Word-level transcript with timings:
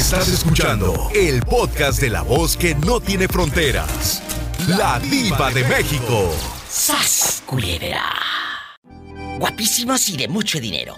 Estás 0.00 0.28
escuchando 0.28 1.10
el 1.14 1.42
podcast 1.42 2.00
de 2.00 2.08
la 2.08 2.22
voz 2.22 2.56
que 2.56 2.74
no 2.74 3.00
tiene 3.00 3.28
fronteras. 3.28 4.22
La 4.66 4.98
diva 4.98 5.50
de 5.50 5.62
México. 5.64 6.34
¡Sas, 6.70 7.42
culebra! 7.44 8.10
Guapísimos 9.38 10.08
y 10.08 10.16
de 10.16 10.26
mucho 10.26 10.58
dinero. 10.58 10.96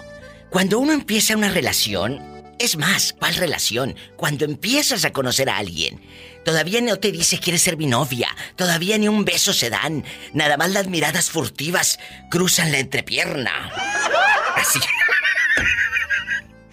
Cuando 0.51 0.79
uno 0.79 0.93
empieza 0.93 1.37
una 1.37 1.51
relación, 1.51 2.21
es 2.61 2.77
más, 2.77 3.13
¿cuál 3.19 3.35
relación? 3.35 3.97
Cuando 4.17 4.45
empiezas 4.45 5.05
a 5.05 5.13
conocer 5.13 5.51
a 5.51 5.59
alguien, 5.59 6.01
todavía 6.45 6.81
no 6.81 7.01
te 7.01 7.11
dice 7.11 7.41
quieres 7.41 7.63
ser 7.63 7.77
mi 7.77 7.87
novia, 7.87 8.29
todavía 8.55 8.97
ni 8.99 9.09
un 9.09 9.25
beso 9.25 9.53
se 9.53 9.69
dan, 9.69 10.05
nada 10.33 10.57
más 10.57 10.71
las 10.71 10.87
miradas 10.87 11.29
furtivas 11.29 11.99
cruzan 12.31 12.71
la 12.71 12.79
entrepierna. 12.79 13.73
Así. 14.55 14.79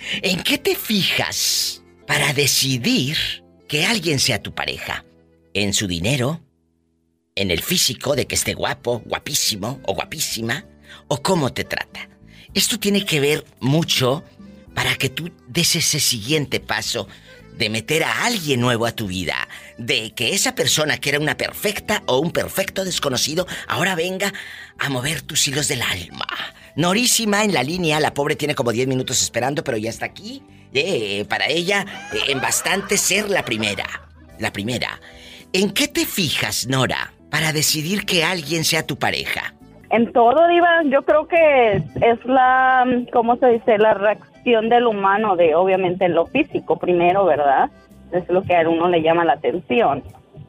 ¿En 0.21 0.43
qué 0.43 0.59
te 0.59 0.75
fijas 0.75 1.78
para 2.09 2.33
decidir 2.33 3.15
que 3.67 3.85
alguien 3.85 4.17
sea 4.17 4.41
tu 4.41 4.55
pareja? 4.55 5.05
¿En 5.53 5.75
su 5.75 5.85
dinero? 5.85 6.41
¿En 7.35 7.51
el 7.51 7.61
físico 7.61 8.15
de 8.15 8.25
que 8.25 8.33
esté 8.33 8.55
guapo, 8.55 9.03
guapísimo 9.05 9.79
o 9.85 9.93
guapísima? 9.93 10.65
¿O 11.07 11.21
cómo 11.21 11.53
te 11.53 11.65
trata? 11.65 12.09
Esto 12.55 12.79
tiene 12.79 13.05
que 13.05 13.19
ver 13.19 13.45
mucho 13.59 14.23
para 14.73 14.95
que 14.95 15.09
tú 15.09 15.29
des 15.47 15.75
ese 15.75 15.99
siguiente 15.99 16.59
paso 16.59 17.07
de 17.55 17.69
meter 17.69 18.03
a 18.03 18.25
alguien 18.25 18.59
nuevo 18.59 18.87
a 18.87 18.91
tu 18.91 19.05
vida, 19.05 19.47
de 19.77 20.11
que 20.15 20.33
esa 20.33 20.55
persona 20.55 20.97
que 20.97 21.09
era 21.09 21.19
una 21.19 21.37
perfecta 21.37 22.01
o 22.07 22.17
un 22.17 22.31
perfecto 22.31 22.85
desconocido 22.85 23.45
ahora 23.67 23.93
venga 23.93 24.33
a 24.79 24.89
mover 24.89 25.21
tus 25.21 25.47
hilos 25.47 25.67
del 25.67 25.83
alma. 25.83 26.25
Norísima 26.75 27.43
en 27.43 27.53
la 27.53 27.63
línea, 27.63 27.99
la 27.99 28.13
pobre 28.13 28.35
tiene 28.35 28.55
como 28.55 28.71
10 28.71 28.87
minutos 28.87 29.21
esperando, 29.21 29.63
pero 29.63 29.77
ya 29.77 29.89
está 29.89 30.05
aquí. 30.05 30.43
Eh, 30.73 31.25
para 31.27 31.47
ella, 31.47 31.85
eh, 32.13 32.31
en 32.31 32.41
bastante 32.41 32.97
ser 32.97 33.29
la 33.29 33.43
primera. 33.43 33.85
La 34.37 34.51
primera. 34.51 34.99
¿En 35.51 35.73
qué 35.73 35.87
te 35.87 36.05
fijas, 36.05 36.67
Nora, 36.67 37.11
para 37.31 37.51
decidir 37.51 38.05
que 38.05 38.23
alguien 38.23 38.63
sea 38.63 38.85
tu 38.85 38.97
pareja? 38.97 39.55
En 39.89 40.13
todo, 40.13 40.47
Diva, 40.47 40.83
yo 40.85 41.01
creo 41.01 41.27
que 41.27 41.77
es 41.77 42.25
la, 42.25 42.85
¿cómo 43.11 43.37
se 43.37 43.47
dice? 43.47 43.79
La 43.79 43.95
reacción 43.95 44.69
del 44.69 44.85
humano 44.85 45.35
de, 45.35 45.55
obviamente, 45.55 46.07
lo 46.07 46.27
físico 46.27 46.77
primero, 46.77 47.25
¿verdad? 47.25 47.71
Es 48.11 48.29
lo 48.29 48.43
que 48.43 48.55
a 48.55 48.69
uno 48.69 48.87
le 48.87 49.01
llama 49.01 49.25
la 49.25 49.33
atención. 49.33 50.03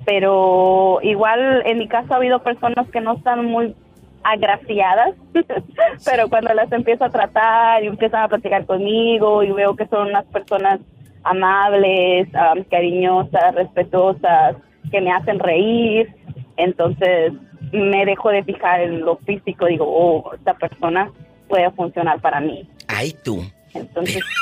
Pero 0.04 0.98
igual, 1.02 1.62
en 1.64 1.78
mi 1.78 1.88
caso, 1.88 2.12
ha 2.12 2.16
habido 2.16 2.42
personas 2.42 2.88
que 2.90 3.00
no 3.00 3.14
están 3.14 3.46
muy 3.46 3.74
agraciadas, 4.22 5.14
pero 6.04 6.28
cuando 6.28 6.52
las 6.54 6.70
empiezo 6.72 7.04
a 7.04 7.10
tratar 7.10 7.82
y 7.82 7.86
empiezan 7.88 8.22
a 8.22 8.28
platicar 8.28 8.66
conmigo 8.66 9.42
y 9.42 9.50
veo 9.52 9.76
que 9.76 9.86
son 9.86 10.08
unas 10.08 10.24
personas 10.26 10.80
amables, 11.22 12.28
um, 12.34 12.62
cariñosas, 12.64 13.54
respetuosas, 13.54 14.56
que 14.90 15.00
me 15.00 15.12
hacen 15.12 15.38
reír, 15.38 16.14
entonces 16.56 17.32
me 17.72 18.04
dejo 18.04 18.30
de 18.30 18.42
fijar 18.42 18.80
en 18.80 19.00
lo 19.00 19.16
físico, 19.18 19.66
digo, 19.66 19.84
oh, 19.86 20.34
esta 20.34 20.54
persona 20.54 21.10
puede 21.48 21.70
funcionar 21.72 22.20
para 22.20 22.40
mí. 22.40 22.68
Ay, 22.88 23.14
tú. 23.22 23.42
Entonces... 23.74 24.22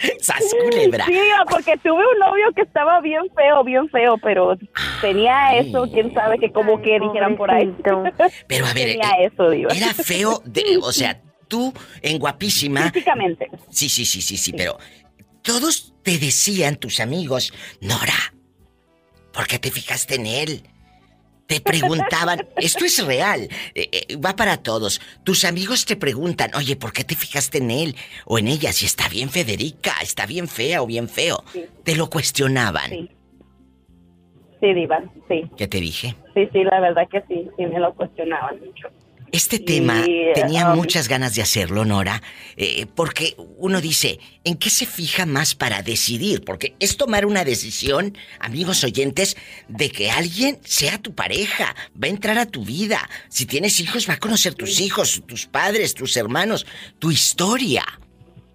¡Sas 0.20 0.54
culebra! 0.62 1.04
Sí, 1.06 1.18
porque 1.50 1.76
tuve 1.78 2.02
un 2.12 2.18
novio 2.18 2.52
que 2.54 2.62
estaba 2.62 3.00
bien 3.00 3.22
feo, 3.34 3.64
bien 3.64 3.88
feo, 3.90 4.16
pero 4.22 4.56
tenía 5.00 5.56
eso, 5.56 5.88
quién 5.92 6.12
sabe 6.14 6.38
que 6.38 6.50
como 6.52 6.80
que 6.80 6.98
dijeran 6.98 7.36
por 7.36 7.50
ahí. 7.50 7.74
Pero 8.46 8.66
a 8.66 8.72
ver, 8.72 8.92
tenía 8.92 9.10
eh, 9.20 9.30
eso, 9.32 9.50
digo. 9.50 9.70
era 9.70 9.92
feo, 9.94 10.42
de, 10.44 10.78
o 10.82 10.92
sea, 10.92 11.20
tú 11.48 11.72
en 12.02 12.18
guapísima. 12.18 12.90
Físicamente. 12.90 13.50
Sí, 13.70 13.88
sí, 13.88 14.04
sí, 14.04 14.22
sí, 14.22 14.36
sí, 14.36 14.52
pero 14.52 14.78
todos 15.42 15.94
te 16.02 16.18
decían, 16.18 16.76
tus 16.76 17.00
amigos, 17.00 17.52
Nora, 17.80 18.34
¿por 19.32 19.46
qué 19.46 19.58
te 19.58 19.70
fijaste 19.70 20.16
en 20.16 20.26
él? 20.26 20.69
Te 21.50 21.60
preguntaban, 21.60 22.46
esto 22.58 22.84
es 22.84 23.04
real, 23.04 23.48
eh, 23.74 23.88
eh, 23.90 24.16
va 24.24 24.36
para 24.36 24.58
todos. 24.58 25.00
Tus 25.24 25.44
amigos 25.44 25.84
te 25.84 25.96
preguntan, 25.96 26.52
oye, 26.54 26.76
¿por 26.76 26.92
qué 26.92 27.02
te 27.02 27.16
fijaste 27.16 27.58
en 27.58 27.72
él 27.72 27.96
o 28.24 28.38
en 28.38 28.46
ella? 28.46 28.72
Si 28.72 28.86
está 28.86 29.08
bien 29.08 29.30
Federica, 29.30 29.94
está 30.00 30.26
bien 30.26 30.46
fea 30.46 30.80
o 30.80 30.86
bien 30.86 31.08
feo. 31.08 31.42
Te 31.82 31.96
lo 31.96 32.08
cuestionaban. 32.08 32.90
Sí. 32.90 33.10
Sí, 34.60 34.74
Diva, 34.74 35.02
sí. 35.26 35.50
¿Qué 35.56 35.66
te 35.66 35.80
dije? 35.80 36.14
Sí, 36.34 36.48
sí, 36.52 36.62
la 36.62 36.78
verdad 36.78 37.08
que 37.10 37.20
sí, 37.22 37.48
sí 37.56 37.66
me 37.66 37.80
lo 37.80 37.94
cuestionaban 37.94 38.60
mucho. 38.60 38.86
Este 39.32 39.58
tema 39.60 40.04
tenía 40.34 40.70
um, 40.70 40.76
muchas 40.76 41.08
ganas 41.08 41.34
de 41.34 41.42
hacerlo, 41.42 41.84
Nora, 41.84 42.20
eh, 42.56 42.86
porque 42.94 43.34
uno 43.58 43.80
dice, 43.80 44.18
¿en 44.44 44.56
qué 44.56 44.70
se 44.70 44.86
fija 44.86 45.24
más 45.24 45.54
para 45.54 45.82
decidir? 45.82 46.44
Porque 46.44 46.74
es 46.80 46.96
tomar 46.96 47.26
una 47.26 47.44
decisión, 47.44 48.16
amigos 48.40 48.82
oyentes, 48.82 49.36
de 49.68 49.90
que 49.90 50.10
alguien 50.10 50.58
sea 50.64 50.98
tu 50.98 51.14
pareja, 51.14 51.76
va 51.94 52.06
a 52.06 52.10
entrar 52.10 52.38
a 52.38 52.46
tu 52.46 52.64
vida. 52.64 53.08
Si 53.28 53.46
tienes 53.46 53.78
hijos, 53.80 54.08
va 54.08 54.14
a 54.14 54.18
conocer 54.18 54.54
tus 54.54 54.80
hijos, 54.80 55.22
tus 55.26 55.46
padres, 55.46 55.94
tus 55.94 56.16
hermanos, 56.16 56.66
tu 56.98 57.10
historia. 57.10 57.84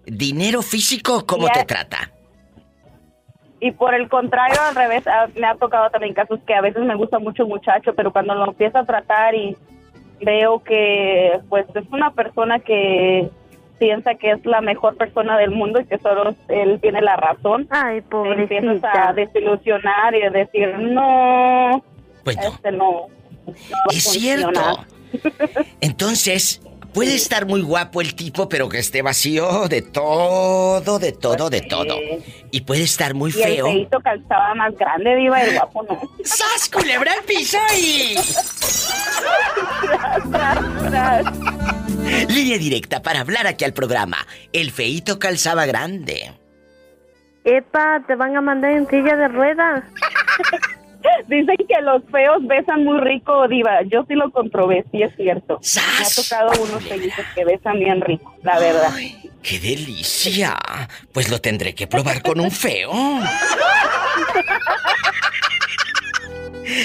Dinero 0.04 0.62
físico, 0.62 1.26
¿cómo 1.26 1.48
te 1.48 1.64
trata? 1.64 2.12
Y 3.60 3.72
por 3.72 3.94
el 3.94 4.08
contrario, 4.08 4.60
al 4.60 4.74
revés, 4.74 5.06
ah, 5.06 5.26
me 5.34 5.46
ha 5.46 5.54
tocado 5.54 5.88
también 5.90 6.12
casos 6.12 6.38
que 6.46 6.54
a 6.54 6.60
veces 6.60 6.82
me 6.82 6.94
gusta 6.94 7.18
mucho 7.18 7.44
el 7.44 7.48
muchacho, 7.48 7.94
pero 7.94 8.12
cuando 8.12 8.34
lo 8.34 8.48
empiezo 8.48 8.78
a 8.78 8.84
tratar 8.84 9.34
y 9.34 9.56
veo 10.20 10.62
que 10.62 11.38
pues 11.48 11.66
es 11.74 11.84
una 11.92 12.10
persona 12.12 12.58
que 12.60 13.28
piensa 13.78 14.14
que 14.14 14.30
es 14.30 14.46
la 14.46 14.60
mejor 14.62 14.96
persona 14.96 15.36
del 15.36 15.50
mundo 15.50 15.80
y 15.80 15.84
que 15.84 15.98
solo 15.98 16.34
él 16.48 16.78
tiene 16.80 17.02
la 17.02 17.16
razón. 17.16 17.66
Ay, 17.70 18.00
Te 18.00 18.16
empiezas 18.16 18.80
pobrecita. 18.80 19.08
a 19.08 19.12
desilusionar 19.12 20.14
y 20.14 20.22
a 20.22 20.30
decir, 20.30 20.78
no, 20.78 21.84
Pues 22.24 22.36
no. 22.36 22.42
este 22.42 22.72
no. 22.72 23.06
no 23.46 23.52
Es 23.90 24.04
funcionar". 24.04 24.54
cierto. 24.54 25.66
Entonces, 25.80 26.62
puede 26.96 27.14
estar 27.14 27.44
muy 27.44 27.60
guapo 27.60 28.00
el 28.00 28.14
tipo, 28.14 28.48
pero 28.48 28.70
que 28.70 28.78
esté 28.78 29.02
vacío 29.02 29.68
de 29.68 29.82
todo, 29.82 30.98
de 30.98 31.12
todo, 31.12 31.50
de 31.50 31.60
todo. 31.60 31.94
Y 32.50 32.62
puede 32.62 32.84
estar 32.84 33.12
muy 33.12 33.32
Y 33.36 33.42
el 33.42 33.54
feo. 33.54 33.66
feito 33.66 34.00
calzaba 34.00 34.54
más 34.54 34.74
grande, 34.78 35.14
diva, 35.14 35.42
el 35.42 35.58
guapo 35.58 35.82
no. 35.82 36.00
¡Sas, 36.24 36.70
culebra 36.70 37.12
al 37.12 37.22
piso 37.24 37.58
y... 37.78 38.16
Línea 42.32 42.56
directa 42.56 43.02
para 43.02 43.20
hablar 43.20 43.46
aquí 43.46 43.66
al 43.66 43.74
programa. 43.74 44.26
El 44.54 44.70
feíto 44.70 45.18
calzaba 45.18 45.66
grande. 45.66 46.32
Epa, 47.44 48.02
te 48.06 48.14
van 48.14 48.34
a 48.38 48.40
mandar 48.40 48.70
en 48.70 48.88
silla 48.88 49.16
de 49.16 49.28
ruedas. 49.28 49.84
Dicen 51.28 51.56
que 51.68 51.80
los 51.82 52.02
feos 52.10 52.38
besan 52.46 52.84
muy 52.84 52.98
rico, 53.00 53.46
diva. 53.48 53.82
Yo 53.90 54.04
sí 54.08 54.14
lo 54.14 54.30
comprobé, 54.30 54.84
sí 54.92 55.02
es 55.02 55.14
cierto. 55.16 55.54
Me 55.54 55.58
ha 55.58 55.62
¡Sas! 56.04 56.14
tocado 56.14 56.52
unos 56.62 56.82
feitos 56.84 57.24
que 57.34 57.44
besan 57.44 57.78
bien 57.78 58.00
rico, 58.00 58.34
la 58.42 58.58
verdad. 58.58 58.90
¡Ay, 58.94 59.30
qué 59.42 59.58
delicia! 59.58 60.56
Pues 61.12 61.28
lo 61.30 61.40
tendré 61.40 61.74
que 61.74 61.86
probar 61.86 62.22
con 62.22 62.40
un 62.40 62.50
feo. 62.50 62.92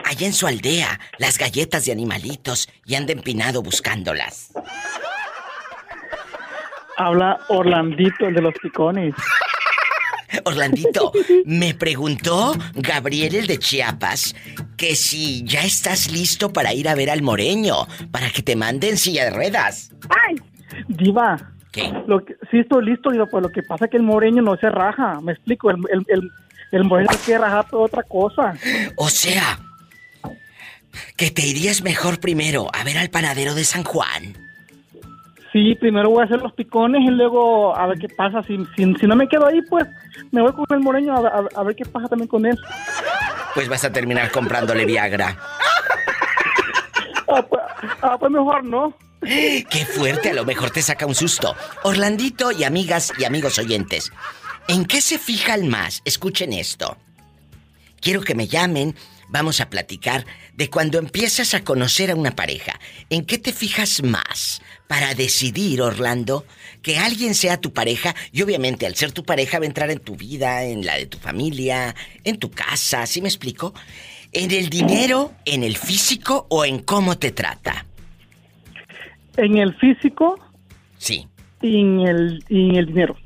allá 0.04 0.28
en 0.28 0.34
su 0.34 0.46
aldea, 0.46 1.00
las 1.18 1.38
galletas 1.38 1.86
de 1.86 1.94
animalitos 1.94 2.70
y 2.86 2.96
anda 2.96 3.14
empinado 3.14 3.62
buscándolas. 3.62 4.52
Habla 6.98 7.40
Orlandito, 7.48 8.28
el 8.28 8.36
de 8.36 8.42
los 8.42 8.54
picones. 8.62 9.16
Orlandito, 10.46 11.12
me 11.46 11.74
preguntó 11.74 12.56
Gabriel 12.74 13.36
el 13.36 13.48
de 13.48 13.60
Chiapas 13.60 14.36
que 14.76 14.96
si 14.96 15.44
ya 15.44 15.64
estás 15.64 16.12
listo 16.12 16.52
para 16.52 16.74
ir 16.74 16.90
a 16.90 16.96
ver 16.96 17.10
al 17.10 17.22
moreño, 17.22 17.88
para 18.12 18.30
que 18.30 18.42
te 18.42 18.56
mande 18.56 18.90
en 18.90 18.98
silla 18.98 19.26
de 19.26 19.30
ruedas. 19.30 19.92
¡Ay! 20.10 20.36
Diva, 20.88 21.54
¿Qué? 21.74 21.92
lo 22.08 22.24
que, 22.24 22.36
sí 22.52 22.60
estoy 22.60 22.86
listo, 22.86 23.10
digo, 23.10 23.26
pues 23.28 23.42
lo 23.44 23.50
que 23.50 23.64
pasa 23.64 23.86
es 23.86 23.92
que 23.92 23.98
el 23.98 24.04
moreño 24.04 24.42
no 24.44 24.56
se 24.58 24.70
raja. 24.70 25.20
Me 25.22 25.32
explico, 25.34 25.70
el, 25.72 25.78
el, 25.92 26.06
el, 26.08 26.32
el 26.72 26.84
moreño 26.86 27.10
se 27.14 27.26
quiere 27.26 27.42
rajar 27.42 27.66
por 27.70 27.82
otra 27.82 28.04
cosa. 28.04 28.54
O 28.96 29.10
sea, 29.10 29.58
que 31.18 31.32
te 31.32 31.46
irías 31.48 31.82
mejor 31.82 32.20
primero 32.20 32.68
a 32.74 32.84
ver 32.84 32.98
al 33.00 33.10
panadero 33.10 33.56
de 33.56 33.64
San 33.64 33.84
Juan. 33.84 34.38
Sí, 35.52 35.76
primero 35.76 36.10
voy 36.12 36.22
a 36.22 36.26
hacer 36.26 36.42
los 36.42 36.54
picones 36.54 37.02
y 37.02 37.10
luego 37.12 37.76
a 37.76 37.88
ver 37.88 37.98
qué 38.00 38.08
pasa. 38.10 38.42
Si, 38.44 38.56
si, 38.76 38.94
si 38.96 39.08
no 39.08 39.16
me 39.16 39.28
quedo 39.28 39.48
ahí, 39.48 39.62
pues 39.70 39.86
me 40.32 40.42
voy 40.42 40.52
con 40.54 40.66
el 40.72 40.80
moreño 40.80 41.14
a, 41.16 41.28
a- 41.28 41.60
a 41.60 41.64
ver 41.64 41.76
qué 41.76 41.86
pasa 41.86 42.08
también 42.08 42.28
con 42.28 42.46
él. 42.46 42.58
Pues 43.56 43.68
vas 43.70 43.84
a 43.84 43.92
terminar 43.92 44.30
comprándole 44.32 44.86
Viagra. 44.86 45.36
Ah, 47.28 47.42
pues, 47.48 47.62
ah, 48.02 48.18
pues 48.20 48.32
mejor 48.32 48.64
no. 48.64 48.94
Qué 49.26 49.86
fuerte, 49.86 50.30
a 50.30 50.34
lo 50.34 50.46
mejor 50.46 50.72
te 50.72 50.82
saca 50.82 51.06
un 51.06 51.16
susto. 51.16 51.56
Orlandito 51.84 52.52
y 52.52 52.64
amigas 52.64 53.14
y 53.18 53.24
amigos 53.24 53.58
oyentes, 53.58 54.12
¿en 54.68 54.86
qué 54.86 55.02
se 55.02 55.18
fijan 55.18 55.68
más? 55.68 56.02
Escuchen 56.06 56.54
esto. 56.54 56.98
Quiero 58.02 58.22
que 58.22 58.36
me 58.36 58.48
llamen, 58.48 58.96
vamos 59.30 59.62
a 59.62 59.70
platicar 59.70 60.26
de 60.56 60.70
cuando 60.70 61.00
empiezas 61.00 61.54
a 61.54 61.64
conocer 61.64 62.12
a 62.12 62.16
una 62.16 62.36
pareja. 62.36 62.80
¿En 63.10 63.26
qué 63.26 63.38
te 63.38 63.54
fijas 63.54 64.04
más 64.04 64.62
para 64.88 65.16
decidir, 65.16 65.82
Orlando, 65.82 66.46
que 66.82 66.98
alguien 66.98 67.34
sea 67.34 67.62
tu 67.62 67.72
pareja? 67.72 68.14
Y 68.32 68.42
obviamente 68.42 68.86
al 68.86 68.96
ser 68.96 69.14
tu 69.14 69.24
pareja 69.24 69.58
va 69.60 69.64
a 69.64 69.68
entrar 69.68 69.90
en 69.90 70.00
tu 70.00 70.18
vida, 70.18 70.64
en 70.64 70.86
la 70.86 70.98
de 70.98 71.06
tu 71.06 71.18
familia, 71.18 71.96
en 72.24 72.38
tu 72.38 72.52
casa, 72.52 73.08
¿sí 73.08 73.22
me 73.22 73.30
explico? 73.30 73.74
¿En 74.34 74.52
el 74.52 74.70
dinero, 74.70 75.34
en 75.46 75.64
el 75.64 75.78
físico 75.78 76.46
o 76.50 76.66
en 76.66 76.80
cómo 76.80 77.18
te 77.18 77.32
trata? 77.32 77.86
En 79.38 79.58
el 79.58 79.74
físico 79.76 80.40
Sí. 80.98 81.28
y 81.62 81.80
en 81.82 82.00
el, 82.02 82.44
y 82.50 82.70
en 82.70 82.76
el 82.76 82.86
dinero. 82.88 83.18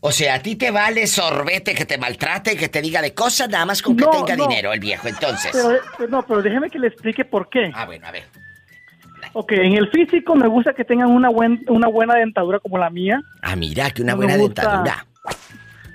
O 0.00 0.12
sea, 0.12 0.34
a 0.34 0.38
ti 0.42 0.56
te 0.56 0.70
vale 0.70 1.06
sorbete 1.06 1.74
que 1.74 1.84
te 1.84 1.98
maltrate, 1.98 2.56
que 2.56 2.68
te 2.68 2.80
diga 2.82 3.02
de 3.02 3.14
cosas, 3.14 3.48
nada 3.48 3.64
más 3.64 3.82
con 3.82 3.96
que 3.96 4.04
No, 4.04 4.10
tenga 4.10 4.36
no. 4.36 4.46
dinero 4.46 4.72
el 4.72 4.78
viejo, 4.80 5.08
entonces. 5.08 5.50
Pero, 5.52 5.70
pero 5.96 6.10
no, 6.10 6.22
pero 6.26 6.42
déjeme 6.42 6.70
que 6.70 6.78
le 6.78 6.88
explique 6.88 7.24
por 7.24 7.48
qué. 7.48 7.70
Ah, 7.74 7.86
bueno, 7.86 8.06
a 8.06 8.12
ver. 8.12 8.24
Ok, 9.32 9.52
en 9.52 9.74
el 9.74 9.88
físico 9.90 10.34
me 10.36 10.46
gusta 10.48 10.72
que 10.74 10.84
tengan 10.84 11.10
una, 11.10 11.28
buen, 11.28 11.60
una 11.68 11.88
buena 11.88 12.14
dentadura 12.14 12.60
como 12.60 12.78
la 12.78 12.88
mía. 12.90 13.20
Ah, 13.42 13.56
mira, 13.56 13.90
que 13.90 14.02
una 14.02 14.12
No 14.12 14.18
buena 14.18 14.36
gusta. 14.36 14.62
dentadura. 14.62 15.06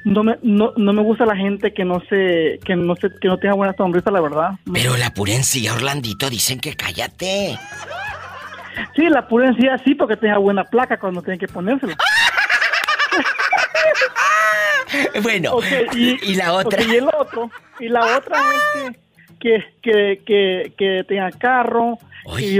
No 0.05 0.23
me, 0.23 0.37
no, 0.43 0.73
no 0.75 0.91
me 0.91 1.01
gusta 1.01 1.25
la 1.25 1.35
gente 1.35 1.73
que 1.73 1.85
no 1.85 2.01
se, 2.09 2.59
que 2.65 2.75
no 2.75 2.95
se, 2.97 3.07
que 3.21 3.29
no 3.29 3.37
tenga 3.37 3.55
buena 3.55 3.73
sonrisa, 3.77 4.11
la 4.11 4.19
verdad. 4.19 4.49
Pero 4.71 4.97
la 4.97 5.13
purencia, 5.13 5.73
Orlandito, 5.73 6.29
dicen 6.29 6.59
que 6.59 6.75
cállate. 6.75 7.57
Sí, 8.95 9.09
la 9.09 9.27
pura 9.27 9.47
en 9.49 9.79
sí 9.83 9.95
porque 9.95 10.15
tenga 10.17 10.37
buena 10.37 10.63
placa 10.63 10.97
cuando 10.99 11.21
tienen 11.21 11.39
que 11.39 11.47
ponérsela. 11.47 11.95
Bueno, 15.23 15.57
y, 15.93 16.31
y, 16.31 16.35
la 16.35 16.53
otra. 16.53 16.81
y 16.83 16.95
el 16.95 17.07
otro, 17.07 17.49
y 17.79 17.89
la 17.89 18.17
otra 18.17 18.39
es 18.85 18.95
que, 19.39 19.63
que, 19.81 20.21
que, 20.25 20.73
que, 20.77 21.03
tenga 21.07 21.31
carro, 21.31 21.97
que, 22.37 22.59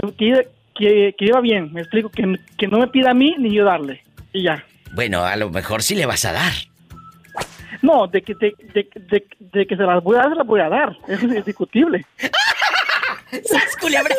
que, 0.75 1.15
que 1.17 1.25
iba 1.25 1.41
bien, 1.41 1.71
me 1.73 1.81
explico, 1.81 2.09
que, 2.09 2.39
que 2.57 2.67
no 2.67 2.79
me 2.79 2.87
pida 2.87 3.11
a 3.11 3.13
mí 3.13 3.35
ni 3.37 3.53
yo 3.53 3.63
darle. 3.65 4.03
Y 4.31 4.43
ya. 4.43 4.63
Bueno, 4.95 5.23
a 5.23 5.35
lo 5.35 5.49
mejor 5.51 5.83
sí 5.83 5.93
le 5.95 6.05
vas 6.07 6.25
a 6.25 6.31
dar. 6.31 6.53
No, 7.83 8.07
de 8.07 8.21
que, 8.23 8.33
de, 8.35 8.53
de, 8.73 8.87
de- 8.95 9.27
de 9.39 9.67
que 9.67 9.75
se 9.75 9.83
las 9.83 10.01
voy 10.03 10.15
a 10.15 10.19
dar, 10.21 10.29
se 10.29 10.35
las 10.35 10.47
voy 10.47 10.61
a 10.61 10.69
dar. 10.69 10.97
Eso 11.07 11.27
es 11.27 11.35
indiscutible. 11.35 12.05
¡Sas, 13.45 13.75
culebra! 13.79 14.15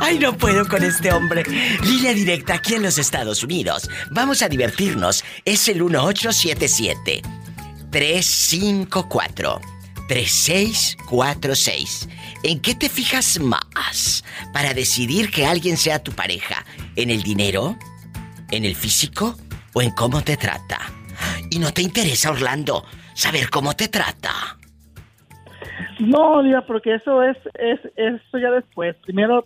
Ay, 0.00 0.18
no 0.18 0.36
puedo 0.36 0.66
con 0.68 0.82
este 0.82 1.12
hombre. 1.12 1.44
Línea 1.82 2.12
directa 2.12 2.54
aquí 2.54 2.74
en 2.74 2.82
los 2.82 2.98
Estados 2.98 3.44
Unidos. 3.44 3.88
Vamos 4.10 4.42
a 4.42 4.48
divertirnos. 4.48 5.24
Es 5.44 5.68
el 5.68 5.82
1877 5.82 7.22
354 7.90 9.60
3646. 10.08 12.08
¿En 12.42 12.60
qué 12.60 12.74
te 12.74 12.88
fijas 12.88 13.38
más 13.38 14.24
para 14.52 14.74
decidir 14.74 15.30
que 15.30 15.46
alguien 15.46 15.76
sea 15.76 16.02
tu 16.02 16.12
pareja? 16.12 16.64
¿En 16.96 17.10
el 17.10 17.22
dinero? 17.22 17.78
¿En 18.50 18.64
el 18.64 18.74
físico? 18.74 19.38
¿O 19.72 19.82
en 19.82 19.92
cómo 19.92 20.22
te 20.22 20.36
trata? 20.36 20.80
Y 21.50 21.58
no 21.58 21.72
te 21.72 21.82
interesa, 21.82 22.30
Orlando, 22.30 22.84
saber 23.14 23.50
cómo 23.50 23.74
te 23.74 23.88
trata. 23.88 24.58
No, 26.00 26.42
Diva, 26.42 26.62
porque 26.66 26.94
eso 26.94 27.22
es, 27.22 27.36
es 27.54 27.80
eso 27.96 28.38
ya 28.38 28.50
después. 28.50 28.96
Primero, 29.04 29.44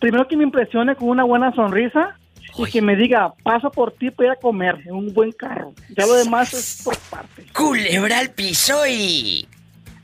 primero 0.00 0.26
que 0.28 0.36
me 0.36 0.44
impresione 0.44 0.94
con 0.96 1.08
una 1.08 1.24
buena 1.24 1.52
sonrisa 1.54 2.18
y 2.56 2.64
que 2.66 2.80
me 2.82 2.96
diga, 2.96 3.34
paso 3.42 3.70
por 3.70 3.92
ti 3.92 4.10
para 4.10 4.26
ir 4.28 4.32
a 4.32 4.36
comer 4.36 4.78
en 4.86 4.94
un 4.94 5.12
buen 5.12 5.32
carro. 5.32 5.72
Ya 5.96 6.06
lo 6.06 6.14
demás 6.14 6.52
es 6.54 6.82
por 6.84 6.96
parte. 7.10 7.46
Culebra 7.52 8.18
al 8.18 8.30
piso 8.30 8.86
y... 8.86 9.48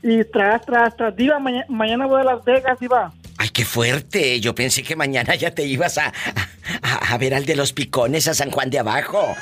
Y 0.03 0.23
tras, 0.25 0.65
tras, 0.65 0.97
tras, 0.97 1.15
Diva, 1.15 1.37
maña- 1.39 1.65
mañana 1.69 2.07
voy 2.07 2.21
a 2.21 2.23
Las 2.23 2.43
Vegas, 2.43 2.79
Diva. 2.79 3.13
Ay, 3.37 3.49
qué 3.49 3.63
fuerte. 3.63 4.39
Yo 4.39 4.55
pensé 4.55 4.81
que 4.83 4.95
mañana 4.95 5.35
ya 5.35 5.51
te 5.51 5.63
ibas 5.63 5.97
a, 5.99 6.07
a, 6.81 7.13
a 7.13 7.17
ver 7.19 7.35
al 7.35 7.45
de 7.45 7.55
los 7.55 7.71
picones 7.71 8.27
a 8.27 8.33
San 8.33 8.49
Juan 8.49 8.69
de 8.71 8.79
Abajo. 8.79 9.35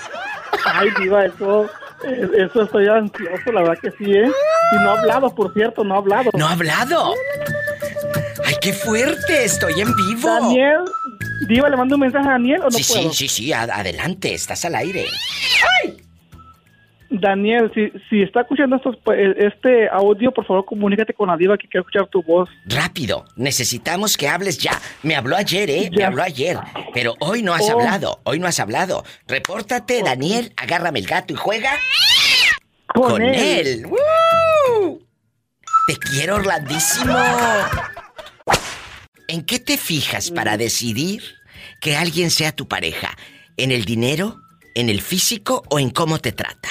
Ay, 0.66 0.90
Diva, 1.00 1.26
eso, 1.26 1.70
eso 2.04 2.62
estoy 2.64 2.88
ansioso, 2.88 3.52
la 3.52 3.62
verdad 3.62 3.78
que 3.82 3.92
sí, 3.92 4.12
¿eh? 4.12 4.32
Y 4.72 4.76
no 4.84 4.92
ha 4.92 5.00
hablado, 5.00 5.34
por 5.34 5.54
cierto, 5.54 5.84
no 5.84 5.96
ha 5.96 5.98
hablado. 5.98 6.30
¿No 6.34 6.48
ha 6.48 6.52
hablado? 6.54 7.14
Ay, 8.46 8.56
qué 8.62 8.74
fuerte. 8.74 9.46
Estoy 9.46 9.82
en 9.82 9.94
vivo. 9.96 10.28
Daniel, 10.28 10.82
Diva, 11.48 11.70
¿le 11.70 11.78
mando 11.78 11.96
un 11.96 12.02
mensaje 12.02 12.28
a 12.28 12.32
Daniel 12.32 12.62
o 12.62 12.64
no 12.66 12.72
sí, 12.72 12.84
puedo? 12.88 13.12
sí, 13.12 13.28
sí, 13.28 13.44
sí. 13.46 13.54
adelante. 13.54 14.34
Estás 14.34 14.66
al 14.66 14.76
aire. 14.76 15.06
Daniel, 17.12 17.72
si, 17.74 17.92
si 18.10 18.22
está 18.22 18.42
escuchando 18.42 18.76
estos, 18.76 18.96
pues, 19.04 19.18
este 19.38 19.90
audio, 19.90 20.32
por 20.32 20.46
favor, 20.46 20.64
comunícate 20.66 21.14
con 21.14 21.28
la 21.28 21.36
Diva 21.38 21.58
que 21.58 21.68
quiero 21.68 21.82
escuchar 21.82 22.08
tu 22.08 22.22
voz. 22.22 22.48
Rápido. 22.68 23.26
Necesitamos 23.36 24.16
que 24.16 24.28
hables 24.28 24.60
ya. 24.60 24.80
Me 25.02 25.16
habló 25.16 25.36
ayer, 25.36 25.70
¿eh? 25.72 25.90
Me 25.96 26.04
habló 26.04 26.22
ayer. 26.22 26.58
Pero 26.94 27.16
hoy 27.20 27.42
no 27.42 27.54
has 27.54 27.70
Oh. 27.70 27.80
hablado. 27.80 28.20
Hoy 28.26 28.38
no 28.40 28.46
has 28.48 28.60
hablado. 28.60 29.04
Repórtate, 29.28 30.04
Daniel. 30.04 30.54
Agárrame 30.56 31.00
el 31.00 31.08
gato 31.08 31.34
y 31.34 31.36
juega 31.36 31.72
Con, 32.94 33.10
con 33.12 33.22
él. 33.24 33.36
él. 33.36 33.86
¡Woo! 33.88 35.00
Te 35.88 35.96
quiero, 35.98 36.36
Orlandísimo. 36.36 37.16
¿En 39.28 39.44
qué 39.46 39.60
te 39.60 39.78
fijas 39.78 40.32
para 40.32 40.58
decidir 40.58 41.24
que 41.82 41.96
alguien 41.96 42.30
sea 42.32 42.52
tu 42.52 42.68
pareja? 42.68 43.10
¿En 43.58 43.72
el 43.72 43.86
dinero, 43.86 44.38
en 44.76 44.90
el 44.90 45.02
físico 45.02 45.64
o 45.70 45.80
en 45.80 45.90
cómo 45.90 46.20
te 46.20 46.32
trata? 46.32 46.70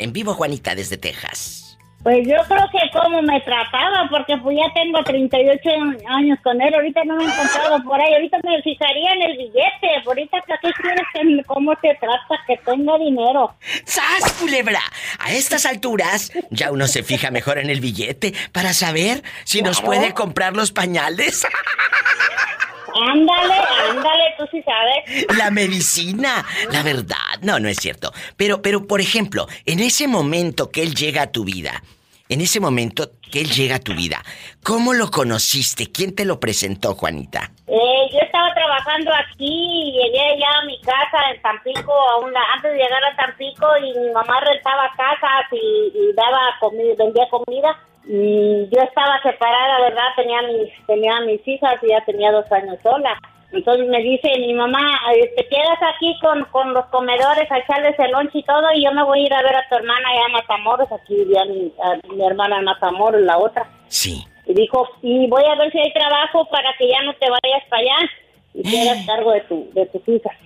En 0.00 0.14
vivo, 0.14 0.32
Juanita, 0.32 0.74
desde 0.74 0.96
Texas. 0.96 1.76
Pues 2.02 2.26
yo 2.26 2.36
creo 2.48 2.66
que 2.72 2.98
como 2.98 3.20
me 3.20 3.38
trataba, 3.42 4.08
porque 4.08 4.34
pues 4.38 4.56
ya 4.56 4.72
tengo 4.72 5.04
38 5.04 5.70
años 6.08 6.38
con 6.42 6.58
él, 6.58 6.72
ahorita 6.72 7.04
no 7.04 7.16
me 7.16 7.24
he 7.24 7.26
encontrado 7.26 7.82
por 7.84 8.00
ahí, 8.00 8.14
ahorita 8.14 8.38
me 8.42 8.62
fijaría 8.62 9.12
en 9.12 9.22
el 9.22 9.36
billete, 9.36 10.02
ahorita 10.06 10.38
¿para 10.46 10.58
qué 10.62 10.70
quieres 10.80 11.02
que 11.12 11.44
cómo 11.44 11.76
te 11.76 11.94
trata, 11.96 12.42
que 12.46 12.56
tenga 12.64 12.96
dinero? 12.96 13.54
¡Sas, 13.84 14.32
culebra! 14.40 14.80
A 15.18 15.32
estas 15.32 15.66
alturas, 15.66 16.32
ya 16.48 16.72
uno 16.72 16.86
se 16.86 17.02
fija 17.02 17.30
mejor 17.30 17.58
en 17.58 17.68
el 17.68 17.82
billete 17.82 18.32
para 18.52 18.72
saber 18.72 19.22
si 19.44 19.60
nos 19.60 19.82
puede 19.82 20.14
comprar 20.14 20.56
los 20.56 20.72
pañales, 20.72 21.46
Ándale, 22.94 23.54
ándale, 23.88 24.24
tú 24.38 24.44
sí 24.50 24.62
sabes. 24.62 25.26
la 25.36 25.50
medicina, 25.50 26.44
la 26.70 26.82
verdad. 26.82 27.16
No, 27.42 27.58
no 27.58 27.68
es 27.68 27.78
cierto. 27.78 28.12
Pero, 28.36 28.62
pero, 28.62 28.86
por 28.86 29.00
ejemplo, 29.00 29.46
en 29.66 29.80
ese 29.80 30.08
momento 30.08 30.70
que 30.70 30.82
él 30.82 30.94
llega 30.94 31.22
a 31.22 31.32
tu 31.32 31.44
vida, 31.44 31.82
en 32.28 32.40
ese 32.40 32.60
momento 32.60 33.12
que 33.30 33.40
él 33.40 33.50
llega 33.50 33.76
a 33.76 33.78
tu 33.78 33.94
vida, 33.94 34.18
¿cómo 34.64 34.92
lo 34.92 35.10
conociste? 35.10 35.90
¿Quién 35.92 36.14
te 36.14 36.24
lo 36.24 36.40
presentó, 36.40 36.94
Juanita? 36.94 37.50
Eh, 37.66 38.08
yo 38.12 38.18
estaba 38.18 38.52
trabajando 38.54 39.12
aquí 39.14 39.46
y 39.46 39.92
llegué 39.92 40.40
ya 40.40 40.58
a 40.60 40.64
mi 40.66 40.80
casa 40.80 41.30
en 41.32 41.40
Tampico, 41.42 41.92
a 41.92 42.18
una, 42.18 42.40
antes 42.54 42.72
de 42.72 42.78
llegar 42.78 43.04
a 43.04 43.16
Tampico 43.16 43.66
y 43.78 43.98
mi 43.98 44.10
mamá 44.10 44.40
rentaba 44.40 44.90
casas 44.96 45.46
y, 45.52 45.92
y 45.94 46.12
daba 46.14 46.56
comida, 46.60 46.94
vendía 46.98 47.28
comida 47.30 47.78
y 48.06 48.68
yo 48.70 48.82
estaba 48.82 49.20
separada, 49.22 49.80
¿verdad? 49.82 50.08
Tenía 50.16 50.42
mis, 50.42 50.86
tenía 50.86 51.20
mis 51.20 51.46
hijas 51.46 51.74
y 51.82 51.88
ya 51.88 52.04
tenía 52.04 52.32
dos 52.32 52.50
años 52.50 52.78
sola. 52.82 53.16
Entonces 53.52 53.88
me 53.88 53.98
dice 53.98 54.30
mi 54.38 54.54
mamá, 54.54 55.00
te 55.36 55.48
quedas 55.48 55.78
aquí 55.94 56.16
con, 56.20 56.44
con 56.46 56.72
los 56.72 56.86
comedores 56.86 57.50
a 57.50 57.58
echarles 57.58 57.98
el 57.98 58.12
lonche 58.12 58.38
y 58.38 58.42
todo 58.44 58.62
y 58.74 58.84
yo 58.84 58.92
me 58.92 59.02
voy 59.02 59.22
a 59.22 59.26
ir 59.26 59.34
a 59.34 59.42
ver 59.42 59.56
a 59.56 59.68
tu 59.68 59.74
hermana 59.74 60.08
allá 60.08 60.26
en 60.26 60.32
Matamoros, 60.32 60.92
aquí 60.92 61.16
vivía 61.16 61.44
mi, 61.46 61.72
a 61.82 62.14
mi 62.14 62.24
hermana 62.24 62.58
en 62.58 62.64
Matamoros, 62.64 63.20
la 63.22 63.38
otra. 63.38 63.68
Sí. 63.88 64.24
Y 64.46 64.54
dijo, 64.54 64.88
y 65.02 65.26
voy 65.26 65.42
a 65.44 65.56
ver 65.56 65.72
si 65.72 65.78
hay 65.80 65.92
trabajo 65.92 66.44
para 66.46 66.72
que 66.78 66.88
ya 66.88 67.02
no 67.02 67.12
te 67.14 67.26
vayas 67.28 67.68
para 67.68 67.82
allá 67.82 68.10
y 68.54 68.62
te 68.62 68.80
hagas 68.80 69.06
cargo 69.06 69.32
de, 69.32 69.40
tu, 69.42 69.70
de 69.72 69.86
tus 69.86 70.08
hijas. 70.08 70.36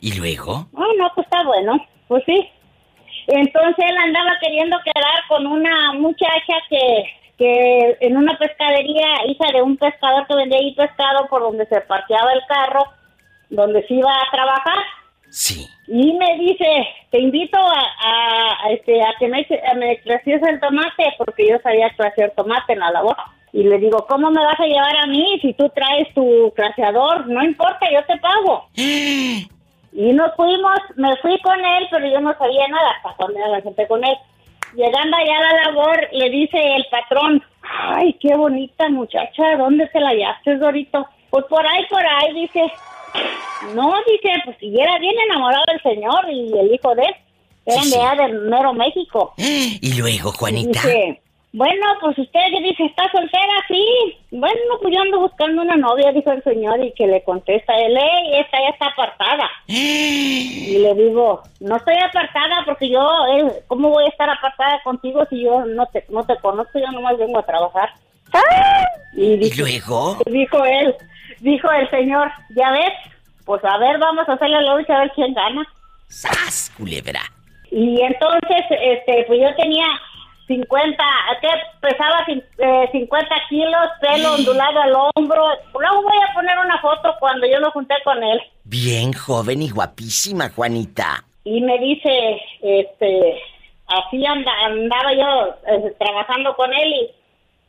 ¿Y 0.00 0.18
luego? 0.18 0.66
Ah, 0.74 0.88
no, 0.98 1.12
pues 1.14 1.26
está 1.26 1.44
bueno, 1.44 1.86
pues 2.08 2.24
sí. 2.24 2.48
Entonces 3.26 3.84
él 3.86 3.96
andaba 3.98 4.38
queriendo 4.40 4.76
quedar 4.84 5.26
con 5.28 5.46
una 5.46 5.92
muchacha 5.92 6.54
que, 6.68 7.04
que 7.38 7.96
en 8.00 8.16
una 8.16 8.38
pescadería, 8.38 9.26
hija 9.26 9.52
de 9.52 9.62
un 9.62 9.76
pescador 9.76 10.26
que 10.26 10.36
vendía 10.36 10.58
ahí 10.58 10.74
pescado 10.74 11.26
por 11.28 11.42
donde 11.42 11.66
se 11.66 11.80
parqueaba 11.82 12.32
el 12.32 12.42
carro, 12.46 12.84
donde 13.50 13.86
se 13.86 13.94
iba 13.94 14.10
a 14.10 14.30
trabajar. 14.30 14.84
Sí. 15.30 15.66
Y 15.86 16.12
me 16.14 16.38
dice, 16.38 16.86
te 17.10 17.20
invito 17.20 17.58
a, 17.58 17.80
a, 17.80 18.66
a, 18.66 18.70
este, 18.72 19.00
a 19.02 19.14
que 19.18 19.28
me, 19.28 19.46
a 19.66 19.74
me 19.74 19.92
el 19.92 20.60
tomate, 20.60 21.14
porque 21.18 21.48
yo 21.48 21.58
sabía 21.62 21.90
clasear 21.96 22.32
tomate 22.36 22.74
en 22.74 22.80
la 22.80 22.90
labor. 22.90 23.16
Y 23.52 23.64
le 23.64 23.78
digo, 23.78 24.06
¿cómo 24.08 24.30
me 24.30 24.42
vas 24.42 24.58
a 24.58 24.66
llevar 24.66 24.96
a 24.96 25.06
mí 25.06 25.38
si 25.42 25.52
tú 25.54 25.68
traes 25.70 26.12
tu 26.14 26.52
claseador? 26.56 27.26
No 27.28 27.44
importa, 27.44 27.86
yo 27.90 28.04
te 28.04 28.18
pago. 28.18 28.66
Y 29.94 30.10
nos 30.14 30.34
fuimos, 30.36 30.78
me 30.96 31.14
fui 31.18 31.38
con 31.42 31.62
él, 31.62 31.86
pero 31.90 32.06
yo 32.08 32.18
no 32.22 32.32
sabía 32.38 32.66
nada 32.68 32.92
hasta 32.96 33.14
cuando 33.14 33.38
me 33.52 33.60
senté 33.60 33.86
con 33.86 34.02
él. 34.02 34.16
Llegando 34.74 35.16
allá 35.16 35.36
a 35.38 35.40
la 35.54 35.62
labor, 35.70 36.08
le 36.12 36.30
dice 36.30 36.58
el 36.76 36.86
patrón, 36.90 37.42
ay, 37.62 38.14
qué 38.20 38.34
bonita 38.36 38.88
muchacha, 38.88 39.56
¿dónde 39.56 39.88
se 39.90 40.00
la 40.00 40.10
hallaste, 40.10 40.56
Dorito? 40.56 41.06
Pues 41.30 41.44
por 41.46 41.66
ahí, 41.66 41.84
por 41.90 42.02
ahí, 42.04 42.34
dice. 42.34 42.62
No, 43.74 43.92
dice, 44.06 44.30
pues 44.44 44.56
si 44.58 44.78
era 44.78 44.98
bien 44.98 45.14
enamorado 45.28 45.62
del 45.68 45.82
señor 45.82 46.30
y 46.30 46.52
el 46.58 46.74
hijo 46.74 46.94
de 46.94 47.02
él. 47.02 47.14
Eran 47.64 47.84
Sí, 47.84 47.90
de 47.90 47.96
sí. 47.96 48.00
allá 48.00 48.26
de 48.26 48.32
mero 48.32 48.72
México. 48.74 49.34
Y 49.38 49.94
luego, 49.98 50.32
Juanita. 50.32 50.80
Dice, 50.82 51.21
bueno, 51.52 51.86
pues 52.00 52.18
usted 52.18 52.40
que 52.50 52.60
dice, 52.62 52.84
¿está 52.84 53.10
soltera? 53.10 53.52
Sí. 53.68 53.84
Bueno, 54.30 54.56
pues 54.80 54.94
yo 54.94 55.02
ando 55.02 55.20
buscando 55.20 55.62
una 55.62 55.76
novia, 55.76 56.10
dijo 56.12 56.30
el 56.32 56.42
señor, 56.44 56.82
y 56.82 56.92
que 56.92 57.06
le 57.06 57.22
contesta 57.24 57.74
él, 57.78 57.96
"Ey, 57.96 58.40
esta 58.40 58.58
ya 58.58 58.68
está 58.70 58.86
apartada. 58.86 59.48
Y 59.66 60.78
le 60.78 60.94
digo, 60.94 61.42
no 61.60 61.76
estoy 61.76 61.96
apartada 61.96 62.62
porque 62.64 62.88
yo, 62.88 63.00
eh, 63.36 63.62
¿cómo 63.68 63.90
voy 63.90 64.04
a 64.04 64.08
estar 64.08 64.30
apartada 64.30 64.80
contigo 64.82 65.24
si 65.28 65.42
yo 65.42 65.64
no 65.66 65.86
te, 65.86 66.04
no 66.08 66.24
te 66.24 66.36
conozco? 66.36 66.78
Yo 66.78 66.90
nomás 66.92 67.18
vengo 67.18 67.38
a 67.38 67.46
trabajar. 67.46 67.90
Y 69.14 69.22
Y 69.24 69.36
dice, 69.36 69.60
luego. 69.60 70.16
dijo 70.26 70.64
él, 70.64 70.94
dijo 71.40 71.70
el 71.70 71.90
señor, 71.90 72.30
ya 72.56 72.70
ves, 72.72 72.92
pues 73.44 73.62
a 73.64 73.76
ver, 73.76 73.98
vamos 73.98 74.26
a 74.28 74.32
hacerle 74.32 74.62
la 74.62 74.74
lucha 74.76 74.96
a 74.96 75.00
ver 75.00 75.12
quién 75.14 75.34
gana. 75.34 75.66
¡Sas, 76.08 76.72
culebra! 76.76 77.20
Y 77.70 78.00
entonces, 78.00 78.64
este, 78.70 79.24
pues 79.26 79.40
yo 79.40 79.54
tenía 79.56 79.86
50, 80.56 81.04
¿qué? 81.40 81.48
Pesaba 81.80 82.24
eh, 82.28 82.88
50 82.92 83.34
kilos, 83.48 83.86
pelo 84.00 84.34
ondulado 84.34 84.82
al 84.82 84.92
hombro. 84.94 85.44
Luego 85.78 86.02
voy 86.02 86.18
a 86.28 86.34
poner 86.34 86.58
una 86.58 86.80
foto 86.80 87.14
cuando 87.18 87.46
yo 87.46 87.60
me 87.60 87.70
junté 87.70 87.94
con 88.04 88.22
él. 88.22 88.40
Bien 88.64 89.12
joven 89.12 89.62
y 89.62 89.70
guapísima, 89.70 90.50
Juanita. 90.50 91.24
Y 91.44 91.60
me 91.62 91.78
dice, 91.78 92.40
este, 92.62 93.40
así 93.88 94.24
anda, 94.26 94.52
andaba 94.66 95.12
yo 95.12 95.54
eh, 95.66 95.94
trabajando 95.98 96.54
con 96.54 96.72
él 96.72 96.88
y, 96.92 97.10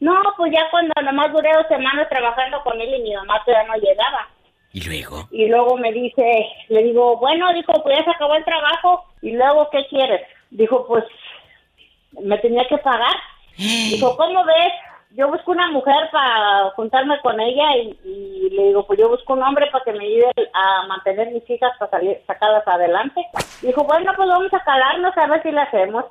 no, 0.01 0.21
pues 0.35 0.51
ya 0.51 0.69
cuando 0.69 0.93
nomás 1.03 1.31
duré 1.31 1.51
dos 1.53 1.67
semanas 1.69 2.09
trabajando 2.09 2.61
con 2.63 2.79
él 2.79 2.93
y 2.93 3.01
mi 3.01 3.15
mamá 3.15 3.41
todavía 3.45 3.71
no 3.71 3.79
llegaba. 3.79 4.27
Y 4.73 4.81
luego. 4.81 5.27
Y 5.31 5.47
luego 5.47 5.77
me 5.77 5.91
dice, 5.93 6.47
le 6.67 6.83
digo, 6.83 7.17
bueno, 7.17 7.53
dijo, 7.53 7.71
pues 7.83 7.97
ya 7.97 8.03
se 8.03 8.11
acabó 8.11 8.35
el 8.35 8.43
trabajo. 8.43 9.05
Y 9.21 9.31
luego, 9.31 9.69
¿qué 9.71 9.85
quieres? 9.87 10.21
Dijo, 10.49 10.85
pues, 10.87 11.05
me 12.22 12.38
tenía 12.39 12.67
que 12.67 12.77
pagar. 12.77 13.15
Dijo, 13.58 14.15
¿cómo 14.17 14.43
ves? 14.46 14.74
Yo 15.12 15.29
busco 15.29 15.51
una 15.51 15.70
mujer 15.70 16.10
para 16.12 16.72
juntarme 16.72 17.20
con 17.22 17.39
ella 17.39 17.75
y, 17.75 18.50
le 18.50 18.63
digo, 18.67 18.88
pues 18.88 19.00
yo 19.00 19.10
busco 19.10 19.34
un 19.34 19.43
hombre 19.43 19.70
para 19.72 19.84
que 19.84 19.93
me 19.93 20.05
ayude 20.05 20.32
a 20.53 20.88
mantener 20.88 21.32
mis 21.32 21.48
hijas 21.50 21.72
para 21.77 21.91
salir, 21.91 22.20
sacarlas 22.25 22.67
adelante. 22.67 23.22
Dijo, 23.62 23.84
bueno, 23.84 24.12
pues 24.15 24.27
vamos 24.27 24.51
a 24.51 24.63
calarnos 24.63 25.15
a 25.15 25.27
ver 25.27 25.43
si 25.43 25.51
la 25.51 25.63
hacemos. 25.63 26.05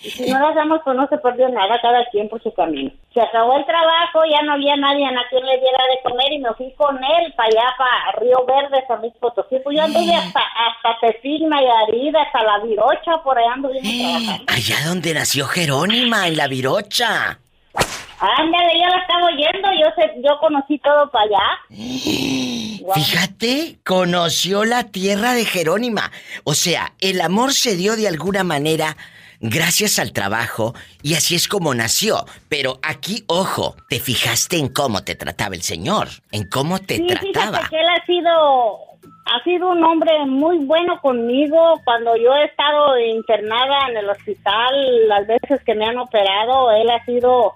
Y 0.00 0.10
si 0.10 0.30
no 0.30 0.38
lo 0.38 0.48
hacemos, 0.48 0.80
pues 0.84 0.96
no 0.96 1.08
se 1.08 1.18
perdió 1.18 1.48
nada, 1.48 1.80
cada 1.82 2.04
quien 2.12 2.28
por 2.28 2.40
su 2.40 2.52
camino. 2.54 2.90
Se 3.12 3.20
acabó 3.20 3.56
el 3.56 3.66
trabajo, 3.66 4.20
ya 4.30 4.42
no 4.42 4.52
había 4.52 4.76
nadie 4.76 5.04
a 5.04 5.28
quien 5.28 5.44
le 5.44 5.58
diera 5.58 5.84
de 5.90 6.08
comer 6.08 6.32
y 6.32 6.38
me 6.38 6.54
fui 6.54 6.72
con 6.76 6.96
él 6.96 7.34
para 7.36 7.48
allá, 7.48 7.74
para 7.76 8.12
Río 8.20 8.46
Verde, 8.46 8.84
San 8.86 9.00
Luis 9.00 9.12
Potosí. 9.18 9.56
Pues 9.64 9.76
yo 9.76 9.82
anduve 9.82 10.14
hasta, 10.14 10.40
hasta 10.40 11.00
Tefigna 11.00 11.60
y 11.60 11.66
Arida, 11.66 12.22
hasta 12.22 12.44
La 12.44 12.58
Virocha, 12.60 13.22
por 13.24 13.38
allá 13.38 13.54
anduvimos 13.54 13.82
trabajando. 13.82 14.52
Allá 14.52 14.76
donde 14.86 15.14
nació 15.14 15.46
Jerónima, 15.46 16.28
en 16.28 16.36
la 16.36 16.46
Virocha. 16.46 17.40
Ándale, 18.20 18.80
yo 18.80 18.86
la 18.88 18.98
estaba 18.98 19.26
oyendo, 19.26 19.68
yo 19.80 19.86
sé, 19.96 20.12
yo 20.22 20.38
conocí 20.40 20.78
todo 20.78 21.10
para 21.10 21.24
allá. 21.24 21.44
Fíjate, 22.94 23.78
conoció 23.84 24.64
la 24.64 24.84
tierra 24.84 25.34
de 25.34 25.44
Jerónima. 25.44 26.10
O 26.44 26.54
sea, 26.54 26.92
el 27.00 27.20
amor 27.20 27.52
se 27.52 27.76
dio 27.76 27.96
de 27.96 28.08
alguna 28.08 28.44
manera 28.44 28.96
gracias 29.40 29.98
al 29.98 30.12
trabajo 30.12 30.74
y 31.02 31.14
así 31.14 31.34
es 31.34 31.48
como 31.48 31.74
nació. 31.74 32.24
Pero 32.48 32.78
aquí, 32.82 33.24
ojo, 33.28 33.74
te 33.88 34.00
fijaste 34.00 34.58
en 34.58 34.68
cómo 34.68 35.02
te 35.04 35.14
trataba 35.14 35.54
el 35.54 35.62
Señor, 35.62 36.08
en 36.32 36.48
cómo 36.48 36.78
te 36.78 36.96
Sí, 36.96 37.06
trataba. 37.06 37.58
fíjate 37.58 37.68
que 37.70 37.80
él 37.80 37.88
ha 37.88 38.06
sido, 38.06 38.78
ha 39.26 39.44
sido 39.44 39.70
un 39.70 39.84
hombre 39.84 40.12
muy 40.26 40.58
bueno 40.64 41.00
conmigo. 41.00 41.80
Cuando 41.84 42.16
yo 42.16 42.34
he 42.34 42.44
estado 42.46 42.98
internada 42.98 43.88
en 43.90 43.96
el 43.98 44.08
hospital, 44.10 45.08
las 45.08 45.26
veces 45.26 45.60
que 45.64 45.74
me 45.74 45.84
han 45.86 45.98
operado, 45.98 46.70
él 46.72 46.88
ha 46.90 47.04
sido 47.04 47.52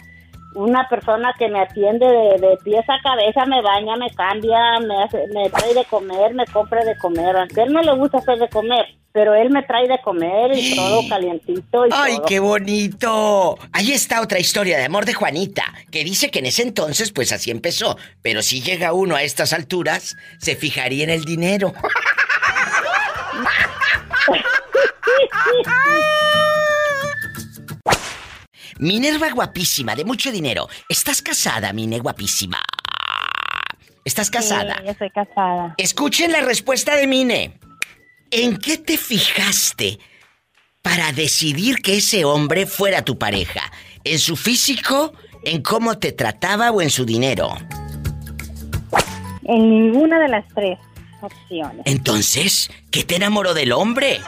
una 0.55 0.87
persona 0.87 1.33
que 1.39 1.49
me 1.49 1.61
atiende 1.61 2.07
de, 2.07 2.47
de 2.47 2.59
pies 2.63 2.85
a 2.87 3.01
cabeza, 3.03 3.47
me 3.47 3.63
baña, 3.63 3.97
me 3.97 4.11
cambia, 4.11 4.79
me, 4.81 5.03
hace, 5.03 5.27
me 5.33 5.49
trae 5.49 5.73
de 5.73 5.85
comer, 5.87 6.35
me 6.35 6.45
compra 6.45 6.85
de 6.85 6.95
comer. 6.99 7.35
Aunque 7.39 7.63
a 7.63 7.65
él 7.65 7.73
no 7.73 7.81
le 7.81 7.93
gusta 7.95 8.19
hacer 8.19 8.39
de 8.39 8.51
comer, 8.51 8.85
pero 9.13 9.35
él 9.35 9.51
me 9.51 9.63
trae 9.63 9.87
de 9.89 10.01
comer 10.03 10.51
y 10.57 10.75
todo 10.75 11.09
calientito 11.09 11.87
y 11.87 11.91
¡Ay, 11.93 12.17
todo. 12.17 12.27
qué 12.27 12.41
bonito! 12.41 13.59
Ahí 13.73 13.93
está 13.93 14.21
otra 14.23 14.39
historia 14.39 14.79
de 14.79 14.85
amor 14.85 15.05
de 15.05 15.15
Juanita, 15.15 15.65
que 15.91 16.03
dice 16.05 16.31
que 16.31 16.39
en 16.39 16.47
ese 16.47 16.63
entonces 16.63 17.13
pues 17.13 17.33
así 17.33 17.51
empezó, 17.51 17.97
pero 18.23 18.43
si 18.43 18.63
llega 18.63 18.93
uno 18.93 19.15
a 19.17 19.23
estas 19.23 19.53
alturas, 19.53 20.17
se 20.39 20.57
fijaría 20.57 21.05
en 21.05 21.11
el 21.11 21.25
dinero. 21.25 21.73
Minerva 28.79 29.31
guapísima, 29.31 29.95
de 29.95 30.05
mucho 30.05 30.33
dinero. 30.33 30.69
¿Estás 30.89 31.23
casada, 31.23 31.73
Mine 31.73 31.99
guapísima? 31.99 32.61
¿Estás 34.05 34.31
casada? 34.31 34.79
Sí, 34.81 34.87
yo 34.87 34.95
soy 34.99 35.11
casada. 35.11 35.75
Escuchen 35.79 36.33
la 36.33 36.41
respuesta 36.41 36.97
de 36.97 37.07
Mine. 37.07 37.59
¿En 38.35 38.57
qué 38.57 38.79
te 38.79 38.97
fijaste 38.97 39.99
para 40.81 41.13
decidir 41.13 41.83
que 41.83 41.99
ese 41.99 42.25
hombre 42.25 42.65
fuera 42.65 43.03
tu 43.03 43.19
pareja? 43.19 43.61
¿En 44.05 44.19
su 44.19 44.37
físico, 44.37 45.13
en 45.45 45.61
cómo 45.61 45.99
te 45.99 46.13
trataba 46.13 46.71
o 46.71 46.81
en 46.81 46.89
su 46.89 47.05
dinero? 47.05 47.55
En 49.45 49.69
ninguna 49.69 50.19
de 50.19 50.29
las 50.29 50.49
tres 50.55 50.79
opciones. 51.21 51.83
Entonces, 51.85 52.71
¿qué 52.91 53.05
te 53.05 53.17
enamoró 53.17 53.53
del 53.53 53.71
hombre? 53.71 54.23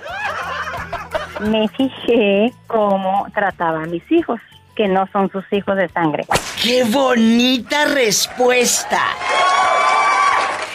Me 1.41 1.67
fijé 1.69 2.53
cómo 2.67 3.27
trataba 3.33 3.85
a 3.85 3.87
mis 3.87 4.03
hijos, 4.13 4.39
que 4.77 4.87
no 4.87 5.09
son 5.15 5.33
sus 5.33 5.45
hijos 5.51 5.77
de 5.79 5.89
sangre. 5.89 6.27
¡Qué 6.63 6.85
bonita 6.85 7.87
respuesta! 7.87 9.01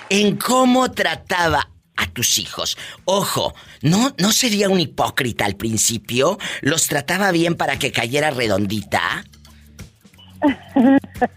En 0.10 0.36
cómo 0.36 0.90
trataba 0.90 1.70
a 2.00 2.08
tus 2.08 2.40
hijos. 2.40 2.78
Ojo, 3.06 3.54
no, 3.82 4.14
no 4.18 4.32
sería 4.32 4.70
un 4.70 4.80
hipócrita 4.80 5.46
al 5.46 5.56
principio. 5.56 6.38
Los 6.62 6.88
trataba 6.88 7.32
bien 7.32 7.56
para 7.56 7.78
que 7.78 7.92
cayera 7.92 8.32
redondita. 8.32 9.24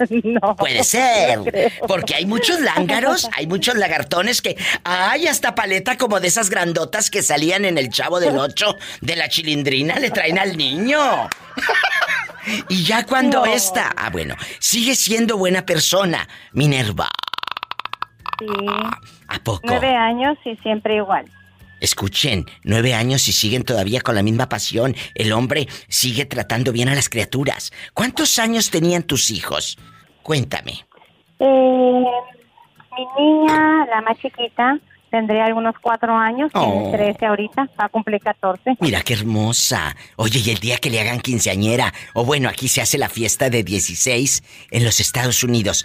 no. 0.09 0.57
Puede 0.57 0.85
ser. 0.85 1.39
no. 1.39 1.45
Porque 1.89 2.15
hay 2.15 2.25
muchos 2.27 2.61
lángaros, 2.61 3.29
hay 3.37 3.47
muchos 3.47 3.75
lagartones 3.75 4.41
que. 4.41 4.57
¡Ay, 4.85 5.27
hasta 5.27 5.55
paleta 5.55 5.99
como 5.99 6.21
de 6.21 6.29
esas 6.29 6.51
grandotas 6.51 7.11
que 7.11 7.23
salían 7.23 7.65
en 7.65 7.79
el 7.79 7.91
chavo 7.91 8.21
del 8.21 8.39
ocho 8.39 8.77
de 9.01 9.17
la 9.17 9.29
chilindrina! 9.29 9.99
Le 9.99 10.11
traen 10.11 10.39
al 10.39 10.57
niño. 10.57 11.29
y 12.69 12.85
ya 12.85 13.05
cuando 13.05 13.45
No. 13.45 13.53
esta. 13.53 13.93
Ah, 13.97 14.11
bueno, 14.11 14.37
sigue 14.61 14.95
siendo 14.95 15.37
buena 15.37 15.67
persona, 15.67 16.29
Minerva. 16.53 17.09
Sí, 18.39 18.47
¿A 19.35 19.39
poco? 19.43 19.61
nueve 19.65 19.95
años 19.95 20.37
y 20.45 20.57
siempre 20.57 20.97
igual. 20.97 21.25
Escuchen, 21.81 22.45
nueve 22.63 22.95
años 22.95 23.27
y 23.27 23.33
siguen 23.33 23.65
todavía 23.65 24.01
con 24.01 24.15
la 24.15 24.23
misma 24.23 24.49
pasión. 24.49 24.95
El 25.15 25.33
hombre 25.33 25.67
sigue 25.89 26.27
tratando 26.27 26.71
bien 26.71 26.89
a 26.89 26.95
las 26.95 27.09
criaturas. 27.09 27.73
¿Cuántos 27.93 28.39
años 28.39 28.71
tenían 28.71 29.03
tus 29.03 29.31
hijos? 29.31 29.79
Cuéntame. 30.23 30.85
Eh, 31.41 32.03
mi 32.97 33.05
niña, 33.19 33.87
la 33.87 34.01
más 34.03 34.17
chiquita, 34.19 34.79
tendría 35.11 35.47
algunos 35.47 35.75
cuatro 35.83 36.15
años, 36.17 36.51
Oh. 36.55 36.89
tiene 36.93 37.15
13 37.15 37.27
ahorita, 37.27 37.63
va 37.81 37.87
a 37.87 37.89
cumplir 37.89 38.21
14. 38.21 38.77
Mira 38.81 39.01
qué 39.03 39.15
hermosa. 39.15 39.97
Oye, 40.17 40.41
y 40.45 40.51
el 40.51 40.59
día 40.59 40.77
que 40.79 40.89
le 40.91 41.01
hagan 41.01 41.21
quinceañera, 41.21 41.93
o 42.15 42.25
bueno, 42.25 42.49
aquí 42.49 42.69
se 42.69 42.81
hace 42.81 42.97
la 42.97 43.09
fiesta 43.09 43.51
de 43.51 43.65
16 43.65 44.45
en 44.71 44.85
los 44.85 45.01
Estados 45.01 45.43
Unidos, 45.43 45.85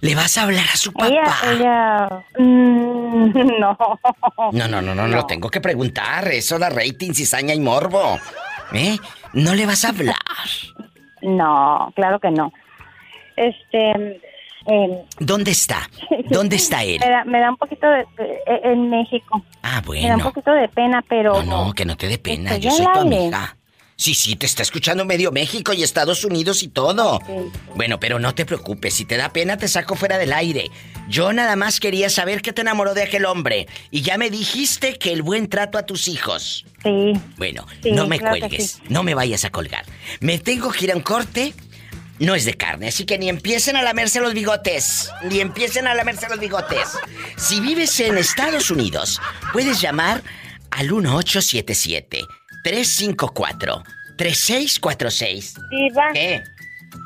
¿le 0.00 0.14
vas 0.14 0.36
a 0.38 0.42
hablar 0.42 0.64
a 0.72 0.76
su 0.76 0.92
papá? 0.92 1.08
Ella, 1.08 1.34
ella, 1.52 2.08
mm, 2.38 3.32
no. 3.60 3.76
No, 4.52 4.68
no, 4.68 4.82
no, 4.82 4.94
no, 4.94 5.06
lo 5.08 5.26
tengo 5.26 5.48
que 5.50 5.60
preguntar. 5.60 6.28
Eso 6.28 6.58
da 6.58 6.68
rating, 6.70 7.12
cizaña 7.12 7.54
y 7.54 7.60
morbo. 7.60 8.18
¿Eh? 8.72 8.96
¿No 9.34 9.54
le 9.54 9.66
vas 9.66 9.84
a 9.84 9.88
hablar? 9.90 10.16
No, 11.24 11.92
claro 11.94 12.18
que 12.18 12.32
no. 12.32 12.52
Este, 13.36 14.20
eh, 14.66 15.04
¿Dónde 15.20 15.52
está? 15.52 15.88
¿Dónde 16.30 16.56
está 16.56 16.82
él? 16.84 16.98
me, 16.98 17.08
da, 17.10 17.24
me 17.24 17.38
da 17.38 17.50
un 17.50 17.56
poquito 17.56 17.86
de, 17.88 18.04
de- 18.18 18.40
en 18.64 18.90
México. 18.90 19.40
Ah, 19.62 19.80
Me 19.88 20.00
da 20.00 20.16
un 20.16 20.18
bueno. 20.18 20.24
poquito 20.24 20.50
de 20.50 20.66
pena, 20.68 21.00
pero 21.08 21.40
No, 21.44 21.66
no, 21.66 21.72
que 21.74 21.84
no 21.84 21.96
te 21.96 22.08
dé 22.08 22.18
pena. 22.18 22.56
Yo 22.56 22.72
soy 22.72 22.86
tu 22.92 22.98
amiga. 23.00 23.56
Sí, 24.02 24.14
sí, 24.16 24.34
te 24.34 24.46
está 24.46 24.62
escuchando 24.64 25.04
medio 25.04 25.30
México 25.30 25.72
y 25.72 25.84
Estados 25.84 26.24
Unidos 26.24 26.64
y 26.64 26.68
todo. 26.68 27.20
Sí. 27.24 27.32
Bueno, 27.76 28.00
pero 28.00 28.18
no 28.18 28.34
te 28.34 28.44
preocupes. 28.44 28.94
Si 28.94 29.04
te 29.04 29.16
da 29.16 29.28
pena, 29.32 29.58
te 29.58 29.68
saco 29.68 29.94
fuera 29.94 30.18
del 30.18 30.32
aire. 30.32 30.72
Yo 31.08 31.32
nada 31.32 31.54
más 31.54 31.78
quería 31.78 32.10
saber 32.10 32.42
que 32.42 32.52
te 32.52 32.62
enamoró 32.62 32.94
de 32.94 33.04
aquel 33.04 33.24
hombre. 33.26 33.68
Y 33.92 34.02
ya 34.02 34.18
me 34.18 34.28
dijiste 34.28 34.98
que 34.98 35.12
el 35.12 35.22
buen 35.22 35.48
trato 35.48 35.78
a 35.78 35.86
tus 35.86 36.08
hijos. 36.08 36.64
sí. 36.82 37.12
Bueno, 37.36 37.64
Sí, 37.80 37.92
no 37.92 38.08
me 38.08 38.18
claro 38.18 38.40
cuelgues. 38.40 38.72
sí. 38.72 38.82
No 38.88 39.04
me 39.04 39.14
vayas 39.14 39.44
a 39.44 39.50
colgar. 39.50 39.84
Me 40.18 40.40
tengo 40.40 40.72
que 40.72 40.84
ir 40.86 40.90
a 40.92 40.96
un 40.96 41.02
corte. 41.02 41.54
no 42.18 42.34
es 42.34 42.44
de 42.44 42.54
carne, 42.54 42.88
así 42.88 43.04
que 43.04 43.18
ni 43.18 43.28
empiecen 43.28 43.76
a 43.76 43.82
lamerse 43.82 44.18
los 44.20 44.34
bigotes, 44.34 45.10
ni 45.30 45.38
empiecen 45.38 45.86
a 45.86 45.94
lamerse 45.94 46.28
los 46.28 46.40
bigotes. 46.40 46.88
Si 47.36 47.60
vives 47.60 48.00
en 48.00 48.18
Estados 48.18 48.68
Unidos, 48.70 49.20
puedes 49.52 49.80
llamar 49.80 50.24
al 50.70 50.86
1877 50.90 52.24
354 52.62 53.82
3646. 54.16 55.54
Diva, 55.70 56.10
¿Qué? 56.12 56.42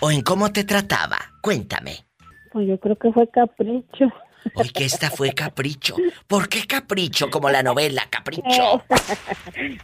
¿O 0.00 0.10
en 0.10 0.22
cómo 0.22 0.52
te 0.52 0.64
trataba? 0.64 1.18
Cuéntame. 1.40 2.04
Pues 2.52 2.68
yo 2.68 2.78
creo 2.78 2.96
que 2.96 3.12
fue 3.12 3.28
capricho. 3.30 4.06
Hoy 4.54 4.70
que 4.70 4.84
esta 4.84 5.10
fue 5.10 5.32
capricho. 5.32 5.96
¿Por 6.26 6.48
qué 6.48 6.66
capricho 6.66 7.30
como 7.30 7.50
la 7.50 7.62
novela 7.62 8.02
Capricho? 8.10 8.82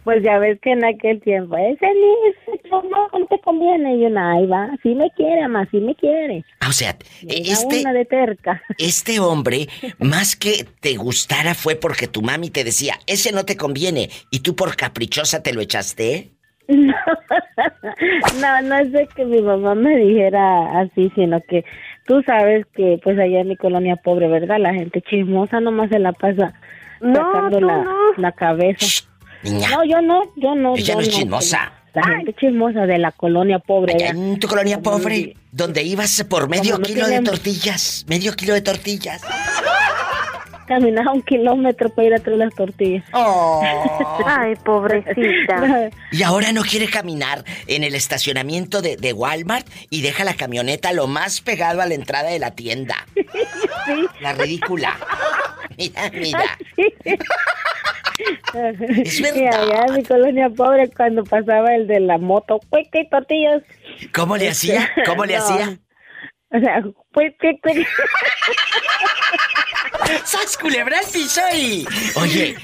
Pues 0.04 0.23
ya 0.23 0.38
ves 0.38 0.59
que 0.61 0.73
en 0.73 0.85
aquel 0.85 1.21
tiempo, 1.21 1.56
ese 1.56 1.87
ni 1.87 2.52
ese 2.52 2.61
no, 2.71 3.26
te 3.28 3.40
conviene. 3.40 3.97
Y 3.97 4.04
una, 4.04 4.33
ahí 4.35 4.47
va, 4.47 4.71
sí 4.83 4.94
me 4.94 5.11
quiere, 5.12 5.49
más 5.49 5.68
sí 5.71 5.78
me 5.78 5.94
quiere. 5.94 6.44
Ah, 6.61 6.68
O 6.68 6.73
sea, 6.73 6.97
Llega 7.23 7.52
este, 7.52 7.80
una 7.80 7.92
de 7.92 8.04
terca. 8.04 8.62
este 8.78 9.18
hombre, 9.21 9.68
más 9.99 10.37
que 10.37 10.66
te 10.80 10.97
gustara 10.97 11.54
fue 11.54 11.76
porque 11.76 12.06
tu 12.06 12.23
mami 12.23 12.50
te 12.50 12.62
decía, 12.64 12.99
ese 13.06 13.33
no 13.33 13.44
te 13.44 13.56
conviene, 13.56 14.11
y 14.30 14.40
tú 14.40 14.54
por 14.54 14.76
caprichosa 14.76 15.42
te 15.42 15.52
lo 15.52 15.61
echaste. 15.61 16.30
No, 16.66 16.94
no, 18.40 18.62
no 18.62 18.78
es 18.78 18.90
de 18.92 19.06
que 19.14 19.25
mi 19.25 19.40
mamá 19.42 19.75
me 19.75 19.97
dijera 19.97 20.80
así, 20.80 21.12
sino 21.14 21.40
que 21.49 21.64
tú 22.06 22.23
sabes 22.26 22.66
que 22.75 22.99
pues 23.02 23.18
allá 23.18 23.40
en 23.40 23.49
mi 23.49 23.56
colonia 23.56 23.96
pobre, 23.96 24.28
¿verdad? 24.28 24.56
La 24.58 24.73
gente 24.75 25.02
chismosa 25.02 25.61
nomás 25.61 25.90
se 25.90 25.99
la 25.99 26.12
pasa 26.12 26.54
No, 27.00 27.14
sacando 27.14 27.61
la, 27.61 27.82
no. 27.82 27.94
la 28.16 28.32
cabeza. 28.32 28.84
Shh, 28.87 29.02
niña, 29.42 29.68
No, 29.70 29.84
yo 29.84 30.00
no, 30.00 30.23
yo 30.37 30.54
no. 30.54 30.75
ella 30.76 30.84
yo 30.87 30.94
no 30.94 31.00
es 31.00 31.08
chismosa. 31.11 31.73
La 31.94 32.02
gente 32.02 32.34
chismosa 32.34 32.87
de 32.87 32.99
la 32.99 33.12
colonia 33.12 33.61
pobre. 33.61 33.94
Allá 33.94 34.11
allá. 34.11 34.18
en 34.20 34.40
tu 34.40 34.49
colonia 34.49 34.80
pobre, 34.80 35.37
donde 35.52 35.84
ibas 35.84 36.25
por 36.28 36.49
medio 36.49 36.76
no 36.78 36.84
kilo 36.84 37.06
de 37.06 37.20
tortillas, 37.20 38.04
medio 38.08 38.32
kilo 38.34 38.52
de 38.54 38.62
tortillas. 38.62 39.23
Caminaba 40.66 41.12
un 41.12 41.23
kilómetro 41.23 41.88
para 41.90 42.06
ir 42.09 42.14
a 42.14 42.18
traer 42.18 42.38
las 42.38 42.54
tortillas. 42.54 43.04
Ay, 44.26 44.54
pobrecita. 44.64 45.90
Y 46.12 46.23
ahora 46.23 46.52
no 46.52 46.62
quiere 46.62 46.88
caminar 46.88 47.44
en 47.66 47.85
el 47.85 47.94
estacionamiento 47.94 48.80
de, 48.83 48.97
de 48.97 49.12
Walmart 49.12 49.66
y 49.90 50.02
deja 50.02 50.25
la 50.25 50.35
camioneta 50.35 50.92
lo 50.92 51.06
más 51.06 51.40
pegado 51.40 51.80
a 51.83 51.87
la 51.87 51.94
entrada 51.94 52.30
de 52.30 52.38
la 52.38 52.52
tienda. 52.52 52.94
La 54.21 54.33
ridícula. 54.33 54.97
Mira, 55.76 56.11
mira. 56.12 56.44
Es 58.54 59.18
Y 59.18 59.23
verdad. 59.23 59.62
allá 59.62 59.85
en 59.88 59.94
mi 59.97 60.02
colonia 60.04 60.49
pobre, 60.50 60.88
cuando 60.97 61.25
pasaba 61.25 61.75
el 61.75 61.87
de 61.87 62.00
la 62.00 62.18
moto, 62.18 62.61
pues 62.71 62.87
qué 62.92 63.04
tortillas. 63.11 63.62
¿Cómo 64.12 64.37
le 64.37 64.48
hacía? 64.48 64.88
¿Cómo 65.05 65.24
le 65.24 65.37
No. 65.37 65.42
hacía? 65.44 65.79
O 66.53 66.59
sea, 66.61 66.83
pues 67.14 67.33
qué, 67.40 67.59
qué- 67.62 67.87
¡Sas 70.24 70.57
culebra 70.59 70.98
al 70.98 71.07
piso 71.11 71.40
y... 71.57 71.87
Oye, 72.16 72.57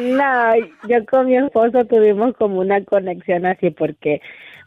No, 0.00 0.54
yo 0.88 1.04
con 1.10 1.26
mi 1.26 1.36
esposo 1.36 1.84
tuvimos 1.84 2.34
como 2.38 2.60
una 2.60 2.82
conexión 2.84 3.44
así 3.46 3.70
porque, 3.70 4.20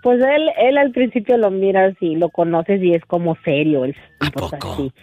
pues 0.03 0.19
él, 0.21 0.49
él 0.57 0.77
al 0.77 0.91
principio 0.91 1.37
lo 1.37 1.49
miras 1.49 1.95
y 2.01 2.15
lo 2.15 2.29
conoces 2.29 2.81
y 2.83 2.93
es 2.93 3.03
como 3.05 3.35
serio, 3.43 3.85
el 3.85 3.95
¿A 4.19 4.29
poco? 4.31 4.73
así. 4.73 4.93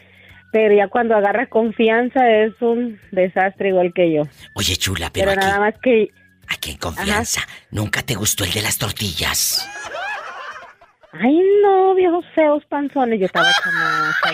Pero 0.52 0.74
ya 0.76 0.88
cuando 0.88 1.16
agarra 1.16 1.46
confianza 1.48 2.30
es 2.30 2.52
un 2.60 3.00
desastre 3.10 3.70
igual 3.70 3.92
que 3.94 4.12
yo. 4.12 4.22
oye 4.54 4.76
chula, 4.76 5.10
pero, 5.12 5.30
Pero, 5.30 5.40
aquí, 5.40 5.46
nada 5.46 5.60
más 5.60 5.74
que 5.82 6.08
aquí 6.48 6.70
en 6.72 6.78
confianza, 6.78 7.40
¿nunca 7.70 8.02
te 8.02 8.14
gustó 8.14 8.44
el 8.44 8.52
de 8.52 8.62
las 8.62 8.78
tortillas? 8.78 9.68
Ay, 11.20 11.40
no, 11.62 11.94
viejos 11.94 12.24
feos 12.34 12.64
panzones. 12.66 13.20
Yo 13.20 13.26
estaba 13.26 13.48
chamaca. 13.62 14.32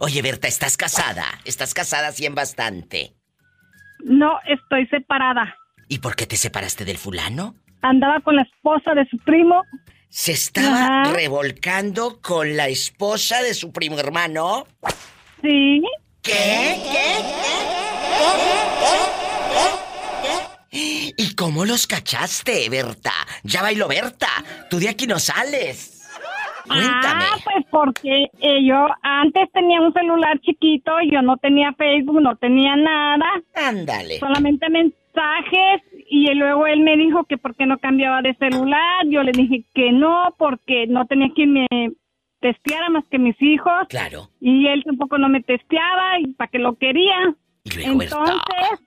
Oye, 0.00 0.22
Berta, 0.22 0.48
¿estás 0.48 0.76
casada? 0.76 1.24
¿Estás 1.44 1.72
casada 1.72 2.10
sí 2.10 2.26
en 2.26 2.34
bastante? 2.34 3.14
No, 4.00 4.40
estoy 4.48 4.88
separada. 4.88 5.54
¿Y 5.88 5.98
por 5.98 6.16
qué 6.16 6.26
te 6.26 6.36
separaste 6.36 6.84
del 6.84 6.98
fulano? 6.98 7.54
Andaba 7.82 8.20
con 8.20 8.36
la 8.36 8.42
esposa 8.42 8.94
de 8.94 9.06
su 9.06 9.16
primo. 9.18 9.62
Se 10.08 10.32
estaba 10.32 11.02
Ajá. 11.02 11.12
revolcando 11.12 12.20
con 12.20 12.56
la 12.56 12.68
esposa 12.68 13.42
de 13.42 13.54
su 13.54 13.72
primo 13.72 13.98
hermano. 13.98 14.66
Sí. 15.42 15.82
¿Qué? 16.22 16.76
¿Y 20.70 21.34
cómo 21.34 21.64
los 21.64 21.86
cachaste, 21.86 22.68
Berta? 22.68 23.12
Ya 23.42 23.62
bailó 23.62 23.88
Berta. 23.88 24.28
Tú 24.70 24.78
de 24.78 24.88
aquí 24.88 25.06
no 25.06 25.18
sales. 25.18 25.94
Cuéntame. 26.66 27.24
Ah, 27.24 27.36
pues 27.44 27.64
porque 27.70 28.24
eh, 28.40 28.66
yo 28.66 28.86
antes 29.02 29.50
tenía 29.54 29.80
un 29.80 29.92
celular 29.94 30.38
chiquito, 30.40 30.92
yo 31.10 31.22
no 31.22 31.38
tenía 31.38 31.72
Facebook, 31.72 32.20
no 32.20 32.36
tenía 32.36 32.76
nada, 32.76 33.24
Ándale. 33.54 34.18
solamente 34.18 34.68
mensajes 35.14 35.82
y 36.10 36.32
luego 36.34 36.66
él 36.66 36.80
me 36.80 36.96
dijo 36.96 37.24
que 37.24 37.38
por 37.38 37.54
qué 37.54 37.66
no 37.66 37.78
cambiaba 37.78 38.22
de 38.22 38.34
celular, 38.34 39.06
yo 39.06 39.22
le 39.22 39.32
dije 39.32 39.64
que 39.74 39.92
no 39.92 40.34
porque 40.38 40.86
no 40.86 41.06
tenía 41.06 41.28
quien 41.34 41.52
me 41.52 41.66
testeara 42.40 42.88
más 42.90 43.04
que 43.10 43.18
mis 43.18 43.40
hijos 43.42 43.88
Claro. 43.88 44.28
y 44.40 44.66
él 44.68 44.84
tampoco 44.84 45.18
no 45.18 45.28
me 45.28 45.42
testeaba 45.42 46.18
y 46.20 46.28
para 46.34 46.48
que 46.50 46.58
lo 46.58 46.76
quería. 46.76 47.34
Entonces, 47.64 48.86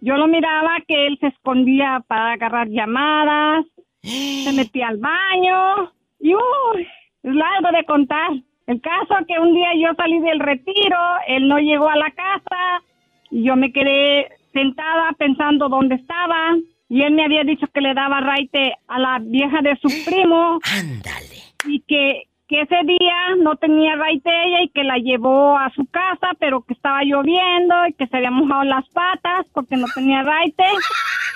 yo 0.00 0.16
lo 0.16 0.28
miraba 0.28 0.78
que 0.86 1.06
él 1.06 1.18
se 1.20 1.28
escondía 1.28 2.02
para 2.06 2.32
agarrar 2.32 2.68
llamadas, 2.68 3.64
se 4.02 4.52
metía 4.56 4.88
al 4.88 4.98
baño 4.98 5.92
y 6.20 6.34
uy, 6.34 6.86
es 7.22 7.34
largo 7.34 7.76
de 7.76 7.84
contar. 7.84 8.30
El 8.66 8.80
caso 8.80 9.14
que 9.28 9.38
un 9.38 9.54
día 9.54 9.70
yo 9.76 9.94
salí 9.96 10.20
del 10.20 10.40
retiro, 10.40 10.98
él 11.26 11.48
no 11.48 11.58
llegó 11.58 11.90
a 11.90 11.96
la 11.96 12.10
casa 12.12 12.82
y 13.30 13.42
yo 13.42 13.56
me 13.56 13.72
quedé 13.72 14.28
sentada 14.54 15.12
pensando 15.18 15.68
dónde 15.68 15.96
estaba 15.96 16.56
y 16.88 17.02
él 17.02 17.12
me 17.12 17.24
había 17.24 17.44
dicho 17.44 17.66
que 17.74 17.80
le 17.82 17.92
daba 17.92 18.20
raite 18.20 18.74
a 18.88 18.98
la 18.98 19.18
vieja 19.20 19.60
de 19.60 19.76
su 19.76 19.88
primo 20.10 20.58
Ándale. 20.80 21.42
y 21.66 21.80
que, 21.80 22.22
que 22.48 22.60
ese 22.62 22.76
día 22.86 23.16
no 23.42 23.56
tenía 23.56 23.96
raite 23.96 24.30
ella 24.46 24.62
y 24.62 24.68
que 24.68 24.84
la 24.84 24.96
llevó 24.98 25.58
a 25.58 25.70
su 25.74 25.84
casa, 25.86 26.28
pero 26.38 26.62
que 26.62 26.74
estaba 26.74 27.02
lloviendo 27.02 27.74
y 27.88 27.92
que 27.94 28.06
se 28.06 28.16
había 28.16 28.30
mojado 28.30 28.64
las 28.64 28.88
patas 28.90 29.46
porque 29.52 29.76
no 29.76 29.86
tenía 29.94 30.22
raite. 30.22 30.62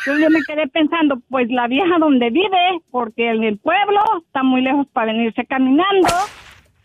Entonces 0.07 0.25
yo 0.25 0.31
me 0.31 0.41
quedé 0.47 0.69
pensando, 0.69 1.19
pues 1.29 1.51
la 1.51 1.67
vieja 1.67 1.99
donde 1.99 2.31
vive, 2.31 2.81
porque 2.91 3.31
en 3.31 3.43
el 3.43 3.59
pueblo 3.59 4.01
está 4.25 4.43
muy 4.43 4.63
lejos 4.63 4.87
para 4.93 5.13
venirse 5.13 5.45
caminando. 5.45 6.09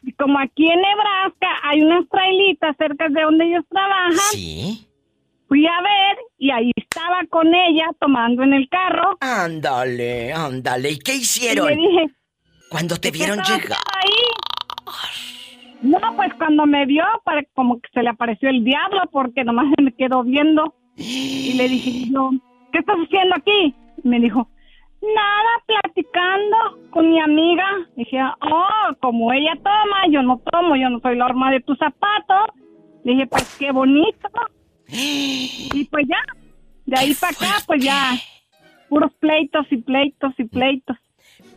Y 0.06 0.12
como 0.14 0.40
aquí 0.40 0.70
en 0.70 0.82
Nebraska 0.82 1.48
hay 1.64 1.82
unas 1.82 2.08
trailitas 2.10 2.76
cerca 2.78 3.08
de 3.10 3.22
donde 3.22 3.46
ellos 3.46 3.64
trabajan, 3.70 4.12
Sí. 4.32 4.88
Fui 5.54 5.68
a 5.68 5.82
ver 5.84 6.18
y 6.40 6.50
ahí 6.50 6.72
estaba 6.76 7.22
con 7.30 7.46
ella 7.54 7.86
tomando 8.00 8.42
en 8.42 8.54
el 8.54 8.68
carro. 8.70 9.18
Ándale, 9.20 10.34
ándale. 10.34 10.90
¿Y 10.94 10.98
qué 10.98 11.14
Y 11.14 11.18
hicieron 11.20 11.68
le 11.68 11.76
dije, 11.76 12.06
cuando 12.70 12.96
te 12.98 13.12
¿qué 13.12 13.20
vieron 13.20 13.38
llegar? 13.38 13.78
ahí? 14.02 14.18
No, 15.84 16.00
pues 16.16 16.34
cuando 16.40 16.66
me 16.66 16.88
vio, 16.88 17.04
como 17.54 17.80
que 17.80 17.88
se 17.94 18.02
le 18.02 18.10
apareció 18.10 18.50
el 18.50 18.64
diablo 18.64 19.02
porque 19.12 19.44
nomás 19.44 19.68
se 19.76 19.84
me 19.84 19.94
quedó 19.94 20.24
viendo. 20.24 20.74
Y 20.96 21.54
le 21.56 21.70
dije 21.70 22.10
yo, 22.12 22.32
¿qué 22.72 22.80
estás 22.80 22.96
haciendo 22.96 23.36
aquí? 23.36 23.76
Y 24.04 24.08
me 24.08 24.20
dijo, 24.20 24.50
nada, 25.02 25.50
platicando 25.68 26.58
con 26.90 27.12
mi 27.12 27.22
amiga. 27.22 27.66
Dije, 27.96 28.18
oh, 28.42 28.96
como 29.02 29.32
ella 29.34 29.54
toma, 29.58 30.08
yo 30.10 30.24
no 30.24 30.42
tomo, 30.52 30.76
yo 30.78 30.90
no 30.90 31.00
soy 31.00 31.16
la 31.16 31.26
horma 31.26 31.52
de 31.52 31.60
tu 31.60 31.76
zapato. 31.76 32.54
Dije, 33.04 33.28
pues 33.28 33.56
qué 33.60 33.72
bonito. 33.72 34.30
Y 34.88 35.88
pues 35.90 36.06
ya, 36.08 36.22
de 36.86 37.00
ahí 37.00 37.10
¡Qué 37.10 37.16
para 37.20 37.34
acá, 37.34 37.64
pues 37.66 37.84
ya, 37.84 38.16
puros 38.90 39.12
pleitos 39.20 39.66
y 39.72 39.78
pleitos 39.78 40.34
y 40.38 40.44
pleitos. 40.46 40.98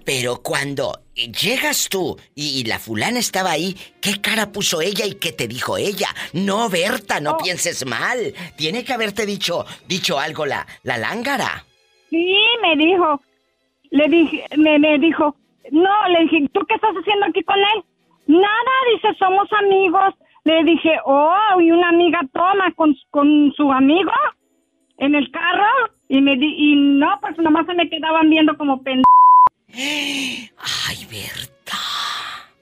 Pero 0.04 0.40
cuando 0.40 1.00
llegas 1.14 1.88
tú 1.88 2.16
y, 2.34 2.60
y 2.60 2.64
la 2.64 2.78
fulana 2.78 3.18
estaba 3.18 3.50
ahí, 3.50 3.76
¿qué 4.00 4.20
cara 4.20 4.52
puso 4.52 4.80
ella 4.80 5.04
y 5.04 5.14
qué 5.16 5.32
te 5.32 5.48
dijo 5.48 5.76
ella? 5.76 6.08
No, 6.32 6.68
Berta, 6.68 7.20
no 7.20 7.32
Oh. 7.32 7.38
pienses 7.38 7.84
mal. 7.84 8.32
Tiene 8.56 8.84
que 8.84 8.92
haberte 8.92 9.26
dicho, 9.26 9.64
dicho 9.88 10.18
algo 10.20 10.46
la, 10.46 10.64
la 10.84 10.96
lángara. 10.96 11.64
Sí, 12.10 12.36
me 12.62 12.76
dijo. 12.76 13.20
Le 13.90 14.08
dije, 14.08 14.44
me, 14.56 14.78
me 14.78 14.96
dijo, 15.00 15.36
no, 15.72 16.08
le 16.08 16.20
dije, 16.20 16.48
¿tú 16.52 16.60
qué 16.68 16.74
estás 16.76 16.94
haciendo 16.94 17.26
aquí 17.26 17.42
con 17.42 17.56
él? 17.58 17.84
Nada, 18.28 18.72
dice, 18.94 19.08
somos 19.18 19.48
amigos. 19.52 20.14
Le 20.46 20.62
dije, 20.62 20.92
oh, 21.04 21.60
y 21.60 21.72
una 21.72 21.88
amiga 21.88 22.20
toma 22.32 22.72
con, 22.76 22.96
con 23.10 23.52
su 23.56 23.72
amigo 23.72 24.12
en 24.98 25.16
el 25.16 25.28
carro. 25.32 25.90
Y 26.08 26.20
me 26.20 26.36
di, 26.36 26.46
y 26.46 26.76
no, 26.76 27.18
pues 27.20 27.36
nomás 27.38 27.66
se 27.66 27.74
me 27.74 27.90
quedaban 27.90 28.30
viendo 28.30 28.56
como 28.56 28.80
pen... 28.80 29.02
Ay, 29.76 31.04
Berta. 31.10 31.76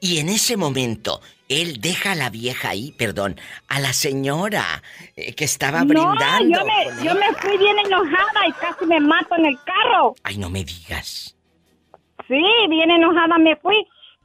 Y 0.01 0.19
en 0.19 0.31
ese 0.31 0.57
momento, 0.57 1.21
él 1.51 1.79
deja 1.83 2.13
a 2.13 2.15
la 2.15 2.31
vieja 2.31 2.71
ahí, 2.71 2.93
perdón, 2.99 3.37
a 3.69 3.81
la 3.81 3.93
señora 3.93 4.65
eh, 5.15 5.35
que 5.35 5.45
estaba 5.45 5.81
No, 5.81 5.87
brindando. 5.89 6.59
yo 6.59 6.65
me, 6.65 7.05
yo 7.05 7.15
me 7.15 7.35
fui 7.35 7.59
bien 7.59 7.79
enojada 7.85 8.49
y 8.49 8.53
casi 8.53 8.87
me 8.87 8.99
mato 9.01 9.37
en 9.37 9.45
el 9.45 9.59
carro. 9.63 10.15
Ay, 10.25 10.39
no 10.39 10.49
me 10.49 10.65
digas. 10.65 11.37
Sí, 12.29 12.43
bien 12.71 12.91
enojada 12.91 13.37
me 13.39 13.57
fui. 13.57 13.77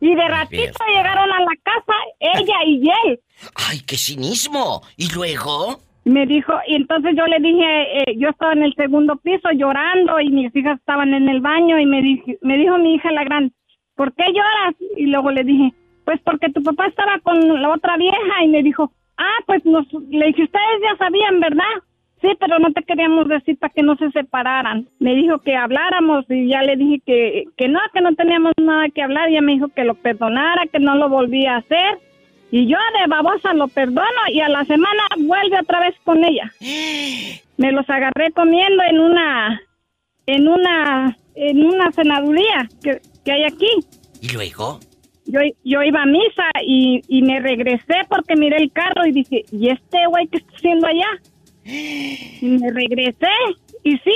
Y 0.02 0.16
de 0.16 0.28
ratito 0.28 0.80
llegaron 0.88 1.32
a 1.32 1.40
la 1.42 1.56
casa 1.64 1.94
ella 2.20 2.56
y 2.66 2.90
él. 3.06 3.20
Ay, 3.56 3.80
qué 3.86 3.98
cinismo. 3.98 4.82
¿Y 4.98 5.14
luego? 5.14 5.80
Me 6.06 6.26
dijo, 6.26 6.54
y 6.68 6.76
entonces 6.76 7.16
yo 7.18 7.26
le 7.26 7.40
dije, 7.40 8.00
eh, 8.00 8.16
yo 8.18 8.30
estaba 8.30 8.54
en 8.54 8.64
el 8.64 8.74
segundo 8.76 9.18
piso 9.18 9.50
llorando 9.52 10.20
y 10.20 10.32
mis 10.32 10.56
hijas 10.56 10.80
estaban 10.80 11.14
en 11.14 11.28
el 11.28 11.42
baño 11.42 11.80
y 11.80 11.86
me, 11.86 12.02
dije, 12.02 12.38
me 12.42 12.58
dijo 12.58 12.78
mi 12.78 12.96
hija 12.96 13.12
la 13.12 13.24
gran, 13.26 13.52
¿por 13.96 14.14
qué 14.16 14.24
lloras? 14.28 14.76
Y 14.96 15.08
luego 15.08 15.32
le 15.32 15.44
dije, 15.44 15.74
pues 16.06 16.20
porque 16.24 16.50
tu 16.50 16.64
papá 16.64 16.88
estaba 16.88 17.20
con 17.20 17.62
la 17.62 17.70
otra 17.70 17.98
vieja 17.98 18.44
y 18.44 18.48
me 18.48 18.64
dijo, 18.64 18.92
ah, 19.18 19.38
pues 19.46 19.64
nos, 19.66 19.86
le 20.10 20.28
dije, 20.28 20.44
ustedes 20.44 20.82
ya 20.82 20.98
sabían, 20.98 21.40
¿verdad? 21.40 21.84
Sí, 22.22 22.28
pero 22.40 22.60
no 22.60 22.74
te 22.74 22.84
queríamos 22.84 23.30
decir 23.30 23.58
para 23.58 23.74
que 23.74 23.82
no 23.82 23.96
se 23.96 24.12
separaran. 24.12 24.88
Me 25.00 25.16
dijo 25.16 25.40
que 25.40 25.56
habláramos 25.56 26.26
y 26.30 26.50
ya 26.50 26.62
le 26.64 26.76
dije 26.76 27.02
que, 27.06 27.46
que 27.56 27.70
no, 27.70 27.80
que 27.94 28.02
no 28.02 28.14
teníamos 28.16 28.52
nada 28.62 28.90
que 28.90 29.02
hablar. 29.02 29.30
Ella 29.30 29.42
me 29.42 29.54
dijo 29.54 29.70
que 29.70 29.86
lo 29.86 29.96
perdonara, 29.96 30.68
que 30.68 30.80
no 30.80 30.96
lo 30.96 31.08
volvía 31.08 31.56
a 31.56 31.60
hacer. 31.60 32.00
Y 32.52 32.68
yo 32.68 32.78
de 33.00 33.08
babosa 33.08 33.54
lo 33.54 33.68
perdono 33.70 34.22
y 34.34 34.42
a 34.42 34.50
la 34.50 34.66
semana 34.66 35.04
vuelve 35.18 35.60
otra 35.62 35.80
vez 35.80 35.96
con 36.04 36.24
ella. 36.24 36.52
Me 37.58 37.72
los 37.72 37.90
agarré 37.90 38.32
comiendo 38.32 38.84
en 38.84 39.00
una, 39.00 39.62
en 40.26 40.48
una, 40.48 41.18
en 41.36 41.66
una 41.66 41.92
cenaduría 41.92 42.68
que, 42.82 43.02
que 43.24 43.32
hay 43.32 43.44
aquí. 43.44 43.70
¿Y 44.22 44.30
luego? 44.34 44.80
Yo, 45.26 45.42
yo 45.64 45.84
iba 45.84 46.02
a 46.02 46.06
misa 46.06 46.50
y, 46.66 47.02
y 47.08 47.22
me 47.22 47.40
regresé 47.40 47.96
porque 48.08 48.36
miré 48.36 48.58
el 48.58 48.72
carro 48.72 49.06
y 49.06 49.12
dije, 49.12 49.44
¿y 49.52 49.70
este 49.70 50.08
güey 50.08 50.28
qué 50.28 50.38
está 50.38 50.56
haciendo 50.56 50.88
allá? 50.88 51.08
Y 52.42 52.48
me 52.60 52.72
regresé 52.72 53.28
y 53.84 53.98
sí, 53.98 54.16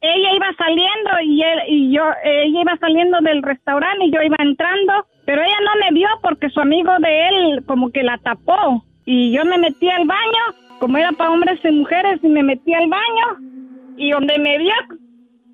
ella 0.00 0.34
iba 0.34 0.46
saliendo 0.56 1.10
y, 1.24 1.42
él, 1.42 1.58
y 1.68 1.92
yo, 1.92 2.02
ella 2.24 2.60
iba 2.60 2.76
saliendo 2.78 3.18
del 3.20 3.42
restaurante 3.42 4.04
y 4.06 4.10
yo 4.10 4.22
iba 4.22 4.36
entrando, 4.38 5.06
pero 5.24 5.42
ella 5.42 5.58
no 5.64 5.70
me 5.84 5.98
vio 5.98 6.08
porque 6.22 6.50
su 6.50 6.60
amigo 6.60 6.92
de 7.00 7.28
él 7.28 7.64
como 7.66 7.90
que 7.90 8.02
la 8.02 8.18
tapó 8.18 8.84
y 9.04 9.32
yo 9.32 9.44
me 9.44 9.58
metí 9.58 9.88
al 9.88 10.06
baño, 10.06 10.78
como 10.80 10.98
era 10.98 11.12
para 11.12 11.30
hombres 11.30 11.60
y 11.64 11.70
mujeres, 11.70 12.18
y 12.22 12.28
me 12.28 12.42
metí 12.42 12.72
al 12.74 12.88
baño 12.88 13.94
y 13.96 14.10
donde 14.10 14.38
me 14.38 14.58
vio, 14.58 14.74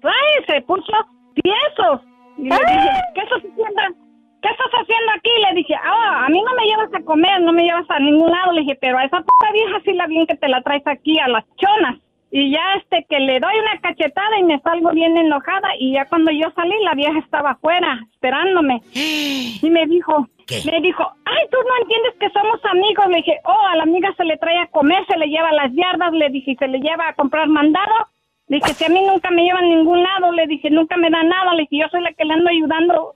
ay, 0.02 0.44
se 0.46 0.60
puso 0.62 0.92
tieso. 1.34 2.02
Y 2.38 2.44
le 2.44 2.56
dije, 2.56 2.90
¿qué 3.14 3.20
estás 3.20 3.38
haciendo? 3.38 4.01
¿Qué 4.42 4.48
estás 4.48 4.72
haciendo 4.72 5.12
aquí? 5.12 5.30
Le 5.48 5.54
dije, 5.54 5.74
ah, 5.76 6.24
a 6.26 6.28
mí 6.28 6.42
no 6.42 6.52
me 6.54 6.64
llevas 6.64 6.92
a 6.92 7.04
comer, 7.04 7.40
no 7.42 7.52
me 7.52 7.62
llevas 7.62 7.88
a 7.88 8.00
ningún 8.00 8.28
lado. 8.28 8.52
Le 8.52 8.62
dije, 8.62 8.76
pero 8.80 8.98
a 8.98 9.04
esa 9.04 9.18
puta 9.18 9.52
vieja 9.52 9.80
sí 9.84 9.92
la 9.92 10.08
bien 10.08 10.26
que 10.26 10.36
te 10.36 10.48
la 10.48 10.62
traes 10.62 10.82
aquí 10.86 11.16
a 11.20 11.28
las 11.28 11.44
chonas. 11.56 11.96
Y 12.32 12.50
ya 12.50 12.60
este 12.76 13.06
que 13.08 13.20
le 13.20 13.38
doy 13.38 13.54
una 13.60 13.78
cachetada 13.80 14.38
y 14.38 14.42
me 14.42 14.58
salgo 14.60 14.90
bien 14.90 15.16
enojada 15.16 15.68
y 15.78 15.92
ya 15.92 16.06
cuando 16.06 16.32
yo 16.32 16.50
salí 16.56 16.72
la 16.82 16.94
vieja 16.94 17.18
estaba 17.18 17.50
afuera 17.50 18.00
esperándome 18.10 18.80
y 18.94 19.68
me 19.70 19.86
dijo, 19.86 20.26
¿Qué? 20.46 20.62
me 20.64 20.80
dijo, 20.80 21.04
ay, 21.26 21.46
tú 21.50 21.58
no 21.58 21.82
entiendes 21.82 22.14
que 22.18 22.30
somos 22.30 22.58
amigos. 22.64 23.06
Le 23.10 23.16
dije, 23.18 23.38
oh, 23.44 23.66
a 23.70 23.76
la 23.76 23.84
amiga 23.84 24.12
se 24.16 24.24
le 24.24 24.38
trae 24.38 24.58
a 24.58 24.66
comer, 24.68 25.04
se 25.06 25.18
le 25.18 25.28
lleva 25.28 25.52
las 25.52 25.72
yardas, 25.72 26.12
le 26.14 26.30
dije, 26.30 26.56
se 26.58 26.66
le 26.66 26.80
lleva 26.80 27.08
a 27.08 27.14
comprar 27.14 27.46
mandado. 27.46 28.08
Le 28.48 28.56
dije, 28.56 28.74
si 28.74 28.84
a 28.86 28.88
mí 28.88 29.04
nunca 29.06 29.30
me 29.30 29.44
llevan 29.44 29.64
a 29.66 29.68
ningún 29.68 30.02
lado, 30.02 30.32
le 30.32 30.46
dije, 30.48 30.68
nunca 30.68 30.96
me 30.96 31.10
da 31.10 31.22
nada. 31.22 31.54
Le 31.54 31.62
dije, 31.62 31.82
yo 31.82 31.88
soy 31.90 32.00
la 32.00 32.12
que 32.12 32.24
le 32.24 32.32
ando 32.34 32.50
ayudando 32.50 33.14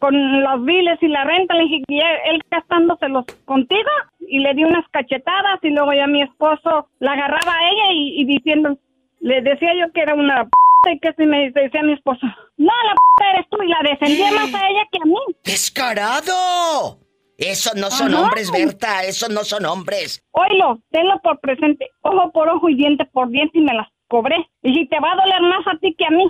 con 0.00 0.42
los 0.42 0.64
biles 0.64 0.98
y 1.02 1.08
la 1.08 1.24
renta. 1.24 1.54
Le 1.54 1.62
dije, 1.64 1.82
y 1.88 1.98
él, 1.98 2.42
gastándoselos 2.50 3.24
contigo. 3.44 3.90
Y 4.20 4.40
le 4.40 4.54
di 4.54 4.64
unas 4.64 4.86
cachetadas 4.90 5.60
y 5.62 5.70
luego 5.70 5.92
ya 5.92 6.06
mi 6.06 6.22
esposo 6.22 6.88
la 6.98 7.12
agarraba 7.12 7.52
a 7.52 7.68
ella 7.70 7.92
y, 7.92 8.20
y 8.20 8.24
diciendo, 8.24 8.76
le 9.20 9.40
decía 9.42 9.70
yo 9.78 9.92
que 9.92 10.00
era 10.00 10.14
una 10.14 10.44
p 10.44 10.92
y 10.92 10.98
que 10.98 11.12
si 11.14 11.24
me 11.26 11.50
decía 11.50 11.82
mi 11.82 11.92
esposo, 11.92 12.26
no, 12.56 12.72
la 12.84 12.94
p 13.16 13.24
eres 13.34 13.46
tú. 13.50 13.62
Y 13.62 13.68
la 13.68 13.78
defendía 13.88 14.32
más 14.32 14.54
a 14.54 14.68
ella 14.68 14.88
que 14.90 14.98
a 15.02 15.04
mí. 15.04 15.16
¡Descarado! 15.44 16.98
Esos 17.38 17.74
no 17.74 17.90
son 17.90 18.14
Ajá. 18.14 18.22
hombres, 18.24 18.50
Berta, 18.50 19.04
esos 19.04 19.28
no 19.28 19.44
son 19.44 19.66
hombres. 19.66 20.24
Oilo, 20.32 20.78
tenlo 20.90 21.20
por 21.22 21.38
presente, 21.40 21.90
ojo 22.00 22.32
por 22.32 22.48
ojo 22.48 22.68
y 22.70 22.76
diente 22.76 23.04
por 23.04 23.28
diente 23.28 23.58
y 23.58 23.62
me 23.62 23.74
las 23.74 23.88
cobré. 24.08 24.36
Y 24.62 24.72
si 24.72 24.86
te 24.88 24.98
va 25.00 25.12
a 25.12 25.16
doler 25.16 25.42
más 25.42 25.66
a 25.66 25.78
ti 25.78 25.94
que 25.98 26.06
a 26.06 26.10
mí. 26.10 26.26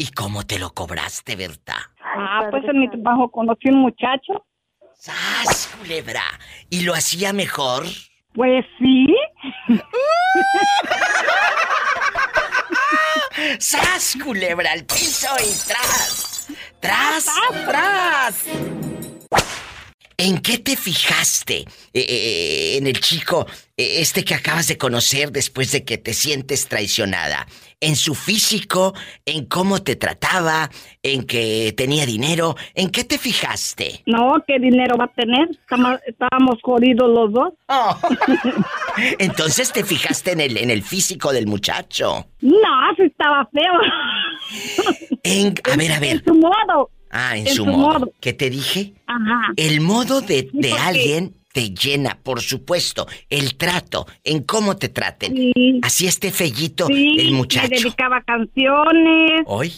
¿Y 0.00 0.12
cómo 0.12 0.46
te 0.46 0.58
lo 0.58 0.72
cobraste, 0.72 1.36
Berta? 1.36 1.92
Ah, 2.02 2.46
pues 2.50 2.64
en 2.64 2.80
mi 2.80 2.88
trabajo 2.88 3.30
conocí 3.30 3.68
un 3.68 3.82
muchacho. 3.82 4.46
¡Sas, 4.94 5.68
culebra! 5.78 6.22
¿Y 6.70 6.84
lo 6.84 6.94
hacía 6.94 7.34
mejor? 7.34 7.84
Pues 8.32 8.64
sí. 8.78 9.14
¡Sas, 13.58 14.16
culebra 14.24 14.72
al 14.72 14.86
piso 14.86 15.28
y 15.38 15.52
tras! 15.68 16.48
¡Tras, 16.80 17.26
tras! 17.66 18.46
¿En 20.16 20.38
qué 20.40 20.58
te 20.58 20.76
fijaste 20.76 21.60
eh, 21.60 21.66
eh, 21.94 22.76
en 22.76 22.86
el 22.86 23.00
chico, 23.00 23.46
eh, 23.76 24.00
este 24.00 24.22
que 24.24 24.34
acabas 24.34 24.68
de 24.68 24.76
conocer 24.76 25.32
después 25.32 25.72
de 25.72 25.84
que 25.84 25.96
te 25.96 26.12
sientes 26.12 26.68
traicionada? 26.68 27.46
¿En 27.82 27.96
su 27.96 28.14
físico? 28.14 28.92
¿En 29.24 29.46
cómo 29.46 29.82
te 29.82 29.96
trataba? 29.96 30.68
¿En 31.02 31.22
que 31.24 31.72
tenía 31.74 32.04
dinero? 32.04 32.54
¿En 32.74 32.90
qué 32.90 33.04
te 33.04 33.16
fijaste? 33.16 34.02
No, 34.04 34.34
¿qué 34.46 34.58
dinero 34.58 34.98
va 34.98 35.06
a 35.06 35.12
tener? 35.14 35.48
Estamos- 35.50 35.98
Estábamos 36.06 36.58
jodidos 36.62 37.08
los 37.08 37.32
dos. 37.32 37.52
Oh. 37.72 37.96
Entonces 39.18 39.72
te 39.72 39.84
fijaste 39.84 40.32
en 40.32 40.40
el, 40.40 40.56
en 40.56 40.70
el 40.70 40.82
físico 40.82 41.32
del 41.32 41.46
muchacho. 41.46 42.26
No, 42.40 42.94
sí 42.96 43.04
estaba 43.04 43.48
feo. 43.52 43.72
En, 45.22 45.54
a 45.72 45.76
ver, 45.76 45.92
a 45.92 46.00
ver. 46.00 46.10
En 46.16 46.24
su 46.24 46.34
modo. 46.34 46.90
Ah, 47.10 47.36
en, 47.36 47.46
en 47.46 47.54
su 47.54 47.64
su 47.64 47.66
modo. 47.66 47.98
modo. 48.00 48.12
¿Qué 48.20 48.32
te 48.32 48.50
dije? 48.50 48.92
Ajá. 49.06 49.52
El 49.56 49.80
modo 49.80 50.20
de, 50.20 50.48
de 50.52 50.72
alguien 50.72 51.34
te 51.52 51.70
llena, 51.74 52.18
por 52.22 52.40
supuesto. 52.40 53.06
El 53.28 53.56
trato, 53.56 54.06
en 54.24 54.42
cómo 54.42 54.76
te 54.76 54.88
traten. 54.88 55.34
Sí. 55.34 55.80
Así 55.82 56.06
este 56.06 56.30
fellito, 56.30 56.86
Sí, 56.86 57.16
el 57.18 57.32
me 57.32 57.38
muchacho. 57.38 57.68
dedicaba 57.68 58.22
canciones. 58.22 59.42
Hoy. 59.46 59.72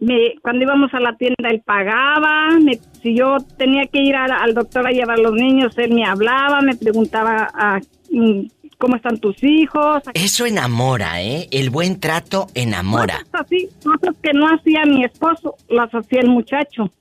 Me, 0.00 0.34
cuando 0.42 0.62
íbamos 0.62 0.92
a 0.94 1.00
la 1.00 1.16
tienda, 1.16 1.48
él 1.50 1.60
pagaba. 1.64 2.50
Me- 2.60 2.78
si 3.02 3.16
yo 3.16 3.38
tenía 3.56 3.86
que 3.86 4.00
ir 4.00 4.14
a- 4.14 4.26
al 4.42 4.54
doctor 4.54 4.86
a 4.86 4.90
llevar 4.92 5.18
a 5.18 5.22
los 5.22 5.32
niños, 5.32 5.76
él 5.78 5.92
me 5.92 6.04
hablaba, 6.04 6.60
me 6.60 6.76
preguntaba 6.76 7.48
a, 7.52 7.80
mm, 8.10 8.42
cómo 8.78 8.94
están 8.94 9.18
tus 9.18 9.42
hijos. 9.42 10.02
Eso 10.14 10.46
enamora, 10.46 11.20
¿eh? 11.20 11.48
El 11.50 11.70
buen 11.70 11.98
trato 11.98 12.46
enamora. 12.54 13.24
Cosas 13.24 13.46
así, 13.46 13.68
cosas 13.82 14.14
que 14.22 14.32
no 14.34 14.46
hacía 14.46 14.84
mi 14.86 15.04
esposo, 15.04 15.56
las 15.68 15.90
hacía 15.92 16.20
el 16.20 16.28
muchacho. 16.28 16.92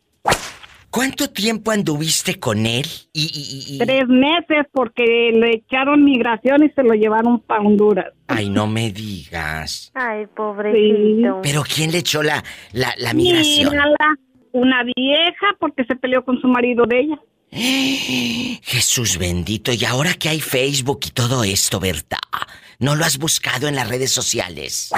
¿Cuánto 0.98 1.30
tiempo 1.30 1.70
anduviste 1.70 2.40
con 2.40 2.66
él? 2.66 2.88
Y, 3.14 3.22
y- 3.26 3.76
y- 3.76 3.78
Tres 3.78 4.08
meses 4.08 4.66
porque 4.72 5.04
le 5.32 5.58
echaron 5.58 6.04
migración 6.04 6.64
y 6.64 6.70
se 6.72 6.82
lo 6.82 6.96
llevaron 6.96 7.40
para 7.40 7.62
Honduras. 7.62 8.08
Ay, 8.26 8.50
no 8.50 8.66
me 8.66 8.90
digas. 8.92 9.92
Ay, 9.94 10.26
pobrecito. 10.36 11.42
Pero 11.44 11.62
¿quién 11.62 11.92
le 11.92 12.00
echó 12.00 12.24
la, 12.24 12.44
la, 12.72 12.96
la 12.98 13.14
migración? 13.14 13.70
Mírala, 13.70 14.16
una 14.54 14.84
vieja 14.96 15.46
porque 15.60 15.86
se 15.86 15.96
peleó 15.96 16.26
con 16.26 16.42
su 16.42 16.48
marido 16.48 16.86
de 16.88 17.00
ella. 17.02 17.20
Jesús 18.64 19.20
bendito. 19.20 19.72
Y 19.72 19.86
ahora 19.86 20.16
que 20.16 20.30
hay 20.30 20.40
Facebook 20.42 21.02
y 21.06 21.12
todo 21.12 21.44
esto, 21.44 21.80
Berta, 21.80 22.18
¿no 22.80 22.96
lo 22.96 23.06
has 23.06 23.20
buscado 23.20 23.68
en 23.68 23.76
las 23.76 23.88
redes 23.88 24.12
sociales? 24.12 24.90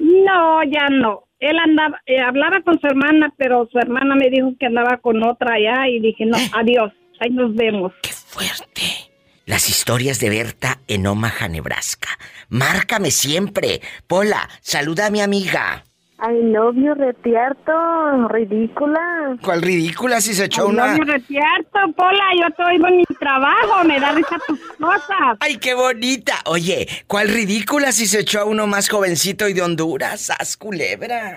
No, 0.00 0.64
ya 0.64 0.88
no. 0.90 1.22
Él 1.44 1.58
andaba, 1.58 2.00
eh, 2.06 2.20
hablaba 2.20 2.62
con 2.62 2.80
su 2.80 2.86
hermana, 2.86 3.30
pero 3.36 3.68
su 3.70 3.78
hermana 3.78 4.14
me 4.14 4.30
dijo 4.30 4.54
que 4.58 4.64
andaba 4.64 4.96
con 4.96 5.22
otra 5.22 5.56
allá 5.56 5.88
y 5.88 6.00
dije, 6.00 6.24
no, 6.24 6.38
adiós, 6.54 6.90
ahí 7.20 7.30
nos 7.30 7.54
vemos. 7.54 7.92
¡Qué 8.02 8.12
fuerte! 8.12 9.10
Las 9.44 9.68
historias 9.68 10.20
de 10.20 10.30
Berta 10.30 10.80
en 10.88 11.06
Omaha, 11.06 11.48
Nebraska. 11.48 12.08
Márcame 12.48 13.10
siempre. 13.10 13.82
Pola, 14.06 14.48
saluda 14.62 15.06
a 15.06 15.10
mi 15.10 15.20
amiga. 15.20 15.84
Love 16.18 16.76
you, 16.76 16.94
retierto, 16.94 18.28
ridícula. 18.28 19.36
¿Cuál 19.42 19.60
ridícula 19.62 20.20
si 20.20 20.32
se 20.32 20.44
echó 20.44 20.62
Ay, 20.62 20.68
una... 20.72 20.92
No 20.92 20.98
me 20.98 21.12
retierto, 21.12 21.78
Pola, 21.96 22.24
yo 22.40 22.50
te 22.54 22.62
oigo 22.64 22.86
en 22.86 22.96
mi 22.98 23.04
trabajo, 23.18 23.84
me 23.84 24.00
da 24.00 24.12
risa 24.12 24.38
tus 24.46 24.60
cosas. 24.80 25.36
¡Ay, 25.40 25.58
qué 25.58 25.74
bonita! 25.74 26.40
Oye, 26.46 26.86
¿cuál 27.06 27.28
ridícula 27.28 27.92
si 27.92 28.06
se 28.06 28.20
echó 28.20 28.40
a 28.40 28.44
uno 28.44 28.66
más 28.66 28.88
jovencito 28.88 29.48
y 29.48 29.52
de 29.52 29.62
Honduras? 29.62 30.20
¡Sas, 30.20 30.56
culebra! 30.56 31.34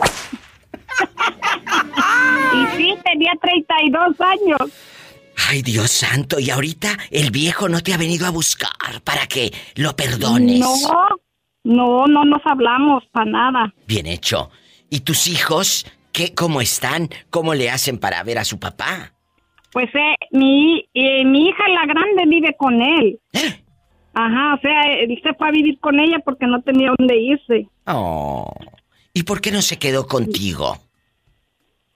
Y 2.54 2.78
sí, 2.78 2.98
tenía 3.04 3.34
32 3.42 4.22
años. 4.22 4.72
Ay, 5.50 5.62
Dios 5.64 5.92
santo, 5.92 6.40
y 6.40 6.50
ahorita 6.50 6.90
el 7.12 7.32
viejo 7.32 7.68
no 7.68 7.82
te 7.82 7.94
ha 7.94 7.98
venido 7.98 8.26
a 8.26 8.32
buscar 8.32 9.02
para 9.04 9.28
que 9.28 9.52
lo 9.76 9.96
perdones. 9.96 10.60
No, 10.60 10.76
no, 11.64 12.06
no 12.08 12.26
nos 12.26 12.42
hablamos 12.46 13.04
para 13.12 13.30
nada. 13.30 13.74
Bien 13.86 14.06
hecho. 14.08 14.50
¿Y 14.90 15.02
tus 15.02 15.28
hijos? 15.28 15.86
¿Qué, 16.12 16.34
¿Cómo 16.34 16.62
están? 16.62 17.10
¿Cómo 17.30 17.54
le 17.54 17.70
hacen 17.70 18.00
para 18.00 18.24
ver 18.24 18.40
a 18.40 18.46
su 18.46 18.60
papá? 18.60 19.14
Pues 19.72 19.90
eh, 19.94 20.16
mi, 20.32 20.90
eh, 20.94 21.26
mi 21.26 21.50
hija, 21.50 21.68
la 21.70 21.86
grande, 21.86 22.24
vive 22.26 22.56
con 22.58 22.82
él. 22.82 23.20
Ajá, 24.14 24.56
o 24.56 24.60
sea, 24.62 24.82
él 24.94 25.20
se 25.22 25.34
fue 25.36 25.48
a 25.48 25.52
vivir 25.52 25.80
con 25.80 26.00
ella 26.00 26.18
porque 26.26 26.48
no 26.48 26.62
tenía 26.62 26.92
dónde 26.98 27.18
irse. 27.18 27.68
Oh. 27.86 28.52
¿Y 29.14 29.24
por 29.24 29.42
qué 29.42 29.52
no 29.52 29.62
se 29.62 29.78
quedó 29.78 30.08
contigo? 30.08 30.78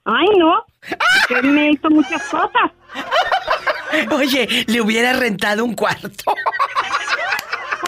Ay, 0.06 0.28
no, 0.38 0.66
que 1.28 1.34
él 1.36 1.52
me 1.52 1.72
hizo 1.72 1.90
muchas 1.90 2.22
cosas. 2.30 2.72
Oye, 4.12 4.48
le 4.68 4.82
hubiera 4.82 5.14
rentado 5.14 5.66
un 5.66 5.74
cuarto. 5.74 6.34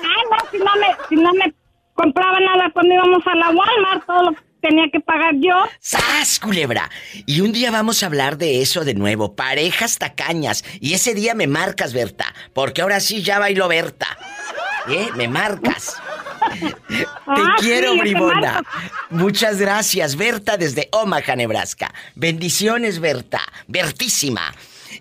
Ay, 0.02 0.24
no, 0.32 0.50
si 0.52 0.58
no 0.58 0.72
me, 0.76 0.88
si 1.10 1.16
no 1.16 1.34
me 1.34 1.54
compraba 1.94 2.40
nada 2.40 2.72
cuando 2.74 2.94
íbamos 2.94 3.26
a 3.28 3.36
la 3.36 3.50
Walmart, 3.50 4.06
todo 4.06 4.24
lo 4.24 4.32
que 4.32 4.53
tenía 4.64 4.86
que 4.92 5.00
pagar 5.02 5.36
yo. 5.36 5.54
¡Sas, 5.80 6.40
culebra! 6.40 6.90
Y 7.26 7.42
un 7.42 7.52
día 7.52 7.70
vamos 7.70 8.02
a 8.02 8.06
hablar 8.08 8.38
de 8.38 8.62
eso 8.62 8.84
de 8.86 8.94
nuevo, 8.96 9.36
parejas 9.36 9.98
tacañas. 10.00 10.64
Y 10.80 10.94
ese 10.94 11.14
día 11.14 11.36
me 11.36 11.48
marcas, 11.48 11.94
Berta, 11.94 12.34
porque 12.54 12.82
ahora 12.82 13.00
sí 13.02 13.22
ya 13.22 13.38
bailo 13.40 13.68
Berta. 13.68 14.18
¿Eh? 14.88 15.10
Me 15.16 15.28
marcas. 15.28 15.96
Te 16.90 17.06
Ah, 17.26 17.56
quiero, 17.60 17.94
sí, 17.94 18.00
bribona. 18.00 18.62
Muchas 19.10 19.58
gracias, 19.58 20.16
Berta, 20.16 20.58
desde 20.58 20.90
Omaha, 20.92 21.36
Nebraska. 21.36 21.94
Bendiciones, 22.16 23.00
Berta. 23.00 23.42
Bertísima. 23.68 24.54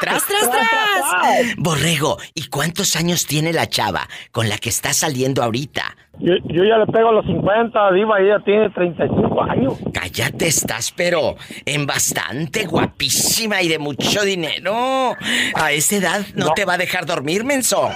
¡Tras, 0.00 0.24
tras, 0.26 0.50
tras! 0.50 1.56
Borrego, 1.56 2.18
¿y 2.34 2.48
cuántos 2.48 2.96
años 2.96 3.26
tiene 3.26 3.52
la 3.52 3.68
chava 3.68 4.08
con 4.32 4.48
la 4.48 4.58
que 4.58 4.68
está 4.68 4.92
saliendo 4.92 5.42
ahorita? 5.42 5.96
Yo, 6.20 6.34
yo 6.46 6.64
ya 6.64 6.78
le 6.78 6.86
pego 6.86 7.10
a 7.10 7.12
los 7.12 7.26
50, 7.26 7.92
diva, 7.92 8.20
y 8.20 8.24
ella 8.24 8.40
tiene 8.44 8.70
35 8.70 9.42
años. 9.42 9.74
Cállate, 9.94 10.48
estás, 10.48 10.92
pero 10.96 11.36
en 11.64 11.86
bastante 11.86 12.66
guapísima 12.66 13.62
y 13.62 13.68
de 13.68 13.78
mucho 13.78 14.22
dinero. 14.22 15.14
A 15.54 15.72
esa 15.72 15.96
edad 15.96 16.26
no, 16.34 16.46
No. 16.46 16.54
te 16.54 16.64
va 16.64 16.74
a 16.74 16.78
dejar 16.78 17.06
dormir, 17.06 17.44
menso. 17.44 17.88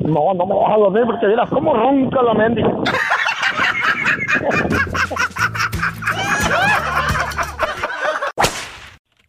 No, 0.00 0.34
no 0.34 0.46
me 0.46 0.54
vas 0.56 0.72
a 0.74 0.78
dormir 0.78 1.04
porque 1.06 1.26
vieras 1.28 1.48
cómo 1.50 1.72
ronca 1.74 2.22
la 2.22 2.34
mendiga. 2.34 2.68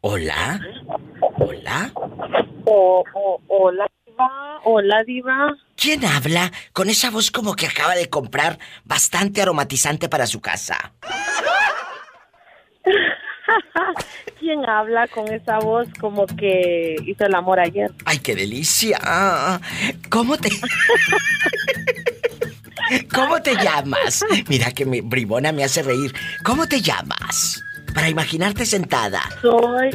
¿Hola? 0.04 0.60
¿Hola? 1.38 1.92
Oh, 2.66 3.04
oh, 3.14 3.40
hola, 3.48 3.86
diva. 4.04 4.60
Hola, 4.64 5.04
diva. 5.04 5.56
¿Quién 5.76 6.04
habla 6.06 6.52
con 6.74 6.90
esa 6.90 7.12
voz 7.12 7.30
como 7.30 7.56
que 7.56 7.68
acaba 7.68 7.94
de 7.94 8.10
comprar 8.10 8.58
bastante 8.84 9.44
aromatizante 9.44 10.10
para 10.10 10.26
su 10.26 10.42
casa? 10.42 10.94
¿Quién 14.40 14.68
habla 14.68 15.08
con 15.08 15.32
esa 15.32 15.60
voz 15.60 15.88
como 16.00 16.26
que 16.26 16.96
hizo 17.06 17.24
el 17.24 17.36
amor 17.36 17.60
ayer? 17.60 17.92
¡Ay, 18.06 18.18
qué 18.18 18.34
delicia! 18.34 18.98
¿Cómo 20.10 20.36
te... 20.38 20.50
¿Cómo 23.14 23.40
te 23.40 23.54
llamas? 23.56 24.26
Mira 24.50 24.72
que 24.72 24.86
mi 24.86 25.02
bribona 25.02 25.52
me 25.52 25.64
hace 25.64 25.84
reír. 25.84 26.12
¿Cómo 26.44 26.68
te 26.68 26.82
llamas? 26.82 27.64
Para 27.94 28.10
imaginarte 28.10 28.66
sentada. 28.66 29.22
Soy. 29.42 29.92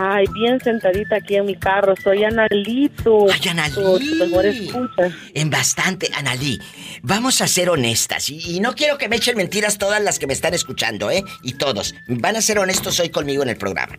Ay, 0.00 0.26
bien 0.32 0.60
sentadita 0.60 1.16
aquí 1.16 1.34
en 1.34 1.46
mi 1.46 1.56
carro. 1.56 1.94
Soy 2.02 2.22
Analito. 2.22 3.26
Ay, 3.32 3.48
Analí. 3.48 4.14
Mejor 4.18 4.46
escucha. 4.46 5.10
En 5.34 5.50
bastante, 5.50 6.08
Analí. 6.14 6.60
Vamos 7.02 7.40
a 7.40 7.48
ser 7.48 7.68
honestas. 7.68 8.30
Y, 8.30 8.56
y 8.56 8.60
no 8.60 8.74
quiero 8.74 8.96
que 8.96 9.08
me 9.08 9.16
echen 9.16 9.36
mentiras 9.36 9.76
todas 9.76 10.00
las 10.00 10.20
que 10.20 10.28
me 10.28 10.34
están 10.34 10.54
escuchando, 10.54 11.10
¿eh? 11.10 11.24
Y 11.42 11.54
todos. 11.54 11.96
Van 12.06 12.36
a 12.36 12.42
ser 12.42 12.60
honestos 12.60 13.00
hoy 13.00 13.08
conmigo 13.08 13.42
en 13.42 13.48
el 13.48 13.56
programa. 13.56 13.98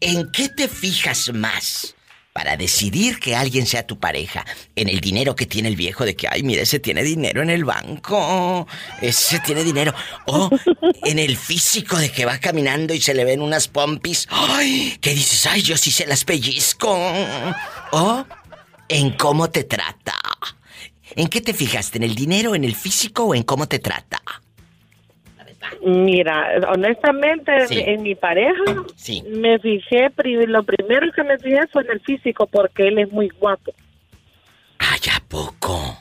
¿En 0.00 0.30
qué 0.32 0.48
te 0.48 0.66
fijas 0.66 1.30
más? 1.34 1.94
Para 2.34 2.56
decidir 2.56 3.20
que 3.20 3.36
alguien 3.36 3.64
sea 3.64 3.86
tu 3.86 3.98
pareja? 3.98 4.44
En 4.74 4.88
el 4.88 5.00
dinero 5.00 5.36
que 5.36 5.46
tiene 5.46 5.68
el 5.68 5.76
viejo 5.76 6.04
de 6.04 6.16
que, 6.16 6.26
ay, 6.28 6.42
mire, 6.42 6.62
ese 6.62 6.80
tiene 6.80 7.04
dinero 7.04 7.40
en 7.42 7.48
el 7.48 7.64
banco, 7.64 8.66
ese 9.00 9.38
tiene 9.38 9.62
dinero. 9.62 9.94
O 10.26 10.50
en 11.04 11.20
el 11.20 11.36
físico 11.36 11.96
de 11.96 12.10
que 12.10 12.26
va 12.26 12.38
caminando 12.38 12.92
y 12.92 13.00
se 13.00 13.14
le 13.14 13.24
ven 13.24 13.40
unas 13.40 13.68
pompis, 13.68 14.26
ay, 14.30 14.98
que 15.00 15.14
dices, 15.14 15.46
ay, 15.46 15.62
yo 15.62 15.76
sí 15.76 15.92
se 15.92 16.06
las 16.06 16.24
pellizco. 16.24 16.92
O 17.92 18.26
en 18.88 19.10
cómo 19.12 19.48
te 19.48 19.62
trata. 19.62 20.14
¿En 21.16 21.28
qué 21.28 21.40
te 21.40 21.54
fijaste? 21.54 21.98
¿En 21.98 22.02
el 22.02 22.16
dinero, 22.16 22.56
en 22.56 22.64
el 22.64 22.74
físico 22.74 23.24
o 23.26 23.34
en 23.36 23.44
cómo 23.44 23.68
te 23.68 23.78
trata? 23.78 24.20
Mira, 25.82 26.60
honestamente, 26.72 27.52
en 27.70 28.02
mi 28.02 28.14
pareja, 28.14 28.62
me 29.28 29.58
fijé, 29.58 30.10
lo 30.46 30.62
primero 30.62 31.12
que 31.12 31.22
me 31.22 31.38
fijé 31.38 31.66
fue 31.72 31.82
en 31.82 31.92
el 31.92 32.00
físico 32.00 32.46
porque 32.46 32.88
él 32.88 32.98
es 32.98 33.12
muy 33.12 33.28
guapo. 33.28 33.72
Ay, 34.78 35.00
¿a 35.14 35.20
poco? 35.28 35.98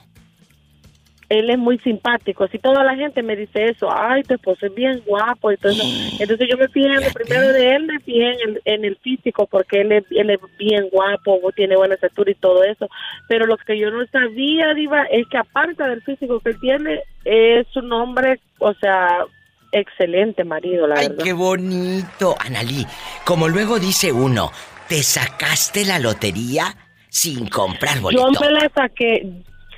Él 1.30 1.50
es 1.50 1.58
muy 1.58 1.80
simpático. 1.80 2.48
Si 2.48 2.60
toda 2.60 2.84
la 2.84 2.96
gente 2.96 3.24
me 3.24 3.36
dice 3.36 3.66
eso, 3.66 3.90
ay, 3.92 4.22
tu 4.24 4.36
esposo 4.36 4.68
es 4.68 4.76
bien 4.76 5.02
guapo. 5.06 5.50
Entonces, 5.50 5.84
entonces 6.20 6.48
yo 6.48 6.58
me 6.58 6.68
fijé 6.68 6.88
en 6.88 7.04
lo 7.04 7.12
primero 7.12 7.54
de 7.54 7.76
él, 7.76 7.86
me 7.86 8.00
fijé 8.02 8.34
en 8.34 8.50
el, 8.50 8.62
en 8.66 8.86
el 8.86 8.98
físico 8.98 9.48
porque 9.48 9.82
él 9.82 9.92
es, 9.94 10.04
él 10.12 10.30
es 10.30 10.40
bien 10.60 10.90
guapo, 10.92 11.40
tiene 11.56 11.76
buena 11.76 11.96
estatura 11.96 12.30
y 12.30 12.36
todo 12.36 12.64
eso. 12.64 12.88
Pero 13.28 13.48
lo 13.48 13.58
que 13.58 13.80
yo 13.80 13.90
no 13.90 14.06
sabía, 14.08 14.74
Diva, 14.76 15.04
es 15.06 15.28
que 15.28 15.38
aparte 15.38 15.84
del 15.84 16.04
físico 16.04 16.40
que 16.40 16.52
él 16.52 16.60
tiene, 16.60 17.02
es 17.26 17.66
un 17.76 17.92
hombre, 17.94 18.40
o 18.60 18.74
sea, 18.76 19.26
excelente 19.74 20.44
marido, 20.44 20.88
la 20.88 20.96
Ay, 21.00 21.10
verdad. 21.10 21.24
qué 21.24 21.34
bonito. 21.34 22.36
Analí, 22.40 22.86
como 23.26 23.48
luego 23.50 23.80
dice 23.80 24.12
uno, 24.12 24.52
¿te 24.88 25.04
sacaste 25.04 25.86
la 25.86 26.00
lotería 26.00 26.76
sin 27.10 27.48
comprar 27.50 28.00
boleto? 28.00 28.32
Yo 28.32 28.40
me 28.40 28.52
la 28.52 28.72
saqué, 28.74 29.28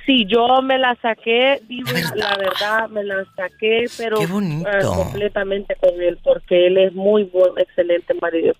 sí, 0.06 0.24
yo 0.26 0.62
me 0.62 0.78
la 0.78 0.96
saqué, 1.02 1.60
digo, 1.68 1.90
la 2.14 2.36
verdad, 2.36 2.88
me 2.88 3.02
la 3.04 3.24
saqué, 3.36 3.86
pero 3.98 4.18
Qué 4.20 4.26
bonito. 4.26 4.68
eh, 4.70 4.82
completamente 4.84 5.74
con 5.76 6.00
él, 6.00 6.18
porque 6.22 6.66
él 6.68 6.78
es 6.78 6.92
muy 6.94 7.24
buen, 7.24 7.52
excelente 7.58 8.14
marido. 8.14 8.54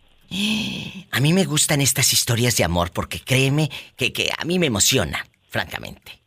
A 1.12 1.20
mí 1.20 1.33
me 1.33 1.44
gustan 1.44 1.81
estas 1.81 2.12
historias 2.12 2.57
de 2.57 2.64
amor 2.64 2.90
porque 2.92 3.20
créeme 3.20 3.70
que, 3.96 4.12
que 4.12 4.29
a 4.37 4.44
mí 4.44 4.59
me 4.59 4.66
emociona, 4.66 5.25
francamente. 5.49 6.20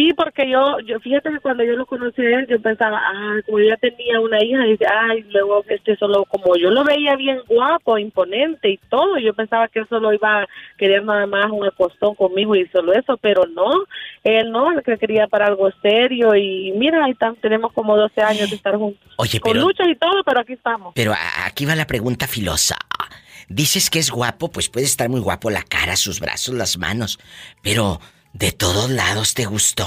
Sí, 0.00 0.14
porque 0.16 0.48
yo, 0.50 0.78
yo 0.86 0.98
fíjate 1.00 1.28
que 1.30 1.40
cuando 1.40 1.62
yo 1.62 1.72
lo 1.72 1.84
conocí 1.84 2.22
a 2.22 2.38
él, 2.38 2.46
yo 2.48 2.58
pensaba, 2.58 3.02
ah, 3.04 3.36
como 3.44 3.58
ya 3.60 3.76
tenía 3.76 4.18
una 4.18 4.42
hija, 4.42 4.62
dice, 4.64 4.86
ay, 4.90 5.26
luego 5.30 5.62
este 5.68 5.94
solo, 5.96 6.24
como 6.24 6.56
yo 6.56 6.70
lo 6.70 6.84
veía 6.84 7.16
bien 7.16 7.38
guapo, 7.46 7.98
imponente 7.98 8.70
y 8.70 8.78
todo, 8.88 9.18
yo 9.18 9.34
pensaba 9.34 9.68
que 9.68 9.80
él 9.80 9.86
solo 9.90 10.14
iba 10.14 10.40
a 10.40 10.46
querer 10.78 11.04
nada 11.04 11.26
más 11.26 11.50
un 11.50 11.66
acostón 11.66 12.14
conmigo 12.14 12.56
y 12.56 12.66
solo 12.68 12.94
eso, 12.94 13.18
pero 13.18 13.44
no, 13.44 13.70
él 14.24 14.50
no, 14.50 14.72
él 14.72 14.82
que 14.82 14.96
quería 14.96 15.26
para 15.26 15.48
algo 15.48 15.68
serio 15.82 16.34
y 16.34 16.72
mira, 16.78 17.04
ahí 17.04 17.10
están, 17.12 17.36
tenemos 17.36 17.70
como 17.74 17.94
12 17.94 18.22
años 18.22 18.48
de 18.48 18.56
estar 18.56 18.76
juntos. 18.76 19.06
Oye, 19.18 19.38
Con 19.38 19.52
pero- 19.52 19.66
luchas 19.66 19.86
y 19.86 19.96
todo, 19.96 20.24
pero 20.24 20.40
aquí 20.40 20.54
estamos. 20.54 20.94
Pero 20.94 21.12
aquí 21.44 21.66
va 21.66 21.74
la 21.74 21.86
pregunta 21.86 22.26
filosa. 22.26 22.76
Dices 23.50 23.90
que 23.90 23.98
es 23.98 24.10
guapo, 24.10 24.50
pues 24.50 24.70
puede 24.70 24.86
estar 24.86 25.10
muy 25.10 25.20
guapo 25.20 25.50
la 25.50 25.62
cara, 25.62 25.96
sus 25.96 26.20
brazos, 26.20 26.54
las 26.54 26.78
manos, 26.78 27.18
pero 27.62 28.00
¿de 28.32 28.52
todos 28.52 28.90
lados 28.90 29.34
te 29.34 29.44
gustó? 29.44 29.86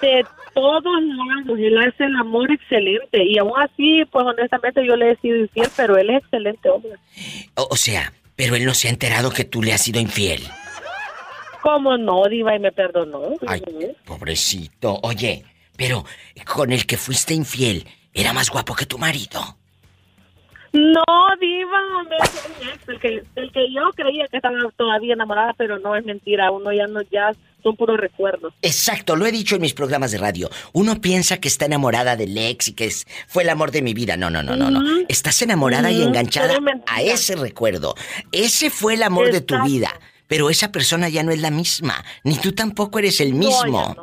de 0.00 0.24
todos 0.54 0.82
lados, 0.82 1.58
él 1.58 1.78
hace 1.78 2.04
el 2.04 2.16
amor 2.16 2.50
excelente 2.50 3.24
y 3.24 3.38
aún 3.38 3.52
así, 3.56 4.04
pues 4.10 4.24
honestamente 4.24 4.86
yo 4.86 4.96
le 4.96 5.12
he 5.12 5.16
sido 5.16 5.36
infiel, 5.36 5.68
pero 5.76 5.96
él 5.96 6.10
es 6.10 6.22
excelente 6.22 6.68
hombre. 6.68 6.92
O, 7.54 7.68
o 7.70 7.76
sea, 7.76 8.12
pero 8.36 8.56
él 8.56 8.64
no 8.64 8.74
se 8.74 8.88
ha 8.88 8.90
enterado 8.90 9.30
que 9.30 9.44
tú 9.44 9.62
le 9.62 9.72
has 9.72 9.82
sido 9.82 10.00
infiel. 10.00 10.42
¿Cómo 11.62 11.96
no, 11.96 12.24
Diva? 12.28 12.54
Y 12.54 12.60
me 12.60 12.70
perdonó. 12.70 13.22
Ay, 13.46 13.62
pobrecito. 14.04 15.00
Oye, 15.02 15.44
pero 15.76 16.04
con 16.44 16.72
el 16.72 16.86
que 16.86 16.96
fuiste 16.96 17.34
infiel, 17.34 17.86
¿era 18.14 18.32
más 18.32 18.50
guapo 18.50 18.74
que 18.74 18.86
tu 18.86 18.98
marido? 18.98 19.56
No, 20.76 21.04
Diva, 21.40 21.80
ex, 22.18 22.88
el 22.88 23.00
que, 23.00 23.22
el 23.36 23.50
que 23.50 23.72
yo 23.72 23.90
creía 23.94 24.26
que 24.28 24.36
estaba 24.36 24.58
todavía 24.76 25.14
enamorada, 25.14 25.54
pero 25.56 25.78
no 25.78 25.96
es 25.96 26.04
mentira, 26.04 26.50
uno 26.50 26.70
ya 26.70 26.86
no, 26.86 27.00
ya 27.10 27.32
son 27.62 27.76
puros 27.76 27.98
recuerdos. 27.98 28.52
Exacto, 28.60 29.16
lo 29.16 29.24
he 29.24 29.32
dicho 29.32 29.54
en 29.56 29.62
mis 29.62 29.72
programas 29.72 30.12
de 30.12 30.18
radio. 30.18 30.50
Uno 30.74 31.00
piensa 31.00 31.38
que 31.38 31.48
está 31.48 31.64
enamorada 31.64 32.14
del 32.14 32.36
ex 32.36 32.68
y 32.68 32.74
que 32.74 32.84
es, 32.84 33.06
fue 33.26 33.42
el 33.42 33.48
amor 33.48 33.70
de 33.70 33.80
mi 33.80 33.94
vida. 33.94 34.18
No, 34.18 34.28
no, 34.28 34.42
no, 34.42 34.54
no, 34.54 34.70
no. 34.70 34.82
Estás 35.08 35.40
enamorada 35.40 35.90
y 35.90 36.02
enganchada 36.02 36.58
a 36.86 37.00
ese 37.00 37.36
recuerdo. 37.36 37.94
Ese 38.30 38.68
fue 38.68 38.94
el 38.94 39.02
amor 39.02 39.32
de 39.32 39.40
tu 39.40 39.60
vida. 39.64 39.90
Pero 40.28 40.50
esa 40.50 40.72
persona 40.72 41.08
ya 41.08 41.22
no 41.22 41.32
es 41.32 41.40
la 41.40 41.50
misma. 41.50 42.04
Ni 42.22 42.36
tú 42.36 42.52
tampoco 42.52 42.98
eres 42.98 43.20
el 43.20 43.32
mismo. 43.32 43.96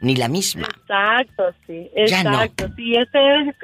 Ni 0.00 0.14
la 0.14 0.28
misma. 0.28 0.68
Exacto, 0.82 1.44
sí, 1.66 1.90
Ya 2.06 2.22
no. 2.22 2.30
exacto, 2.30 2.68
sí, 2.76 2.94
este 2.94 3.18
es, 3.18 3.54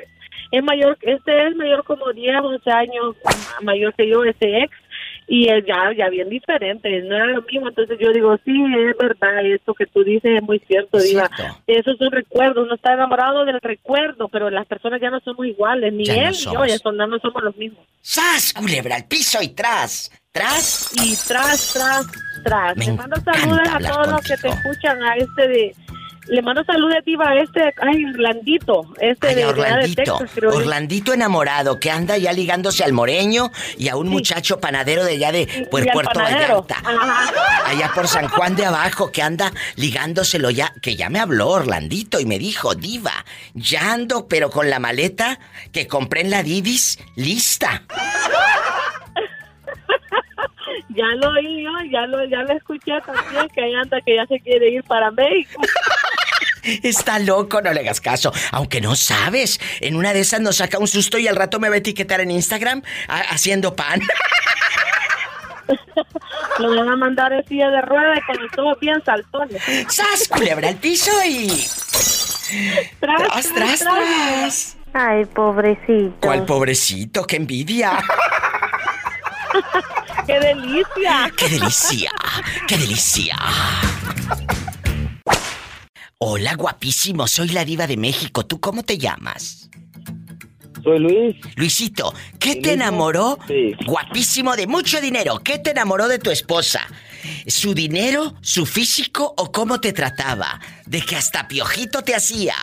es 0.51 0.63
mayor, 0.65 0.97
este 1.03 1.49
es 1.49 1.57
mayor 1.57 1.85
como 1.85 2.13
10, 2.13 2.37
11 2.43 2.71
años 2.71 3.17
mayor 3.63 3.95
que 3.95 4.09
yo, 4.09 4.25
ese 4.25 4.59
ex, 4.59 4.73
y 5.29 5.49
él 5.49 5.65
ya, 5.67 5.93
ya 5.97 6.09
bien 6.09 6.29
diferente, 6.29 6.89
no 7.03 7.17
era 7.17 7.27
lo 7.27 7.43
mismo, 7.43 7.69
entonces 7.69 7.99
yo 8.01 8.13
digo, 8.13 8.37
sí, 8.45 8.53
es 8.89 8.97
verdad, 8.97 9.45
eso 9.45 9.75
que 9.75 9.87
tú 9.87 10.05
dices 10.05 10.37
es 10.37 10.43
muy 10.43 10.61
cierto, 10.61 10.99
Diva, 10.99 11.29
eso 11.67 11.91
es 11.91 12.01
un 12.01 12.13
recuerdo, 12.13 12.63
uno 12.63 12.75
está 12.77 12.95
enamorado 12.95 13.45
del 13.45 13.61
recuerdo, 13.61 14.29
pero 14.29 14.51
las 14.51 14.67
personas 14.67 15.01
ya 15.01 15.11
no 15.11 15.19
somos 15.21 15.45
iguales, 15.47 15.93
ni 15.93 16.05
Ya 16.05 16.15
no 16.15 16.21
él 16.23 16.29
ni 16.31 16.37
yo, 16.39 16.51
somos. 16.53 16.69
ya 16.69 16.79
son- 16.79 16.97
no 16.97 17.19
somos 17.19 17.43
los 17.43 17.57
mismos. 17.57 17.85
¡Sas! 18.01 18.53
Culebra 18.55 18.97
al 18.97 19.05
piso 19.07 19.39
y 19.43 19.49
tras. 19.49 20.11
Tras. 20.31 20.93
Y 20.95 21.17
tras, 21.27 21.73
tras, 21.73 22.07
tras. 22.45 22.77
Me 22.77 22.87
Le 22.87 22.93
mando 22.93 23.17
saludos 23.23 23.69
a 23.69 23.79
todos 23.81 24.09
los 24.13 24.21
que 24.21 24.37
te 24.37 24.49
escuchan, 24.49 25.03
a 25.03 25.15
este 25.17 25.49
de... 25.49 25.75
Le 26.29 26.43
mando 26.43 26.65
saludos, 26.65 26.99
Diva, 27.05 27.29
a 27.29 27.41
este, 27.41 27.73
ay, 27.81 28.05
Orlandito, 28.05 28.83
este 29.01 29.29
Ay, 29.29 29.35
de, 29.37 29.43
a 29.45 29.47
de 29.47 29.61
Orlandito. 29.61 30.19
Texas, 30.19 30.31
creo. 30.35 30.51
Orlandito 30.55 31.13
enamorado 31.15 31.79
que 31.79 31.91
anda 31.91 32.17
ya 32.19 32.33
ligándose 32.33 32.83
al 32.83 32.93
moreño 32.93 33.53
y 33.79 33.89
a 33.89 33.97
un 33.97 34.09
muchacho 34.09 34.59
panadero 34.59 35.05
de 35.05 35.13
allá 35.13 35.33
de 35.33 35.69
Puerto. 35.71 36.01
Vallarta. 36.05 36.77
Ajá. 36.85 37.67
Allá 37.67 37.93
por 37.95 38.09
San 38.09 38.29
Juan 38.29 38.57
de 38.57 38.67
abajo 38.67 39.13
que 39.13 39.23
anda 39.23 39.53
ligándoselo 39.77 40.51
ya, 40.51 40.73
que 40.83 40.97
ya 40.97 41.11
me 41.11 41.21
habló 41.21 41.49
Orlandito 41.51 42.19
y 42.19 42.27
me 42.27 42.39
dijo, 42.39 42.75
diva, 42.75 43.25
ya 43.55 43.93
ando 43.93 44.27
pero 44.27 44.51
con 44.51 44.69
la 44.69 44.79
maleta 44.79 45.39
que 45.73 45.87
compré 45.87 46.23
en 46.23 46.31
la 46.31 46.43
Didis 46.43 46.99
lista. 47.15 47.83
Ya 50.89 51.05
lo 51.17 51.31
oí 51.31 51.63
yo, 51.63 51.71
ya 51.91 52.07
lo, 52.07 52.25
ya 52.25 52.43
lo 52.43 52.55
escuché 52.55 52.93
también, 53.05 53.49
que 53.55 53.63
ahí 53.63 53.75
anda, 53.75 54.01
que 54.01 54.17
ya 54.17 54.27
se 54.27 54.41
quiere 54.41 54.71
ir 54.71 54.83
para 54.85 55.11
México. 55.11 55.61
Está 56.83 57.19
loco, 57.19 57.61
no 57.63 57.73
le 57.73 57.81
hagas 57.81 58.01
caso. 58.01 58.33
Aunque 58.53 58.81
no 58.81 58.97
sabes, 58.97 59.61
en 59.81 59.97
una 59.97 60.13
de 60.13 60.21
esas 60.21 60.41
nos 60.41 60.57
saca 60.57 60.79
un 60.79 60.89
susto 60.89 61.19
y 61.19 61.29
al 61.29 61.37
rato 61.37 61.59
me 61.61 61.69
va 61.69 61.75
a 61.77 61.79
etiquetar 61.79 62.21
en 62.21 62.31
Instagram 62.31 62.83
ha- 63.09 63.21
haciendo 63.33 63.75
pan. 63.77 64.01
Lo 66.59 66.75
van 66.75 66.89
a 66.89 66.97
mandar 66.97 67.33
en 67.33 67.47
silla 67.47 67.69
de 67.69 67.83
ruedas 67.83 68.19
con 68.27 68.37
los 68.43 68.51
ojos 68.59 68.81
bien 68.81 69.03
saltones. 69.05 69.63
¡Sas, 69.89 70.27
culebra 70.29 70.69
al 70.69 70.77
piso 70.77 71.11
y... 71.27 71.49
Tras, 73.01 73.53
tras, 73.53 73.81
tras. 73.81 74.77
Ay, 74.95 75.25
pobrecito. 75.27 76.15
¿Cuál 76.21 76.47
pobrecito? 76.47 77.27
¡Qué 77.27 77.37
envidia! 77.37 77.99
¡Qué 80.27 80.41
delicia! 80.41 81.31
¡Qué 81.37 81.49
delicia! 81.49 82.11
¡Qué 82.67 82.79
delicia! 82.79 83.37
Hola, 86.19 86.55
guapísimo. 86.55 87.27
Soy 87.27 87.49
la 87.49 87.67
diva 87.67 87.87
de 87.87 87.99
México. 87.99 88.47
¿Tú 88.47 88.59
cómo 88.59 88.83
te 88.83 88.97
llamas? 88.97 89.69
Soy 90.83 90.99
Luis. 90.99 91.37
Luisito, 91.57 92.15
¿qué 92.39 92.57
te 92.57 92.73
enamoró? 92.73 93.39
Sí. 93.47 93.75
Guapísimo 93.85 94.57
de 94.57 94.67
mucho 94.67 94.99
dinero. 95.03 95.41
¿Qué 95.45 95.59
te 95.59 95.73
enamoró 95.73 96.09
de 96.09 96.19
tu 96.19 96.31
esposa? 96.31 96.81
¿Su 97.47 97.75
dinero, 97.75 98.35
su 98.41 98.65
físico 98.65 99.35
o 99.37 99.53
cómo 99.53 99.79
te 99.79 99.93
trataba? 99.93 100.59
De 100.87 101.03
que 101.03 101.17
hasta 101.17 101.49
piojito 101.49 102.01
te 102.01 102.15
hacía. 102.15 102.55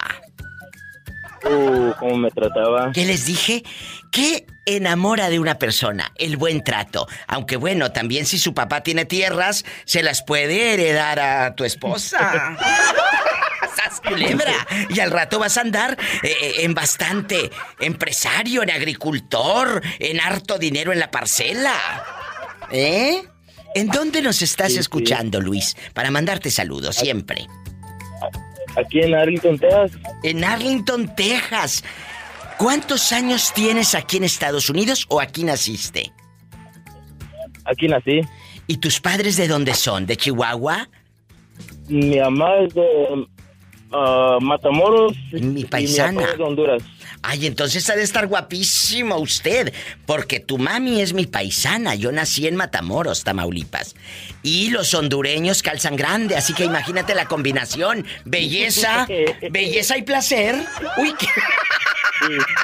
Uh, 1.45 1.91
cómo 1.99 2.17
me 2.17 2.31
trataba. 2.31 2.91
¿Qué 2.91 3.05
les 3.05 3.27
dije? 3.27 3.63
¿Qué 4.11 4.47
enamora 4.65 5.29
de 5.29 5.39
una 5.39 5.59
persona? 5.59 6.11
El 6.15 6.37
buen 6.37 6.63
trato. 6.63 7.07
Aunque 7.27 7.57
bueno, 7.57 7.91
también 7.91 8.25
si 8.25 8.39
su 8.39 8.55
papá 8.55 8.81
tiene 8.81 9.05
tierras, 9.05 9.63
se 9.85 10.01
las 10.01 10.23
puede 10.23 10.73
heredar 10.73 11.19
a 11.19 11.53
tu 11.53 11.65
esposa. 11.65 12.57
¡Sas 13.67 14.01
culebra! 14.01 14.53
Y 14.89 14.99
al 14.99 15.11
rato 15.11 15.39
vas 15.39 15.57
a 15.57 15.61
andar 15.61 15.97
eh, 16.23 16.27
eh, 16.41 16.53
en 16.59 16.73
bastante 16.73 17.49
empresario, 17.79 18.63
en 18.63 18.71
agricultor, 18.71 19.81
en 19.99 20.19
harto 20.19 20.57
dinero 20.57 20.91
en 20.91 20.99
la 20.99 21.11
parcela. 21.11 21.73
¿Eh? 22.71 23.23
¿En 23.75 23.87
dónde 23.87 24.21
nos 24.21 24.41
estás 24.41 24.67
Sí, 24.69 24.73
sí. 24.75 24.79
escuchando, 24.79 25.41
Luis? 25.41 25.75
Para 25.93 26.11
mandarte 26.11 26.51
saludos 26.51 26.95
siempre. 26.95 27.47
Aquí 28.75 29.01
en 29.01 29.13
Arlington, 29.13 29.59
Texas. 29.59 29.91
En 30.23 30.43
Arlington, 30.43 31.15
Texas. 31.15 31.83
¿Cuántos 32.57 33.11
años 33.11 33.51
tienes 33.53 33.93
aquí 33.95 34.17
en 34.17 34.23
Estados 34.23 34.69
Unidos 34.69 35.05
o 35.09 35.19
aquí 35.21 35.43
naciste? 35.43 36.11
aquí 37.65 37.87
nací. 37.87 38.21
¿Y 38.67 38.77
tus 38.77 38.99
padres 38.99 39.37
de 39.37 39.47
dónde 39.47 39.73
son? 39.73 40.05
¿De 40.05 40.17
Chihuahua? 40.17 40.89
Mi 41.87 42.17
mamá 42.19 42.55
es 42.65 42.73
de 42.73 43.27
Matamoros. 44.41 45.13
Mi 45.31 45.61
Y 45.61 45.65
paisana. 45.65 46.33
de 46.35 46.43
Honduras. 46.43 46.83
Ay, 47.21 47.47
entonces 47.47 47.89
ha 47.89 47.95
de 47.95 48.03
estar 48.03 48.27
guapísimo 48.27 49.17
usted, 49.17 49.73
porque 50.05 50.41
tu 50.41 50.57
mami 50.57 50.99
es 50.99 51.13
mi 51.13 51.25
paisana. 51.25 51.95
Yo 51.95 52.11
nací 52.11 52.47
en 52.47 52.57
Matamoros, 52.57 53.23
Tamaulipas. 53.23 53.95
Y 54.41 54.71
los 54.71 54.93
hondureños 54.93 55.63
calzan 55.63 55.95
grande, 55.95 56.35
así 56.35 56.53
que 56.53 56.65
imagínate 56.65 57.15
la 57.15 57.25
combinación. 57.25 58.05
Belleza, 58.25 59.07
belleza 59.51 59.97
y 59.97 60.01
placer. 60.01 60.55
Uy, 60.97 61.13
qué... 61.17 61.27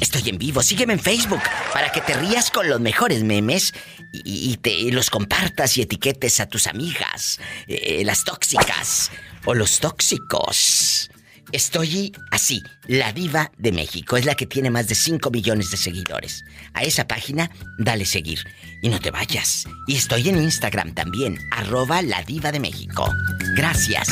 Estoy 0.00 0.30
en 0.30 0.38
vivo. 0.38 0.62
Sígueme 0.62 0.94
en 0.94 1.00
Facebook 1.00 1.42
para 1.72 1.92
que 1.92 2.00
te 2.00 2.14
rías 2.14 2.50
con 2.50 2.68
los 2.68 2.80
mejores 2.80 3.22
memes 3.22 3.72
y, 4.12 4.52
y 4.52 4.56
te 4.56 4.90
los 4.92 5.10
compartas 5.10 5.76
y 5.76 5.82
etiquetes 5.82 6.40
a 6.40 6.48
tus 6.48 6.66
amigas, 6.66 7.38
eh, 7.66 8.02
las 8.04 8.24
tóxicas 8.24 9.10
o 9.44 9.54
los 9.54 9.78
tóxicos. 9.78 11.10
Estoy 11.52 12.12
así, 12.32 12.62
la 12.88 13.12
diva 13.12 13.52
de 13.56 13.70
México 13.70 14.16
es 14.16 14.24
la 14.24 14.34
que 14.34 14.46
tiene 14.46 14.70
más 14.70 14.88
de 14.88 14.96
5 14.96 15.30
millones 15.30 15.70
de 15.70 15.76
seguidores. 15.76 16.44
A 16.74 16.82
esa 16.82 17.06
página, 17.06 17.50
dale 17.78 18.04
seguir 18.04 18.40
y 18.82 18.88
no 18.88 18.98
te 18.98 19.12
vayas. 19.12 19.66
Y 19.86 19.96
estoy 19.96 20.28
en 20.28 20.42
Instagram 20.42 20.94
también, 20.94 21.38
arroba 21.52 22.02
la 22.02 22.22
diva 22.22 22.50
de 22.50 22.60
México. 22.60 23.08
Gracias. 23.56 24.08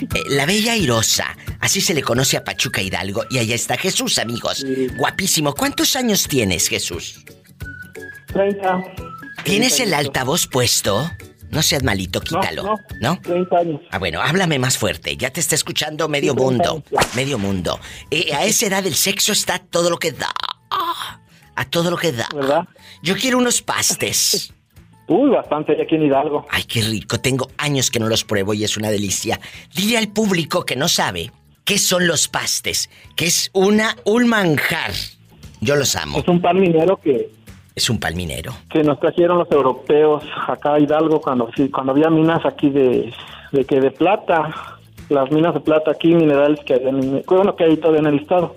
Eh, 0.00 0.06
la 0.30 0.46
Bella 0.46 0.72
Airosa, 0.72 1.36
así 1.60 1.80
se 1.80 1.94
le 1.94 2.02
conoce 2.02 2.36
a 2.36 2.44
Pachuca 2.44 2.80
Hidalgo 2.80 3.24
y 3.30 3.38
allá 3.38 3.54
está 3.54 3.76
Jesús, 3.76 4.18
amigos. 4.18 4.64
Guapísimo. 4.96 5.54
¿Cuántos 5.54 5.94
años 5.94 6.26
tienes, 6.26 6.68
Jesús? 6.68 7.22
30. 8.32 8.82
¿Tienes 9.44 9.78
el 9.78 9.92
altavoz 9.92 10.46
puesto? 10.46 11.10
No 11.52 11.62
seas 11.62 11.82
malito, 11.84 12.20
quítalo. 12.20 12.62
no. 12.62 12.76
¿No? 13.00 13.20
30 13.20 13.56
años. 13.58 13.80
Ah, 13.90 13.98
bueno, 13.98 14.20
háblame 14.22 14.58
más 14.58 14.78
fuerte. 14.78 15.16
Ya 15.16 15.30
te 15.30 15.40
está 15.40 15.54
escuchando 15.54 16.08
medio 16.08 16.32
Sí, 16.32 16.38
mundo. 16.38 16.82
Medio 17.14 17.38
mundo. 17.38 17.78
Eh, 18.10 18.32
a 18.34 18.44
esa 18.46 18.66
edad 18.66 18.86
el 18.86 18.94
sexo 18.94 19.32
está 19.32 19.58
todo 19.58 19.90
lo 19.90 19.98
que 19.98 20.12
da. 20.12 20.32
A 21.54 21.64
todo 21.66 21.90
lo 21.90 21.98
que 21.98 22.12
da. 22.12 22.26
¿Verdad? 22.34 22.66
Yo 23.02 23.14
quiero 23.16 23.36
unos 23.38 23.60
pastes. 23.60 24.52
Uy, 25.08 25.28
bastante 25.30 25.80
aquí 25.80 25.96
en 25.96 26.04
Hidalgo. 26.04 26.46
Ay, 26.50 26.64
qué 26.64 26.80
rico. 26.80 27.20
Tengo 27.20 27.50
años 27.58 27.90
que 27.90 28.00
no 28.00 28.08
los 28.08 28.24
pruebo 28.24 28.54
y 28.54 28.64
es 28.64 28.78
una 28.78 28.90
delicia. 28.90 29.38
Dile 29.74 29.98
al 29.98 30.08
público 30.08 30.64
que 30.64 30.74
no 30.76 30.88
sabe 30.88 31.30
qué 31.64 31.76
son 31.78 32.06
los 32.06 32.28
pastes, 32.28 32.88
que 33.14 33.26
es 33.26 33.50
una 33.52 33.94
un 34.06 34.26
manjar. 34.26 34.92
Yo 35.60 35.76
los 35.76 35.94
amo. 35.96 36.20
Es 36.20 36.28
un 36.28 36.40
pan 36.40 36.58
minero 36.58 36.96
que, 36.96 37.30
Es 37.74 37.88
un 37.88 37.98
palminero. 37.98 38.52
que 38.70 38.82
nos 38.82 39.00
trajeron 39.00 39.38
los 39.38 39.50
europeos 39.50 40.22
acá 40.46 40.74
a 40.74 40.80
Hidalgo 40.80 41.20
cuando 41.20 41.50
sí, 41.56 41.70
cuando 41.70 41.92
había 41.92 42.10
minas 42.10 42.44
aquí 42.44 42.70
de, 42.70 43.12
de 43.52 43.64
que 43.64 43.80
de 43.80 43.90
plata. 43.90 44.50
Las 45.08 45.30
minas 45.30 45.52
de 45.52 45.60
plata 45.60 45.90
aquí, 45.90 46.14
minerales 46.14 46.60
que 46.64 46.74
hay, 46.74 46.86
en, 46.86 47.22
bueno, 47.26 47.54
que 47.54 47.64
hay 47.64 47.76
todavía 47.76 48.00
en 48.00 48.06
el 48.06 48.20
estado. 48.20 48.56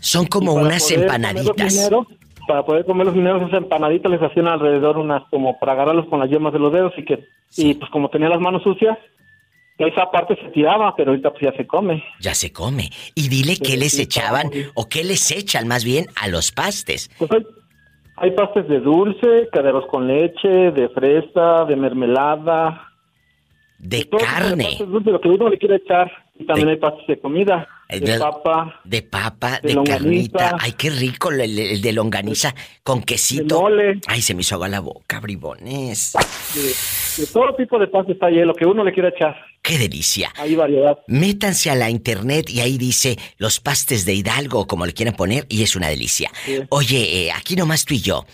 Son 0.00 0.26
como 0.26 0.52
unas 0.54 0.90
empanaditas. 0.90 1.74
mineros, 1.74 2.06
para 2.46 2.64
poder 2.64 2.84
comer 2.84 3.06
los 3.06 3.14
mineros, 3.14 3.42
esas 3.42 3.58
empanaditas 3.62 4.10
les 4.10 4.22
hacían 4.22 4.48
alrededor 4.48 4.98
unas 4.98 5.22
como 5.30 5.58
para 5.58 5.72
agarrarlos 5.72 6.06
con 6.08 6.20
las 6.20 6.28
yemas 6.28 6.52
de 6.52 6.58
los 6.58 6.72
dedos 6.72 6.92
y 6.96 7.04
que, 7.04 7.24
y 7.56 7.74
pues 7.74 7.90
como 7.90 8.10
tenía 8.10 8.28
las 8.28 8.40
manos 8.40 8.62
sucias, 8.62 8.98
esa 9.78 10.10
parte 10.10 10.36
se 10.36 10.50
tiraba, 10.50 10.94
pero 10.96 11.10
ahorita 11.10 11.30
pues 11.30 11.42
ya 11.42 11.52
se 11.56 11.66
come. 11.66 12.02
Ya 12.20 12.34
se 12.34 12.52
come. 12.52 12.90
Y 13.14 13.28
dile 13.28 13.56
qué 13.56 13.76
les 13.76 13.98
echaban 13.98 14.50
o 14.74 14.88
qué 14.88 15.04
les 15.04 15.30
echan 15.30 15.68
más 15.68 15.84
bien 15.84 16.06
a 16.16 16.28
los 16.28 16.50
pastes. 16.50 17.10
Pues 17.18 17.30
hay, 18.20 18.30
pastes 18.32 18.68
de 18.68 18.80
dulce, 18.80 19.48
caderos 19.52 19.86
con 19.86 20.06
leche, 20.06 20.72
de 20.72 20.88
fresa, 20.90 21.64
de 21.64 21.76
mermelada. 21.76 22.87
De 23.78 24.08
carne. 24.08 24.76
dulces, 24.80 25.12
lo 25.12 25.20
que 25.20 25.28
uno 25.28 25.48
le 25.48 25.58
quiere 25.58 25.76
echar. 25.76 26.10
Y 26.40 26.46
también 26.46 26.68
hay 26.68 26.76
pastes 26.76 27.04
de 27.08 27.18
comida, 27.20 27.66
Eh, 27.88 27.98
de 28.00 28.12
de- 28.12 28.18
papa, 28.20 28.80
De 28.84 29.02
papa, 29.02 29.58
de, 29.62 29.74
De 29.74 29.82
carnita. 29.82 30.56
Ay, 30.60 30.72
qué 30.72 30.88
rico 30.90 31.30
el, 31.32 31.80
de 31.82 31.92
longaniza 31.92 32.54
con 32.84 33.02
quesito. 33.02 33.56
de 33.56 33.60
mole, 33.60 34.00
Ay, 34.06 34.22
se 34.22 34.34
me 34.34 34.42
hizo 34.42 34.54
agua 34.54 34.68
la 34.68 34.78
boca, 34.80 35.18
bribones. 35.18 36.12
de, 36.54 37.22
de 37.22 37.32
todo 37.32 37.54
tipo 37.56 37.76
de 37.78 37.88
pastes 37.88 38.14
está 38.14 38.26
ahí, 38.26 38.36
lo 38.44 38.54
que 38.54 38.66
uno 38.66 38.84
le 38.84 38.92
quiere 38.92 39.08
echar. 39.08 39.34
Qué 39.62 39.78
delicia. 39.78 40.30
Hay 40.36 40.54
variedad. 40.54 40.98
Métanse 41.08 41.70
a 41.70 41.74
la 41.74 41.90
internet 41.90 42.48
y 42.50 42.60
ahí 42.60 42.78
dice 42.78 43.16
los 43.38 43.58
pastes 43.58 44.04
de 44.04 44.14
Hidalgo, 44.14 44.66
como 44.68 44.86
le 44.86 44.92
quieran 44.92 45.16
poner, 45.16 45.44
y 45.48 45.62
es 45.64 45.74
una 45.74 45.88
delicia. 45.88 46.30
Sí. 46.44 46.60
Oye, 46.68 47.26
eh, 47.26 47.32
aquí 47.32 47.56
nomás 47.56 47.84
tú 47.84 47.94
y 47.94 48.00
yo. 48.00 48.24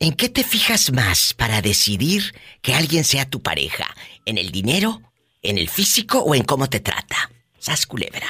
¿En 0.00 0.12
qué 0.12 0.28
te 0.28 0.42
fijas 0.44 0.92
más 0.92 1.34
para 1.34 1.60
decidir 1.62 2.22
que 2.62 2.74
alguien 2.74 3.04
sea 3.04 3.28
tu 3.28 3.40
pareja? 3.40 3.84
¿En 4.26 4.38
el 4.38 4.50
dinero, 4.50 5.00
en 5.42 5.58
el 5.58 5.68
físico 5.68 6.18
o 6.18 6.34
en 6.34 6.42
cómo 6.44 6.66
te 6.66 6.80
trata? 6.80 7.16
Sas 7.58 7.86
culebra. 7.86 8.26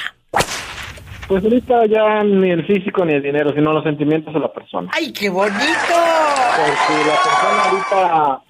Pues 1.27 1.43
ahorita 1.43 1.85
ya 1.87 2.23
ni 2.23 2.51
el 2.51 2.65
físico 2.67 3.03
ni 3.03 3.13
el 3.13 3.23
dinero, 3.23 3.51
sino 3.55 3.73
los 3.73 3.83
sentimientos 3.83 4.33
de 4.33 4.39
la 4.39 4.53
persona. 4.53 4.89
¡Ay, 4.93 5.11
qué 5.11 5.29
bonito! 5.29 5.55
Porque 5.57 7.07
la 7.07 7.15
persona 7.23 7.63
ahorita... 7.69 8.41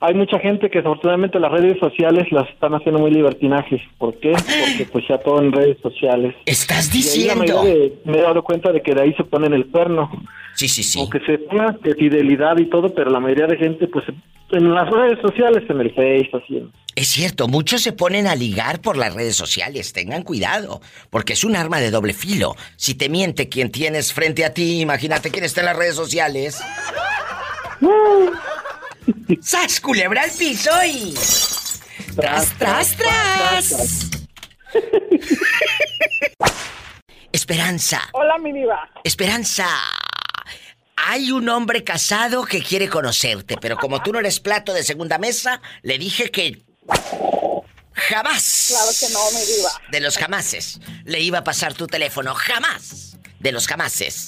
Hay 0.00 0.12
mucha 0.12 0.38
gente 0.38 0.68
que 0.70 0.78
desafortunadamente 0.78 1.40
las 1.40 1.50
redes 1.50 1.78
sociales 1.78 2.30
las 2.30 2.46
están 2.50 2.74
haciendo 2.74 3.00
muy 3.00 3.10
libertinajes. 3.10 3.80
¿Por 3.96 4.14
qué? 4.20 4.32
Porque 4.32 4.86
pues 4.92 5.04
ya 5.08 5.16
todo 5.16 5.40
en 5.40 5.50
redes 5.50 5.78
sociales. 5.80 6.34
Estás 6.44 6.94
Y 6.94 6.98
ahí 6.98 7.26
la 7.26 7.34
diciendo. 7.34 7.54
mayoría 7.62 7.74
de- 7.74 7.98
me 8.04 8.18
he 8.18 8.22
dado 8.22 8.42
cuenta 8.44 8.70
de 8.70 8.82
que 8.82 8.94
de 8.94 9.00
ahí 9.00 9.14
se 9.14 9.24
ponen 9.24 9.54
el 9.54 9.66
cuerno. 9.70 10.10
Sí, 10.54 10.68
sí, 10.68 10.82
sí. 10.82 11.00
Aunque 11.00 11.20
se 11.20 11.38
ponga 11.38 11.76
de 11.82 11.94
fidelidad 11.94 12.56
y 12.58 12.70
todo, 12.70 12.94
pero 12.94 13.10
la 13.10 13.20
mayoría 13.20 13.46
de 13.46 13.56
gente 13.56 13.86
pues 13.88 14.04
en 14.50 14.74
las 14.74 14.88
redes 14.88 15.18
sociales, 15.20 15.64
en 15.68 15.80
el 15.80 15.90
Face, 15.90 16.30
así. 16.32 16.62
Es 16.94 17.08
cierto, 17.08 17.48
muchos 17.48 17.82
se 17.82 17.92
ponen 17.92 18.26
a 18.26 18.36
ligar 18.36 18.80
por 18.80 18.96
las 18.96 19.14
redes 19.14 19.36
sociales. 19.36 19.92
Tengan 19.92 20.22
cuidado, 20.22 20.80
porque 21.10 21.32
es 21.32 21.44
un 21.44 21.56
arma 21.56 21.80
de 21.80 21.90
doble 21.90 22.12
filo. 22.12 22.54
Si 22.76 22.94
te 22.94 23.08
miente 23.08 23.48
quien 23.48 23.72
tienes 23.72 24.12
frente 24.12 24.44
a 24.44 24.54
ti, 24.54 24.80
imagínate 24.80 25.30
quién 25.30 25.44
está 25.44 25.60
en 25.60 25.66
las 25.66 25.76
redes 25.76 25.96
sociales. 25.96 26.62
¡Sas, 29.40 29.80
culebra 29.80 30.22
al 30.22 30.30
piso 30.30 30.70
y... 30.86 31.14
¡Tras, 32.14 32.56
tras, 32.58 32.96
tras! 32.96 34.10
Esperanza. 37.32 38.02
Hola, 38.12 38.38
mi 38.38 38.52
diva. 38.52 38.88
Esperanza. 39.02 39.66
Hay 40.96 41.32
un 41.32 41.48
hombre 41.48 41.84
casado 41.84 42.44
que 42.44 42.62
quiere 42.62 42.88
conocerte, 42.88 43.56
pero 43.56 43.76
como 43.76 44.02
tú 44.02 44.12
no 44.12 44.20
eres 44.20 44.40
plato 44.40 44.72
de 44.72 44.82
segunda 44.82 45.18
mesa, 45.18 45.60
le 45.82 45.98
dije 45.98 46.30
que 46.30 46.62
jamás. 47.92 48.66
Claro 48.68 48.90
que 48.98 49.08
no, 49.12 49.38
mi 49.38 49.44
diva. 49.44 49.70
De 49.90 50.00
los 50.00 50.16
jamases. 50.16 50.80
Le 51.04 51.20
iba 51.20 51.38
a 51.38 51.44
pasar 51.44 51.74
tu 51.74 51.86
teléfono. 51.86 52.34
Jamás. 52.34 53.16
De 53.40 53.52
los 53.52 53.66
jamases. 53.66 54.26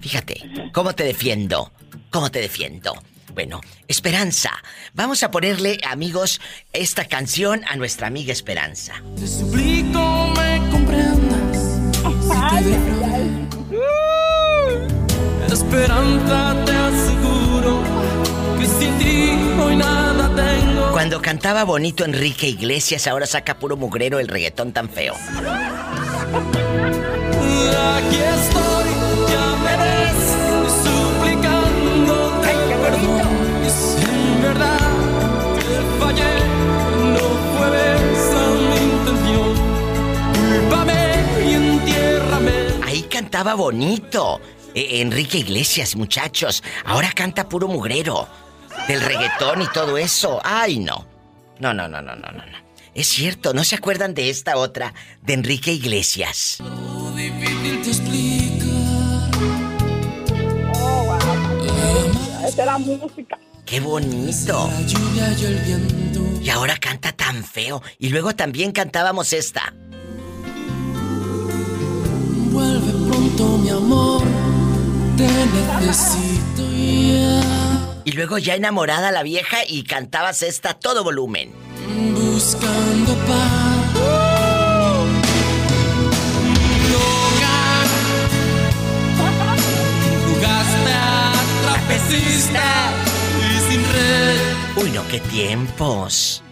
Fíjate, 0.00 0.70
¿cómo 0.72 0.94
te 0.94 1.04
defiendo? 1.04 1.72
¿Cómo 2.10 2.30
te 2.30 2.40
defiendo? 2.40 2.94
Bueno, 3.32 3.60
Esperanza. 3.86 4.50
Vamos 4.94 5.22
a 5.22 5.30
ponerle, 5.30 5.78
amigos, 5.86 6.40
esta 6.72 7.06
canción 7.06 7.64
a 7.68 7.76
nuestra 7.76 8.06
amiga 8.06 8.32
Esperanza. 8.32 9.02
Te 9.18 9.26
suplico 9.26 10.32
me 10.36 10.70
comprendas. 10.70 11.58
Si 11.94 12.64
te 12.64 12.70
dejo. 12.70 13.45
Esperanza, 15.68 16.54
te 16.64 16.72
aseguro 16.72 17.82
que 18.56 18.66
sin 18.66 18.98
ti 18.98 19.32
hoy 19.60 19.74
nada 19.76 20.30
tengo. 20.34 20.92
Cuando 20.92 21.20
cantaba 21.20 21.64
bonito 21.64 22.04
Enrique 22.04 22.46
Iglesias, 22.46 23.08
ahora 23.08 23.26
saca 23.26 23.58
puro 23.58 23.76
mugrero 23.76 24.20
el 24.20 24.28
reggaetón 24.28 24.72
tan 24.72 24.88
feo. 24.88 25.14
Aquí 27.94 28.16
estoy, 28.16 28.88
ya 29.28 29.56
me 29.64 29.76
ves, 29.82 30.22
suplicándote 30.84 32.52
perdón. 32.82 33.34
Y 33.66 33.68
si 33.70 34.04
en 34.08 34.42
verdad 34.42 34.78
te 35.56 35.66
fallé, 35.98 36.32
no 37.12 37.26
fue 37.56 37.78
esa 38.12 38.42
mi 38.70 38.78
intención. 38.92 39.50
Cúlpame 40.32 41.02
y 41.44 41.54
entiérrame. 41.54 42.56
Ahí 42.84 43.02
cantaba 43.02 43.54
bonito. 43.54 44.40
Eh, 44.76 45.00
Enrique 45.00 45.38
Iglesias, 45.38 45.96
muchachos. 45.96 46.62
Ahora 46.84 47.10
canta 47.12 47.48
puro 47.48 47.66
mugrero. 47.66 48.28
Del 48.86 49.00
reggaetón 49.00 49.62
y 49.62 49.66
todo 49.68 49.96
eso. 49.96 50.38
Ay, 50.44 50.78
no. 50.78 51.06
No, 51.58 51.72
no, 51.72 51.88
no, 51.88 52.02
no, 52.02 52.14
no, 52.14 52.30
no. 52.30 52.42
Es 52.92 53.08
cierto, 53.08 53.54
¿no 53.54 53.64
se 53.64 53.74
acuerdan 53.74 54.12
de 54.12 54.28
esta 54.28 54.58
otra? 54.58 54.92
De 55.22 55.32
Enrique 55.32 55.72
Iglesias. 55.72 56.58
Difícil 57.14 57.82
te 57.82 57.88
explicar. 57.88 59.30
Oh, 60.74 61.04
wow. 61.06 62.46
Esa 62.46 62.62
era 62.62 62.76
música. 62.76 63.38
¡Qué 63.64 63.80
bonito! 63.80 64.70
La 64.70 64.80
lluvia 64.82 65.32
y 65.38 65.44
el 65.44 65.58
viento. 65.60 66.20
Y 66.42 66.50
ahora 66.50 66.76
canta 66.76 67.12
tan 67.12 67.42
feo. 67.44 67.82
Y 67.98 68.10
luego 68.10 68.36
también 68.36 68.72
cantábamos 68.72 69.32
esta. 69.32 69.72
Vuelve 72.52 72.92
pronto, 73.08 73.58
mi 73.58 73.70
amor. 73.70 74.15
Te 75.16 75.26
necesito 75.80 76.62
ya. 76.70 77.40
Y 78.04 78.12
luego 78.12 78.36
ya 78.38 78.54
enamorada 78.54 79.10
la 79.12 79.22
vieja 79.22 79.58
y 79.66 79.84
cantabas 79.84 80.42
esta 80.42 80.70
a 80.70 80.74
todo 80.74 81.04
volumen. 81.04 81.52
Buscando 82.14 83.14
paz. 83.26 83.94
Loca. 86.92 87.56
Jugaste 90.26 90.92
a 90.92 91.32
trapecista 91.62 92.92
y 93.40 93.72
sin 93.72 93.82
red. 93.92 94.84
Uy, 94.84 94.90
no, 94.90 95.06
qué 95.08 95.20
tiempos. 95.20 96.42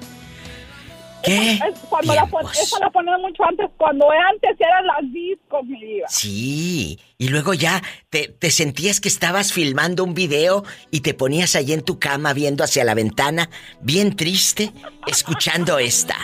¿Qué? 1.24 1.52
Es 1.54 1.78
cuando 1.88 2.14
la 2.14 2.26
pon- 2.26 2.44
esa 2.52 2.78
la 2.80 2.90
mucho 3.18 3.44
antes, 3.44 3.70
cuando 3.76 4.06
antes 4.10 4.50
eran 4.60 4.86
las 4.86 5.12
discos, 5.12 5.64
mi 5.64 5.80
diva. 5.80 6.06
Sí, 6.08 6.98
y 7.18 7.28
luego 7.28 7.54
ya 7.54 7.82
te, 8.10 8.28
te 8.28 8.50
sentías 8.50 9.00
que 9.00 9.08
estabas 9.08 9.52
filmando 9.52 10.04
un 10.04 10.14
video 10.14 10.64
y 10.90 11.00
te 11.00 11.14
ponías 11.14 11.56
allí 11.56 11.72
en 11.72 11.82
tu 11.82 11.98
cama 11.98 12.32
viendo 12.34 12.62
hacia 12.64 12.84
la 12.84 12.94
ventana, 12.94 13.48
bien 13.80 14.16
triste, 14.16 14.72
escuchando 15.06 15.78
esta. 15.78 16.16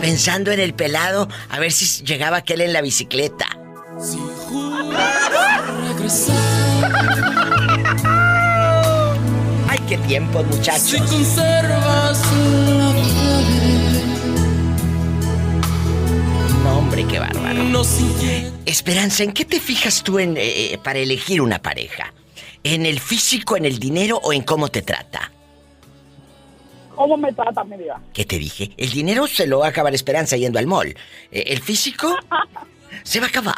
Pensando 0.00 0.50
en 0.50 0.60
el 0.60 0.72
pelado, 0.74 1.28
a 1.50 1.58
ver 1.58 1.72
si 1.72 2.04
llegaba 2.04 2.38
aquel 2.38 2.62
en 2.62 2.72
la 2.72 2.80
bicicleta. 2.80 3.46
Si 4.00 4.16
regresar. 5.88 6.36
¡Ay, 9.68 9.78
qué 9.88 9.98
tiempos, 9.98 10.44
Si 10.50 10.56
muchachos! 10.56 11.00
conservas 11.10 12.22
hombre, 17.00 17.14
qué 17.14 17.20
bárbaro. 17.20 17.64
No 17.64 17.84
sintiendo. 17.84 18.58
Esperanza, 18.66 19.22
¿en 19.22 19.32
qué 19.32 19.44
te 19.44 19.60
fijas 19.60 20.02
tú 20.02 20.18
en, 20.18 20.36
eh, 20.36 20.78
para 20.82 20.98
elegir 20.98 21.40
una 21.40 21.60
pareja? 21.60 22.12
¿En 22.62 22.86
el 22.86 23.00
físico, 23.00 23.56
en 23.56 23.64
el 23.64 23.78
dinero 23.78 24.20
o 24.22 24.32
en 24.32 24.42
cómo 24.42 24.68
te 24.68 24.82
trata? 24.82 25.32
¿Cómo 26.94 27.16
me 27.16 27.32
trata, 27.32 27.64
mi 27.64 27.78
diva? 27.78 28.00
¿Qué 28.12 28.24
te 28.24 28.38
dije? 28.38 28.72
El 28.76 28.90
dinero 28.90 29.26
se 29.26 29.46
lo 29.46 29.60
va 29.60 29.66
a 29.66 29.68
acabar 29.70 29.94
Esperanza 29.94 30.36
yendo 30.36 30.58
al 30.58 30.66
mall. 30.66 30.88
Eh, 31.30 31.44
El 31.46 31.60
físico 31.60 32.14
se 33.02 33.20
va 33.20 33.26
a 33.26 33.28
acabar. 33.30 33.54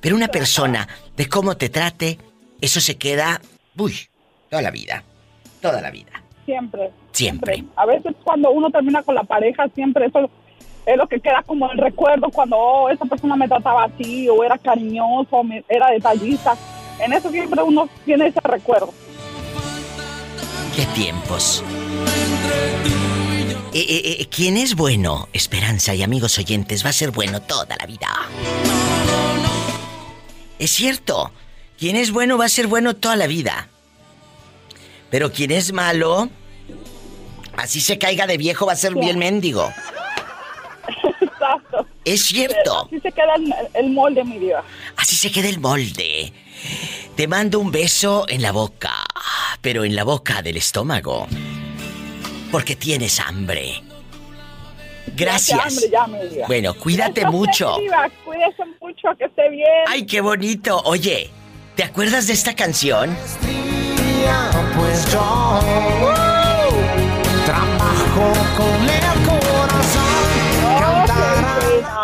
Pero 0.00 0.14
una 0.14 0.28
persona 0.28 0.86
de 1.16 1.28
cómo 1.28 1.56
te 1.56 1.68
trate, 1.68 2.18
eso 2.60 2.80
se 2.80 2.96
queda, 2.96 3.40
uy, 3.76 3.96
toda 4.48 4.62
la 4.62 4.70
vida. 4.70 5.02
Toda 5.60 5.80
la 5.80 5.90
vida. 5.90 6.22
Siempre. 6.46 6.90
Siempre. 7.12 7.64
A 7.76 7.86
veces 7.86 8.14
cuando 8.22 8.50
uno 8.50 8.70
termina 8.70 9.02
con 9.02 9.14
la 9.14 9.24
pareja, 9.24 9.66
siempre 9.74 10.06
eso 10.06 10.30
es 10.86 10.96
lo 10.96 11.06
que 11.06 11.20
queda 11.20 11.42
como 11.46 11.70
el 11.70 11.78
recuerdo 11.78 12.30
cuando 12.30 12.56
oh, 12.58 12.88
esa 12.88 13.04
persona 13.04 13.36
me 13.36 13.46
trataba 13.48 13.84
así, 13.84 14.28
o 14.28 14.42
era 14.42 14.58
cariñoso, 14.58 15.28
o 15.36 15.44
me- 15.44 15.64
era 15.68 15.90
detallista. 15.90 16.56
En 17.00 17.12
eso 17.12 17.30
siempre 17.30 17.62
uno 17.62 17.88
tiene 18.04 18.26
ese 18.28 18.40
recuerdo. 18.42 18.92
¿Qué 20.74 20.84
tiempos? 20.94 21.62
Eh, 23.72 23.78
eh, 23.88 24.16
eh, 24.20 24.26
¿Quién 24.28 24.56
es 24.56 24.74
bueno? 24.74 25.28
Esperanza 25.32 25.94
y 25.94 26.02
amigos 26.02 26.38
oyentes, 26.38 26.84
va 26.84 26.90
a 26.90 26.92
ser 26.92 27.10
bueno 27.12 27.40
toda 27.40 27.76
la 27.78 27.86
vida. 27.86 28.08
Es 30.58 30.70
cierto. 30.70 31.30
Quien 31.78 31.96
es 31.96 32.10
bueno 32.12 32.36
va 32.36 32.44
a 32.44 32.48
ser 32.48 32.66
bueno 32.66 32.94
toda 32.94 33.16
la 33.16 33.26
vida. 33.26 33.68
Pero 35.10 35.32
quien 35.32 35.50
es 35.50 35.72
malo, 35.72 36.28
así 37.56 37.80
se 37.80 37.98
caiga 37.98 38.26
de 38.26 38.36
viejo, 38.36 38.66
va 38.66 38.72
a 38.74 38.76
ser 38.76 38.94
bien 38.94 39.18
mendigo. 39.18 39.72
Exacto. 41.54 41.86
Es 42.04 42.24
cierto. 42.24 42.86
Así 42.86 43.00
se 43.00 43.12
queda 43.12 43.34
el, 43.36 43.54
el 43.74 43.90
molde, 43.90 44.24
mi 44.24 44.38
diva. 44.38 44.62
Así 44.96 45.16
se 45.16 45.30
queda 45.30 45.48
el 45.48 45.60
molde. 45.60 46.32
Te 47.16 47.28
mando 47.28 47.60
un 47.60 47.70
beso 47.70 48.24
en 48.28 48.42
la 48.42 48.52
boca, 48.52 48.92
pero 49.60 49.84
en 49.84 49.94
la 49.94 50.04
boca 50.04 50.42
del 50.42 50.56
estómago. 50.56 51.26
Porque 52.50 52.76
tienes 52.76 53.20
hambre. 53.20 53.82
Gracias. 55.16 55.58
Ya, 55.58 55.64
hambre, 55.64 55.90
ya, 55.90 56.06
mi 56.06 56.28
diva. 56.34 56.46
Bueno, 56.46 56.74
cuídate 56.74 57.26
mucho. 57.26 57.76
diva. 57.78 58.08
Cuídese 58.24 58.64
mucho, 58.80 59.08
que 59.18 59.24
esté 59.24 59.48
bien. 59.50 59.66
Ay, 59.86 60.06
qué 60.06 60.20
bonito. 60.20 60.80
Oye, 60.84 61.30
¿te 61.76 61.84
acuerdas 61.84 62.26
de 62.26 62.32
esta 62.32 62.54
canción? 62.54 63.16
Pues 64.76 65.12
yo 65.12 65.60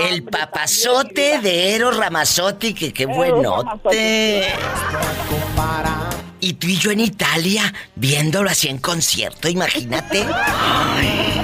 El 0.01 0.23
papazote 0.25 1.39
de 1.41 1.75
Eros 1.75 1.97
Ramazotti, 1.97 2.75
que 2.75 2.93
qué 2.93 3.07
buenote. 3.07 4.47
Y 6.41 6.55
tú 6.55 6.67
y 6.67 6.77
yo 6.77 6.91
en 6.91 7.01
Italia, 7.01 7.73
viéndolo 7.95 8.51
así 8.51 8.69
en 8.69 8.79
concierto, 8.79 9.49
imagínate. 9.49 10.25
Ay. 10.33 11.41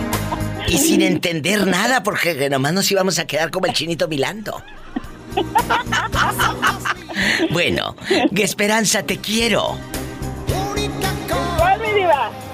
Y 0.68 0.78
sin 0.78 1.02
entender 1.02 1.66
nada, 1.66 2.02
porque 2.02 2.48
nomás 2.48 2.72
nos 2.72 2.90
íbamos 2.90 3.18
a 3.18 3.26
quedar 3.26 3.50
como 3.50 3.66
el 3.66 3.72
chinito 3.72 4.08
milando. 4.08 4.62
Bueno, 7.50 7.96
Esperanza, 8.34 9.02
te 9.02 9.18
quiero. 9.18 9.76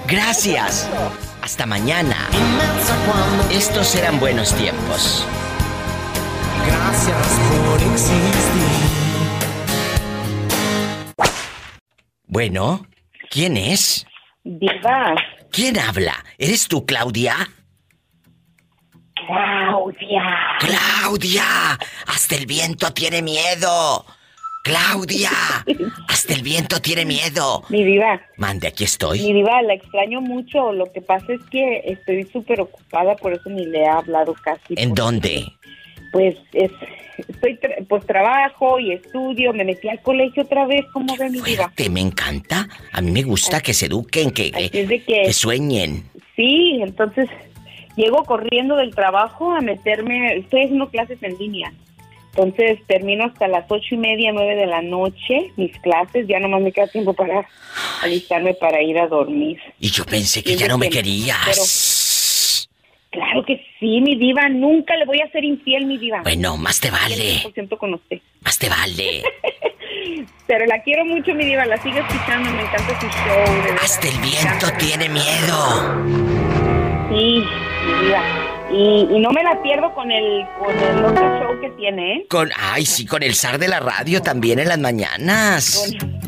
Gracias. 0.07 0.89
Hasta 1.41 1.65
mañana. 1.65 2.27
Estos 3.51 3.95
eran 3.95 4.19
buenos 4.19 4.53
tiempos. 4.53 5.25
Gracias 6.69 7.39
por 7.65 7.81
existir. 7.81 8.69
Bueno, 12.27 12.85
¿quién 13.31 13.57
es? 13.57 14.05
Diva, 14.43 15.15
¿Quién 15.51 15.79
habla? 15.79 16.13
¿Eres 16.37 16.67
tú, 16.67 16.85
Claudia? 16.85 17.35
Claudia. 19.15 20.23
¡Claudia! 20.59 21.77
Hasta 22.07 22.35
el 22.35 22.45
viento 22.45 22.93
tiene 22.93 23.21
miedo. 23.21 24.05
Claudia, 24.63 25.31
hasta 26.09 26.33
el 26.33 26.43
viento 26.43 26.79
tiene 26.81 27.05
miedo. 27.05 27.63
Mi 27.69 27.83
diva. 27.83 28.21
Mande, 28.37 28.67
aquí 28.67 28.83
estoy. 28.83 29.19
Mi 29.19 29.33
diva, 29.33 29.61
la 29.63 29.73
extraño 29.73 30.21
mucho. 30.21 30.71
Lo 30.73 30.91
que 30.91 31.01
pasa 31.01 31.33
es 31.33 31.41
que 31.49 31.81
estoy 31.85 32.25
súper 32.25 32.61
ocupada, 32.61 33.15
por 33.15 33.33
eso 33.33 33.49
ni 33.49 33.65
le 33.65 33.79
he 33.79 33.87
hablado 33.87 34.35
casi. 34.43 34.75
¿En 34.77 34.93
dónde? 34.93 35.45
Pues 36.11 36.35
es, 36.53 36.71
estoy, 37.27 37.57
tra- 37.57 37.85
pues 37.87 38.05
trabajo 38.05 38.79
y 38.79 38.93
estudio. 38.93 39.53
Me 39.53 39.63
metí 39.63 39.87
al 39.89 40.01
colegio 40.01 40.43
otra 40.43 40.65
vez, 40.65 40.85
como 40.93 41.15
ve 41.17 41.29
mi. 41.29 41.39
Te 41.75 41.89
me 41.89 42.01
encanta. 42.01 42.67
A 42.91 43.01
mí 43.01 43.11
me 43.11 43.23
gusta 43.23 43.61
que 43.61 43.73
se 43.73 43.85
eduquen, 43.87 44.31
que, 44.31 44.51
que, 44.51 45.33
sueñen. 45.33 46.09
Sí, 46.35 46.79
entonces 46.81 47.29
llego 47.95 48.23
corriendo 48.23 48.75
del 48.77 48.95
trabajo 48.95 49.51
a 49.51 49.61
meterme. 49.61 50.37
Estoy 50.37 50.63
haciendo 50.63 50.89
clases 50.89 51.21
en 51.21 51.37
línea. 51.37 51.71
Entonces 52.35 52.79
termino 52.87 53.25
hasta 53.25 53.47
las 53.47 53.65
ocho 53.69 53.95
y 53.95 53.97
media, 53.97 54.31
nueve 54.31 54.55
de 54.55 54.67
la 54.67 54.81
noche 54.81 55.51
mis 55.57 55.77
clases. 55.79 56.27
Ya 56.27 56.39
nomás 56.39 56.61
me 56.61 56.71
queda 56.71 56.87
tiempo 56.87 57.13
para 57.13 57.45
alistarme 58.01 58.53
para 58.53 58.81
ir 58.81 58.97
a 58.99 59.07
dormir. 59.07 59.59
Y 59.79 59.89
yo 59.89 60.05
pensé 60.05 60.41
que 60.43 60.55
ya 60.55 60.67
no 60.67 60.77
me 60.77 60.89
que- 60.89 60.97
querías. 60.97 61.37
Claro 63.11 63.43
que 63.43 63.65
sí, 63.79 64.01
mi 64.01 64.15
diva. 64.15 64.47
Nunca 64.49 64.95
le 64.95 65.05
voy 65.05 65.19
a 65.21 65.31
ser 65.31 65.43
infiel, 65.43 65.85
mi 65.85 65.97
diva. 65.97 66.21
Bueno, 66.21 66.57
más 66.57 66.79
te 66.79 66.91
vale. 66.91 67.41
100% 67.43 67.77
con 67.77 67.95
usted. 67.95 68.19
Más 68.41 68.57
te 68.59 68.69
vale. 68.69 69.23
Pero 70.47 70.65
la 70.65 70.81
quiero 70.83 71.05
mucho, 71.05 71.33
mi 71.33 71.45
diva. 71.45 71.65
La 71.65 71.81
sigo 71.81 71.97
escuchando. 71.97 72.51
Me 72.51 72.61
encanta 72.61 72.99
su 72.99 73.07
show. 73.07 73.63
de. 73.63 73.71
Hasta 73.81 74.07
el 74.07 74.17
viento 74.19 74.67
tiene 74.77 75.09
miedo. 75.09 76.49
Sí, 77.09 77.43
mi 77.85 78.05
diva. 78.05 78.23
Y, 78.71 79.15
y 79.15 79.19
no 79.19 79.31
me 79.31 79.41
la 79.41 79.61
pierdo 79.63 79.93
con 79.95 80.11
el, 80.11 80.45
con 80.59 80.77
el 80.77 81.05
otro 81.05 81.39
show 81.39 81.59
que 81.59 81.69
tiene, 81.71 82.17
¿eh? 82.17 82.27
Con, 82.29 82.49
ay, 82.55 82.85
sí, 82.85 83.05
con 83.05 83.23
el 83.23 83.33
zar 83.33 83.57
de 83.57 83.67
la 83.67 83.79
radio 83.79 84.21
también 84.21 84.59
en 84.59 84.67
las 84.67 84.79
mañanas. 84.79 85.91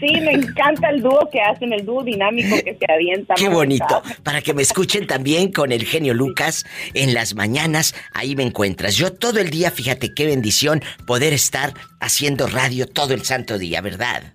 Sí, 0.00 0.18
me 0.22 0.32
encanta 0.32 0.88
el 0.88 1.02
dúo 1.02 1.28
que 1.30 1.42
hacen, 1.42 1.74
el 1.74 1.84
dúo 1.84 2.02
dinámico 2.02 2.56
que 2.64 2.74
se 2.74 2.90
avienta. 2.90 3.34
Qué 3.34 3.50
bonito. 3.50 4.02
Para 4.22 4.40
que 4.40 4.54
me 4.54 4.62
escuchen 4.62 5.06
también 5.06 5.52
con 5.52 5.72
el 5.72 5.84
genio 5.84 6.14
Lucas 6.14 6.64
en 6.94 7.12
las 7.12 7.34
mañanas, 7.34 7.94
ahí 8.14 8.34
me 8.34 8.42
encuentras. 8.42 8.96
Yo 8.96 9.12
todo 9.12 9.40
el 9.40 9.50
día, 9.50 9.70
fíjate 9.70 10.14
qué 10.14 10.24
bendición 10.24 10.82
poder 11.06 11.34
estar 11.34 11.74
haciendo 12.00 12.46
radio 12.46 12.88
todo 12.88 13.12
el 13.12 13.24
santo 13.24 13.58
día, 13.58 13.82
¿verdad? 13.82 14.32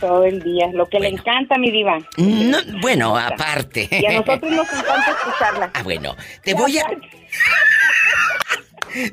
Todo 0.00 0.24
el 0.24 0.42
día. 0.42 0.68
Lo 0.72 0.86
que 0.86 1.00
le 1.00 1.08
encanta, 1.08 1.58
mi 1.58 1.70
diva. 1.70 1.98
No, 2.16 2.58
bueno, 2.80 3.16
aparte. 3.16 3.88
Y 3.90 4.06
a 4.06 4.20
nosotros 4.20 4.52
nos 4.52 4.68
encanta 4.68 5.10
escucharla. 5.10 5.70
Ah, 5.74 5.82
bueno, 5.82 6.16
te 6.44 6.54
voy 6.54 6.78
a 6.78 6.86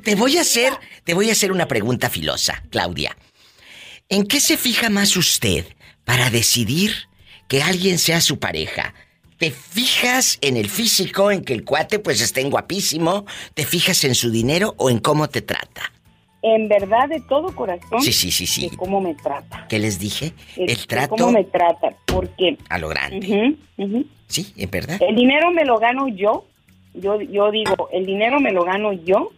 Te 0.03 0.15
voy 0.15 0.37
a 0.37 0.41
hacer, 0.41 0.73
te 1.03 1.13
voy 1.13 1.29
a 1.29 1.33
hacer 1.33 1.51
una 1.51 1.67
pregunta 1.67 2.09
filosa, 2.09 2.63
Claudia. 2.69 3.15
¿En 4.09 4.25
qué 4.25 4.39
se 4.39 4.57
fija 4.57 4.89
más 4.89 5.17
usted 5.17 5.65
para 6.05 6.29
decidir 6.29 7.09
que 7.47 7.61
alguien 7.61 7.99
sea 7.99 8.21
su 8.21 8.39
pareja? 8.39 8.93
¿Te 9.37 9.51
fijas 9.51 10.37
en 10.41 10.55
el 10.55 10.69
físico, 10.69 11.29
en 11.29 11.43
que 11.43 11.53
el 11.53 11.65
cuate 11.65 11.99
pues 11.99 12.21
estén 12.21 12.49
guapísimo? 12.49 13.25
¿Te 13.53 13.65
fijas 13.65 14.03
en 14.05 14.15
su 14.15 14.31
dinero 14.31 14.75
o 14.77 14.89
en 14.89 14.99
cómo 14.99 15.27
te 15.27 15.41
trata? 15.41 15.91
En 16.47 16.67
verdad, 16.67 17.09
de 17.09 17.19
todo 17.21 17.55
corazón. 17.55 17.99
Sí, 18.01 18.13
sí, 18.13 18.29
sí, 18.29 18.45
sí. 18.45 18.69
De 18.69 18.77
cómo 18.77 19.01
me 19.01 19.15
trata. 19.15 19.65
¿Qué 19.67 19.79
les 19.79 19.97
dije? 19.97 20.31
El 20.55 20.67
de 20.67 20.75
trato 20.75 21.15
Cómo 21.15 21.31
me 21.31 21.43
trata. 21.43 21.95
Porque. 22.05 22.59
a 22.69 22.77
lo 22.77 22.87
grande. 22.89 23.55
Sí, 24.27 24.53
en 24.55 24.69
verdad. 24.69 24.99
El 25.01 25.15
dinero 25.15 25.49
me 25.49 25.65
lo 25.65 25.79
gano 25.79 26.07
yo. 26.07 26.45
Yo, 26.93 27.19
yo 27.19 27.49
digo, 27.49 27.89
el 27.91 28.05
dinero 28.05 28.39
me 28.39 28.51
lo 28.51 28.63
gano 28.63 28.93
yo. 28.93 29.31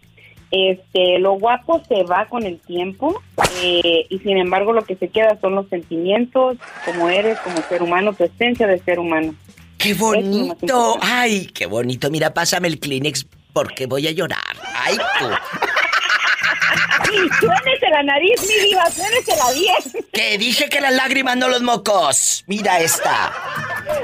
Este, 0.52 1.18
lo 1.20 1.40
guapo 1.40 1.82
se 1.88 2.04
va 2.04 2.26
con 2.26 2.44
el 2.44 2.60
tiempo 2.60 3.22
eh, 3.64 4.06
y 4.10 4.20
sin 4.20 4.38
embargo 4.38 4.74
lo 4.74 4.84
que 4.84 4.96
se 4.96 5.10
queda 5.10 5.38
son 5.42 5.56
los 5.56 5.68
sentimientos, 5.70 6.58
como 6.86 7.10
eres, 7.10 7.38
como 7.40 7.58
ser 7.64 7.84
humano, 7.84 8.14
tu 8.14 8.26
esencia 8.26 8.68
de 8.68 8.80
ser 8.80 9.00
humano. 9.00 9.34
¡Qué 9.78 9.94
bonito! 9.94 10.98
¡Ay, 11.02 11.48
qué 11.54 11.68
bonito! 11.68 12.10
Mira, 12.10 12.34
pásame 12.34 12.68
el 12.68 12.80
Kleenex 12.80 13.26
porque 13.54 13.86
voy 13.86 14.08
a 14.08 14.12
llorar. 14.12 14.58
¡Ay, 14.76 14.98
tú! 15.20 15.26
Suénese 17.40 17.90
la 17.90 18.04
nariz, 18.04 18.42
mi 18.48 18.68
diva, 18.68 18.90
suénesela 18.92 19.52
bien. 19.54 20.06
Que 20.12 20.38
dije 20.38 20.68
que 20.70 20.82
las 20.82 20.94
lágrimas 20.94 21.38
no 21.38 21.48
los 21.48 21.62
mocos. 21.62 22.44
Mira 22.48 22.80
esta. 22.80 23.32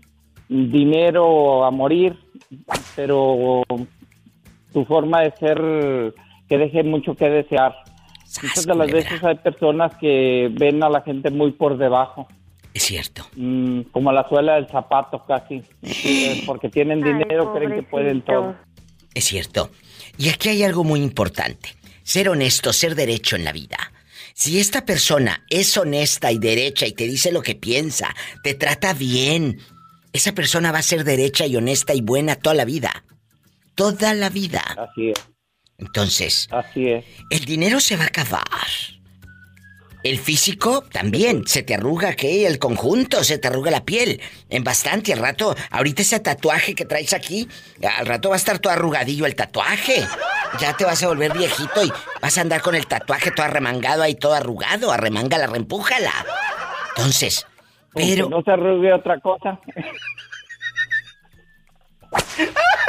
dinero 0.49 1.67
a 1.67 1.71
morir, 1.71 2.19
pero 2.97 3.63
tu 4.73 4.87
forma 4.87 5.21
de 5.21 5.33
ser 5.33 6.15
que 6.49 6.57
deje 6.57 6.83
mucho 6.85 7.15
que 7.15 7.29
desear. 7.29 7.75
Muchas 8.43 8.65
de 8.65 8.75
las 8.75 8.91
veces 8.91 9.23
hay 9.23 9.37
personas 9.37 9.95
que 9.99 10.49
ven 10.53 10.83
a 10.83 10.89
la 10.89 11.03
gente 11.03 11.31
muy 11.31 11.53
por 11.53 11.77
debajo. 11.77 12.27
Es 12.73 12.85
cierto. 12.85 13.27
Mm, 13.37 13.83
como 13.93 14.11
la 14.11 14.27
suela 14.27 14.55
del 14.55 14.69
zapato 14.69 15.23
casi. 15.27 15.63
Porque 16.47 16.71
tienen 16.71 17.03
dinero, 17.03 17.53
creen 17.53 17.75
que 17.75 17.83
pueden 17.83 18.23
todo. 18.23 18.55
Es 19.13 19.25
cierto. 19.25 19.69
Y 20.17 20.31
aquí 20.31 20.49
hay 20.49 20.63
algo 20.63 20.83
muy 20.83 21.03
importante. 21.03 21.77
Ser 22.07 22.29
honesto, 22.29 22.73
ser 22.73 22.95
derecho 22.95 23.35
en 23.35 23.43
la 23.43 23.51
vida. 23.51 23.93
Si 24.33 24.61
esta 24.61 24.87
persona 24.87 25.45
es 25.51 25.77
honesta 25.77 26.31
y 26.31 26.39
derecha 26.39 26.87
y 26.87 26.93
te 26.93 27.05
dice 27.05 27.33
lo 27.33 27.43
que 27.43 27.57
piensa, 27.57 28.15
te 28.45 28.55
trata 28.55 28.95
bien, 28.95 29.59
esa 30.13 30.33
persona 30.33 30.71
va 30.71 30.79
a 30.79 30.83
ser 30.83 31.03
derecha 31.03 31.47
y 31.47 31.57
honesta 31.57 31.95
y 31.95 32.03
buena 32.03 32.37
toda 32.37 32.55
la 32.55 32.65
vida. 32.65 33.05
Toda 33.75 34.15
la 34.15 34.31
vida. 34.31 34.63
Así 34.79 35.11
es. 35.11 35.19
Entonces, 35.79 36.47
Así 36.53 36.87
es. 36.87 37.05
el 37.29 37.45
dinero 37.45 37.81
se 37.81 37.97
va 37.97 38.05
a 38.05 38.07
acabar. 38.07 38.45
El 40.07 40.19
físico 40.19 40.85
también, 40.93 41.49
se 41.49 41.65
te 41.65 41.75
arruga, 41.75 42.15
¿qué? 42.15 42.47
El 42.47 42.61
conjunto, 42.61 43.25
se 43.25 43.39
te 43.39 43.49
arruga 43.49 43.73
la 43.73 43.85
piel. 43.85 44.21
En 44.49 44.63
bastante, 44.63 45.13
al 45.13 45.19
rato, 45.19 45.57
ahorita 45.69 46.03
ese 46.03 46.21
tatuaje 46.21 46.77
que 46.77 46.85
traes 46.85 47.13
aquí, 47.13 47.49
al 47.99 48.07
rato 48.07 48.29
va 48.29 48.37
a 48.37 48.39
estar 48.39 48.61
todo 48.61 48.73
arrugadillo 48.73 49.27
el 49.27 49.35
tatuaje. 49.35 50.07
Ya 50.61 50.77
te 50.77 50.85
vas 50.85 51.03
a 51.03 51.09
volver 51.09 51.33
viejito 51.33 51.83
y 51.83 51.91
vas 52.23 52.39
a 52.39 52.43
andar 52.43 52.63
con 52.63 52.77
el 52.77 52.87
tatuaje 52.87 53.33
todo 53.33 53.47
arremangado 53.47 54.05
ahí, 54.05 54.15
todo 54.15 54.35
arrugado. 54.35 54.93
Arremángala, 54.93 55.49
reempújala. 55.49 56.13
Entonces, 56.97 57.45
pero... 57.93 58.29
Que 58.29 58.31
no 58.31 58.43
se 58.43 58.51
arrugue 58.53 58.93
otra 58.93 59.19
cosa. 59.19 59.59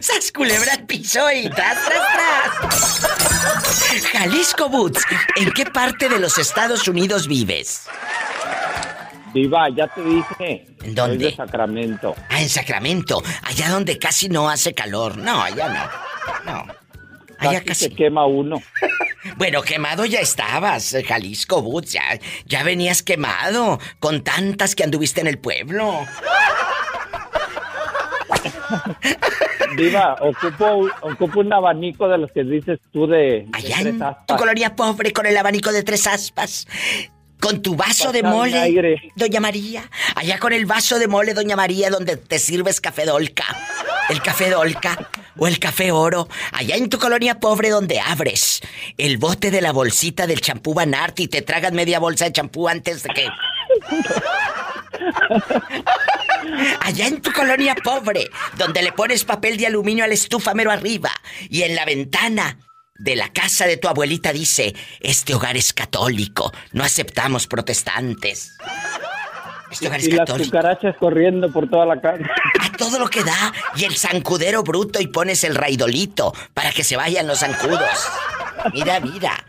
¡Sas 0.00 0.32
culebra 0.32 0.72
al 0.74 0.84
piso 0.84 1.30
y 1.32 1.48
tras, 1.50 1.76
tras, 1.84 2.12
tras! 2.12 4.02
Jalisco 4.12 4.68
Boots, 4.68 5.04
¿en 5.36 5.50
qué 5.52 5.66
parte 5.66 6.08
de 6.08 6.18
los 6.18 6.38
Estados 6.38 6.88
Unidos 6.88 7.26
vives? 7.28 7.86
Diva, 9.34 9.68
ya 9.76 9.86
te 9.88 10.02
dije. 10.02 10.66
¿En 10.82 10.94
dónde? 10.94 11.16
Soy 11.24 11.30
de 11.30 11.36
Sacramento. 11.36 12.14
Ah, 12.30 12.40
en 12.40 12.48
Sacramento, 12.48 13.22
allá 13.42 13.68
donde 13.70 13.98
casi 13.98 14.28
no 14.28 14.48
hace 14.48 14.72
calor. 14.74 15.18
No, 15.18 15.42
allá 15.42 15.68
no. 15.68 16.52
No. 16.52 16.66
Allá 17.38 17.58
Casi 17.60 17.64
casi. 17.66 17.84
se 17.86 17.90
quema 17.94 18.26
uno. 18.26 18.56
Bueno, 19.36 19.62
quemado 19.62 20.04
ya 20.06 20.20
estabas, 20.20 20.94
eh, 20.94 21.02
Jalisco 21.04 21.60
Boots, 21.60 21.92
ya, 21.92 22.02
ya 22.46 22.62
venías 22.62 23.02
quemado, 23.02 23.78
con 23.98 24.22
tantas 24.22 24.74
que 24.76 24.84
anduviste 24.84 25.20
en 25.20 25.26
el 25.26 25.38
pueblo. 25.38 26.06
Diva, 29.76 30.16
ocupo, 30.20 30.88
ocupo 31.02 31.40
un 31.40 31.52
abanico 31.52 32.08
de 32.08 32.18
los 32.18 32.32
que 32.32 32.44
dices 32.44 32.78
tú 32.92 33.06
de, 33.06 33.46
Allá 33.52 33.80
en 33.80 33.98
tu 34.26 34.36
colonia 34.36 34.74
pobre 34.74 35.12
con 35.12 35.26
el 35.26 35.36
abanico 35.36 35.72
de 35.72 35.82
tres 35.82 36.06
aspas. 36.06 36.66
Con 37.40 37.62
tu 37.62 37.76
vaso 37.76 38.10
de 38.10 38.24
mole, 38.24 38.58
aire. 38.58 39.12
Doña 39.14 39.38
María. 39.38 39.88
Allá 40.16 40.40
con 40.40 40.52
el 40.52 40.66
vaso 40.66 40.98
de 40.98 41.06
mole, 41.06 41.34
Doña 41.34 41.54
María, 41.54 41.88
donde 41.88 42.16
te 42.16 42.40
sirves 42.40 42.80
café 42.80 43.04
dolca. 43.04 43.44
El 44.10 44.20
café 44.20 44.50
dolca 44.50 45.08
o 45.36 45.46
el 45.46 45.60
café 45.60 45.92
oro. 45.92 46.28
Allá 46.52 46.74
en 46.74 46.88
tu 46.88 46.98
colonia 46.98 47.38
pobre 47.38 47.70
donde 47.70 48.00
abres 48.00 48.60
el 48.96 49.18
bote 49.18 49.52
de 49.52 49.60
la 49.60 49.70
bolsita 49.70 50.26
del 50.26 50.40
champú 50.40 50.74
Banart 50.74 51.20
y 51.20 51.28
te 51.28 51.42
tragas 51.42 51.72
media 51.72 52.00
bolsa 52.00 52.24
de 52.24 52.32
champú 52.32 52.68
antes 52.68 53.04
de 53.04 53.10
que... 53.10 53.28
Allá 56.80 57.06
en 57.06 57.20
tu 57.20 57.32
colonia 57.32 57.74
pobre, 57.82 58.30
donde 58.56 58.82
le 58.82 58.92
pones 58.92 59.24
papel 59.24 59.56
de 59.56 59.66
aluminio 59.66 60.04
a 60.04 60.08
la 60.08 60.14
estufa 60.14 60.54
mero 60.54 60.70
arriba 60.70 61.10
y 61.50 61.62
en 61.62 61.74
la 61.74 61.84
ventana 61.84 62.58
de 62.96 63.16
la 63.16 63.32
casa 63.32 63.66
de 63.66 63.76
tu 63.76 63.88
abuelita 63.88 64.32
dice, 64.32 64.74
este 65.00 65.34
hogar 65.34 65.56
es 65.56 65.72
católico, 65.72 66.52
no 66.72 66.84
aceptamos 66.84 67.46
protestantes. 67.46 68.56
Este 69.70 69.86
hogar 69.86 70.00
es 70.00 70.08
Y 70.08 70.12
las 70.12 70.20
católico. 70.20 70.50
cucarachas 70.50 70.96
corriendo 70.96 71.52
por 71.52 71.68
toda 71.68 71.84
la 71.86 72.00
casa. 72.00 72.24
A 72.60 72.72
todo 72.72 72.98
lo 72.98 73.08
que 73.08 73.22
da 73.22 73.52
y 73.76 73.84
el 73.84 73.96
zancudero 73.96 74.62
bruto 74.62 75.00
y 75.00 75.06
pones 75.08 75.44
el 75.44 75.54
raidolito 75.54 76.32
para 76.54 76.72
que 76.72 76.82
se 76.84 76.96
vayan 76.96 77.26
los 77.26 77.40
zancudos. 77.40 78.08
Mira, 78.72 78.98
mira. 79.00 79.44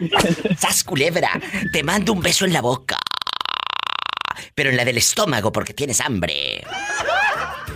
Sas 0.57 0.83
culebra, 0.83 1.31
te 1.71 1.81
mando 1.83 2.13
un 2.13 2.21
beso 2.21 2.45
en 2.45 2.53
la 2.53 2.61
boca. 2.61 2.97
Pero 4.55 4.69
en 4.69 4.77
la 4.77 4.85
del 4.85 4.97
estómago 4.97 5.51
porque 5.51 5.73
tienes 5.73 6.01
hambre. 6.01 6.61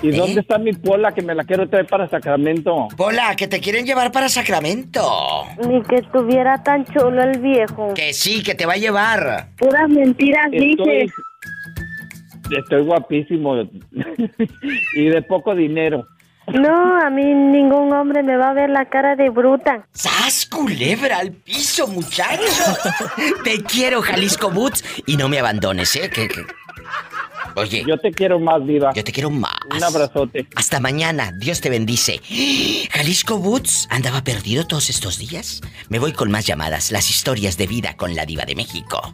¿Y 0.02 0.10
¿Eh? 0.10 0.18
dónde 0.18 0.42
está 0.42 0.58
mi 0.58 0.74
pola 0.74 1.14
que 1.14 1.22
me 1.22 1.34
la 1.34 1.46
quiero 1.46 1.68
traer 1.70 1.88
para 1.88 2.10
Sacramento? 2.10 2.90
Pola, 2.98 3.36
que 3.38 3.48
te 3.48 3.62
quieren 3.62 3.86
llevar 3.86 4.12
para 4.12 4.28
Sacramento. 4.28 5.46
Ni 5.68 5.82
que 5.84 5.96
estuviera 5.96 6.62
tan 6.62 6.86
chulo 6.86 7.24
el 7.24 7.40
viejo. 7.40 7.94
Que 7.94 8.12
sí, 8.14 8.44
que 8.44 8.54
te 8.54 8.66
va 8.66 8.74
a 8.74 8.78
llevar. 8.78 9.48
Puras 9.58 9.90
mentiras 9.90 10.48
Estoy, 10.52 10.76
dices. 10.76 11.12
estoy 12.58 12.82
guapísimo 12.84 13.56
y 14.96 15.06
de 15.06 15.22
poco 15.22 15.56
dinero. 15.56 16.06
No, 16.48 17.00
a 17.02 17.10
mí 17.10 17.24
ningún 17.24 17.94
hombre 17.94 18.22
me 18.22 18.36
va 18.36 18.50
a 18.50 18.54
ver 18.54 18.70
la 18.70 18.86
cara 18.90 19.16
de 19.16 19.30
bruta. 19.30 19.88
¡Sas, 19.94 20.46
culebra 20.46 21.20
al 21.20 21.32
piso, 21.32 21.88
muchacho! 21.88 22.42
Te 23.44 23.62
quiero, 23.64 24.02
Jalisco 24.02 24.52
Boots. 24.52 24.84
Y 25.06 25.16
no 25.18 25.30
me 25.30 25.40
abandones, 25.40 25.96
¿eh? 25.96 26.10
Que, 26.10 26.28
que- 26.28 26.46
Oye. 27.56 27.84
Yo 27.88 27.98
te 28.00 28.12
quiero 28.12 28.40
más, 28.40 28.66
Diva. 28.66 28.92
Yo 28.96 29.04
te 29.04 29.12
quiero 29.12 29.30
más. 29.30 29.54
Un 29.76 29.84
abrazote. 29.84 30.48
Hasta 30.56 30.80
mañana. 30.80 31.32
Dios 31.38 31.62
te 31.62 31.70
bendice. 31.70 32.20
Jalisco 32.92 33.38
Boots 33.38 33.88
andaba 33.92 34.24
perdido 34.24 34.66
todos 34.66 34.90
estos 34.90 35.20
días. 35.20 35.62
Me 35.88 36.00
voy 36.00 36.14
con 36.14 36.32
más 36.32 36.46
llamadas. 36.48 36.92
Las 36.92 37.10
historias 37.12 37.56
de 37.58 37.68
vida 37.68 37.96
con 37.96 38.16
la 38.16 38.26
diva 38.26 38.46
de 38.46 38.56
México. 38.56 39.14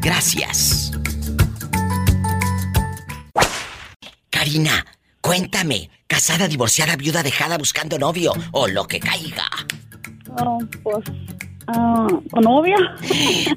Gracias. 0.00 0.92
Karina, 4.30 4.86
cuéntame. 5.20 5.90
Casada, 6.14 6.46
divorciada, 6.46 6.94
viuda, 6.94 7.24
dejada, 7.24 7.58
buscando 7.58 7.98
novio 7.98 8.32
o 8.52 8.68
lo 8.68 8.86
que 8.86 9.00
caiga. 9.00 9.46
Oh, 10.38 10.60
pues, 10.84 11.04
ah, 11.66 12.06
¿con 12.30 12.44
novia? 12.44 12.76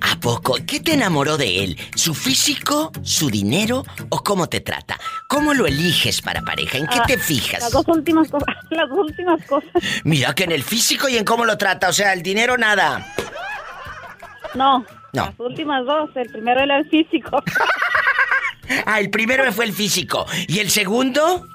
¿A 0.01 0.19
poco? 0.19 0.57
¿Qué 0.65 0.79
te 0.79 0.95
enamoró 0.95 1.37
de 1.37 1.63
él? 1.63 1.77
¿Su 1.93 2.15
físico, 2.15 2.91
su 3.03 3.29
dinero 3.29 3.83
o 4.09 4.23
cómo 4.23 4.49
te 4.49 4.61
trata? 4.61 4.97
¿Cómo 5.27 5.53
lo 5.53 5.67
eliges 5.67 6.19
para 6.23 6.41
pareja? 6.41 6.79
¿En 6.79 6.87
qué 6.87 6.97
Ah, 6.99 7.03
te 7.05 7.17
Las 7.17 7.25
fijas? 7.27 7.71
dos 7.71 7.87
últimas 7.89 8.27
cosas. 8.31 8.55
Las 8.71 8.89
dos 8.89 8.99
últimas 9.07 9.39
cosas. 9.45 9.69
Mira 10.03 10.33
que 10.33 10.45
en 10.45 10.51
el 10.51 10.63
físico 10.63 11.07
y 11.07 11.15
en 11.17 11.25
cómo 11.25 11.45
lo 11.45 11.59
trata, 11.59 11.89
o 11.89 11.93
sea, 11.93 12.11
el 12.13 12.23
dinero 12.23 12.57
nada. 12.57 13.13
No. 14.55 14.79
No. 15.13 15.25
Las 15.27 15.39
últimas 15.39 15.85
dos. 15.85 16.09
El 16.15 16.27
primero 16.31 16.59
era 16.61 16.79
el 16.79 16.89
físico. 16.89 17.37
Ah, 18.85 18.99
el 18.99 19.09
primero 19.09 19.49
fue 19.53 19.63
el 19.63 19.71
físico. 19.71 20.25
¿Y 20.45 20.59
el 20.59 20.69
segundo? 20.69 21.45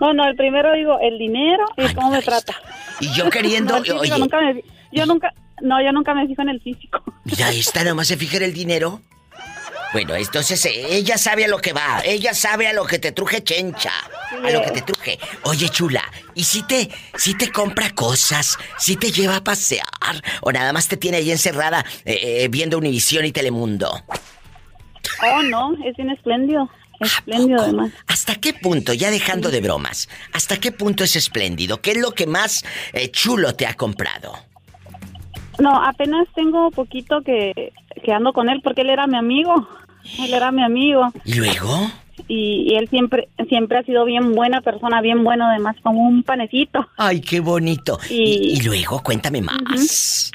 No, 0.00 0.12
no, 0.12 0.28
el 0.28 0.36
primero 0.36 0.72
digo 0.74 0.98
el 1.00 1.18
dinero 1.18 1.64
y 1.76 1.92
cómo 1.94 2.10
me 2.10 2.22
trata. 2.22 2.54
Y 3.00 3.12
yo 3.14 3.30
queriendo. 3.30 3.74
No, 3.76 3.82
físico 3.82 4.00
oye, 4.00 4.18
nunca 4.18 4.40
me- 4.40 4.62
yo 4.92 5.06
nunca, 5.06 5.32
no, 5.62 5.82
yo 5.82 5.92
nunca 5.92 6.14
me 6.14 6.26
fijo 6.26 6.42
en 6.42 6.50
el 6.50 6.60
físico. 6.60 7.02
mira, 7.24 7.50
esta 7.50 7.82
nomás 7.84 8.08
se 8.08 8.16
fija 8.16 8.36
en 8.36 8.42
el 8.44 8.52
dinero. 8.52 9.00
Bueno, 9.92 10.14
entonces 10.14 10.62
eh, 10.66 10.86
ella 10.96 11.16
sabe 11.16 11.44
a 11.44 11.48
lo 11.48 11.58
que 11.58 11.72
va. 11.72 12.00
Ella 12.04 12.34
sabe 12.34 12.66
a 12.68 12.72
lo 12.74 12.84
que 12.84 12.98
te 12.98 13.12
truje 13.12 13.42
chencha. 13.42 13.92
A 14.44 14.50
lo 14.50 14.60
que 14.62 14.70
te 14.72 14.82
truje. 14.82 15.18
Oye, 15.44 15.68
chula, 15.70 16.02
¿y 16.34 16.44
si 16.44 16.62
te, 16.64 16.90
si 17.16 17.34
te 17.38 17.50
compra 17.50 17.90
cosas? 17.94 18.58
¿Si 18.78 18.96
te 18.96 19.10
lleva 19.10 19.36
a 19.36 19.44
pasear? 19.44 19.86
¿O 20.42 20.52
nada 20.52 20.72
más 20.74 20.88
te 20.88 20.96
tiene 20.98 21.18
ahí 21.18 21.30
encerrada 21.30 21.84
eh, 22.04 22.42
eh, 22.44 22.48
viendo 22.50 22.76
Univisión 22.76 23.24
y 23.24 23.32
Telemundo? 23.32 24.02
Oh, 25.32 25.42
no, 25.42 25.72
es 25.84 25.96
bien 25.96 26.10
espléndido. 26.10 26.68
Espléndido, 27.00 27.60
además. 27.62 27.90
¿Hasta 28.06 28.36
qué 28.36 28.52
punto, 28.54 28.92
ya 28.92 29.10
dejando 29.10 29.50
de 29.50 29.60
bromas, 29.60 30.08
hasta 30.32 30.58
qué 30.58 30.72
punto 30.72 31.04
es 31.04 31.16
espléndido? 31.16 31.80
¿Qué 31.80 31.92
es 31.92 31.98
lo 31.98 32.12
que 32.12 32.26
más 32.26 32.64
eh, 32.92 33.10
chulo 33.10 33.54
te 33.54 33.66
ha 33.66 33.74
comprado? 33.74 34.32
No, 35.58 35.82
apenas 35.82 36.26
tengo 36.34 36.70
poquito 36.70 37.22
que, 37.22 37.72
que 38.04 38.12
ando 38.12 38.32
con 38.32 38.48
él 38.50 38.60
porque 38.62 38.82
él 38.82 38.90
era 38.90 39.06
mi 39.06 39.16
amigo. 39.16 39.68
Él 40.18 40.34
era 40.34 40.52
mi 40.52 40.62
amigo. 40.62 41.12
¿Y 41.24 41.34
luego? 41.34 41.90
Y, 42.28 42.66
y 42.70 42.76
él 42.76 42.88
siempre 42.88 43.28
siempre 43.48 43.78
ha 43.78 43.82
sido 43.82 44.04
bien 44.04 44.34
buena 44.34 44.60
persona, 44.60 45.00
bien 45.00 45.22
bueno, 45.24 45.46
además, 45.46 45.76
como 45.82 46.06
un 46.06 46.22
panecito. 46.22 46.86
Ay, 46.96 47.20
qué 47.20 47.40
bonito. 47.40 47.98
Y- 48.10 48.56
Y, 48.58 48.60
luego, 48.62 49.02
cuéntame 49.02 49.40
más. 49.42 50.30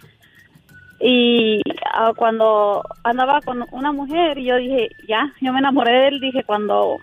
Y 1.01 1.61
ah, 1.93 2.13
cuando 2.15 2.83
andaba 3.03 3.41
con 3.41 3.65
una 3.71 3.91
mujer, 3.91 4.39
yo 4.39 4.57
dije, 4.57 4.89
ya, 5.07 5.33
yo 5.41 5.51
me 5.51 5.59
enamoré 5.59 5.91
de 5.91 6.07
él, 6.09 6.19
dije, 6.19 6.43
cuando 6.43 6.97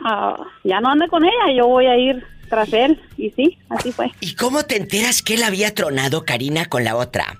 ah, 0.00 0.36
ya 0.64 0.80
no 0.80 0.90
ande 0.90 1.08
con 1.08 1.24
ella, 1.24 1.52
yo 1.54 1.66
voy 1.66 1.86
a 1.86 1.96
ir 1.96 2.24
tras 2.48 2.72
él. 2.72 3.00
Y 3.16 3.30
sí, 3.30 3.58
así 3.68 3.92
fue. 3.92 4.10
¿Y 4.20 4.34
cómo 4.34 4.64
te 4.64 4.76
enteras 4.76 5.22
que 5.22 5.34
él 5.34 5.42
había 5.42 5.74
tronado 5.74 6.24
Karina 6.24 6.66
con 6.66 6.84
la 6.84 6.96
otra? 6.96 7.38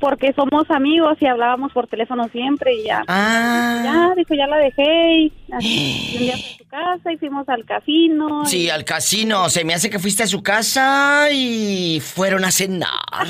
Porque 0.00 0.32
somos 0.34 0.70
amigos 0.70 1.16
y 1.20 1.26
hablábamos 1.26 1.72
por 1.72 1.86
teléfono 1.88 2.28
siempre 2.28 2.72
y 2.74 2.84
ya. 2.84 3.02
Ah. 3.08 3.80
Ya, 3.84 4.14
dijo, 4.16 4.34
ya 4.34 4.46
la 4.46 4.56
dejé 4.58 5.12
y, 5.18 5.32
así, 5.52 5.66
y 6.12 6.16
un 6.16 6.22
día 6.22 6.34
fui 6.36 6.44
a 6.54 6.58
su 6.58 6.66
casa 6.68 7.12
y 7.12 7.16
fuimos 7.18 7.48
al 7.48 7.64
casino. 7.64 8.42
y- 8.44 8.46
Sí, 8.46 8.70
al 8.70 8.84
casino. 8.84 9.48
Se 9.50 9.64
me 9.64 9.74
hace 9.74 9.90
que 9.90 9.98
fuiste 9.98 10.22
a 10.22 10.26
su 10.28 10.42
casa 10.42 11.28
y 11.32 12.00
fueron 12.00 12.44
a 12.44 12.50
cenar. 12.52 12.88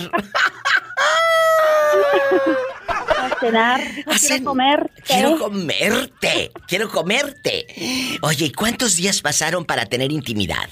a 3.16 3.28
cenar. 3.40 3.80
Dijo, 3.94 4.10
quiero 4.20 4.44
comer. 4.44 4.90
Quiero 5.06 5.38
comerte. 5.38 6.50
Quiero 6.66 6.88
comerte. 6.90 7.66
Oye, 8.22 8.46
¿y 8.46 8.52
cuántos 8.52 8.96
días 8.96 9.20
pasaron 9.22 9.64
para 9.64 9.86
tener 9.86 10.12
intimidad? 10.12 10.68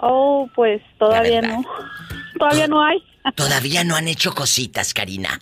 Oh, 0.00 0.48
pues 0.54 0.82
todavía 0.98 1.42
no. 1.42 1.62
Todavía 2.38 2.66
no 2.66 2.82
hay. 2.82 2.98
Todavía 3.34 3.84
no 3.84 3.94
han 3.96 4.08
hecho 4.08 4.34
cositas, 4.34 4.92
Karina. 4.94 5.40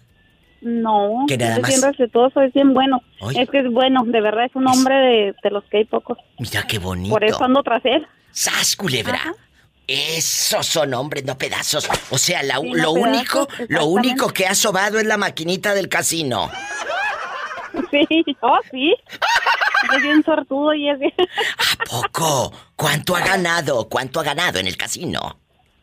No, 0.61 1.25
Que 1.27 1.39
nada 1.39 1.55
es 1.57 1.61
más- 1.63 1.69
bien 1.71 1.83
respetuoso, 1.83 2.43
es 2.43 2.53
bien 2.53 2.75
bueno. 2.75 3.01
Es 3.35 3.49
que 3.49 3.61
es 3.61 3.71
bueno, 3.73 4.03
de 4.05 4.21
verdad 4.21 4.45
es 4.45 4.55
un 4.55 4.67
hombre 4.69 4.95
de, 4.95 5.35
de 5.43 5.51
los 5.51 5.65
que 5.65 5.79
hay 5.79 5.85
pocos. 5.87 6.19
Mira 6.39 6.63
qué 6.65 6.79
bonito. 6.79 7.15
Por 7.15 7.25
eso 7.25 7.43
ando 7.45 7.63
tras 7.63 7.83
él. 7.87 8.07
¡Sas, 8.31 8.77
culebra! 8.77 9.21
Esos 9.87 10.67
son 10.67 10.93
hombres, 10.95 11.25
no 11.25 11.37
pedazos. 11.39 11.89
O 12.11 12.19
sea, 12.19 12.43
la- 12.43 12.59
Sí, 12.61 12.71
no 12.73 12.77
lo 12.77 12.95
pedazos, 12.95 13.09
único, 13.17 13.49
lo 13.69 13.87
único 13.87 14.29
que 14.33 14.47
ha 14.47 14.55
sobado 14.55 14.99
es 14.99 15.07
la 15.07 15.17
maquinita 15.17 15.75
del 15.75 15.89
casino. 15.89 16.51
Sí, 17.91 18.07
oh, 18.41 18.59
sí. 18.71 18.95
Es 19.97 20.03
bien 20.03 20.23
sortudo 20.25 20.75
y 20.75 20.89
es 20.91 20.99
bien... 20.99 21.13
Poco. 21.89 22.53
¿Cuánto 22.77 23.17
ha 23.17 23.21
ganado? 23.21 23.89
¿Cuánto 23.89 24.21
ha 24.21 24.25
ganado 24.25 24.59
en 24.59 24.67
el 24.67 24.77
casino? 24.77 25.40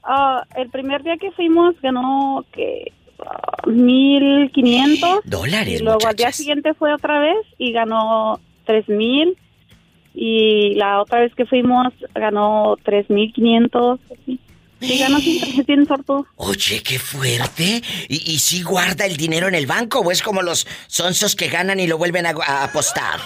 Ah, 0.10 0.44
el 0.56 0.70
primer 0.70 1.04
día 1.04 1.18
que 1.18 1.32
fuimos 1.32 1.76
ganó 1.82 2.46
que 2.54 2.94
ah, 3.20 3.68
1500 3.68 5.20
Dólares, 5.26 5.82
y 5.82 5.84
luego 5.84 6.08
al 6.08 6.16
día 6.16 6.32
siguiente 6.32 6.74
fue 6.74 6.94
otra 6.94 7.20
vez 7.20 7.46
y 7.58 7.74
ganó 7.74 8.40
3000 8.66 9.38
y 10.14 10.76
la 10.76 11.02
otra 11.02 11.20
vez 11.20 11.36
que 11.36 11.46
fuimos 11.46 11.94
ganó 12.16 12.78
3500 12.84 14.00
así. 14.06 14.40
Sí, 14.80 14.98
ganó 14.98 15.20
sin, 15.20 15.66
sin 15.66 15.86
sortudo. 15.86 16.26
Oye, 16.38 16.82
qué 16.84 17.00
fuerte. 17.00 17.82
¿Y, 18.08 18.32
y 18.32 18.40
si 18.40 18.64
guarda 18.64 19.06
el 19.06 19.18
dinero 19.18 19.50
en 19.50 19.56
el 19.56 19.68
banco 19.68 20.00
o 20.00 20.10
es 20.12 20.24
como 20.24 20.42
los 20.42 20.66
sonsos 20.88 21.36
que 21.36 21.50
ganan 21.50 21.82
y 21.82 21.88
lo 21.88 21.98
vuelven 21.98 22.26
a, 22.26 22.30
a 22.46 22.64
apostar? 22.64 23.20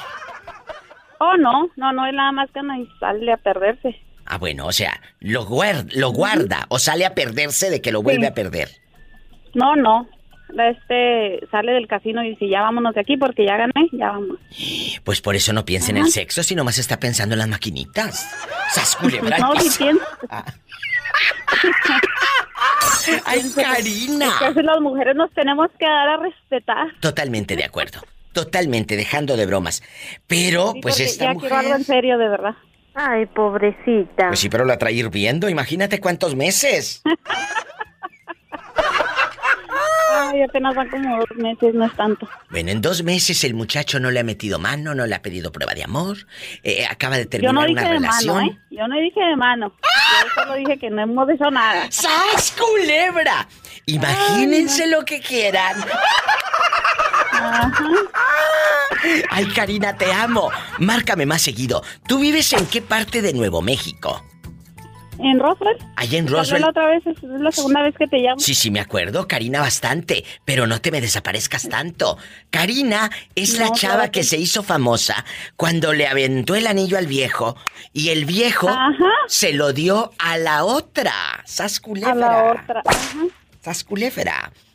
Oh, 1.20 1.38
no, 1.38 1.70
no, 1.76 1.94
no, 1.94 2.08
él 2.08 2.16
nada 2.16 2.32
más 2.32 2.52
gana 2.52 2.80
y 2.80 2.88
sale 3.00 3.32
a 3.32 3.38
perderse. 3.38 4.02
Ah, 4.26 4.38
bueno, 4.38 4.68
o 4.68 4.72
sea, 4.72 5.02
lo, 5.20 5.46
guar- 5.46 5.92
lo 5.94 6.12
guarda 6.12 6.66
o 6.70 6.80
sale 6.80 7.06
a 7.06 7.14
perderse 7.16 7.70
de 7.70 7.82
que 7.82 7.92
lo 7.92 8.02
vuelve 8.02 8.22
Sí. 8.22 8.28
a 8.28 8.34
perder. 8.34 8.70
No, 9.54 9.76
no. 9.76 10.08
Este 10.58 11.40
sale 11.50 11.72
del 11.72 11.88
casino 11.88 12.22
y 12.24 12.32
dice, 12.32 12.50
ya 12.50 12.62
vámonos 12.62 12.94
de 12.94 13.00
aquí 13.02 13.16
porque 13.16 13.46
ya 13.46 13.56
gané, 13.56 13.88
ya 13.94 14.12
vamos. 14.12 14.38
Pues 15.06 15.22
por 15.22 15.36
eso 15.36 15.54
no 15.54 15.64
piensa 15.64 15.92
en 15.92 15.98
el 15.98 16.10
sexo, 16.10 16.44
sino 16.44 16.66
más 16.66 16.78
está 16.78 17.00
pensando 17.00 17.36
en 17.36 17.40
las 17.40 17.48
maquinitas. 17.48 18.30
¡Sas 18.74 18.98
No, 19.02 19.10
sí 19.10 19.18
piso! 19.64 19.78
pienso. 19.80 20.04
¡Ay, 23.26 23.42
Karina! 23.56 24.28
Es 24.28 24.34
que 24.40 24.46
así 24.46 24.62
las 24.62 24.80
mujeres 24.82 25.16
nos 25.16 25.32
tenemos 25.34 25.70
que 25.80 25.86
dar 25.86 26.10
a 26.10 26.18
respetar. 26.18 26.88
Totalmente 27.00 27.56
de 27.56 27.64
acuerdo. 27.64 28.02
Totalmente, 28.34 28.96
dejando 28.96 29.36
de 29.38 29.46
bromas. 29.46 29.82
Pero, 30.28 30.74
pues 30.82 31.00
esta 31.00 31.26
ya 31.26 31.34
mujer... 31.34 31.50
quiero 31.50 31.66
algo 31.66 31.76
en 31.76 31.84
serio, 31.84 32.18
de 32.18 32.30
verdad. 32.30 32.56
Ay, 32.94 33.26
pobrecita. 33.28 34.28
Pues 34.28 34.39
sí, 34.39 34.50
pero 34.50 34.66
la 34.66 34.78
trae 34.78 34.94
hirviendo. 34.94 35.48
Imagínate 35.50 36.00
cuántos 36.00 36.36
meses. 36.36 37.02
Ay, 40.14 40.42
apenas 40.44 40.76
van 40.76 40.89
como 40.89 41.18
dos 41.20 41.30
meses, 41.38 41.74
no 41.74 41.86
es 41.86 41.94
tanto. 41.96 42.28
Bueno, 42.50 42.72
en 42.72 42.82
dos 42.82 43.04
meses 43.04 43.44
el 43.44 43.54
muchacho 43.54 44.00
no 44.00 44.12
le 44.12 44.20
ha 44.20 44.24
metido 44.24 44.60
mano, 44.60 44.94
no 44.94 45.06
le 45.08 45.16
ha 45.16 45.22
pedido 45.22 45.52
prueba 45.52 45.74
de 45.74 45.84
amor. 45.84 46.18
eh, 46.64 46.86
acaba 46.89 47.18
de 47.18 47.24
Yo 47.24 47.30
terminar 47.30 47.54
no 47.54 47.62
dije 47.66 47.72
una 47.74 47.82
de 47.84 47.89
relación. 47.96 48.36
mano, 48.36 48.52
¿eh? 48.52 48.58
Yo 48.72 48.88
no 48.88 48.96
dije 49.00 49.20
de 49.22 49.36
mano. 49.36 49.74
Yo 49.82 50.42
solo 50.44 50.56
dije 50.56 50.78
que 50.78 50.89
no 50.89 51.02
hemos 51.02 51.30
hecho 51.30 51.50
nada. 51.50 51.88
¡Sas, 51.92 52.52
culebra! 52.58 53.48
Imagínense 53.86 54.88
lo 54.88 55.04
que 55.06 55.20
quieran. 55.22 55.78
Ay, 59.30 59.46
Karina, 59.48 59.98
te 59.98 60.12
amo. 60.12 60.50
Márcame 60.80 61.26
más 61.26 61.42
seguido. 61.42 61.84
¿Tú 62.08 62.20
vives 62.20 62.54
en 62.54 62.66
qué 62.68 62.82
parte 62.82 63.22
de 63.22 63.34
Nuevo 63.34 63.62
México? 63.62 64.24
En 65.24 65.39
Roswell. 65.39 65.78
Allá 65.98 66.18
en 66.18 66.28
Roswell. 66.28 66.62
La 66.62 66.70
otra 66.70 66.88
vez 66.88 67.06
es, 67.06 67.22
la 67.22 67.52
segunda 67.52 67.84
vez 67.84 67.94
que 67.96 68.08
te 68.08 68.18
llamo. 68.18 68.39
Sí, 68.39 68.56
sí, 68.56 68.72
me 68.72 68.80
acuerdo, 68.80 69.28
Karina, 69.28 69.60
bastante. 69.60 70.24
Pero 70.46 70.66
no 70.66 70.82
te 70.82 70.89
me 70.92 71.00
desaparezcas 71.00 71.70
tanto. 71.70 72.18
Karina 72.50 73.10
es 73.36 73.60
la 73.60 73.72
chava 73.72 73.94
claro 73.96 74.12
que 74.12 74.22
que- 74.22 74.24
se 74.24 74.38
hizo 74.38 74.64
famosa 74.64 75.24
cuando 75.56 75.94
le 75.94 76.08
aventó 76.08 76.56
el 76.56 76.66
anillo 76.66 76.98
al 76.98 77.06
viejo 77.06 77.56
y 77.94 78.10
el 78.10 78.26
viejo 78.26 78.70
se 79.28 79.54
lo 79.54 79.74
dio 79.74 80.12
a 80.18 80.38
la 80.38 80.64
otra. 80.64 81.14
Sas 81.46 81.80
culebra. 81.80 82.12
A 82.12 82.16
la 82.16 82.44
otra. 82.54 82.82
Ajá. 82.86 83.20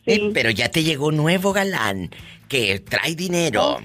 Culebra. 0.06 0.28
Eh, 0.28 0.30
pero 0.34 0.50
ya 0.50 0.68
te 0.70 0.82
llegó 0.82 1.08
un 1.08 1.16
nuevo 1.16 1.52
galán 1.52 2.10
que 2.48 2.80
trae 2.80 3.14
dinero. 3.14 3.78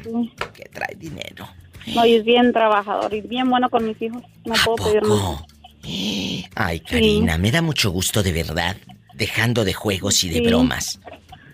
Que 0.54 0.64
trae 0.72 0.96
dinero. 0.96 1.48
No, 1.96 2.06
y 2.06 2.16
es 2.16 2.24
bien 2.24 2.54
trabajador 2.54 3.14
y 3.14 3.22
bien 3.22 3.50
bueno 3.50 3.70
con 3.70 3.86
mis 3.88 4.00
hijos. 4.02 4.22
No 4.46 4.54
puedo 4.64 4.76
pedir 4.92 5.02
más. 5.04 5.44
Ay, 6.56 6.80
Karina, 6.82 7.38
me 7.38 7.52
da 7.52 7.62
mucho 7.62 7.90
gusto 7.92 8.22
de 8.24 8.32
verdad, 8.32 8.78
dejando 9.16 9.66
de 9.66 9.74
juegos 9.74 10.24
y 10.24 10.30
de 10.30 10.36
Sí. 10.40 10.48
bromas. 10.48 11.00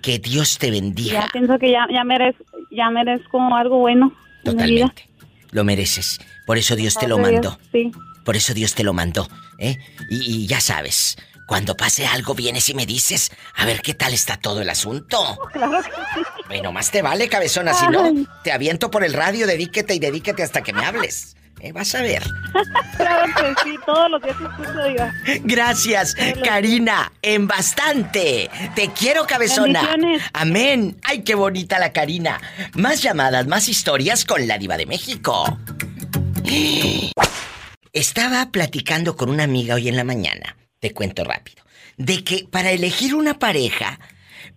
Que 0.01 0.19
Dios 0.19 0.57
te 0.57 0.69
bendiga. 0.71 1.21
Ya 1.21 1.27
pienso 1.31 1.57
que 1.57 1.71
ya, 1.71 1.87
ya, 1.91 2.03
merezco, 2.03 2.43
ya 2.71 2.89
merezco 2.89 3.39
algo 3.55 3.79
bueno. 3.79 4.13
Totalmente. 4.43 5.09
Lo 5.51 5.63
mereces. 5.63 6.19
Por 6.45 6.57
eso 6.57 6.75
Dios 6.75 6.95
te 6.97 7.07
lo 7.07 7.15
a 7.15 7.19
mandó. 7.21 7.57
Dios, 7.71 7.91
Sí. 7.91 7.91
Por 8.23 8.35
eso 8.35 8.53
Dios 8.53 8.75
te 8.75 8.83
lo 8.83 8.93
mandó, 8.93 9.27
¿eh? 9.57 9.77
Y, 10.09 10.43
y 10.43 10.47
ya 10.47 10.59
sabes, 10.59 11.15
cuando 11.47 11.75
pase 11.75 12.05
algo 12.05 12.35
vienes 12.35 12.69
y 12.69 12.75
me 12.75 12.85
dices, 12.85 13.31
a 13.55 13.65
ver 13.65 13.81
qué 13.81 13.93
tal 13.93 14.13
está 14.13 14.37
todo 14.37 14.61
el 14.61 14.69
asunto. 14.69 15.39
Claro 15.53 15.81
que 15.81 15.89
sí. 15.89 16.21
Bueno, 16.47 16.71
más 16.71 16.91
te 16.91 17.01
vale, 17.01 17.29
cabezona, 17.29 17.73
si 17.73 17.87
no, 17.87 18.11
te 18.43 18.51
aviento 18.51 18.91
por 18.91 19.03
el 19.03 19.13
radio, 19.13 19.47
dedíquete 19.47 19.95
y 19.95 19.99
dedíquete 19.99 20.43
hasta 20.43 20.61
que 20.61 20.73
me 20.73 20.85
hables. 20.85 21.37
¿eh? 21.61 21.71
Vas 21.71 21.95
a 21.95 22.01
ver. 22.01 22.23
Claro 22.97 23.33
que 23.35 23.55
sí, 23.63 23.77
todos 23.85 24.11
los 24.11 24.21
días 24.21 24.35
escucho, 24.41 24.83
diga. 24.83 25.13
Gracias, 25.43 26.15
Karina, 26.43 27.11
en 27.21 27.47
bastante. 27.47 28.49
Te 28.75 28.89
quiero, 28.89 29.25
cabezona. 29.25 29.95
Amén. 30.33 30.97
Ay, 31.03 31.23
qué 31.23 31.35
bonita 31.35 31.79
la 31.79 31.93
Karina. 31.93 32.41
Más 32.73 33.01
llamadas, 33.01 33.47
más 33.47 33.69
historias 33.69 34.25
con 34.25 34.47
la 34.47 34.57
diva 34.57 34.77
de 34.77 34.85
México. 34.85 35.57
Estaba 37.93 38.51
platicando 38.51 39.15
con 39.15 39.29
una 39.29 39.43
amiga 39.43 39.75
hoy 39.75 39.87
en 39.87 39.95
la 39.95 40.03
mañana, 40.03 40.55
te 40.79 40.93
cuento 40.93 41.23
rápido, 41.23 41.63
de 41.97 42.23
que 42.23 42.47
para 42.49 42.71
elegir 42.71 43.15
una 43.15 43.39
pareja, 43.39 43.99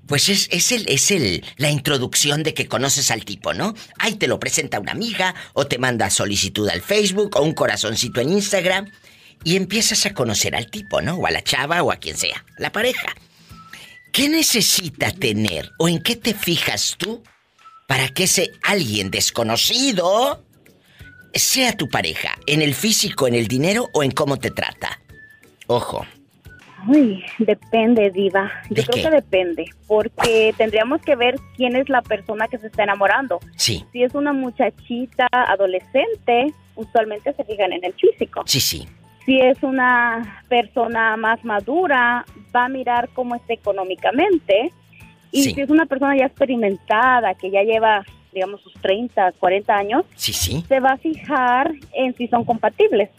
pues 0.07 0.29
es, 0.29 0.49
es, 0.51 0.73
el, 0.73 0.89
es 0.89 1.11
el, 1.11 1.45
la 1.57 1.71
introducción 1.71 2.43
de 2.43 2.55
que 2.55 2.66
conoces 2.66 3.11
al 3.11 3.25
tipo, 3.25 3.55
¿no? 3.55 3.75
Ahí 3.99 4.16
te 4.16 4.29
lo 4.29 4.41
presenta 4.41 4.81
una 4.81 4.93
amiga, 4.93 5.35
o 5.53 5.66
te 5.66 5.79
manda 5.79 6.11
solicitud 6.11 6.68
al 6.68 6.83
Facebook, 6.83 7.37
o 7.37 7.43
un 7.43 7.55
corazoncito 7.55 8.21
en 8.21 8.33
Instagram, 8.33 8.91
y 9.45 9.57
empiezas 9.57 10.05
a 10.07 10.14
conocer 10.14 10.55
al 10.55 10.71
tipo, 10.71 11.01
¿no? 11.01 11.14
O 11.14 11.27
a 11.27 11.31
la 11.31 11.43
chava, 11.43 11.83
o 11.83 11.93
a 11.93 11.97
quien 11.97 12.16
sea, 12.16 12.45
la 12.59 12.73
pareja. 12.73 13.14
¿Qué 14.12 14.29
necesita 14.29 15.12
tener, 15.12 15.71
o 15.79 15.89
en 15.89 16.03
qué 16.03 16.16
te 16.16 16.35
fijas 16.35 16.97
tú, 16.99 17.23
para 17.87 18.09
que 18.09 18.25
ese 18.25 18.51
alguien 18.62 19.11
desconocido 19.11 20.45
sea 21.33 21.77
tu 21.77 21.89
pareja? 21.89 22.37
¿En 22.47 22.62
el 22.62 22.75
físico, 22.75 23.29
en 23.29 23.35
el 23.35 23.47
dinero 23.47 23.89
o 23.95 24.03
en 24.03 24.11
cómo 24.11 24.39
te 24.39 24.51
trata? 24.51 25.01
Ojo. 25.71 26.05
Uy, 26.89 27.23
depende, 27.39 28.11
Diva. 28.11 28.51
Yo 28.71 28.75
¿De 28.77 28.83
creo 28.87 28.95
qué? 28.97 29.03
que 29.03 29.11
depende, 29.11 29.64
porque 29.87 30.53
tendríamos 30.57 31.01
que 31.03 31.14
ver 31.14 31.37
quién 31.57 31.77
es 31.77 31.89
la 31.89 32.03
persona 32.03 32.49
que 32.49 32.59
se 32.59 32.66
está 32.68 32.83
enamorando. 32.83 33.39
Sí, 33.57 33.85
Si 33.93 34.03
es 34.03 34.14
una 34.14 34.33
muchachita 34.33 35.29
adolescente, 35.31 36.53
usualmente 36.75 37.33
se 37.35 37.45
fijan 37.45 37.73
en 37.73 37.85
el 37.85 37.93
físico. 37.95 38.43
sí, 38.47 38.61
sí. 38.61 38.89
Si 39.27 39.39
es 39.39 39.62
una 39.62 40.43
persona 40.49 41.16
más 41.16 41.45
madura, 41.45 42.25
va 42.57 42.64
a 42.64 42.68
mirar 42.68 43.11
cómo 43.12 43.35
está 43.37 43.53
económicamente. 43.53 44.73
Y 45.31 45.43
Sí. 45.43 45.55
si 45.55 45.61
es 45.61 45.71
una 45.71 45.87
persona 45.87 46.16
ya 46.16 46.25
experimentada, 46.25 47.35
que 47.35 47.51
ya 47.51 47.62
lleva, 47.62 48.05
digamos, 48.33 48.61
sus 48.62 48.73
30, 48.81 49.31
40 49.39 49.77
años, 49.77 50.05
Sí, 50.16 50.33
sí. 50.33 50.64
se 50.66 50.81
va 50.81 50.93
a 50.93 50.97
fijar 50.97 51.71
en 51.93 52.16
si 52.16 52.27
son 52.29 52.45
compatibles. 52.45 53.11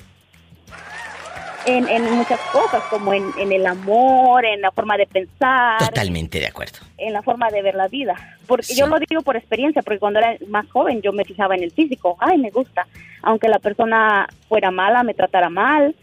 En, 1.65 1.87
en 1.87 2.11
muchas 2.15 2.39
cosas, 2.51 2.81
como 2.89 3.13
en, 3.13 3.23
en 3.37 3.51
el 3.51 3.65
amor, 3.67 4.43
en 4.45 4.61
la 4.61 4.71
forma 4.71 4.97
de 4.97 5.05
pensar, 5.05 5.77
Totalmente 5.79 6.39
de 6.39 6.47
acuerdo. 6.47 6.79
en 6.97 7.13
la 7.13 7.21
forma 7.21 7.49
de 7.49 7.61
ver 7.61 7.75
la 7.75 7.87
vida. 7.87 8.15
Porque 8.47 8.73
yo 8.73 8.87
lo 8.87 8.97
digo 9.07 9.21
por 9.21 9.35
experiencia, 9.37 9.81
porque 9.83 9.99
cuando 9.99 10.19
era 10.19 10.35
más 10.47 10.67
joven 10.71 11.01
yo 11.01 11.13
me 11.13 11.23
fijaba 11.23 11.55
en 11.55 11.63
el 11.63 11.71
físico. 11.71 12.17
Ay, 12.19 12.37
me 12.39 12.49
gusta. 12.49 12.87
Aunque 13.21 13.47
la 13.47 13.59
persona 13.59 14.27
fuera 14.49 14.71
mala, 14.71 15.03
me 15.03 15.13
tratara 15.13 15.49
mal, 15.49 15.95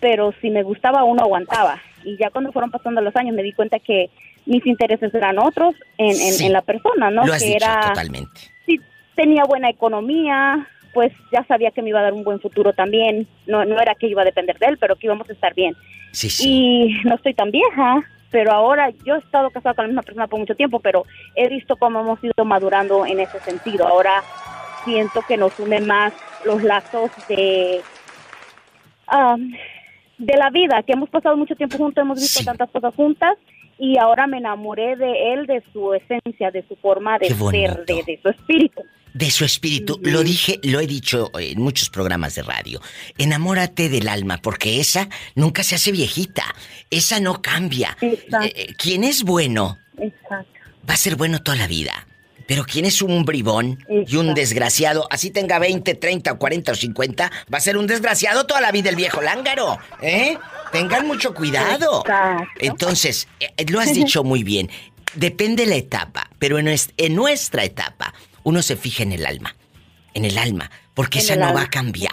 pero 0.00 0.32
si 0.42 0.50
me 0.50 0.62
gustaba 0.62 1.04
uno 1.04 1.22
aguantaba. 1.22 1.80
Y 2.04 2.16
ya 2.18 2.28
cuando 2.30 2.52
fueron 2.52 2.70
pasando 2.70 3.00
los 3.00 3.16
años 3.16 3.34
me 3.34 3.42
di 3.42 3.52
cuenta 3.52 3.78
que 3.78 4.10
mis 4.44 4.64
intereses 4.66 5.12
eran 5.14 5.38
otros 5.38 5.74
en, 5.98 6.10
en, 6.10 6.14
Sí. 6.34 6.46
en 6.46 6.52
la 6.52 6.60
persona, 6.62 7.10
¿no? 7.10 7.24
Lo 7.26 7.32
has 7.32 7.42
que 7.42 7.48
dicho 7.54 7.64
era 7.64 7.80
totalmente. 7.88 8.40
si 8.66 8.78
tenía 9.16 9.44
buena 9.44 9.70
economía, 9.70 10.68
pues 10.96 11.12
ya 11.30 11.44
sabía 11.44 11.72
que 11.72 11.82
me 11.82 11.90
iba 11.90 12.00
a 12.00 12.04
dar 12.04 12.14
un 12.14 12.24
buen 12.24 12.40
futuro 12.40 12.72
también. 12.72 13.28
No, 13.46 13.66
no 13.66 13.78
era 13.78 13.94
que 13.94 14.06
iba 14.06 14.22
a 14.22 14.24
depender 14.24 14.58
de 14.58 14.68
él, 14.68 14.78
pero 14.78 14.96
que 14.96 15.06
íbamos 15.08 15.28
a 15.28 15.34
estar 15.34 15.54
bien. 15.54 15.76
Sí, 16.12 16.30
sí. 16.30 16.48
Y 16.48 17.06
no 17.06 17.16
estoy 17.16 17.34
tan 17.34 17.50
vieja, 17.50 18.02
pero 18.30 18.50
ahora 18.50 18.88
yo 19.04 19.14
he 19.14 19.18
estado 19.18 19.50
casada 19.50 19.74
con 19.74 19.82
la 19.84 19.88
misma 19.88 20.00
persona 20.00 20.26
por 20.26 20.40
mucho 20.40 20.54
tiempo, 20.54 20.80
pero 20.80 21.04
he 21.34 21.50
visto 21.50 21.76
cómo 21.76 22.00
hemos 22.00 22.24
ido 22.24 22.46
madurando 22.46 23.04
en 23.04 23.20
ese 23.20 23.38
sentido. 23.40 23.86
Ahora 23.86 24.22
siento 24.86 25.20
que 25.28 25.36
nos 25.36 25.60
une 25.60 25.80
más 25.80 26.14
los 26.46 26.62
lazos 26.62 27.10
de 27.28 27.82
ah, 29.08 29.36
de 30.16 30.36
la 30.38 30.48
vida, 30.48 30.82
que 30.82 30.94
hemos 30.94 31.10
pasado 31.10 31.36
mucho 31.36 31.56
tiempo 31.56 31.76
juntos, 31.76 32.00
hemos 32.00 32.18
visto 32.18 32.42
tantas 32.42 32.70
cosas 32.70 32.94
juntas 32.94 33.36
y 33.78 33.98
ahora 33.98 34.26
me 34.26 34.38
enamoré 34.38 34.96
de 34.96 35.34
él, 35.34 35.46
de 35.46 35.62
su 35.74 35.92
esencia, 35.92 36.50
de 36.50 36.66
su 36.66 36.74
forma 36.76 37.18
de 37.18 37.28
ser, 37.28 37.84
de, 37.84 38.02
de 38.02 38.18
su 38.22 38.30
espíritu. 38.30 38.82
De 39.16 39.30
su 39.30 39.44
espíritu. 39.44 39.98
Lo 40.02 40.22
dije, 40.22 40.60
lo 40.62 40.78
he 40.80 40.86
dicho 40.86 41.30
en 41.38 41.60
muchos 41.60 41.88
programas 41.88 42.34
de 42.34 42.42
radio. 42.42 42.80
Enamórate 43.16 43.88
del 43.88 44.08
alma, 44.08 44.38
porque 44.42 44.78
esa 44.78 45.08
nunca 45.34 45.62
se 45.62 45.74
hace 45.74 45.90
viejita. 45.90 46.44
Esa 46.90 47.18
no 47.18 47.40
cambia. 47.40 47.96
Eh, 48.00 48.26
eh, 48.30 48.74
quien 48.76 49.04
es 49.04 49.22
bueno 49.22 49.78
va 49.98 50.94
a 50.94 50.96
ser 50.96 51.16
bueno 51.16 51.42
toda 51.42 51.56
la 51.56 51.66
vida. 51.66 52.06
Pero 52.46 52.64
quien 52.64 52.84
es 52.84 53.02
un 53.02 53.24
bribón 53.24 53.84
y 53.88 54.16
un 54.16 54.32
desgraciado, 54.34 55.08
así 55.10 55.30
tenga 55.30 55.58
20, 55.58 55.94
30, 55.94 56.34
40 56.34 56.72
o 56.72 56.74
50, 56.76 57.32
va 57.52 57.58
a 57.58 57.60
ser 57.60 57.76
un 57.76 57.88
desgraciado 57.88 58.46
toda 58.46 58.60
la 58.60 58.70
vida 58.70 58.88
el 58.88 58.94
viejo 58.94 59.20
lángaro. 59.20 59.78
¿Eh? 60.00 60.38
Tengan 60.70 61.08
mucho 61.08 61.34
cuidado. 61.34 62.04
Entonces, 62.60 63.26
eh, 63.40 63.66
lo 63.68 63.80
has 63.80 63.92
dicho 63.92 64.22
muy 64.22 64.44
bien. 64.44 64.70
Depende 65.14 65.66
la 65.66 65.74
etapa, 65.74 66.30
pero 66.38 66.58
en, 66.60 66.68
en 66.68 67.14
nuestra 67.16 67.64
etapa, 67.64 68.14
uno 68.46 68.62
se 68.62 68.76
fija 68.76 69.02
en 69.02 69.10
el 69.10 69.26
alma. 69.26 69.56
En 70.14 70.24
el 70.24 70.38
alma, 70.38 70.70
porque 70.94 71.18
esa 71.18 71.34
no 71.34 71.52
va 71.52 71.62
a 71.62 71.68
cambiar. 71.68 72.12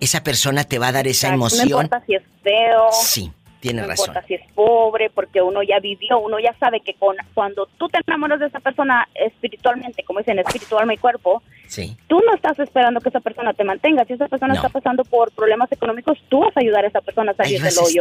Esa 0.00 0.24
persona 0.24 0.64
te 0.64 0.78
va 0.78 0.88
a 0.88 0.92
dar 0.92 1.06
esa 1.06 1.28
emoción. 1.28 1.68
No 1.68 1.82
importa 1.82 2.02
si 2.06 2.14
es 2.14 2.22
feo. 2.42 2.88
Sí, 2.90 3.30
tiene 3.60 3.82
no 3.82 3.88
razón. 3.88 4.08
importa 4.08 4.26
si 4.26 4.34
es 4.34 4.40
pobre, 4.54 5.10
porque 5.10 5.42
uno 5.42 5.62
ya 5.62 5.78
vivió, 5.78 6.18
uno 6.20 6.38
ya 6.40 6.54
sabe 6.58 6.80
que 6.80 6.94
con, 6.94 7.16
cuando 7.34 7.66
tú 7.78 7.86
te 7.90 7.98
enamoras 8.06 8.40
de 8.40 8.46
esa 8.46 8.60
persona 8.60 9.06
espiritualmente, 9.14 10.02
como 10.04 10.20
dicen, 10.20 10.38
espiritual 10.38 10.80
alma 10.80 10.94
y 10.94 10.96
cuerpo, 10.96 11.42
Sí. 11.68 11.96
tú 12.08 12.18
no 12.26 12.34
estás 12.34 12.58
esperando 12.58 13.00
que 13.02 13.10
esa 13.10 13.20
persona 13.20 13.52
te 13.52 13.62
mantenga. 13.64 14.06
Si 14.06 14.14
esa 14.14 14.28
persona 14.28 14.54
No. 14.54 14.60
está 14.60 14.70
pasando 14.70 15.04
por 15.04 15.32
problemas 15.32 15.70
económicos, 15.70 16.18
tú 16.30 16.40
vas 16.40 16.56
a 16.56 16.60
ayudar 16.60 16.84
a 16.86 16.88
esa 16.88 17.02
persona 17.02 17.32
a 17.32 17.34
salir 17.36 17.60
del 17.60 17.74
hoyo. 17.78 18.00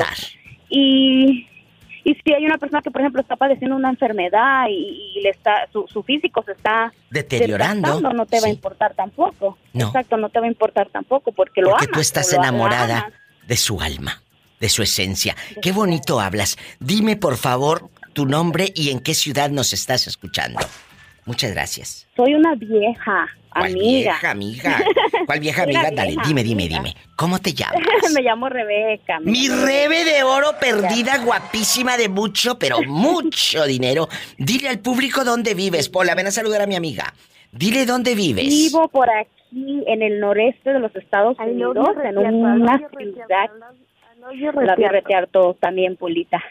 Y, 0.69 1.47
y 2.05 2.13
si 2.23 2.33
hay 2.33 2.45
una 2.45 2.57
persona 2.59 2.81
que, 2.81 2.91
por 2.91 3.01
ejemplo, 3.01 3.19
está 3.19 3.35
padeciendo 3.35 3.75
una 3.75 3.89
enfermedad 3.89 4.67
y, 4.69 5.13
y 5.17 5.21
le 5.21 5.29
está 5.31 5.67
su, 5.73 5.85
su 5.87 6.03
físico 6.03 6.43
se 6.45 6.51
está 6.53 6.93
Deteriorando, 7.09 7.99
no 8.13 8.25
te 8.27 8.39
va 8.39 8.47
a 8.47 8.49
importar 8.49 8.93
tampoco. 8.93 9.57
No. 9.73 9.87
Exacto, 9.87 10.15
no 10.15 10.29
te 10.29 10.39
va 10.39 10.45
a 10.45 10.49
importar 10.49 10.89
tampoco 10.89 11.31
porque 11.31 11.61
lo 11.61 11.71
Porque 11.71 11.85
amas. 11.85 11.93
tú 11.95 11.99
estás 11.99 12.31
enamorada 12.31 13.11
de 13.47 13.57
su 13.57 13.81
alma, 13.81 14.21
de 14.59 14.69
su 14.69 14.83
esencia. 14.83 15.35
Qué 15.61 15.71
bonito 15.71 16.19
hablas. 16.19 16.57
Dime, 16.79 17.15
por 17.15 17.37
favor, 17.37 17.89
tu 18.13 18.25
nombre 18.25 18.71
y 18.75 18.91
en 18.91 18.99
qué 18.99 19.13
ciudad 19.15 19.49
nos 19.49 19.73
estás 19.73 20.05
escuchando. 20.07 20.59
Muchas 21.25 21.51
gracias. 21.51 22.07
Soy 22.15 22.35
una 22.35 22.53
vieja 22.53 23.27
¿Cuál 23.55 23.71
amiga. 23.71 24.11
vieja 24.11 24.31
amiga? 24.31 24.83
¿Cuál 25.25 25.39
vieja 25.39 25.63
amiga? 25.63 25.91
Dale, 25.91 26.11
vieja 26.11 26.27
dime, 26.27 26.43
dime, 26.43 26.63
amiga. 26.65 26.79
dime. 26.79 26.95
¿Cómo 27.15 27.39
te 27.39 27.53
llamas? 27.53 27.81
me 28.13 28.21
llamo 28.21 28.49
Rebeca. 28.49 29.19
Mi 29.21 29.47
rebe 29.47 30.03
de 30.03 30.23
oro 30.23 30.55
perdida, 30.59 31.17
guapísima 31.23 31.97
de 31.97 32.09
mucho, 32.09 32.59
pero 32.59 32.81
mucho 32.87 33.65
dinero. 33.65 34.07
Dile 34.37 34.69
al 34.69 34.79
público 34.79 35.23
dónde 35.23 35.53
vives. 35.53 35.89
Pola, 35.89 36.15
ven 36.15 36.27
a 36.27 36.31
saludar 36.31 36.61
a 36.61 36.67
mi 36.67 36.75
amiga. 36.75 37.13
Dile 37.51 37.85
dónde 37.85 38.15
vives. 38.15 38.47
Vivo 38.47 38.89
por 38.89 39.09
aquí 39.09 39.83
en 39.87 40.01
el 40.01 40.19
noreste 40.19 40.73
de 40.73 40.79
los 40.79 40.93
Estados 40.95 41.37
Unidos, 41.39 41.77
en 42.03 42.17
una 42.17 42.77
ciudad. 42.97 43.49
La 44.65 44.75
voy 44.75 44.83
a 44.83 44.89
retear 44.89 45.27
todo 45.27 45.53
también, 45.53 45.95
Pulita. 45.95 46.43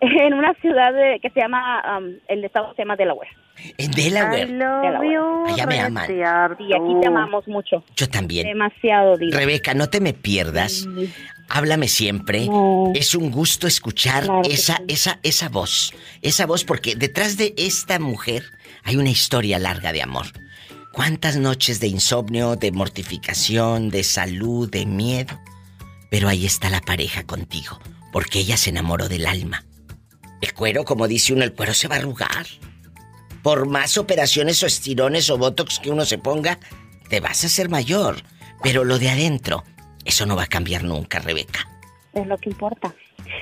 En 0.00 0.34
una 0.34 0.52
ciudad 0.60 0.92
de- 0.92 1.18
que 1.20 1.30
se 1.30 1.40
llama, 1.40 1.82
um, 1.98 2.14
el 2.28 2.44
estado 2.44 2.72
se 2.74 2.82
llama 2.82 2.96
Delaware. 2.96 3.30
En 3.78 3.90
Delaware. 3.90 4.46
Delaware. 4.46 5.52
Allá 5.52 5.66
me 5.66 5.80
aman. 5.80 6.06
Sí, 6.06 6.22
aquí 6.22 7.00
te 7.00 7.06
amamos 7.08 7.48
mucho. 7.48 7.82
Yo 7.96 8.06
también. 8.08 8.46
Demasiado, 8.46 9.16
diva. 9.16 9.38
Rebeca, 9.38 9.72
no 9.72 9.88
te 9.88 10.00
me 10.00 10.12
pierdas. 10.12 10.86
Háblame 11.48 11.88
siempre. 11.88 12.46
No. 12.46 12.92
Es 12.94 13.14
un 13.14 13.30
gusto 13.30 13.66
escuchar 13.66 14.24
Claro 14.24 14.42
esa, 14.44 14.76
sí. 14.76 14.84
esa, 14.88 15.18
esa 15.22 15.48
voz. 15.48 15.94
Esa 16.20 16.44
voz, 16.44 16.64
porque 16.64 16.96
detrás 16.96 17.38
de 17.38 17.54
esta 17.56 17.98
mujer 17.98 18.42
hay 18.84 18.96
una 18.96 19.08
historia 19.10 19.58
larga 19.58 19.92
de 19.94 20.02
amor. 20.02 20.26
¿Cuántas 20.92 21.36
noches 21.38 21.80
de 21.80 21.86
insomnio, 21.86 22.56
de 22.56 22.72
mortificación, 22.72 23.88
de 23.90 24.02
salud, 24.04 24.68
de 24.70 24.84
miedo? 24.84 25.38
Pero 26.10 26.28
ahí 26.28 26.44
está 26.44 26.68
la 26.68 26.80
pareja 26.80 27.24
contigo, 27.24 27.78
porque 28.12 28.38
ella 28.40 28.56
se 28.56 28.70
enamoró 28.70 29.08
del 29.08 29.26
alma. 29.26 29.64
El 30.40 30.54
cuero, 30.54 30.84
como 30.84 31.08
dice 31.08 31.32
uno, 31.32 31.44
el 31.44 31.54
cuero 31.54 31.74
se 31.74 31.88
va 31.88 31.96
a 31.96 31.98
arrugar. 31.98 32.46
Por 33.42 33.66
más 33.66 33.96
operaciones 33.96 34.62
o 34.62 34.66
estirones 34.66 35.30
o 35.30 35.38
botox 35.38 35.78
que 35.78 35.90
uno 35.90 36.04
se 36.04 36.18
ponga, 36.18 36.58
te 37.08 37.20
vas 37.20 37.44
a 37.44 37.46
hacer 37.46 37.68
mayor. 37.68 38.16
Pero 38.62 38.84
lo 38.84 38.98
de 38.98 39.10
adentro, 39.10 39.64
eso 40.04 40.26
no 40.26 40.36
va 40.36 40.44
a 40.44 40.48
cambiar 40.48 40.84
nunca, 40.84 41.18
Rebeca. 41.18 41.68
Es 42.12 42.26
lo 42.26 42.36
que 42.38 42.50
importa. 42.50 42.94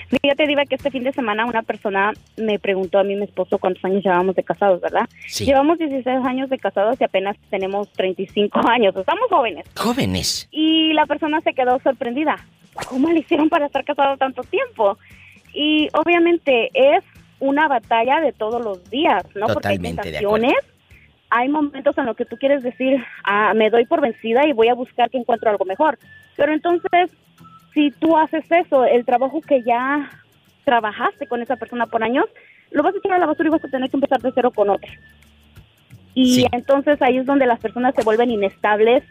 Fíjate, 0.09 0.47
Diva, 0.47 0.65
que 0.65 0.75
este 0.75 0.91
fin 0.91 1.05
de 1.05 1.13
semana 1.13 1.47
una 1.47 1.63
persona 1.63 2.13
me 2.37 2.59
preguntó 2.59 2.99
a 2.99 3.05
mí, 3.05 3.15
mi 3.15 3.25
esposo, 3.25 3.59
cuántos 3.59 3.85
años 3.85 4.03
llevamos 4.03 4.35
de 4.35 4.43
casados, 4.43 4.81
¿verdad? 4.81 5.09
Sí. 5.27 5.45
Llevamos 5.45 5.79
16 5.79 6.07
años 6.25 6.51
de 6.51 6.59
casados 6.59 6.97
y 7.01 7.05
apenas 7.05 7.37
tenemos 7.51 7.91
35 7.93 8.69
años. 8.69 8.95
Estamos 8.97 9.29
jóvenes. 9.29 9.67
Jóvenes. 9.77 10.49
Y 10.51 10.93
la 10.95 11.07
persona 11.07 11.41
se 11.43 11.55
quedó 11.55 11.79
sorprendida. 11.81 12.37
¿Cómo 12.89 13.11
le 13.11 13.21
hicieron 13.21 13.49
para 13.49 13.67
estar 13.67 13.85
casados 13.85 14.19
tanto 14.19 14.43
tiempo? 14.43 14.99
Y 15.55 15.89
obviamente 15.95 16.71
es 16.75 17.05
una 17.41 17.69
batalla 17.69 18.21
de 18.21 18.33
todos 18.33 18.63
los 18.65 18.91
días, 18.91 19.25
¿no? 19.35 19.47
Totalmente 19.47 19.95
Porque 19.97 20.09
hay 20.09 20.13
tentaciones, 20.13 20.55
hay 21.31 21.49
momentos 21.49 21.97
en 21.97 22.07
los 22.07 22.17
que 22.17 22.25
tú 22.25 22.37
quieres 22.37 22.63
decir, 22.63 23.03
ah, 23.25 23.55
me 23.55 23.71
doy 23.71 23.87
por 23.87 24.01
vencida 24.01 24.47
y 24.47 24.53
voy 24.53 24.69
a 24.69 24.75
buscar 24.75 25.11
que 25.11 25.19
encuentro 25.19 25.51
algo 25.51 25.65
mejor. 25.65 25.99
Pero 26.37 26.53
entonces, 26.53 27.11
si 27.73 27.91
tú 27.93 28.17
haces 28.17 28.45
eso, 28.51 28.85
el 28.85 29.05
trabajo 29.05 29.41
que 29.41 29.63
ya 29.63 30.11
trabajaste 30.65 31.27
con 31.27 31.41
esa 31.43 31.57
persona 31.57 31.87
por 31.87 32.03
años, 32.03 32.27
lo 32.71 32.83
vas 32.83 32.95
a 32.95 32.99
echar 32.99 33.13
a 33.13 33.19
la 33.19 33.27
basura 33.27 33.49
y 33.49 33.53
vas 33.53 33.65
a 33.65 33.69
tener 33.69 33.89
que 33.91 33.97
empezar 33.97 34.21
de 34.21 34.33
cero 34.35 34.51
con 34.51 34.71
otra. 34.71 34.91
Y 36.15 36.35
Sí. 36.37 36.47
entonces 36.53 37.01
ahí 37.03 37.19
es 37.19 37.27
donde 37.27 37.47
las 37.47 37.61
personas 37.61 37.95
se 37.95 38.03
vuelven 38.03 38.31
inestables 38.31 39.03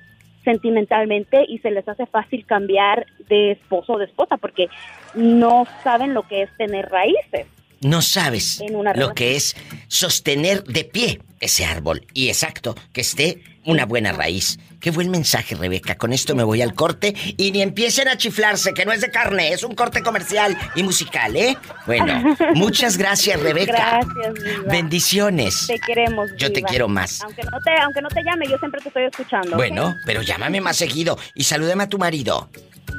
sentimentalmente 0.44 1.46
y 1.48 1.60
se 1.60 1.72
les 1.72 1.88
hace 1.88 2.06
fácil 2.06 2.46
cambiar 2.46 3.06
de 3.30 3.52
esposo 3.52 3.94
o 3.94 3.98
de 3.98 4.06
esposa 4.06 4.38
porque 4.38 4.68
no 5.16 5.66
saben 5.84 6.14
lo 6.14 6.24
que 6.24 6.44
es 6.44 6.50
tener 6.58 6.90
raíces. 6.90 7.48
No 7.82 8.02
sabes 8.02 8.64
lo 8.96 9.14
que 9.14 9.36
es 9.36 9.56
sostener 9.88 10.64
de 10.64 10.86
pie 10.86 11.20
ese 11.40 11.66
árbol. 11.66 12.06
Y 12.14 12.30
exacto, 12.30 12.76
que 12.94 13.02
esté 13.02 13.42
una 13.66 13.86
buena 13.86 14.12
raíz. 14.12 14.60
Qué 14.80 14.92
buen 14.92 15.10
mensaje, 15.10 15.56
Rebeca. 15.56 15.96
Con 15.96 16.12
esto 16.12 16.36
me 16.36 16.44
voy 16.44 16.62
al 16.62 16.74
corte 16.74 17.14
y 17.38 17.52
ni 17.52 17.62
empiecen 17.62 18.08
a 18.08 18.18
chiflarse, 18.18 18.74
que 18.74 18.86
no 18.86 18.92
es 18.92 19.02
de 19.02 19.10
carne, 19.12 19.54
es 19.54 19.64
un 19.64 19.76
corte 19.76 20.04
comercial 20.04 20.58
y 20.76 20.84
musical, 20.84 21.36
¿eh? 21.36 21.58
Bueno, 21.86 22.36
muchas 22.56 22.98
gracias, 22.98 23.40
Rebeca. 23.40 24.02
Gracias, 24.02 24.44
Diva. 24.44 24.72
Bendiciones. 24.72 25.68
Te 25.68 25.80
queremos. 25.80 26.30
Yo 26.38 26.52
te 26.52 26.62
quiero 26.64 26.88
más. 26.88 27.22
Aunque 27.24 27.44
no 27.44 27.60
te, 27.62 27.72
aunque 27.82 28.02
no 28.02 28.10
te 28.10 28.24
llame, 28.24 28.46
yo 28.48 28.58
siempre 28.58 28.82
te 28.82 28.90
estoy 28.90 29.04
escuchando. 29.04 29.56
Bueno, 29.56 29.96
pero 30.06 30.22
llámame 30.22 30.60
más 30.62 30.78
seguido 30.78 31.18
y 31.34 31.44
salúdame 31.44 31.84
a 31.84 31.90
tu 31.90 31.98
marido. 31.98 32.50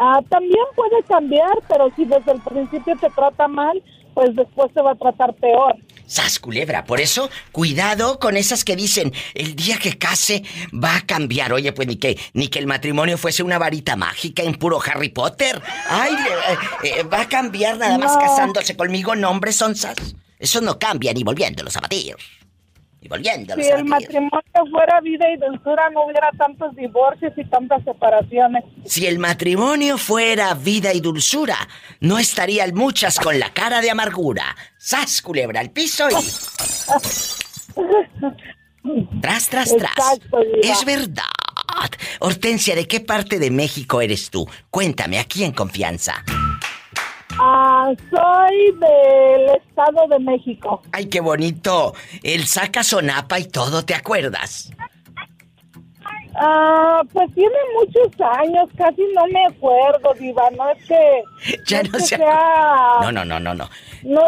Ah, 0.00 0.20
también 0.28 0.62
puede 0.76 1.02
cambiar, 1.08 1.50
pero 1.68 1.90
si 1.96 2.04
desde 2.04 2.30
el 2.30 2.40
principio 2.40 2.94
te 3.00 3.10
trata 3.10 3.48
mal, 3.48 3.82
pues 4.14 4.34
después 4.36 4.72
te 4.72 4.80
va 4.80 4.92
a 4.92 4.94
tratar 4.94 5.34
peor. 5.34 5.74
Sas 6.08 6.38
culebra, 6.38 6.84
por 6.84 7.00
eso 7.00 7.28
cuidado 7.52 8.18
con 8.18 8.36
esas 8.36 8.64
que 8.64 8.74
dicen 8.76 9.12
el 9.34 9.54
día 9.54 9.78
que 9.78 9.98
case 9.98 10.42
va 10.72 10.96
a 10.96 11.00
cambiar. 11.02 11.52
Oye, 11.52 11.72
pues 11.72 11.86
ni 11.86 11.96
que 11.96 12.18
ni 12.32 12.48
que 12.48 12.58
el 12.58 12.66
matrimonio 12.66 13.18
fuese 13.18 13.42
una 13.42 13.58
varita 13.58 13.94
mágica 13.94 14.42
en 14.42 14.54
puro 14.54 14.80
Harry 14.84 15.10
Potter. 15.10 15.60
Ay, 15.88 16.14
eh, 16.14 16.56
eh, 16.98 17.02
va 17.02 17.20
a 17.22 17.28
cambiar 17.28 17.76
nada 17.76 17.98
más 17.98 18.14
No. 18.14 18.20
casándose 18.20 18.74
conmigo, 18.76 19.14
no 19.14 19.30
hombre, 19.30 19.52
son 19.52 19.76
sas. 19.76 19.96
Eso 20.38 20.60
no 20.60 20.78
cambia 20.78 21.12
ni 21.12 21.24
volviéndolos 21.24 21.76
a 21.76 21.80
batir. 21.80 22.16
Ni 23.00 23.08
volviéndolos 23.08 23.64
Si 23.64 23.72
el 23.72 23.84
matrimonio 23.84 24.40
fuera 24.70 25.00
vida 25.00 25.30
y 25.30 25.36
dulzura, 25.36 25.88
no 25.90 26.06
hubiera 26.06 26.30
tantos 26.36 26.74
divorcios 26.74 27.32
y 27.36 27.44
tantas 27.44 27.84
separaciones. 27.84 28.64
Si 28.84 29.06
el 29.06 29.18
matrimonio 29.18 29.98
fuera 29.98 30.54
vida 30.54 30.92
y 30.92 31.00
dulzura, 31.00 31.56
no 32.00 32.18
estarían 32.18 32.74
muchas 32.74 33.20
con 33.20 33.38
la 33.38 33.52
cara 33.52 33.80
de 33.80 33.90
amargura. 33.90 34.56
Sas 34.78 35.22
culebra 35.22 35.60
al 35.60 35.70
piso 35.70 36.08
y 36.10 36.14
tras 39.20 39.48
tras 39.48 39.76
tras. 39.76 39.92
Exacto. 39.92 40.38
Es 40.62 40.84
verdad. 40.84 41.24
Hortensia, 42.20 42.74
¿de 42.74 42.88
qué 42.88 43.00
parte 43.00 43.38
de 43.38 43.50
México 43.50 44.00
eres 44.00 44.30
tú? 44.30 44.48
Cuéntame, 44.70 45.18
aquí 45.18 45.44
en 45.44 45.52
confianza. 45.52 46.24
Ah, 47.40 47.92
soy 48.10 48.72
del 48.80 49.56
Estado 49.56 50.06
de 50.08 50.18
México. 50.18 50.82
Ay, 50.92 51.06
qué 51.06 51.20
bonito. 51.20 51.94
El 52.22 52.46
saca 52.46 52.82
sonapa 52.82 53.38
y 53.38 53.44
todo, 53.48 53.84
¿te 53.84 53.94
acuerdas? 53.94 54.72
Ah, 56.40 57.02
pues 57.12 57.32
tiene 57.34 57.54
muchos 57.78 58.12
años, 58.38 58.68
casi 58.76 59.02
no 59.14 59.26
me 59.28 59.46
acuerdo, 59.46 60.14
Diva. 60.18 60.42
No 60.56 60.70
es 60.70 60.84
que. 60.86 61.58
Ya 61.66 61.82
no 61.82 61.92
que 61.92 62.00
se 62.00 62.16
sea. 62.16 62.38
No, 63.02 63.12
no, 63.12 63.24
no, 63.24 63.40
no, 63.40 63.54
no. 63.54 63.68
No, 64.04 64.20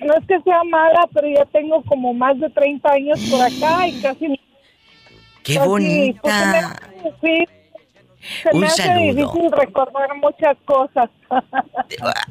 no 0.00 0.14
es 0.14 0.26
que 0.26 0.40
sea 0.42 0.62
mala, 0.64 1.06
pero 1.14 1.28
ya 1.28 1.44
tengo 1.46 1.82
como 1.84 2.12
más 2.14 2.38
de 2.40 2.50
30 2.50 2.90
años 2.92 3.20
por 3.30 3.40
acá 3.40 3.86
y 3.88 4.00
casi. 4.00 4.40
¡Qué 5.42 5.54
casi, 5.56 5.68
bonita! 5.68 6.20
pues, 6.22 6.46
me 6.46 6.58
hace- 6.58 7.14
sí, 7.22 7.44
se 8.42 8.50
Un 8.52 8.60
me 8.60 8.66
hace 8.66 8.82
saludo. 8.82 9.14
difícil 9.14 9.52
recordar 9.52 10.08
muchas 10.16 10.56
cosas. 10.64 11.10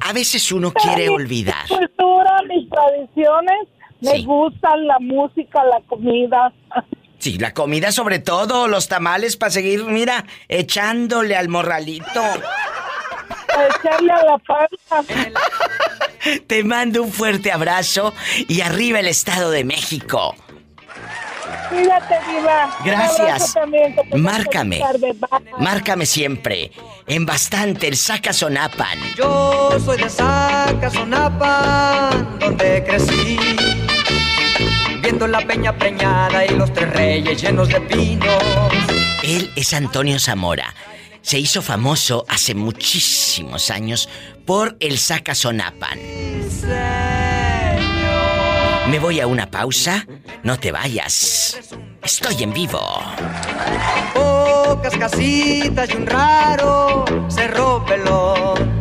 A 0.00 0.12
veces 0.12 0.50
uno 0.52 0.72
quiere 0.72 1.08
olvidar. 1.08 1.64
Mi 1.70 1.76
cultura, 1.76 2.36
mis 2.48 2.68
tradiciones, 2.70 3.68
me 4.00 4.22
gustan 4.22 4.86
la 4.86 4.98
música, 5.00 5.62
la 5.64 5.80
comida. 5.86 6.52
Sí, 7.18 7.38
la 7.38 7.54
comida 7.54 7.90
sobre 7.92 8.18
todo, 8.18 8.68
los 8.68 8.88
tamales 8.88 9.36
para 9.36 9.50
seguir, 9.50 9.84
mira, 9.84 10.24
echándole 10.48 11.36
al 11.36 11.48
morralito. 11.48 12.22
Echarle 13.78 14.12
a 14.12 14.24
la 14.24 14.38
panza. 14.38 15.14
Te 16.46 16.64
mando 16.64 17.02
un 17.02 17.12
fuerte 17.12 17.52
abrazo 17.52 18.12
y 18.48 18.60
arriba 18.62 19.00
el 19.00 19.06
Estado 19.08 19.50
de 19.50 19.64
México. 19.64 20.34
Cuídate, 21.68 22.14
Diva. 22.30 22.76
Un 22.78 22.84
Gracias. 22.84 23.54
también, 23.54 23.94
Márcame. 24.16 24.82
Márcame 25.58 26.06
siempre. 26.06 26.70
En 27.06 27.26
bastante 27.26 27.88
el 27.88 27.96
saca 27.96 28.32
sonapan. 28.32 28.98
Yo 29.16 29.78
soy 29.84 29.98
de 29.98 30.08
Zacazonapan, 30.08 31.28
donde 32.38 32.84
crecí. 32.84 33.38
Viendo 35.00 35.26
la 35.26 35.40
peña 35.46 35.76
preñada 35.76 36.46
y 36.46 36.50
los 36.50 36.72
tres 36.72 36.90
reyes 36.92 37.42
llenos 37.42 37.68
de 37.68 37.80
pinos. 37.82 38.42
Él 39.22 39.50
es 39.56 39.74
Antonio 39.74 40.18
Zamora. 40.18 40.74
Se 41.22 41.38
hizo 41.38 41.62
famoso 41.62 42.24
hace 42.28 42.54
muchísimos 42.54 43.70
años 43.70 44.08
por 44.44 44.76
el 44.80 44.98
saca 44.98 45.34
sonapan. 45.34 45.98
Me 48.88 48.98
voy 48.98 49.20
a 49.20 49.26
una 49.26 49.50
pausa. 49.50 50.06
No 50.42 50.58
te 50.58 50.70
vayas. 50.70 51.58
Estoy 52.02 52.42
en 52.42 52.52
vivo. 52.52 52.80
Pocas 54.12 54.96
casitas 54.96 55.88
y 55.90 55.96
un 55.96 56.06
raro 56.06 57.04
cerro 57.28 57.84
pelón. 57.86 58.80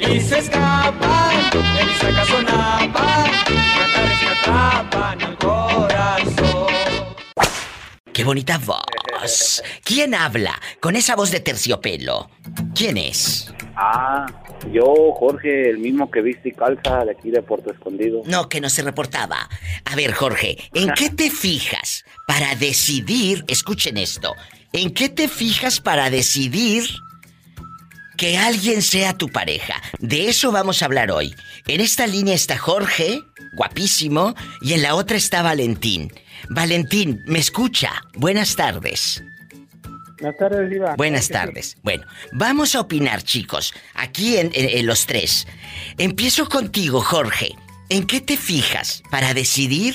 Y 0.00 0.20
se 0.20 0.38
escapan 0.38 1.32
en 1.52 1.88
Zacazonapan, 1.98 3.30
cantares 3.44 4.18
que 4.20 4.28
atrapan 4.28 5.20
el 5.20 5.38
corazón. 5.38 6.66
Qué 8.12 8.22
bonita 8.22 8.58
voz. 8.58 9.62
¿Quién 9.82 10.14
habla 10.14 10.60
con 10.80 10.94
esa 10.94 11.16
voz 11.16 11.30
de 11.32 11.40
terciopelo? 11.40 12.30
¿Quién 12.74 12.98
es? 12.98 13.52
Ah, 13.76 14.26
yo, 14.72 15.12
Jorge, 15.14 15.70
el 15.70 15.78
mismo 15.78 16.10
que 16.10 16.20
viste 16.20 16.48
y 16.50 16.52
calza 16.52 17.04
de 17.04 17.12
aquí 17.12 17.30
de 17.30 17.42
Puerto 17.42 17.72
Escondido. 17.72 18.22
No, 18.26 18.48
que 18.48 18.60
no 18.60 18.68
se 18.68 18.82
reportaba. 18.82 19.48
A 19.84 19.96
ver, 19.96 20.12
Jorge, 20.12 20.56
¿en 20.74 20.92
qué 20.92 21.10
te 21.10 21.30
fijas 21.30 22.04
para 22.26 22.54
decidir, 22.54 23.44
escuchen 23.48 23.96
esto, 23.96 24.34
¿en 24.72 24.92
qué 24.92 25.08
te 25.08 25.28
fijas 25.28 25.80
para 25.80 26.10
decidir 26.10 26.84
que 28.16 28.38
alguien 28.38 28.82
sea 28.82 29.16
tu 29.16 29.28
pareja? 29.28 29.80
De 29.98 30.28
eso 30.28 30.52
vamos 30.52 30.82
a 30.82 30.86
hablar 30.86 31.10
hoy. 31.10 31.34
En 31.66 31.80
esta 31.80 32.06
línea 32.06 32.34
está 32.34 32.58
Jorge, 32.58 33.22
guapísimo, 33.56 34.34
y 34.60 34.74
en 34.74 34.82
la 34.82 34.94
otra 34.94 35.16
está 35.16 35.42
Valentín. 35.42 36.12
Valentín, 36.50 37.22
¿me 37.26 37.38
escucha? 37.38 37.90
Buenas 38.14 38.56
tardes. 38.56 39.22
Buenas 40.24 40.38
tardes, 40.38 40.70
Diva. 40.70 40.94
Buenas 40.96 41.28
tardes. 41.28 41.76
Bueno, 41.82 42.06
vamos 42.32 42.74
a 42.74 42.80
opinar, 42.80 43.22
chicos, 43.22 43.74
aquí 43.94 44.38
en, 44.38 44.46
en- 44.54 44.78
en 44.78 44.86
los 44.86 45.04
tres. 45.04 45.46
Empiezo 45.98 46.48
contigo, 46.48 47.02
Jorge. 47.02 47.54
¿En 47.90 48.06
qué 48.06 48.22
te 48.22 48.38
fijas 48.38 49.02
para 49.10 49.34
decidir 49.34 49.94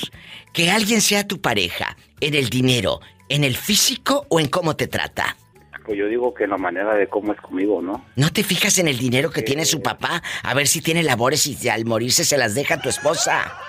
que 0.52 0.70
alguien 0.70 1.00
sea 1.00 1.26
tu 1.26 1.40
pareja? 1.40 1.96
¿En 2.20 2.34
el 2.34 2.48
dinero, 2.48 3.00
en 3.28 3.42
el 3.42 3.56
físico 3.56 4.24
o 4.28 4.38
en 4.38 4.46
cómo 4.46 4.76
te 4.76 4.86
trata? 4.86 5.36
Pues 5.84 5.98
yo 5.98 6.06
digo 6.06 6.32
que 6.32 6.46
la 6.46 6.56
manera 6.58 6.94
de 6.94 7.08
cómo 7.08 7.32
es 7.32 7.40
conmigo, 7.40 7.82
¿no? 7.82 8.04
¿No 8.14 8.32
te 8.32 8.44
fijas 8.44 8.78
en 8.78 8.86
el 8.86 8.98
dinero 8.98 9.32
que 9.32 9.42
tiene 9.42 9.64
su 9.64 9.82
papá? 9.82 10.22
A 10.44 10.54
ver 10.54 10.68
si 10.68 10.80
tiene 10.80 11.02
labores 11.02 11.44
y 11.48 11.68
al 11.68 11.84
morirse 11.86 12.24
se 12.24 12.38
las 12.38 12.54
deja 12.54 12.74
a 12.74 12.80
tu 12.80 12.88
esposa. 12.88 13.52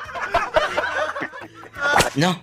No, 2.15 2.41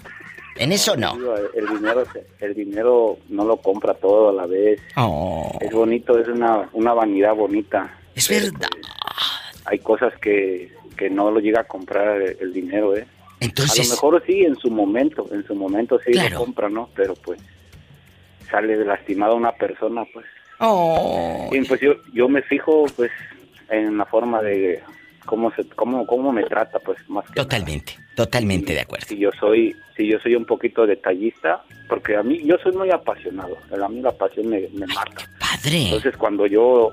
en 0.59 0.73
eso 0.73 0.97
no. 0.97 1.17
El, 1.55 1.67
dinero, 1.69 2.05
el 2.41 2.55
dinero 2.55 3.19
no 3.29 3.45
lo 3.45 3.57
compra 3.59 3.95
todo 3.95 4.31
a 4.31 4.33
la 4.33 4.47
vez. 4.47 4.81
Oh. 4.97 5.57
Es 5.61 5.71
bonito, 5.73 6.19
es 6.19 6.29
una, 6.29 6.69
una 6.73 6.93
vanidad 6.95 7.35
bonita. 7.35 7.99
Es 8.15 8.29
Pero, 8.29 8.47
verdad. 8.53 8.69
pues, 8.71 8.87
hay 9.67 9.79
cosas 9.81 10.13
que, 10.21 10.73
que 10.97 11.09
no 11.11 11.31
lo 11.31 11.41
llega 11.41 11.61
a 11.61 11.65
comprar 11.65 12.21
el, 12.21 12.37
el 12.41 12.53
dinero, 12.53 12.97
¿eh? 12.97 13.07
Entonces- 13.41 13.81
A 13.81 13.85
lo 13.85 13.91
mejor 13.91 14.23
sí, 14.27 14.45
en 14.45 14.57
su 14.57 14.71
momento, 14.71 15.27
en 15.31 15.47
su 15.47 15.55
momento 15.55 15.99
sí 16.05 16.13
Claro. 16.13 16.31
lo 16.31 16.45
compra, 16.45 16.69
¿no? 16.69 16.89
Pero 16.95 17.15
pues 17.15 17.41
sale 18.51 18.77
de 18.77 18.85
lastimada 18.85 19.35
una 19.35 19.53
persona, 19.53 20.05
pues. 20.13 20.27
Oh. 20.61 21.49
Y 21.53 21.61
pues 21.65 21.81
yo, 21.81 21.93
yo 22.13 22.29
me 22.29 22.43
fijo, 22.43 22.87
pues, 22.97 23.11
en 23.71 23.97
la 23.99 24.05
forma 24.07 24.43
de 24.43 24.83
cómo 25.27 25.53
se, 25.53 25.69
cómo, 25.69 26.05
cómo 26.07 26.33
me 26.33 26.43
trata, 26.45 26.79
pues, 26.81 26.99
más 27.09 27.27
que 27.27 27.35
Totalmente, 27.35 27.97
totalmente 28.19 28.75
de 28.75 28.81
acuerdo. 28.81 29.07
si 29.07 29.17
yo 29.17 29.31
soy 29.39 29.77
si 29.97 30.09
yo 30.09 30.19
soy 30.19 30.35
un 30.35 30.45
poquito 30.45 30.85
detallista 30.85 31.63
porque 31.89 32.17
a 32.17 32.23
mí 32.25 32.41
yo 32.45 32.57
soy 32.61 32.73
muy 32.73 32.91
apasionado 32.91 33.57
a 33.71 33.89
mí 33.89 34.01
la 34.01 34.11
pasión 34.11 34.49
me, 34.49 34.63
me 34.73 34.89
mata 34.89 35.23
padre 35.39 35.85
entonces 35.85 36.17
cuando 36.17 36.45
yo 36.49 36.93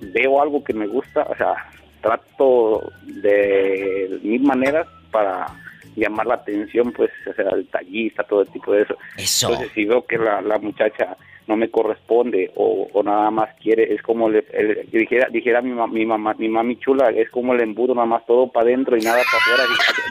veo 0.00 0.40
algo 0.40 0.62
que 0.62 0.72
me 0.72 0.86
gusta 0.86 1.26
o 1.28 1.34
sea 1.34 1.54
trato 2.00 2.88
de 3.02 4.20
mil 4.22 4.42
maneras 4.42 4.86
para 5.10 5.48
llamar 5.96 6.26
la 6.26 6.34
atención 6.34 6.92
pues 6.92 7.10
o 7.28 7.32
sea 7.34 7.54
detallista 7.56 8.22
todo 8.24 8.44
tipo 8.46 8.72
de 8.72 8.82
eso 8.82 8.96
Eso. 9.16 9.48
entonces 9.48 9.72
si 9.74 9.84
veo 9.84 10.04
que 10.06 10.18
la, 10.18 10.40
la 10.40 10.58
muchacha 10.58 11.16
no 11.46 11.56
me 11.56 11.68
corresponde 11.70 12.52
o, 12.54 12.88
o 12.92 13.02
nada 13.02 13.28
más 13.32 13.48
quiere 13.60 13.92
es 13.92 14.00
como 14.02 14.28
le, 14.28 14.44
el- 14.52 14.88
dijera 14.92 15.26
dijera 15.30 15.60
mi, 15.62 15.70
ma- 15.72 15.88
mi 15.88 16.06
mamá 16.06 16.34
mi 16.38 16.48
mami 16.48 16.78
chula 16.78 17.10
es 17.10 17.28
como 17.30 17.54
el 17.54 17.60
embudo 17.62 17.94
nada 17.94 18.06
más 18.06 18.24
todo 18.26 18.46
para 18.52 18.66
adentro 18.66 18.96
y 18.96 19.00
nada 19.00 19.20
para 19.24 19.38
afuera 19.38 19.64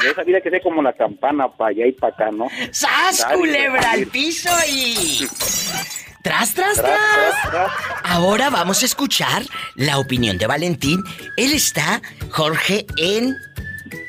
de 0.03 0.09
esa 0.11 0.23
vida 0.23 0.41
que 0.41 0.49
sea 0.49 0.59
como 0.59 0.81
la 0.81 0.91
campana 0.93 1.47
para 1.47 1.69
allá 1.71 1.85
y 1.87 1.93
para 1.93 2.13
acá 2.13 2.31
no 2.31 2.47
¡Sas, 2.71 3.19
Dale, 3.21 3.37
culebra 3.37 3.91
al 3.91 4.05
piso 4.07 4.49
y... 4.69 5.25
¡Tras, 6.21 6.53
tras, 6.53 6.75
Tras, 6.75 6.83
tras! 6.83 7.49
tras, 7.49 7.71
Ahora 8.03 8.49
vamos 8.49 8.83
a 8.83 8.85
escuchar 8.85 9.41
la 9.75 9.99
opinión 9.99 10.37
de 10.37 10.47
Valentín. 10.47 11.01
Él 11.37 11.53
está, 11.53 12.01
Jorge, 12.29 12.85
en 12.97 13.33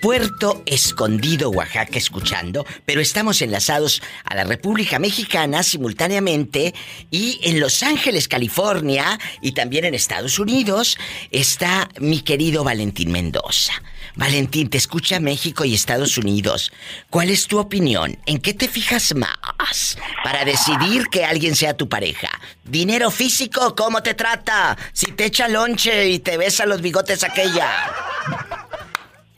Puerto 0.00 0.62
Escondido, 0.64 1.50
Oaxaca, 1.50 1.98
escuchando, 1.98 2.64
pero 2.86 3.02
estamos 3.02 3.42
enlazados 3.42 4.02
a 4.24 4.34
la 4.34 4.44
República 4.44 4.98
Mexicana 4.98 5.62
simultáneamente 5.62 6.74
y 7.10 7.38
en 7.42 7.60
Los 7.60 7.82
Ángeles, 7.82 8.26
California 8.26 9.18
y 9.42 9.52
también 9.52 9.84
en 9.84 9.94
Estados 9.94 10.38
Unidos 10.38 10.96
está 11.30 11.90
mi 11.98 12.22
querido 12.22 12.64
Valentín 12.64 13.12
Mendoza. 13.12 13.74
Valentín, 14.16 14.70
te 14.70 14.78
escucha 14.78 15.20
México 15.20 15.66
y 15.66 15.74
Estados 15.74 16.16
Unidos. 16.16 16.72
¿Cuál 17.10 17.28
es 17.28 17.46
tu 17.46 17.58
opinión? 17.58 18.18
¿En 18.24 18.38
qué 18.38 18.54
te 18.54 18.68
fijas 18.68 19.14
más 19.14 19.98
para 20.24 20.46
decidir 20.46 21.08
que 21.08 21.26
alguien 21.26 21.54
sea 21.54 21.76
tu 21.76 21.88
pareja? 21.90 22.30
¿Dinero 22.64 23.10
físico? 23.10 23.74
¿Cómo 23.76 24.02
te 24.02 24.14
trata? 24.14 24.78
Si 24.94 25.12
te 25.12 25.26
echa 25.26 25.46
lonche 25.48 26.08
y 26.08 26.20
te 26.20 26.38
besa 26.38 26.64
los 26.64 26.80
bigotes 26.80 27.22
aquella. 27.22 27.68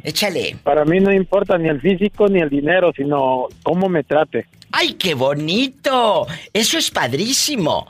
Échale. 0.04 0.56
Para 0.62 0.84
mí 0.84 0.98
no 1.00 1.12
importa 1.12 1.56
ni 1.58 1.68
el 1.68 1.80
físico 1.80 2.26
ni 2.28 2.40
el 2.40 2.50
dinero, 2.50 2.92
sino 2.96 3.46
cómo 3.62 3.88
me 3.88 4.02
trate. 4.02 4.46
¡Ay, 4.72 4.94
qué 4.94 5.14
bonito! 5.14 6.26
Eso 6.52 6.78
es 6.78 6.90
padrísimo. 6.90 7.86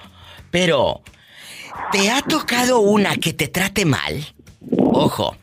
Pero, 0.50 1.00
¿te 1.90 2.10
ha 2.10 2.20
tocado 2.20 2.80
una 2.80 3.16
que 3.16 3.32
te 3.32 3.48
trate 3.48 3.86
mal? 3.86 4.14
Ojo. 4.76 5.36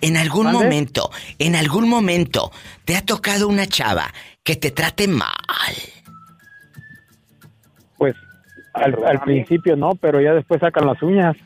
En 0.00 0.16
algún 0.16 0.44
¿Mande? 0.44 0.64
momento, 0.64 1.10
en 1.38 1.56
algún 1.56 1.88
momento, 1.88 2.50
¿te 2.84 2.96
ha 2.96 3.04
tocado 3.04 3.48
una 3.48 3.66
chava 3.66 4.12
que 4.42 4.56
te 4.56 4.70
trate 4.70 5.08
mal? 5.08 5.74
Pues 7.98 8.14
al, 8.72 8.94
al 9.04 9.20
principio 9.20 9.76
no, 9.76 9.94
pero 9.94 10.20
ya 10.20 10.32
después 10.32 10.60
sacan 10.60 10.86
las 10.86 11.02
uñas. 11.02 11.36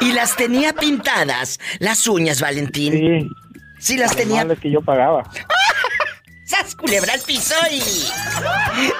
Y 0.00 0.12
las 0.12 0.36
tenía 0.36 0.72
pintadas, 0.72 1.58
las 1.78 2.06
uñas, 2.06 2.40
Valentín. 2.40 2.92
Sí. 2.92 3.28
Sí, 3.80 3.96
las 3.96 4.14
tenía. 4.14 4.44
De 4.44 4.56
que 4.56 4.70
yo 4.70 4.80
pagaba. 4.82 5.28
¡Sas 6.44 6.74
culebra 6.74 7.14
al 7.14 7.20
piso 7.20 7.54
y... 7.70 7.80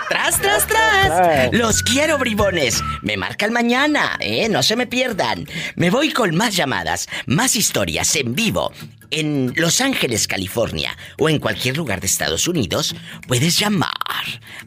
¡Tras, 0.09 0.41
tras, 0.41 0.67
tras! 0.69 1.53
Los 1.53 1.83
quiero, 1.83 2.17
bribones. 2.17 2.81
Me 3.03 3.17
marcan 3.17 3.53
mañana, 3.53 4.17
¿eh? 4.21 4.49
No 4.49 4.63
se 4.63 4.77
me 4.77 4.87
pierdan. 4.87 5.49
Me 5.75 5.91
voy 5.91 6.13
con 6.13 6.37
más 6.37 6.55
llamadas, 6.55 7.09
más 7.27 7.57
historias 7.57 8.15
en 8.15 8.37
vivo. 8.37 8.73
En 9.11 9.53
Los 9.57 9.81
Ángeles, 9.81 10.29
California, 10.29 10.97
o 11.19 11.29
en 11.29 11.41
cualquier 11.41 11.77
lugar 11.77 11.99
de 12.01 12.07
Estados 12.07 12.47
Unidos, 12.47 12.95
puedes 13.27 13.59
llamar 13.59 13.91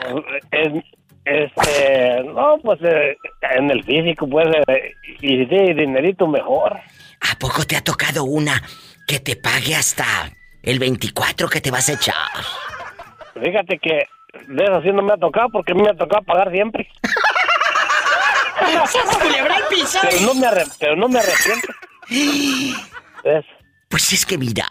Es, 0.51 0.83
este, 1.25 2.23
no, 2.23 2.59
pues 2.63 2.79
eh, 2.83 3.17
en 3.55 3.71
el 3.71 3.83
físico, 3.83 4.29
pues, 4.29 4.45
eh, 4.67 4.93
y 5.21 5.43
de 5.47 5.73
dinerito 5.73 6.27
mejor. 6.27 6.73
¿A 7.21 7.39
poco 7.39 7.63
te 7.65 7.75
ha 7.75 7.83
tocado 7.83 8.25
una 8.25 8.61
que 9.07 9.19
te 9.19 9.37
pague 9.37 9.73
hasta 9.75 10.05
el 10.61 10.77
24 10.77 11.49
que 11.49 11.61
te 11.61 11.71
vas 11.71 11.89
a 11.89 11.93
echar? 11.93 12.15
Fíjate 13.43 13.79
que 13.79 14.07
de 14.49 14.63
eso 14.65 14.79
sí 14.83 14.89
no 14.91 15.01
me 15.01 15.13
ha 15.13 15.17
tocado 15.17 15.49
porque 15.49 15.71
a 15.71 15.75
mí 15.75 15.81
me 15.81 15.89
ha 15.89 15.97
tocado 15.97 16.21
pagar 16.25 16.51
siempre. 16.51 16.87
¡Sas 18.85 19.17
culebra 19.17 19.55
al 19.55 19.67
piso! 19.67 19.97
Pero 20.03 20.21
no 20.27 20.35
me, 20.35 20.45
arre- 20.45 20.71
pero 20.79 20.95
no 20.95 21.09
me 21.09 21.17
arrepiento. 21.19 21.67
Es- 23.23 23.56
Pues 23.89 24.11
es 24.13 24.25
que 24.25 24.37
mira, 24.37 24.65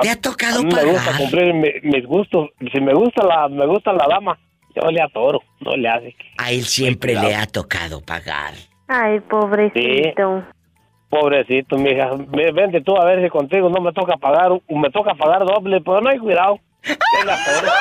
te 0.00 0.10
ha 0.10 0.20
tocado 0.20 0.60
a 0.60 0.62
mí 0.62 0.74
me 0.74 0.84
gusta 0.84 1.04
pagar. 1.04 1.20
cumplir 1.20 1.54
mi- 1.54 1.80
mis 1.90 2.06
gustos. 2.06 2.50
Si 2.72 2.80
me 2.80 2.92
gusta 2.94 3.24
la, 3.24 3.48
me 3.48 3.66
gusta 3.66 3.92
la 3.92 4.06
dama, 4.08 4.38
yo 4.74 4.90
le 4.90 5.00
atoro, 5.02 5.40
no 5.60 5.76
le 5.76 5.88
hace. 5.88 6.16
A 6.38 6.50
él 6.50 6.64
siempre 6.64 7.14
le 7.14 7.34
ha 7.34 7.46
tocado 7.46 8.00
pagar. 8.00 8.54
Ay, 8.88 9.20
pobrecito. 9.20 10.44
Pobrecito, 11.08 11.76
mija. 11.76 12.10
Ve- 12.28 12.52
Vente 12.52 12.80
tú 12.80 12.96
a 12.96 13.04
ver 13.04 13.22
si 13.22 13.28
contigo 13.28 13.68
no 13.68 13.80
me 13.80 13.92
toca 13.92 14.16
pagar, 14.16 14.50
me 14.68 14.90
toca 14.90 15.14
pagar 15.14 15.44
doble, 15.44 15.80
pero 15.80 16.00
no 16.00 16.08
hay 16.10 16.18
cuidado. 16.18 16.58
Atoro. 16.84 17.72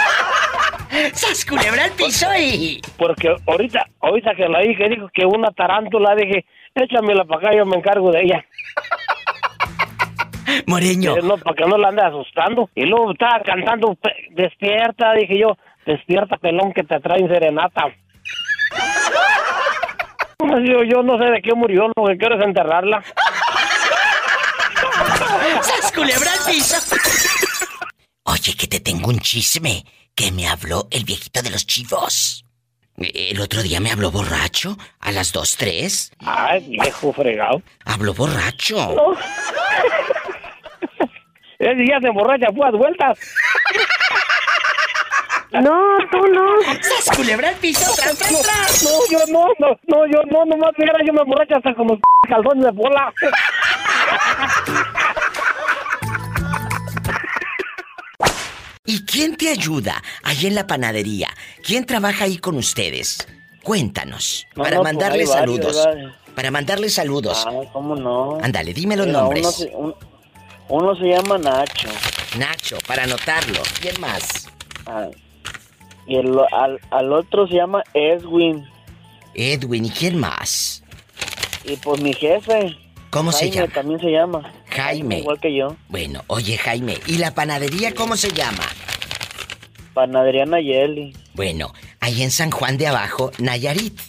¡Sas 1.14 1.46
culebra 1.46 1.86
al 1.86 1.92
piso 1.92 2.28
y... 2.38 2.82
Porque 2.98 3.34
ahorita, 3.48 3.88
ahorita 4.02 4.36
que 4.36 4.48
la 4.50 4.60
dije, 4.60 4.90
dijo 4.90 5.10
que 5.14 5.26
una 5.26 5.48
tarántula, 5.52 6.14
dije, 6.16 6.46
échamela 6.76 7.24
para 7.24 7.40
acá, 7.48 7.56
yo 7.58 7.66
me 7.66 7.78
encargo 7.78 8.12
de 8.12 8.22
ella. 8.22 8.46
Moreño. 10.68 11.16
no, 11.18 11.38
para 11.38 11.56
que 11.56 11.66
no 11.66 11.78
la 11.78 11.90
ande 11.90 12.02
asustando. 12.02 12.70
Y 12.76 12.86
luego 12.86 13.12
estaba 13.12 13.42
cantando, 13.44 13.98
despierta, 14.32 15.14
dije 15.14 15.40
yo, 15.40 15.58
despierta 15.86 16.38
pelón 16.38 16.74
que 16.74 16.84
te 16.84 17.00
traen 17.00 17.28
serenata. 17.28 17.86
Yo, 20.42 20.84
yo 20.84 21.04
no 21.04 21.20
sé 21.20 21.26
de 21.26 21.40
qué 21.42 21.54
murió, 21.54 21.92
lo 21.96 22.06
que 22.08 22.18
quiero 22.18 22.36
es 22.36 22.44
enterrarla. 22.44 23.04
¡Sas 25.62 25.92
culebra! 25.92 26.32
Oye, 28.24 28.56
que 28.56 28.68
te 28.68 28.80
tengo 28.80 29.10
un 29.10 29.20
chisme 29.20 29.86
que 30.16 30.32
me 30.32 30.48
habló 30.48 30.88
el 30.90 31.04
viejito 31.04 31.44
de 31.44 31.52
los 31.52 31.68
chivos. 31.68 32.44
El 32.98 33.40
otro 33.40 33.62
día 33.64 33.80
me 33.80 33.92
habló 33.92 34.12
borracho 34.12 34.78
a 35.00 35.12
las 35.12 35.32
2, 35.32 35.58
3. 35.58 36.12
Ay, 36.20 36.68
viejo 36.70 37.14
fregado. 37.14 37.62
Habló 37.86 38.14
borracho. 38.14 38.96
Ese 41.62 41.86
ya 41.88 42.00
se 42.02 42.08
emborracha, 42.08 42.48
fue 42.56 42.68
a 42.68 42.72
vueltas. 42.72 43.20
No, 45.54 45.98
tú 46.10 46.18
no. 46.32 46.46
¡Sas 46.82 47.14
culebra 47.14 47.50
al 47.50 47.56
piso! 47.56 47.94
¡Tras, 47.94 48.18
tras, 48.18 48.42
tras! 48.42 48.84
No, 48.86 48.90
yo 49.12 49.20
no, 49.34 49.48
no, 49.60 49.78
no, 49.86 50.06
yo 50.08 50.22
no, 50.32 50.46
nomás 50.46 50.72
mira, 50.78 50.94
yo 51.06 51.12
me 51.12 51.20
emborracho 51.20 51.58
hasta 51.58 51.74
con 51.76 51.88
los 51.90 52.00
calzones 52.30 52.64
de 52.64 52.72
bola. 52.72 53.12
¿Y 58.86 59.06
quién 59.06 59.36
te 59.38 59.50
ayuda 59.50 60.02
ahí 60.24 60.48
en 60.48 60.56
la 60.56 60.68
panadería? 60.68 61.30
¿Quién 61.64 61.86
trabaja 61.86 62.26
ahí 62.26 62.38
con 62.38 62.58
ustedes? 62.58 63.28
Cuéntanos, 63.64 64.48
No, 64.56 64.64
para 64.64 64.78
no, 64.78 64.82
pues 64.82 64.94
mandarle 64.94 65.26
varios, 65.26 65.30
saludos. 65.76 65.88
Para 66.36 66.52
mandarle 66.52 66.90
saludos. 66.90 67.44
Ah, 67.48 67.52
¿cómo 67.72 67.96
no? 67.96 68.40
Ándale, 68.42 68.74
dime 68.74 68.98
los 68.98 69.06
Mira, 69.08 69.20
nombres. 69.20 69.44
Uno 69.44 69.52
se, 69.52 69.76
un- 69.76 69.96
uno 70.72 70.96
se 70.96 71.06
llama 71.06 71.38
Nacho. 71.38 71.90
Nacho, 72.38 72.78
para 72.88 73.04
anotarlo. 73.04 73.62
¿Quién 73.82 74.00
más? 74.00 74.48
Ah, 74.86 75.10
y 76.08 76.16
el, 76.16 76.34
al, 76.54 76.80
al 76.90 77.12
otro 77.12 77.46
se 77.48 77.56
llama 77.56 77.84
Edwin. 77.94 78.66
Edwin, 79.34 79.86
¿y 79.86 79.90
quién 79.90 80.18
más? 80.18 80.82
Y 81.66 81.76
pues 81.76 82.02
mi 82.02 82.14
jefe. 82.14 82.76
¿Cómo 83.10 83.34
se 83.34 83.52
llama? 83.52 83.68
también 83.68 84.00
se 84.00 84.12
llama. 84.12 84.50
Jaime. 84.70 85.20
Igual 85.20 85.40
que 85.42 85.54
yo. 85.54 85.76
Bueno, 85.90 86.24
oye 86.28 86.58
Jaime, 86.58 86.98
¿y 87.06 87.18
la 87.18 87.34
panadería 87.34 87.94
cómo 87.94 88.16
se 88.16 88.32
llama? 88.32 88.64
Panadería 89.94 90.46
Nayeli. 90.46 91.14
Bueno, 91.34 91.74
ahí 92.00 92.24
en 92.24 92.32
San 92.32 92.50
Juan 92.50 92.78
de 92.78 92.88
Abajo, 92.88 93.32
Nayarit. 93.40 94.00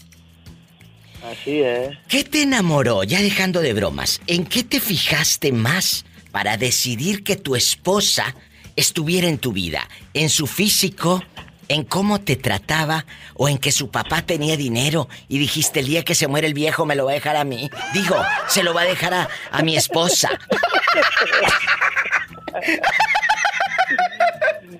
Así 1.29 1.61
es. 1.61 1.97
¿Qué 2.09 2.23
te 2.23 2.43
enamoró, 2.43 3.03
ya 3.03 3.21
dejando 3.21 3.61
de 3.61 3.73
bromas? 3.75 4.21
¿En 4.29 4.45
qué 4.45 4.63
te 4.63 4.79
fijaste 4.79 5.51
más 5.51 6.05
para 6.33 6.57
decidir 6.57 7.23
que 7.23 7.37
tu 7.37 7.55
esposa 7.55 8.35
estuviera 8.75 9.29
en 9.29 9.39
tu 9.39 9.53
vida? 9.53 9.89
¿En 10.15 10.29
su 10.31 10.47
físico? 10.47 11.23
¿En 11.69 11.85
cómo 11.85 12.21
te 12.21 12.37
trataba? 12.37 13.07
¿O 13.35 13.49
en 13.49 13.59
que 13.59 13.71
su 13.71 13.91
papá 13.91 14.23
tenía 14.23 14.57
dinero 14.57 15.09
y 15.29 15.39
dijiste 15.39 15.81
el 15.81 15.87
día 15.87 16.05
que 16.05 16.15
se 16.15 16.27
muere 16.27 16.47
el 16.47 16.55
viejo 16.55 16.85
me 16.85 16.97
lo 16.97 17.05
va 17.05 17.13
a 17.13 17.15
dejar 17.15 17.37
a 17.37 17.45
mí? 17.45 17.71
Digo, 17.95 18.17
se 18.49 18.63
lo 18.63 18.75
va 18.75 18.83
a 18.83 18.85
dejar 18.85 19.15
a, 19.15 19.29
a 19.51 19.63
mi 19.63 19.77
esposa. 19.77 20.31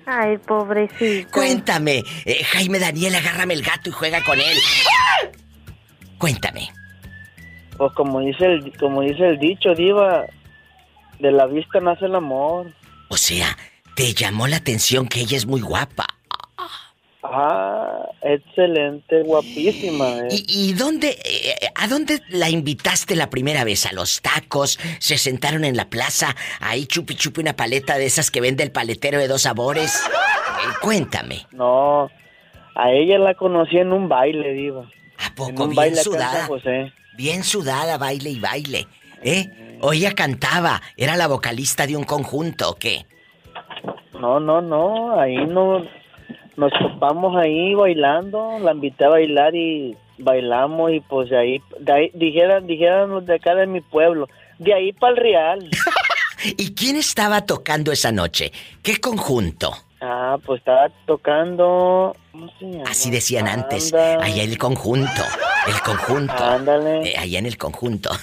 Ay, 0.05 0.37
pobrecito. 0.37 1.31
Cuéntame, 1.31 2.03
eh, 2.25 2.43
Jaime 2.43 2.79
Daniel, 2.79 3.15
agárrame 3.15 3.53
el 3.53 3.63
gato 3.63 3.89
y 3.89 3.93
juega 3.93 4.21
con 4.23 4.39
él. 4.39 4.57
Cuéntame. 6.17 6.69
Pues 7.77 7.91
como 7.93 8.19
dice 8.19 8.45
el, 8.45 8.77
como 8.77 9.01
dice 9.01 9.29
el 9.29 9.39
dicho, 9.39 9.73
diva, 9.75 10.25
de 11.23 11.31
la 11.31 11.45
vista 11.47 11.79
nace 11.79 12.05
el 12.05 12.15
amor. 12.15 12.67
O 13.09 13.17
sea, 13.17 13.57
te 13.95 14.13
llamó 14.13 14.45
la 14.47 14.57
atención 14.57 15.07
que 15.07 15.21
ella 15.21 15.37
es 15.37 15.45
muy 15.45 15.61
guapa. 15.61 16.05
Ah, 17.25 18.09
Excelente, 18.21 19.23
guapísima. 19.23 20.09
eh. 20.19 20.27
¿Y, 20.29 20.69
y 20.69 20.73
dónde, 20.73 21.17
eh, 21.23 21.55
a 21.73 21.87
dónde 21.87 22.21
la 22.29 22.49
invitaste 22.49 23.15
la 23.15 23.29
primera 23.29 23.63
vez? 23.63 23.85
¿A 23.85 23.93
los 23.93 24.21
tacos? 24.21 24.77
¿Se 24.99 25.17
sentaron 25.17 25.63
en 25.63 25.77
la 25.77 25.89
plaza? 25.89 26.35
Ahí 26.59 26.85
chupi 26.85 27.15
chupi 27.15 27.39
una 27.39 27.55
paleta 27.55 27.97
de 27.97 28.05
esas 28.05 28.29
que 28.29 28.41
vende 28.41 28.63
el 28.63 28.71
paletero 28.71 29.19
de 29.19 29.29
dos 29.29 29.43
sabores. 29.43 30.03
Eh, 30.05 30.73
cuéntame. 30.81 31.47
No, 31.51 32.09
a 32.75 32.91
ella 32.91 33.17
la 33.19 33.35
conocí 33.35 33.77
en 33.77 33.93
un 33.93 34.09
baile, 34.09 34.51
diva. 34.53 34.89
¿A 35.25 35.33
poco 35.33 35.49
En 35.51 35.61
un 35.61 35.69
bien 35.69 35.75
baile 35.75 36.03
sudada? 36.03 36.45
José. 36.47 36.91
Bien 37.15 37.43
sudada, 37.43 37.97
baile 37.97 38.31
y 38.31 38.39
baile. 38.39 38.87
¿Eh? 39.21 39.72
O 39.85 39.91
ella 39.91 40.15
cantaba, 40.15 40.81
era 40.95 41.17
la 41.17 41.27
vocalista 41.27 41.85
de 41.85 41.97
un 41.97 42.05
conjunto, 42.05 42.69
¿o 42.69 42.75
qué? 42.75 43.05
No, 44.17 44.39
no, 44.39 44.61
no, 44.61 45.19
ahí 45.19 45.35
no, 45.35 45.85
nos 46.55 46.71
topamos 46.71 47.35
ahí 47.35 47.75
bailando, 47.75 48.59
la 48.61 48.71
invité 48.71 49.03
a 49.03 49.09
bailar 49.09 49.53
y 49.53 49.97
bailamos 50.17 50.93
y 50.93 51.01
pues 51.01 51.29
de 51.29 51.37
ahí, 51.37 51.61
de 51.81 51.91
ahí 51.91 52.11
dijeran, 52.13 52.65
dijeran 52.65 53.09
los 53.09 53.25
de 53.25 53.35
acá 53.35 53.55
de 53.55 53.67
mi 53.67 53.81
pueblo, 53.81 54.29
de 54.57 54.73
ahí 54.73 54.93
para 54.93 55.15
el 55.15 55.17
Real. 55.17 55.69
¿Y 56.45 56.73
quién 56.75 56.95
estaba 56.95 57.45
tocando 57.45 57.91
esa 57.91 58.13
noche? 58.13 58.53
¿Qué 58.81 59.01
conjunto? 59.01 59.73
Ah, 59.99 60.37
pues 60.45 60.59
estaba 60.59 60.87
tocando, 61.05 62.15
¿cómo 62.31 62.49
se 62.57 62.71
llama? 62.71 62.89
Así 62.89 63.11
decían 63.11 63.49
antes, 63.49 63.93
allá 63.93 64.43
en 64.43 64.49
el 64.49 64.57
conjunto, 64.57 65.23
el 65.67 65.81
conjunto. 65.81 66.41
Ándale. 66.41 67.09
Eh, 67.09 67.17
allá 67.17 67.39
en 67.39 67.47
el 67.47 67.57
conjunto. 67.57 68.09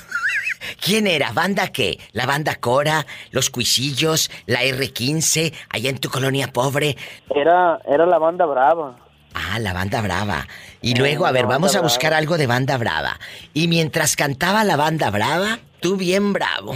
¿Quién 0.85 1.07
era? 1.07 1.33
¿Banda 1.33 1.69
qué? 1.69 1.99
¿La 2.13 2.27
banda 2.27 2.57
Cora? 2.57 3.07
¿Los 3.31 3.51
Cuisillos? 3.51 4.31
¿La 4.47 4.63
R15? 4.63 5.53
¿Allá 5.69 5.91
en 5.91 5.99
tu 5.99 6.11
colonia 6.11 6.53
pobre? 6.53 6.97
Era, 7.35 7.79
era 7.87 8.07
la 8.07 8.19
banda 8.19 8.47
brava. 8.47 8.97
Ah, 9.35 9.59
la 9.59 9.73
banda 9.73 10.01
brava. 10.01 10.47
Y 10.83 10.95
luego, 10.95 11.27
a 11.27 11.33
ver, 11.33 11.47
vamos 11.47 11.77
a 11.77 11.81
buscar 11.81 12.11
brava. 12.11 12.19
algo 12.19 12.39
de 12.39 12.47
banda 12.47 12.77
brava. 12.77 13.19
Y 13.55 13.69
mientras 13.69 14.17
cantaba 14.17 14.65
la 14.65 14.77
banda 14.77 15.11
brava, 15.11 15.59
tú 15.81 15.97
bien 15.97 16.33
bravo. 16.33 16.75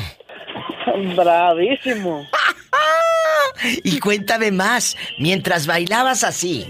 Bravísimo. 1.17 2.27
Y 3.85 4.01
cuéntame 4.01 4.51
más, 4.51 4.97
mientras 5.19 5.67
bailabas 5.67 6.25
así. 6.25 6.67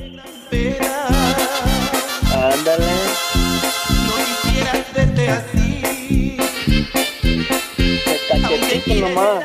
Nomás. 9.08 9.44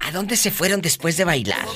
¿A 0.00 0.10
dónde 0.12 0.36
se 0.36 0.50
fueron 0.50 0.80
después 0.80 1.16
de 1.16 1.24
bailar? 1.24 1.66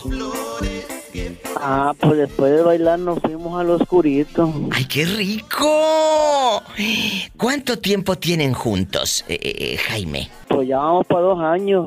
Ah, 1.62 1.93
pues 1.99 2.16
después 2.16 2.53
de 2.53 2.62
bailar 2.62 2.99
nos 2.99 3.19
fuimos 3.20 3.61
al 3.61 3.70
oscurito. 3.70 4.53
¡Ay, 4.70 4.85
qué 4.87 5.05
rico! 5.05 6.62
¿Cuánto 7.37 7.78
tiempo 7.78 8.16
tienen 8.16 8.55
juntos, 8.55 9.24
eh, 9.28 9.39
eh, 9.43 9.55
eh, 9.74 9.77
Jaime? 9.77 10.31
Pues 10.49 10.69
ya 10.69 10.78
vamos 10.78 11.07
para 11.07 11.20
dos 11.23 11.41
años. 11.41 11.87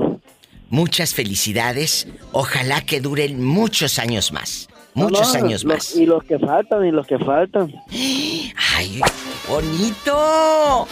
Muchas 0.69 1.13
felicidades. 1.15 2.07
Ojalá 2.33 2.81
que 2.81 2.99
duren 2.99 3.43
muchos 3.43 3.97
años 3.99 4.31
más. 4.31 4.67
Muchos 4.95 5.33
No, 5.33 5.39
no, 5.39 5.45
años 5.45 5.63
los- 5.63 5.73
más. 5.75 5.95
Y 5.95 6.05
los 6.05 6.23
que 6.23 6.37
faltan, 6.37 6.85
y 6.85 6.91
los 6.91 7.07
que 7.07 7.17
faltan. 7.17 7.73
¡Ay, 8.75 9.01
bonito! 9.47 10.87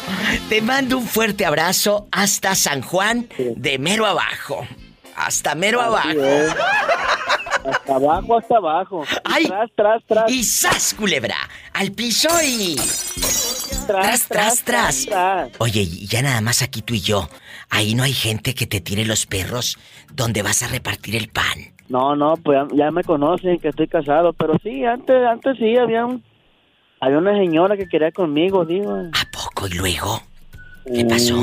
Te 0.49 0.61
mando 0.61 0.97
un 0.97 1.07
fuerte 1.07 1.45
abrazo 1.45 2.07
hasta 2.11 2.55
San 2.55 2.81
Juan 2.81 3.27
de 3.55 3.79
mero 3.79 4.05
abajo. 4.05 4.65
Hasta 5.15 5.55
mero 5.55 5.81
Así 5.81 6.09
abajo. 6.09 6.25
es. 6.25 6.55
Hasta 7.63 7.95
abajo, 7.95 8.37
hasta 8.37 8.57
abajo. 8.57 9.05
¡Ay! 9.23 9.45
Tras, 9.45 9.69
tras, 9.75 10.03
tras. 10.07 10.31
Y 10.31 10.43
sas, 10.43 10.95
culebra. 10.95 11.35
Al 11.73 11.91
piso 11.91 12.29
y. 12.43 12.75
Tras, 13.85 14.27
tras, 14.27 14.63
tras. 14.63 15.07
Oye, 15.59 15.81
y 15.81 16.07
ya 16.07 16.21
nada 16.21 16.41
más 16.41 16.61
aquí 16.61 16.81
tú 16.81 16.93
y 16.95 17.01
yo. 17.01 17.29
Ahí 17.69 17.93
no 17.93 18.03
hay 18.03 18.13
gente 18.13 18.55
que 18.55 18.65
te 18.65 18.81
tire 18.81 19.05
los 19.05 19.25
perros 19.25 19.77
donde 20.13 20.41
vas 20.41 20.63
a 20.63 20.67
repartir 20.67 21.15
el 21.15 21.29
pan. 21.29 21.73
No, 21.87 22.15
no, 22.15 22.35
pues 22.37 22.57
ya, 22.71 22.85
ya 22.85 22.91
me 22.91 23.03
conocen 23.03 23.59
que 23.59 23.69
estoy 23.69 23.87
casado, 23.87 24.33
pero 24.33 24.53
sí, 24.63 24.85
antes, 24.85 25.15
antes 25.27 25.57
sí 25.57 25.77
había 25.77 26.05
un, 26.05 26.23
había 27.01 27.17
una 27.17 27.35
señora 27.35 27.75
que 27.75 27.87
quería 27.87 28.11
conmigo, 28.11 28.63
digo. 28.63 28.95
¿A 29.11 29.31
poco 29.31 29.67
y 29.67 29.71
luego? 29.73 30.21
¿Qué 30.85 31.03
pasó? 31.05 31.35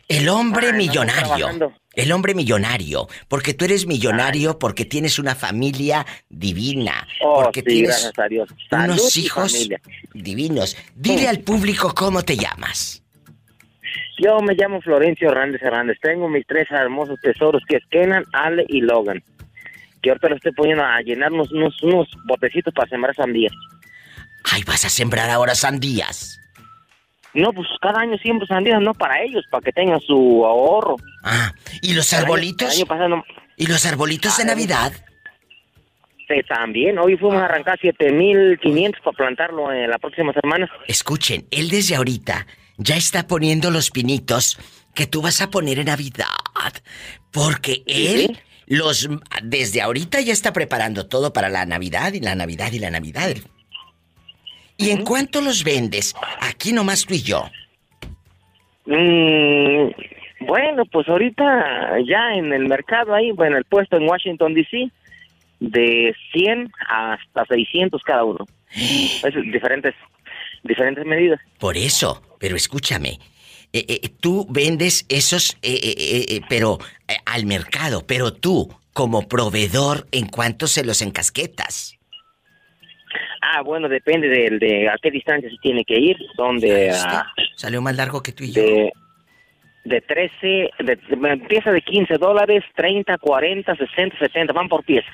El 0.09 0.29
hombre 0.29 0.69
Ay, 0.69 0.75
millonario. 0.75 1.73
El 1.95 2.13
hombre 2.13 2.35
millonario. 2.35 3.09
Porque 3.29 3.55
tú 3.55 3.65
eres 3.65 3.87
millonario, 3.87 4.59
porque 4.59 4.85
tienes 4.85 5.19
una 5.19 5.35
familia 5.35 6.07
divina. 6.29 7.09
Oh, 7.23 7.43
porque 7.45 7.61
sí, 7.61 7.67
tienes 7.67 8.13
a 8.17 8.29
Dios. 8.29 8.49
Unos 8.71 9.17
hijos 9.17 9.69
divinos. 10.15 10.77
Dile 10.95 11.29
al 11.29 11.41
público 11.41 11.93
cómo 11.95 12.23
te 12.23 12.37
llamas. 12.37 13.03
Yo 14.19 14.39
me 14.41 14.55
llamo 14.55 14.81
Florencio 14.81 15.29
Hernández 15.29 15.63
Hernández. 15.63 15.99
Tengo 16.01 16.29
mis 16.29 16.47
tres 16.47 16.71
hermosos 16.71 17.19
tesoros 17.21 17.63
que 17.69 17.77
es 17.77 17.87
Kenan, 17.91 18.25
Ale 18.33 18.65
y 18.69 18.81
Logan. 18.81 19.23
Que 20.03 20.11
ahorita 20.11 20.29
los 20.29 20.37
estoy 20.37 20.53
poniendo 20.53 20.85
a 20.85 21.01
llenar 21.01 21.33
unos, 21.33 21.53
unos, 21.53 21.83
unos 21.83 22.09
botecitos 22.27 22.73
para 22.73 22.89
sembrar 22.89 23.15
sandías. 23.15 23.53
Ay, 24.53 24.63
vas 24.65 24.85
a 24.85 24.89
sembrar 24.89 25.29
ahora 25.31 25.55
sandías. 25.55 26.39
No, 27.35 27.53
pues 27.53 27.67
cada 27.83 28.01
año 28.01 28.17
siembro 28.19 28.47
sandías, 28.47 28.81
no 28.81 28.95
para 28.95 29.23
ellos, 29.23 29.45
para 29.51 29.63
que 29.63 29.73
tengan 29.73 30.01
su 30.01 30.45
ahorro. 30.47 30.97
Ah, 31.23 31.53
¿y 31.83 31.93
los 31.95 32.13
año- 32.13 32.23
arbolitos? 32.23 32.69
el 32.73 32.77
año 32.79 32.87
pasado 32.87 33.25
¿Y 33.59 33.67
los 33.67 33.85
arbolitos 33.87 34.37
de 34.37 34.43
Ah, 34.45 34.47
Navidad? 34.47 34.93
Sí, 36.29 36.35
también. 36.49 36.99
Hoy 36.99 37.17
fuimos 37.17 37.41
a 37.41 37.45
arrancar 37.45 37.79
7500 37.81 39.01
para 39.03 39.17
plantarlo 39.17 39.73
en 39.73 39.89
la 39.91 39.99
próxima 39.99 40.33
semana. 40.33 40.69
Escuchen, 40.89 41.47
él 41.51 41.69
desde 41.69 41.95
ahorita 41.97 42.47
ya 42.79 42.97
está 42.97 43.27
poniendo 43.27 43.71
los 43.71 43.91
pinitos 43.91 44.59
que 44.95 45.07
tú 45.07 45.23
vas 45.23 45.41
a 45.41 45.51
poner 45.51 45.79
en 45.79 45.87
Navidad. 45.87 46.27
Porque 47.33 47.83
él 47.87 48.39
los 48.67 49.09
desde 49.43 49.83
ahorita 49.83 50.21
ya 50.21 50.33
está 50.33 50.53
preparando 50.53 51.07
todo 51.07 51.33
para 51.33 51.49
la 51.49 51.65
Navidad 51.65 52.13
y 52.15 52.21
la 52.21 52.35
Navidad 52.35 52.73
y 52.73 52.79
la 52.79 52.91
Navidad. 52.91 53.35
¿Y 54.77 54.91
en 54.91 55.05
cuánto 55.05 55.41
los 55.41 55.65
vendes? 55.65 56.15
Aquí 56.41 56.73
nomás 56.73 57.05
tú 57.07 57.15
y 57.15 57.23
yo. 57.23 57.45
Mm, 58.87 59.91
bueno, 60.47 60.85
pues 60.93 61.09
ahorita 61.09 61.99
ya 62.07 62.35
en 62.35 62.53
el 62.53 62.69
mercado 62.69 63.15
ahí, 63.15 63.31
bueno, 63.33 63.57
el 63.57 63.65
puesto 63.65 63.97
en 63.97 64.09
Washington, 64.09 64.55
D.C., 64.55 64.91
de 65.59 66.15
100 66.33 66.71
hasta 66.89 67.47
600 67.47 68.03
cada 68.03 68.25
uno. 68.25 68.45
Es 68.75 69.35
diferentes, 69.53 69.95
diferentes 70.63 71.07
medidas. 71.07 71.41
Por 71.59 71.77
eso, 71.79 72.23
pero 72.39 72.57
escúchame. 72.57 73.19
eh, 73.73 73.85
eh, 73.89 74.09
tú 74.21 74.47
vendes 74.51 75.07
esos, 75.09 75.57
eh, 75.63 75.81
eh, 75.83 75.95
eh, 75.99 76.27
eh, 76.29 76.41
pero 76.49 76.79
al 77.25 77.47
mercado, 77.47 78.07
pero 78.07 78.33
tú, 78.35 78.69
como 78.93 79.29
proveedor, 79.29 80.07
¿en 80.13 80.27
cuánto 80.27 80.67
se 80.67 80.85
los 80.85 81.01
encasquetas? 81.03 81.96
Ah, 83.55 83.63
bueno, 83.63 83.89
depende 83.89 84.29
de, 84.29 84.59
de 84.59 84.89
a 84.89 84.97
qué 85.01 85.11
distancia 85.11 85.49
se 85.49 85.57
tiene 85.63 85.85
que 85.85 85.99
ir. 85.99 86.17
Son 86.37 86.59
de... 86.59 86.91
ah, 86.91 87.27
Salió 87.55 87.81
más 87.81 87.95
largo 87.97 88.23
que 88.23 88.33
tú 88.33 88.43
y 88.45 88.53
yo. 88.53 88.63
de, 88.63 88.93
de 89.85 90.01
13, 90.01 90.71
de, 90.81 90.99
empieza 91.31 91.71
de 91.71 91.81
15 91.83 92.15
dólares, 92.19 92.65
30, 92.75 93.19
40, 93.19 93.77
60, 93.77 94.19
70, 94.19 94.53
van 94.53 94.69
por 94.69 94.85
pieza. 94.85 95.07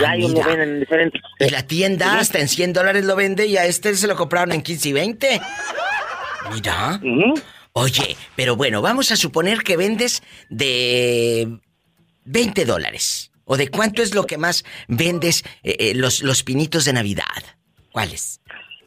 ya 0.00 0.14
ellos 0.14 0.32
lo 0.32 0.42
Ah, 0.42 0.46
venden 0.48 0.68
en 0.68 0.80
diferentes... 0.80 1.22
Y 1.38 1.48
la 1.50 1.66
tienda 1.66 2.18
hasta 2.18 2.38
en 2.38 2.48
100 2.48 2.72
dólares 2.74 3.04
lo 3.06 3.16
vende 3.16 3.46
y 3.46 3.56
a 3.56 3.64
este 3.64 3.94
se 3.94 4.06
lo 4.06 4.14
compraron 4.16 4.52
en 4.52 4.60
15 4.62 4.88
y 4.90 4.92
20. 4.92 5.40
Mira. 6.52 7.00
Oye, 7.72 8.16
pero 8.36 8.56
bueno, 8.56 8.82
vamos 8.82 9.10
a 9.12 9.16
suponer 9.16 9.62
que 9.62 9.76
vendes 9.76 10.22
de 10.48 11.48
20 12.24 12.64
dólares. 12.64 13.32
¿O 13.44 13.56
de 13.56 13.68
cuánto 13.68 14.02
es 14.02 14.14
lo 14.14 14.26
que 14.26 14.38
más 14.38 14.64
vendes 14.86 15.44
eh, 15.64 15.76
eh, 15.78 15.92
los, 15.94 16.22
los 16.22 16.42
pinitos 16.44 16.84
de 16.84 16.92
Navidad? 16.92 17.24
¿Cuáles? 17.92 18.40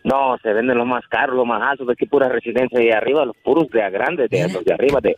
No, 0.04 0.38
se 0.42 0.52
venden 0.54 0.78
los 0.78 0.88
más 0.88 1.06
caros, 1.08 1.36
los 1.36 1.46
más 1.46 1.62
altos, 1.62 1.88
de 1.88 1.94
aquí 1.94 2.06
pura 2.06 2.28
residencia 2.30 2.78
de 2.80 2.94
arriba, 2.94 3.26
los 3.26 3.38
puros 3.44 3.70
de 3.70 3.82
a 3.82 3.90
grandes, 3.90 4.30
de 4.30 4.48
los 4.50 4.66
de 4.66 4.74
arriba, 4.74 5.00
de, 5.02 5.16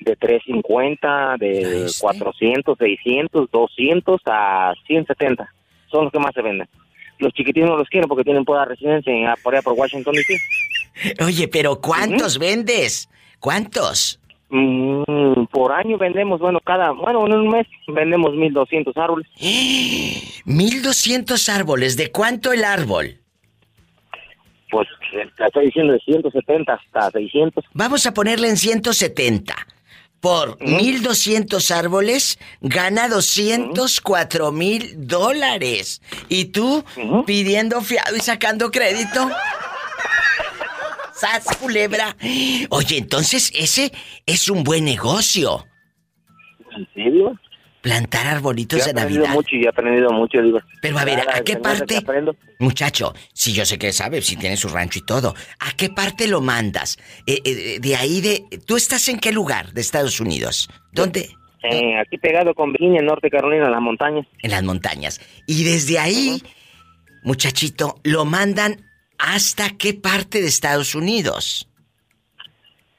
de 0.00 0.16
350, 0.16 1.36
de 1.38 1.90
400, 2.00 2.78
600, 2.78 3.50
200 3.50 4.20
a 4.26 4.72
170. 4.86 5.52
Son 5.90 6.04
los 6.04 6.12
que 6.12 6.18
más 6.20 6.32
se 6.34 6.42
venden. 6.42 6.68
Los 7.18 7.32
chiquititos 7.34 7.68
no 7.68 7.76
los 7.76 7.88
quieren 7.88 8.08
porque 8.08 8.24
tienen 8.24 8.44
pura 8.44 8.64
residencia 8.64 9.12
en- 9.12 9.28
por 9.42 9.54
allá 9.54 9.62
por 9.62 9.74
Washington 9.74 10.14
DC. 10.14 10.36
Oye, 11.24 11.48
pero 11.48 11.80
¿cuántos 11.80 12.38
vendes? 12.38 13.08
¿Cuántos? 13.40 14.20
Mm, 14.54 15.46
por 15.50 15.72
año 15.72 15.96
vendemos, 15.96 16.38
bueno, 16.38 16.60
cada, 16.62 16.90
bueno, 16.90 17.24
en 17.26 17.32
un 17.32 17.48
mes 17.48 17.66
vendemos 17.88 18.34
1200 18.34 18.94
árboles. 18.98 19.26
1200 20.44 21.48
árboles. 21.48 21.96
¿De 21.96 22.10
cuánto 22.12 22.52
el 22.52 22.62
árbol? 22.62 23.18
Pues 24.70 24.86
te 25.10 25.44
estoy 25.46 25.66
diciendo 25.66 25.94
de 25.94 26.00
170 26.00 26.70
hasta 26.70 27.10
600. 27.12 27.64
Vamos 27.72 28.04
a 28.06 28.12
ponerle 28.12 28.50
en 28.50 28.58
170. 28.58 29.54
Por 30.20 30.62
1200 30.62 31.70
árboles 31.70 32.38
gana 32.60 33.08
204 33.08 34.52
mil 34.52 35.08
dólares. 35.08 36.02
¿Y 36.28 36.46
tú 36.46 36.84
pidiendo 37.26 37.80
fiado 37.80 38.14
y 38.16 38.20
sacando 38.20 38.70
crédito? 38.70 39.30
¡Sas, 41.22 41.56
culebra! 41.56 42.16
Oye, 42.70 42.98
entonces 42.98 43.52
ese 43.54 43.92
es 44.26 44.48
un 44.48 44.64
buen 44.64 44.84
negocio. 44.84 45.64
¿En 46.76 46.88
serio? 46.92 47.38
Plantar 47.80 48.26
arbolitos 48.26 48.80
Yo 48.80 48.84
he 48.84 48.86
de 48.86 48.90
aprendido 48.90 49.22
Navidad. 49.22 49.34
mucho 49.36 49.54
y 49.54 49.62
he 49.62 49.68
aprendido 49.68 50.10
mucho, 50.10 50.42
digo. 50.42 50.58
Pero 50.80 50.98
a 50.98 51.04
ver, 51.04 51.20
¿a 51.20 51.44
qué 51.44 51.58
parte? 51.58 52.04
Muchacho, 52.58 53.14
si 53.32 53.52
yo 53.52 53.64
sé 53.64 53.78
que 53.78 53.92
sabe, 53.92 54.20
si 54.20 54.34
tiene 54.34 54.56
su 54.56 54.66
rancho 54.66 54.98
y 54.98 55.06
todo, 55.06 55.36
¿a 55.60 55.70
qué 55.76 55.90
parte 55.90 56.26
lo 56.26 56.40
mandas? 56.40 56.98
Eh, 57.24 57.40
eh, 57.44 57.78
de 57.80 57.94
ahí 57.94 58.20
de... 58.20 58.42
¿Tú 58.66 58.76
estás 58.76 59.08
en 59.08 59.20
qué 59.20 59.30
lugar 59.30 59.72
de 59.72 59.80
Estados 59.80 60.18
Unidos? 60.18 60.68
¿Dónde? 60.90 61.28
Eh, 61.62 62.00
aquí 62.00 62.18
pegado 62.18 62.52
con 62.52 62.72
Virginia, 62.72 62.98
en 62.98 63.06
Norte 63.06 63.30
Carolina, 63.30 63.66
en 63.66 63.70
las 63.70 63.80
montañas. 63.80 64.26
En 64.42 64.50
las 64.50 64.64
montañas. 64.64 65.20
Y 65.46 65.62
desde 65.62 66.00
ahí, 66.00 66.42
muchachito, 67.22 68.00
lo 68.02 68.24
mandan 68.24 68.91
hasta 69.24 69.70
qué 69.70 69.94
parte 69.94 70.40
de 70.40 70.48
Estados 70.48 70.94
Unidos? 70.96 71.68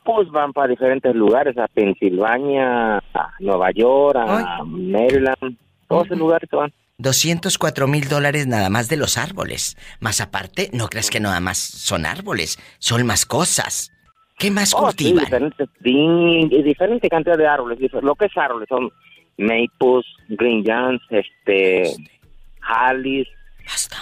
Pues 0.05 0.29
van 0.31 0.51
para 0.53 0.67
diferentes 0.69 1.13
lugares, 1.15 1.57
a 1.57 1.67
Pensilvania, 1.67 2.97
a 2.97 3.31
Nueva 3.39 3.71
York, 3.71 4.15
a 4.17 4.63
Maryland, 4.65 5.57
todos 5.87 6.05
esos 6.05 6.17
lugares 6.17 6.49
se 6.49 6.55
van. 6.55 6.73
204 6.97 7.87
mil 7.87 8.07
dólares 8.07 8.47
nada 8.47 8.69
más 8.69 8.87
de 8.87 8.97
los 8.97 9.17
árboles. 9.17 9.75
Más 9.99 10.21
aparte, 10.21 10.69
no 10.73 10.87
crees 10.87 11.09
que 11.09 11.19
nada 11.19 11.39
más 11.39 11.57
son 11.57 12.05
árboles, 12.05 12.57
son 12.79 13.05
más 13.05 13.25
cosas. 13.25 13.91
¿Qué 14.37 14.49
más 14.51 14.73
Oh, 14.73 14.77
sí, 14.79 14.83
cultivan? 15.11 15.25
diferentes, 15.25 15.69
di- 15.81 16.47
di- 16.49 16.63
diferente 16.63 17.09
cantidad 17.09 17.37
de 17.37 17.47
árboles. 17.47 17.79
Lo 18.01 18.15
que 18.15 18.25
es 18.25 18.37
árboles 18.37 18.67
son 18.69 18.89
maples, 19.37 20.05
green 20.29 20.63
giants, 20.63 21.03
este, 21.09 21.83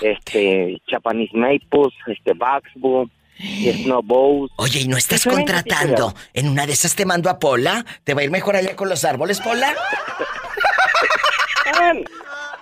este, 0.02 0.82
Japanese 0.88 1.32
maples, 1.34 1.94
este, 2.08 2.34
boxwood, 2.34 3.10
y 3.38 3.72
snowballs. 3.72 4.52
Oye, 4.58 4.82
¿y 4.82 4.88
no 4.88 4.98
estás 4.98 5.24
tipo 5.24 5.36
de 5.36 5.44
contratando? 5.44 6.14
En 6.34 6.48
una 6.48 6.66
de 6.66 6.74
esas 6.74 6.96
te 6.96 7.06
mando 7.06 7.30
a 7.30 7.40
Pola. 7.40 7.86
¿Te 8.04 8.14
va 8.14 8.22
a 8.22 8.24
ir 8.24 8.32
mejor 8.32 8.56
allá 8.56 8.76
con 8.76 8.90
los 8.90 9.04
árboles, 9.04 9.40
Pola? 9.42 9.74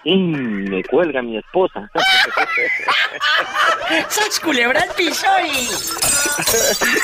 Y 0.04 0.16
me 0.16 0.84
cuelga 0.86 1.22
mi 1.22 1.38
esposa. 1.38 1.90
¡Sas 4.10 4.40
culebra 4.40 4.82
al 4.82 4.90
piso 4.96 5.28
y... 5.46 5.50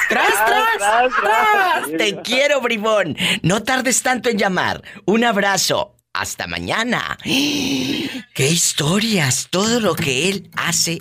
¡Tras, 0.10 0.46
tras, 0.46 1.12
tras! 1.22 1.92
Te 1.98 2.22
quiero, 2.22 2.62
bribón. 2.62 3.18
No 3.42 3.64
tardes 3.64 4.02
tanto 4.02 4.30
en 4.30 4.38
llamar. 4.38 4.82
Un 5.06 5.26
abrazo. 5.26 5.95
Hasta 6.18 6.48
mañana. 6.48 7.18
¡Qué 7.24 8.50
historias! 8.50 9.48
Todo 9.50 9.82
lo 9.82 9.96
que 9.96 10.30
él 10.30 10.50
hace. 10.56 11.00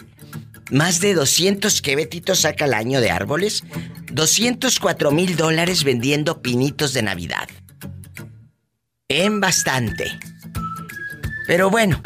Más 0.70 1.01
de 1.01 1.15
200 1.15 1.82
que 1.82 1.95
Betito 1.95 2.35
saca 2.35 2.65
al 2.65 2.74
año 2.74 3.01
de 3.01 3.12
árboles. 3.12 3.62
204 4.11 5.12
mil 5.12 5.36
dólares 5.36 5.85
vendiendo 5.85 6.43
pinitos 6.43 6.93
de 6.95 7.03
Navidad. 7.03 7.49
En 9.09 9.41
bastante. 9.41 10.19
Pero 11.47 11.70
bueno, 11.70 12.01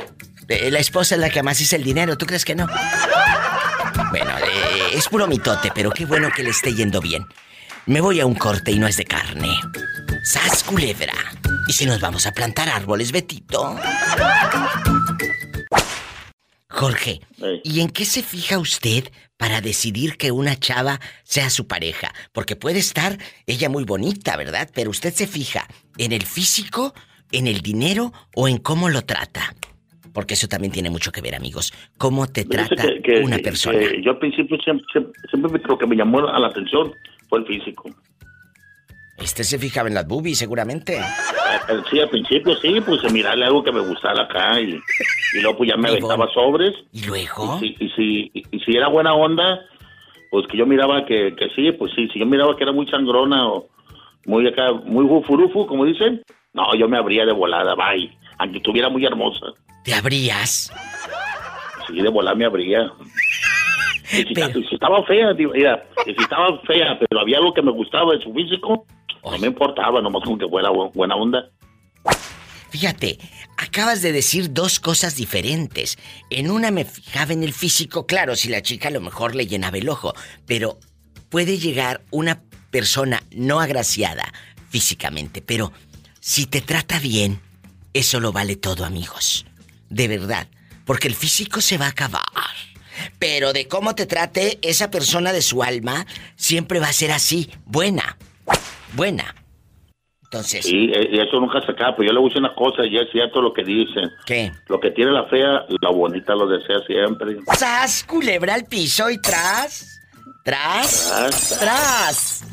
eh, 0.49 0.71
la 0.71 0.79
esposa 0.79 1.15
es 1.15 1.21
la 1.21 1.31
que 1.31 1.43
más 1.43 1.61
hizo 1.61 1.77
el 1.77 1.85
dinero, 1.85 2.19
¿tú 2.19 2.27
crees 2.27 2.45
que 2.45 2.55
no? 2.55 2.67
Bueno, 4.11 4.31
eh, 4.39 4.91
es 4.93 5.09
puro 5.09 5.27
mitote, 5.27 5.71
pero 5.75 5.91
qué 5.93 6.05
bueno 6.05 6.31
que 6.35 6.43
le 6.43 6.51
esté 6.51 6.75
yendo 6.75 7.01
bien. 7.01 7.25
Me 7.87 8.03
voy 8.03 8.21
a 8.21 8.27
un 8.27 8.35
corte 8.35 8.71
y 8.71 8.79
no 8.79 8.87
es 8.87 8.99
de 8.99 9.07
carne. 9.07 9.59
¡Sas 10.31 10.63
culebra! 10.63 11.15
¿Y 11.69 11.73
si 11.73 11.87
nos 11.87 12.01
vamos 12.01 12.27
a 12.27 12.33
plantar 12.33 12.69
árboles, 12.69 13.13
Betito? 13.13 13.77
Jorge, 16.69 17.21
¿y 17.65 17.81
en 17.81 17.89
qué 17.89 18.05
se 18.05 18.23
fija 18.23 18.59
usted 18.59 19.05
para 19.39 19.61
decidir 19.63 20.17
que 20.19 20.31
una 20.31 20.57
chava 20.57 21.01
sea 21.25 21.49
su 21.49 21.67
pareja? 21.67 22.13
Porque 22.33 22.57
puede 22.57 22.79
estar 22.79 23.17
ella 23.47 23.69
muy 23.71 23.85
bonita, 23.85 24.37
¿verdad? 24.37 24.69
Pero 24.75 24.91
usted 24.91 25.13
se 25.15 25.27
fija 25.27 25.67
en 25.97 26.13
el 26.13 26.23
físico, 26.25 26.93
en 27.33 27.47
el 27.47 27.61
dinero 27.63 28.13
o 28.35 28.49
en 28.49 28.59
cómo 28.59 28.91
lo 28.91 29.03
trata. 29.03 29.55
Porque 30.13 30.35
eso 30.35 30.47
también 30.49 30.73
tiene 30.73 30.91
mucho 30.91 31.11
que 31.11 31.21
ver, 31.23 31.35
amigos. 31.37 31.73
¿Cómo 31.97 32.27
te 32.27 32.45
trata 32.45 32.83
que- 32.83 33.01
que- 33.03 33.21
una 33.21 33.39
persona? 33.39 33.79
yo 34.05 34.11
al 34.13 34.19
principio 34.19 34.59
siempre, 34.63 34.85
siempre, 34.93 35.13
siempre 35.31 35.63
lo 35.67 35.79
que 35.79 35.87
me 35.87 35.97
llamó 35.97 36.29
a 36.29 36.39
la 36.39 36.49
atención 36.49 36.93
fue 37.29 37.39
el 37.41 37.47
físico. 37.47 37.91
Este 39.21 39.43
se 39.45 39.59
fijaba 39.59 39.89
en 39.89 39.95
las 39.95 40.07
boobies, 40.07 40.39
seguramente. 40.39 40.97
Eh, 40.99 41.03
Sí, 41.91 42.01
al 42.01 42.09
principio 42.09 42.55
sí, 42.57 42.81
pues 42.81 43.01
mirarle 43.13 43.45
algo 43.47 43.63
que 43.65 43.73
me 43.73 43.81
gustara 43.81 44.23
acá 44.23 44.61
y, 44.61 44.71
y 45.35 45.41
luego 45.41 45.59
pues 45.59 45.71
ya 45.71 45.77
me 45.77 45.89
aventaba 45.89 46.29
sobres. 46.33 46.73
¿Y 46.93 47.05
luego? 47.05 47.59
Y 47.61 47.75
si, 47.75 47.85
y, 47.85 47.89
si, 47.91 48.31
y 48.53 48.61
si 48.61 48.77
era 48.77 48.89
buena 48.89 49.13
onda, 49.15 49.61
pues 50.31 50.47
que 50.47 50.57
yo 50.57 50.67
miraba 50.67 51.05
que, 51.05 51.35
que 51.37 51.49
sí, 51.57 51.73
pues 51.73 51.93
sí, 51.95 52.09
si 52.13 52.19
yo 52.21 52.27
miraba 52.27 52.57
que 52.57 52.63
era 52.65 52.73
muy 52.73 52.87
sangrona 52.89 53.49
o 53.49 53.69
muy 54.27 54.47
acá, 54.47 54.73
muy 54.73 55.07
fufurufu, 55.07 55.67
como 55.67 55.85
dicen, 55.85 56.23
no, 56.53 56.75
yo 56.75 56.89
me 56.89 56.99
abría 56.99 57.25
de 57.27 57.33
volada, 57.33 57.75
bye, 57.75 58.11
aunque 58.39 58.59
estuviera 58.59 58.89
muy 58.89 59.05
hermosa. 59.05 59.47
¿Te 59.85 59.95
abrías? 59.95 60.71
Sí, 61.87 62.01
de 62.01 62.09
volada 62.09 62.37
me 62.37 62.45
abría. 62.47 62.93
Y 64.13 64.23
si, 64.25 64.35
si 64.69 64.75
estaba 64.75 65.03
fea, 65.05 65.33
digo, 65.35 65.53
mira, 65.55 65.85
y 66.07 66.15
si 66.15 66.23
estaba 66.23 66.59
fea, 66.61 66.99
pero 66.99 67.21
había 67.21 67.39
algo 67.39 67.53
que 67.53 67.63
me 67.63 67.73
gustaba 67.73 68.13
de 68.15 68.23
su 68.23 68.33
físico, 68.33 68.87
no 69.25 69.39
me 69.39 69.47
importaba, 69.49 70.01
nomás 70.01 70.23
con 70.25 70.39
que 70.39 70.49
fuera 70.49 70.71
bu- 70.71 70.93
buena 70.93 71.15
onda. 71.17 71.51
Fíjate, 72.71 73.19
acabas 73.57 74.03
de 74.03 74.13
decir 74.13 74.53
dos 74.53 74.79
cosas 74.79 75.17
diferentes. 75.17 75.97
En 76.31 76.51
una 76.51 76.71
me 76.71 76.85
fijaba 76.85 77.33
en 77.33 77.43
el 77.43 77.55
físico, 77.55 78.07
claro, 78.07 78.37
si 78.37 78.49
la 78.49 78.61
chica 78.63 78.89
a 78.89 78.91
lo 78.91 79.01
mejor 79.01 79.35
le 79.35 79.47
llenaba 79.47 79.79
el 79.79 79.89
ojo, 79.89 80.13
pero 80.47 80.79
puede 81.31 81.59
llegar 81.59 82.03
una 82.11 82.43
persona 82.71 83.23
no 83.31 83.61
agraciada 83.61 84.33
físicamente, 84.69 85.41
pero 85.41 85.73
si 86.21 86.45
te 86.45 86.61
trata 86.61 86.99
bien, 86.99 87.41
eso 87.95 88.21
lo 88.21 88.33
vale 88.33 88.57
todo, 88.57 88.85
amigos. 88.85 89.47
De 89.89 90.07
verdad, 90.07 90.47
porque 90.85 91.09
el 91.09 91.15
físico 91.15 91.63
se 91.63 91.79
va 91.79 91.87
a 91.87 91.91
acabar. 91.91 92.23
Pero 93.19 93.55
de 93.55 93.67
cómo 93.67 93.95
te 93.95 94.05
trate 94.05 94.59
esa 94.61 94.91
persona 94.91 95.33
de 95.33 95.41
su 95.41 95.63
alma, 95.63 96.07
siempre 96.37 96.81
va 96.81 96.89
a 96.89 96.93
ser 96.93 97.13
así, 97.13 97.51
buena. 97.65 98.19
Buena. 98.95 99.35
Entonces. 100.25 100.65
Sí, 100.65 100.91
eh, 100.93 101.09
y 101.11 101.21
eso 101.21 101.41
nunca 101.41 101.61
se 101.65 101.73
acaba, 101.73 101.97
pero 101.97 102.09
yo 102.09 102.13
le 102.13 102.21
voy 102.21 102.29
a 102.29 102.31
decir 102.31 102.43
una 102.43 102.55
cosa 102.55 102.85
y 102.85 102.99
es 102.99 103.11
cierto 103.11 103.41
lo 103.41 103.53
que 103.53 103.65
dicen. 103.65 104.11
¿Qué? 104.27 104.53
Lo 104.69 104.79
que 104.79 104.91
tiene 104.91 105.11
la 105.11 105.25
fea, 105.25 105.65
la 105.81 105.91
bonita 105.91 106.35
lo 106.35 106.47
desea 106.47 106.81
siempre. 106.87 107.39
¡Sas, 107.57 108.05
culebra 108.05 108.55
al 108.55 108.67
piso 108.67 109.09
y 109.11 109.21
tras! 109.21 110.01
¡Tras! 110.45 111.59
¡Tras! 111.59 112.45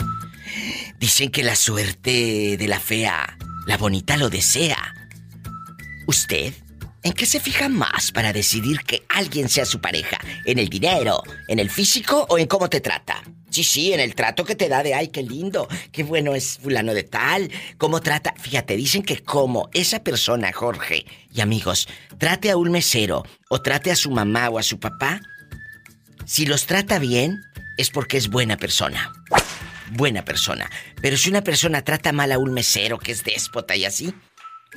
Dicen 1.00 1.32
que 1.32 1.44
la 1.44 1.56
suerte 1.56 2.56
de 2.58 2.68
la 2.68 2.80
fea, 2.80 3.38
la 3.68 3.78
bonita 3.78 4.16
lo 4.16 4.30
desea. 4.30 4.94
¿Usted? 6.08 6.54
¿En 7.06 7.14
qué 7.14 7.28
se 7.28 7.40
fija 7.40 7.70
más 7.70 8.12
para 8.12 8.34
decidir 8.34 8.80
que 8.80 9.04
alguien 9.10 9.48
sea 9.48 9.66
su 9.66 9.80
pareja? 9.80 10.18
¿En 10.44 10.58
el 10.58 10.70
dinero? 10.70 11.22
¿En 11.48 11.60
el 11.60 11.70
físico 11.70 12.26
o 12.30 12.40
en 12.40 12.48
cómo 12.48 12.68
te 12.68 12.82
trata? 12.82 13.22
Sí, 13.52 13.64
sí, 13.64 13.94
en 13.94 14.00
el 14.00 14.16
trato 14.16 14.44
que 14.44 14.56
te 14.56 14.68
da 14.68 14.82
de 14.82 14.96
ay, 14.96 15.10
qué 15.10 15.22
lindo, 15.22 15.68
qué 15.92 16.02
bueno 16.02 16.34
es 16.34 16.58
fulano 16.58 16.96
de 16.96 17.04
tal, 17.04 17.52
cómo 17.78 18.02
trata. 18.02 18.34
Fíjate, 18.40 18.76
dicen 18.76 19.04
que 19.04 19.22
como 19.22 19.70
esa 19.72 20.04
persona, 20.04 20.52
Jorge 20.52 21.06
y 21.32 21.42
amigos, 21.42 21.88
trate 22.18 22.50
a 22.50 22.58
un 22.58 22.72
mesero 22.72 23.24
o 23.50 23.62
trate 23.62 23.92
a 23.92 23.96
su 23.96 24.10
mamá 24.10 24.50
o 24.50 24.58
a 24.58 24.64
su 24.64 24.80
papá, 24.80 25.22
si 26.26 26.48
los 26.48 26.66
trata 26.66 26.98
bien, 26.98 27.40
es 27.78 27.92
porque 27.92 28.18
es 28.18 28.30
buena 28.30 28.58
persona. 28.58 29.14
buena 29.92 30.26
persona. 30.26 30.72
Pero 31.04 31.18
si 31.18 31.30
una 31.30 31.44
persona 31.44 31.84
trata 31.84 32.12
mal 32.12 32.32
a 32.32 32.40
un 32.40 32.52
mesero 32.52 32.98
que 32.98 33.12
es 33.12 33.24
déspota 33.24 33.76
y 33.76 33.86
así, 33.86 34.12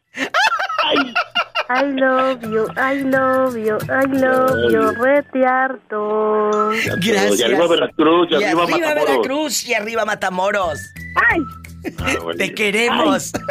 I 1.68 1.84
love 1.84 2.44
you, 2.44 2.68
I 2.78 3.02
love 3.02 3.58
you, 3.58 3.78
I 3.90 4.06
love 4.06 4.72
you, 4.72 4.92
rete 4.92 5.46
harto. 5.46 6.72
Gracias. 6.98 7.40
Y 7.40 7.44
arriba 7.44 7.68
Veracruz, 7.68 8.28
y, 8.30 8.34
Y 8.34 8.44
arriba, 8.44 8.64
arriba 8.64 8.88
Matamoros. 8.88 9.06
Veracruz 9.08 9.68
y 9.68 9.74
arriba 9.74 10.06
Matamoros. 10.06 10.80
Ah, 11.16 12.16
bueno. 12.22 12.38
Te 12.38 12.54
queremos. 12.54 13.32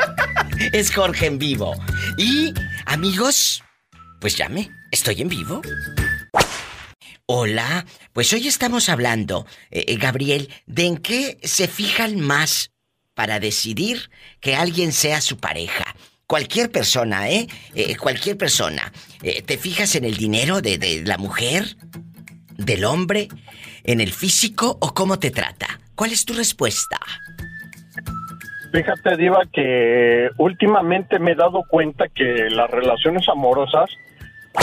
Es 0.73 0.95
Jorge 0.95 1.27
en 1.27 1.39
vivo. 1.39 1.75
Y, 2.17 2.55
amigos, 2.87 3.65
pues 4.21 4.37
llame. 4.37 4.71
Estoy 4.93 5.21
en 5.21 5.29
vivo. 5.29 5.61
Hola, 7.27 7.85
pues 8.13 8.33
hoy 8.33 8.47
estamos 8.47 8.89
hablando, 8.89 9.47
eh, 9.71 9.87
eh, 9.89 9.97
Gabriel, 9.97 10.51
de 10.67 10.87
en 10.87 10.99
qué 10.99 11.39
se 11.43 11.67
fijan 11.67 12.21
más 12.21 12.71
para 13.15 13.41
decidir 13.41 14.11
que 14.41 14.55
alguien 14.55 14.93
sea 14.93 15.21
su 15.21 15.39
pareja. 15.39 15.84
Cualquier 16.27 16.71
persona, 16.71 17.29
¿eh? 17.29 17.47
Eh, 17.75 17.97
cualquier 17.97 18.37
persona. 18.39 18.93
Eh, 19.23 19.43
¿Te 19.43 19.59
fijas 19.59 19.95
en 19.95 20.05
el 20.05 20.17
dinero 20.17 20.61
de, 20.61 20.79
de 20.79 21.03
la 21.05 21.19
mujer? 21.19 21.77
¿Del 22.57 22.85
hombre? 22.85 23.29
¿En 23.85 24.01
el 24.01 24.11
físico 24.11 24.79
o 24.81 24.95
cómo 24.95 25.19
te 25.19 25.31
trata? 25.31 25.81
¿Cuál 25.95 26.13
es 26.13 26.25
tu 26.25 26.33
respuesta? 26.33 26.99
Fíjate, 28.73 29.17
Diva, 29.17 29.43
que 29.53 30.31
últimamente 30.39 31.21
me 31.21 31.33
he 31.33 31.35
dado 31.37 31.63
cuenta 31.69 32.09
que 32.09 32.51
las 32.51 32.69
relaciones 32.69 33.29
amorosas 33.29 33.89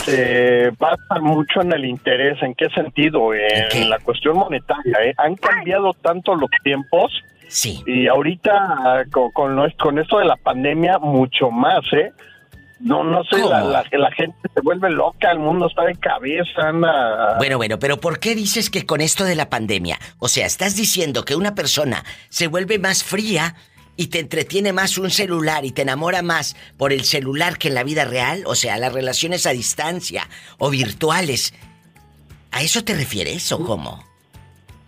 se 0.04 0.72
basan 0.80 1.24
mucho 1.24 1.62
en 1.62 1.72
el 1.72 1.86
interés. 1.86 2.42
¿En 2.42 2.54
qué 2.56 2.68
sentido? 2.76 3.34
En 3.34 3.90
la 3.90 4.00
cuestión 4.00 4.38
monetaria. 4.38 4.98
¿eh? 5.06 5.14
Han 5.18 5.36
cambiado 5.36 5.94
tanto 5.94 6.36
los 6.36 6.50
tiempos. 6.64 7.24
Sí. 7.54 7.84
Y 7.86 8.08
ahorita, 8.08 9.04
con, 9.12 9.30
con, 9.32 9.56
lo- 9.58 9.68
con 9.78 10.00
esto 10.00 10.20
de 10.20 10.26
la 10.26 10.38
pandemia, 10.38 11.00
mucho 11.00 11.52
más, 11.52 11.82
¿eh? 11.92 12.12
No, 12.80 13.04
no 13.04 13.24
sé, 13.26 13.38
la, 13.40 13.62
la- 13.64 13.86
la 13.92 14.12
gente 14.14 14.38
se 14.54 14.62
vuelve 14.62 14.90
loca, 14.90 15.30
el 15.32 15.40
mundo 15.40 15.68
está 15.68 15.84
de 15.84 15.96
cabeza, 15.98 16.70
anda... 16.70 17.36
Bueno, 17.38 17.58
bueno, 17.58 17.78
pero 17.78 17.98
¿por 18.00 18.20
qué 18.20 18.34
dices 18.36 18.70
que 18.70 18.86
con 18.86 19.02
esto 19.02 19.24
de 19.26 19.36
la 19.36 19.50
pandemia? 19.50 20.00
O 20.18 20.30
sea, 20.30 20.48
estás 20.48 20.76
diciendo 20.76 21.24
que 21.26 21.36
una 21.36 21.54
persona 21.54 22.04
se 22.30 22.48
vuelve 22.48 22.80
más 22.80 23.04
fría 23.04 23.54
y 23.98 24.08
te 24.08 24.20
entretiene 24.20 24.72
más 24.74 24.98
un 24.98 25.12
celular 25.12 25.66
y 25.66 25.72
te 25.72 25.82
enamora 25.84 26.22
más 26.24 26.56
por 26.78 26.94
el 26.94 27.04
celular 27.04 27.58
que 27.60 27.68
en 27.68 27.76
la 27.76 27.84
vida 27.84 28.06
real, 28.06 28.44
o 28.48 28.56
sea, 28.56 28.78
las 28.78 28.94
relaciones 28.94 29.46
a 29.46 29.52
distancia 29.52 30.28
o 30.58 30.70
virtuales. 30.72 31.54
¿A 32.52 32.62
eso 32.64 32.84
te 32.84 32.96
refieres 32.96 33.52
o 33.52 33.64
cómo? 33.64 34.04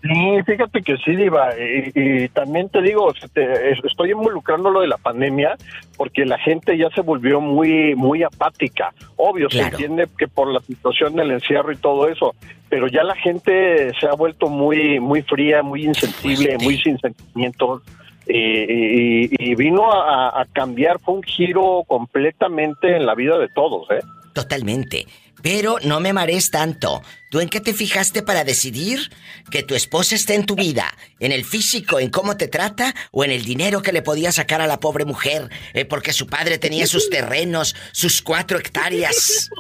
Sí, 0.04 0.40
fíjate 0.46 0.82
que 0.82 0.98
sí, 0.98 1.16
Diva. 1.16 1.52
Y, 1.58 1.92
y 1.96 2.28
también 2.30 2.68
te 2.68 2.82
digo, 2.82 3.14
te- 3.34 3.72
es- 3.72 3.80
estoy 3.86 4.12
involucrando 4.12 4.70
lo 4.70 4.82
de 4.82 4.88
la 4.88 4.98
pandemia 4.98 5.56
porque 5.96 6.26
la 6.26 6.38
gente 6.38 6.78
ya 6.78 6.90
se 6.90 7.00
volvió 7.02 7.40
muy 7.40 7.96
muy 7.96 8.22
apática. 8.22 8.94
Obvio, 9.16 9.50
se 9.50 9.60
entiende 9.72 10.08
que 10.18 10.28
por 10.28 10.50
la 10.52 10.60
situación 10.60 11.16
del 11.16 11.32
encierro 11.32 11.72
y 11.72 11.78
todo 11.78 12.10
eso, 12.10 12.36
pero 12.68 12.88
ya 12.88 13.02
la 13.04 13.16
gente 13.16 13.94
se 13.98 14.08
ha 14.08 14.14
vuelto 14.14 14.50
muy 14.50 15.00
muy 15.00 15.22
fría, 15.22 15.64
muy 15.64 15.86
insensible, 15.86 16.58
muy 16.58 16.78
sin 16.80 16.98
sentimientos. 17.00 17.82
Y, 18.28 18.38
y- 18.38 19.30
y 19.40 19.56
vino 19.56 19.90
a, 19.92 20.42
a 20.42 20.46
cambiar, 20.52 21.00
fue 21.00 21.16
un 21.16 21.24
giro 21.24 21.84
completamente 21.88 22.96
en 22.96 23.06
la 23.06 23.16
vida 23.16 23.38
de 23.38 23.48
todos, 23.50 23.90
¿eh? 23.92 24.00
Totalmente. 24.34 25.06
Pero 25.42 25.78
no 25.84 26.00
me 26.00 26.14
marees 26.14 26.52
tanto. 26.52 27.02
¿Tú 27.30 27.40
en 27.40 27.50
qué 27.50 27.60
te 27.60 27.74
fijaste 27.74 28.22
para 28.22 28.44
decidir 28.44 29.12
que 29.50 29.64
tu 29.64 29.76
esposa 29.76 30.16
esté 30.16 30.36
en 30.36 30.46
tu 30.46 30.56
vida? 30.56 30.86
¿En 31.20 31.32
el 31.32 31.44
físico, 31.44 32.00
en 32.00 32.10
cómo 32.10 32.38
te 32.38 32.48
trata? 32.48 32.94
¿O 33.12 33.26
en 33.26 33.32
el 33.32 33.44
dinero 33.44 33.82
que 33.82 33.92
le 33.92 34.02
podía 34.02 34.32
sacar 34.32 34.62
a 34.62 34.68
la 34.68 34.80
pobre 34.80 35.04
mujer? 35.06 35.50
eh, 35.74 35.86
porque 35.86 36.14
su 36.14 36.28
padre 36.28 36.58
tenía 36.58 36.88
sus 36.88 37.10
terrenos, 37.10 37.76
sus 37.92 38.22
cuatro 38.22 38.58
hectáreas. 38.58 39.50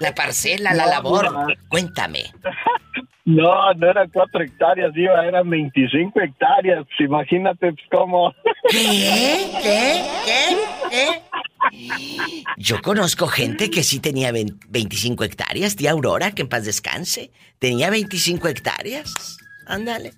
La 0.00 0.14
parcela, 0.14 0.74
la 0.74 0.84
labor. 0.84 1.56
Cuéntame. 1.68 2.30
No, 3.26 3.74
no 3.74 3.90
eran 3.90 4.08
cuatro 4.10 4.40
hectáreas, 4.40 4.92
Diva, 4.94 5.26
eran 5.26 5.50
25 5.50 6.20
hectáreas. 6.20 6.84
Pues 6.86 7.08
imagínate 7.08 7.72
pues, 7.72 7.86
cómo... 7.90 8.32
¿Qué? 8.70 9.50
¿Qué? 9.62 10.02
¿Qué? 10.24 10.56
¿Qué? 10.90 11.22
Yo 12.56 12.80
conozco 12.82 13.26
gente 13.26 13.68
que 13.68 13.82
sí 13.82 13.98
tenía 13.98 14.30
vein- 14.30 14.58
25 14.68 15.24
hectáreas. 15.24 15.74
Tía 15.74 15.90
Aurora, 15.90 16.30
que 16.30 16.42
en 16.42 16.48
paz 16.48 16.64
descanse. 16.64 17.32
Tenía 17.58 17.90
25 17.90 18.46
hectáreas. 18.46 19.38
Ándale. 19.66 20.12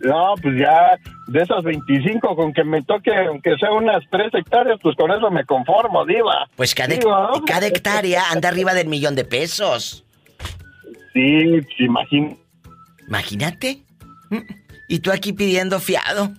No, 0.00 0.34
pues 0.42 0.58
ya 0.58 0.96
de 1.28 1.42
esas 1.42 1.62
25, 1.62 2.34
con 2.34 2.52
que 2.52 2.64
me 2.64 2.82
toque, 2.82 3.14
aunque 3.14 3.54
sea 3.58 3.70
unas 3.70 4.02
3 4.10 4.30
hectáreas, 4.32 4.78
pues 4.82 4.96
con 4.96 5.12
eso 5.12 5.30
me 5.30 5.44
conformo, 5.44 6.04
Diva. 6.04 6.48
Pues 6.56 6.74
cada, 6.74 6.96
cada 7.46 7.66
hectárea 7.66 8.30
anda 8.32 8.48
arriba 8.48 8.74
del 8.74 8.88
millón 8.88 9.14
de 9.14 9.24
pesos. 9.24 10.05
Sí, 11.16 11.84
imagín- 11.84 12.38
Imagínate. 13.08 13.78
Mm, 14.28 14.38
Y 14.88 14.98
tú 14.98 15.10
aquí 15.10 15.32
pidiendo 15.32 15.80
fiado. 15.80 16.30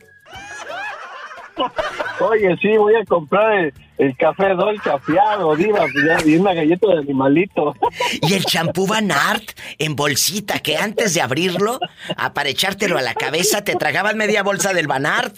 Oye, 2.19 2.55
sí, 2.61 2.77
voy 2.77 2.93
a 2.95 3.03
comprar 3.05 3.51
el, 3.57 3.73
el 3.97 4.15
café 4.15 4.49
Dolce 4.53 4.89
afiado, 4.91 5.55
Diva, 5.55 5.85
pues 5.91 6.27
y 6.27 6.35
una 6.35 6.53
galleta 6.53 6.87
de 6.87 6.99
animalito. 6.99 7.73
Y 8.21 8.33
el 8.35 8.45
champú 8.45 8.85
Van 8.87 9.11
Art 9.11 9.43
en 9.79 9.95
bolsita, 9.95 10.59
que 10.59 10.77
antes 10.77 11.15
de 11.15 11.21
abrirlo, 11.21 11.79
a- 12.15 12.33
para 12.33 12.49
echártelo 12.49 12.97
a 12.99 13.01
la 13.01 13.15
cabeza, 13.15 13.63
te 13.63 13.73
tragabas 13.75 14.15
media 14.15 14.43
bolsa 14.43 14.73
del 14.73 14.85
Van 14.87 15.07
Art. 15.07 15.35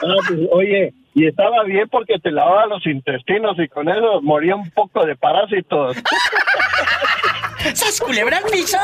Pues, 0.00 0.40
oye, 0.52 0.94
y 1.14 1.26
estaba 1.26 1.62
bien 1.64 1.88
porque 1.90 2.18
te 2.18 2.30
lavaba 2.30 2.66
los 2.66 2.86
intestinos 2.86 3.56
y 3.58 3.68
con 3.68 3.88
eso 3.90 4.20
moría 4.22 4.56
un 4.56 4.70
poco 4.70 5.04
de 5.04 5.14
parásitos. 5.16 5.96
¡Sas 7.74 8.00
culebra 8.00 8.38
al 8.38 8.44
piso! 8.44 8.78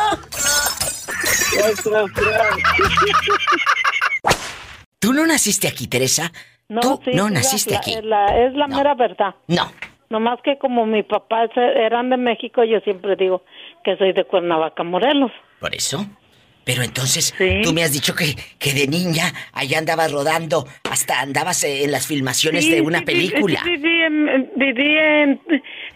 ¿Tú 4.98 5.12
no 5.12 5.26
naciste 5.26 5.68
aquí, 5.68 5.86
Teresa? 5.88 6.32
No, 6.68 6.80
Tú 6.80 7.00
sí, 7.04 7.10
no 7.14 7.28
sí, 7.28 7.34
naciste 7.34 7.72
la- 7.72 7.78
aquí. 7.78 7.94
la- 8.02 8.46
es 8.46 8.54
la 8.54 8.66
mera 8.68 8.94
verdad. 8.94 9.34
No. 9.48 9.70
Nomás 10.10 10.38
que 10.44 10.58
como 10.58 10.86
mi 10.86 11.02
papá 11.02 11.44
eran 11.56 12.10
de 12.10 12.16
México, 12.18 12.62
yo 12.64 12.80
siempre 12.80 13.16
digo 13.16 13.42
que 13.84 13.96
soy 13.96 14.12
de 14.12 14.24
Cuernavaca, 14.24 14.82
Morelos. 14.84 15.32
¿Por 15.58 15.74
eso? 15.74 16.06
Pero 16.64 16.82
entonces, 16.82 17.34
tú 17.64 17.72
me 17.72 17.82
has 17.82 17.92
dicho 17.92 18.14
que, 18.14 18.36
que 18.60 18.72
de 18.72 18.86
niña 18.86 19.32
allá 19.52 19.78
andabas 19.78 20.12
rodando, 20.12 20.64
hasta 20.88 21.20
andabas 21.20 21.64
en 21.64 21.90
las 21.90 22.06
filmaciones 22.06 22.64
Sí, 22.64 22.70
de 22.70 22.80
una 22.82 22.98
sí, 22.98 23.04
sí, 23.04 23.12
película. 23.12 23.60
sí, 23.64 23.70
Viví, 23.70 24.02
en- 24.02 24.50
viví 24.54 24.96
en, 24.96 25.40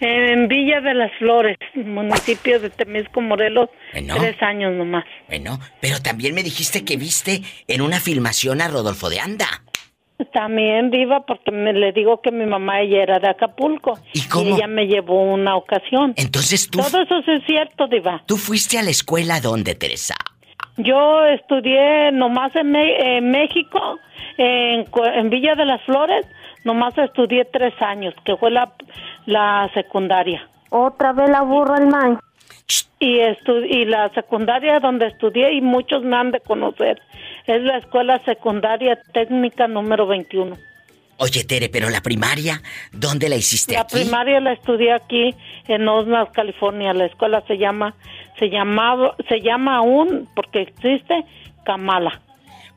en 0.01 0.49
Villa 0.49 0.81
de 0.81 0.95
las 0.95 1.13
Flores, 1.19 1.57
municipio 1.75 2.61
de 2.61 2.71
Temisco, 2.71 3.21
Morelos, 3.21 3.69
Bueno. 3.93 4.17
tres 4.19 4.41
años 4.43 4.73
nomás. 4.75 5.05
Bueno, 5.29 5.59
pero 5.81 6.01
también 6.03 6.35
me 6.35 6.43
dijiste 6.43 6.85
que 6.85 6.97
viste 6.97 7.43
en 7.69 7.81
una 7.81 8.01
filmación 8.01 8.61
a 8.61 8.69
Rodolfo 8.69 9.09
de 9.11 9.21
Anda. 9.21 9.47
También 10.33 10.91
diva 10.91 11.27
porque 11.27 11.51
me, 11.51 11.75
le 11.75 11.93
digo 11.93 12.23
que 12.23 12.31
mi 12.31 12.47
mamá 12.47 12.81
ella 12.81 13.03
era 13.03 13.19
de 13.19 13.29
Acapulco 13.29 13.99
y, 14.15 14.23
cómo? 14.29 14.57
ella 14.57 14.67
me 14.67 14.87
llevó 14.87 15.23
una 15.23 15.57
ocasión. 15.57 16.15
Entonces 16.17 16.71
tú, 16.71 16.79
Todo 16.79 17.03
eso 17.03 17.19
es 17.31 17.45
cierto, 17.47 17.87
diva. 17.87 18.23
tú 18.27 18.37
fuiste 18.39 18.79
a 18.79 18.83
la 18.83 18.91
escuela 18.91 19.41
donde, 19.41 19.75
Teresa. 19.75 20.15
Yo 20.79 21.25
estudié 21.27 22.13
nomás 22.13 22.55
en, 22.57 22.71
Me- 22.71 23.17
en 23.19 23.31
México, 23.31 23.99
en, 24.39 24.87
en 25.17 25.31
Villa 25.31 25.55
de 25.55 25.67
las 25.67 25.83
Flores, 25.85 26.25
nomás 26.67 26.97
estudié 26.99 27.47
tres 27.47 27.73
años, 27.81 28.13
que 28.25 28.37
fue 28.37 28.51
la, 28.51 28.71
la 29.25 29.71
secundaria. 29.73 30.47
Otra 30.71 31.13
vez 31.15 31.31
la 31.31 31.43
burra 31.43 31.79
el 31.79 31.87
man. 31.87 32.19
Y, 32.99 33.19
estu- 33.19 33.65
y 33.69 33.85
la 33.85 34.09
secundaria 34.11 34.81
donde 34.81 35.07
estudié, 35.07 35.53
y 35.55 35.61
muchos 35.61 36.03
me 36.03 36.17
han 36.17 36.33
de 36.33 36.41
conocer, 36.41 37.01
es 37.47 37.63
la 37.63 37.79
Escuela 37.79 38.21
Secundaria 38.25 38.99
Técnica 39.13 39.69
número 39.69 40.07
21. 40.07 40.57
Oye, 41.19 41.45
Tere, 41.45 41.69
pero 41.71 41.89
la 41.89 42.01
primaria, 42.03 42.61
¿dónde 42.93 43.29
la 43.29 43.37
hiciste 43.37 43.75
La 43.75 43.83
aquí? 43.83 43.95
primaria 44.03 44.41
la 44.41 44.53
estudié 44.53 44.93
aquí 44.93 45.35
en 45.69 45.89
Oxnard, 45.89 46.33
California. 46.33 46.93
La 46.93 47.07
escuela 47.07 47.43
se 47.47 47.57
llama, 47.57 47.95
se 48.39 48.51
llamaba, 48.51 49.15
se 49.29 49.41
llama 49.41 49.77
aún, 49.77 50.29
porque 50.35 50.63
existe, 50.63 51.25
Kamala. 51.65 52.21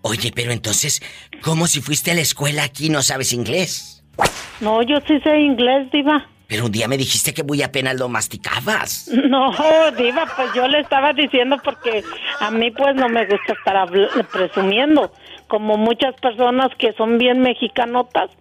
Oye, 0.02 0.32
pero 0.34 0.52
entonces, 0.52 1.02
¿cómo 1.42 1.68
si 1.68 1.82
fuiste 1.82 2.12
a 2.12 2.16
la 2.16 2.22
escuela 2.22 2.64
aquí 2.64 2.88
y 2.88 2.90
no 2.90 3.02
sabes 3.02 3.34
inglés? 3.34 4.04
No, 4.62 4.82
yo 4.82 4.98
sí 5.08 5.20
sé 5.24 5.40
inglés, 5.40 5.90
diva. 5.92 6.26
Pero 6.48 6.66
un 6.66 6.72
día 6.72 6.88
me 6.88 6.98
dijiste 6.98 7.34
que 7.34 7.44
muy 7.44 7.62
apenas 7.62 7.98
lo 8.00 8.10
masticabas. 8.10 9.08
No, 9.30 9.52
diva, 9.98 10.26
pues 10.36 10.50
yo 10.56 10.68
le 10.68 10.80
estaba 10.80 11.14
diciendo 11.14 11.58
porque 11.64 12.04
a 12.40 12.50
mí 12.50 12.72
pues 12.72 12.96
no 12.96 13.08
me 13.08 13.26
gusta 13.28 13.54
estar 13.54 13.88
presumiendo, 14.32 15.12
como 15.48 15.78
muchas 15.78 16.16
personas 16.20 16.70
que 16.80 16.94
son 16.94 17.18
bien 17.20 17.42
mexicanotas 17.42 18.32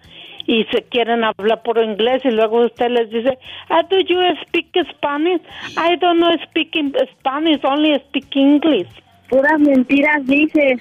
y 0.46 0.64
se 0.72 0.84
quieren 0.84 1.22
hablar 1.24 1.62
por 1.62 1.76
inglés 1.82 2.22
y 2.24 2.30
luego 2.30 2.64
usted 2.64 2.88
les 2.88 3.10
dice, 3.10 3.38
ah, 3.68 3.82
do 3.90 3.98
you 4.00 4.18
speak 4.46 4.68
Spanish? 4.92 5.42
I 5.76 5.96
don't 5.96 6.18
know 6.20 6.34
speak 6.48 6.74
in- 6.76 6.94
Spanish, 7.18 7.62
only 7.64 7.94
speak 8.08 8.34
English. 8.34 8.88
Puras 9.28 9.60
mentiras 9.60 10.26
dices. 10.26 10.78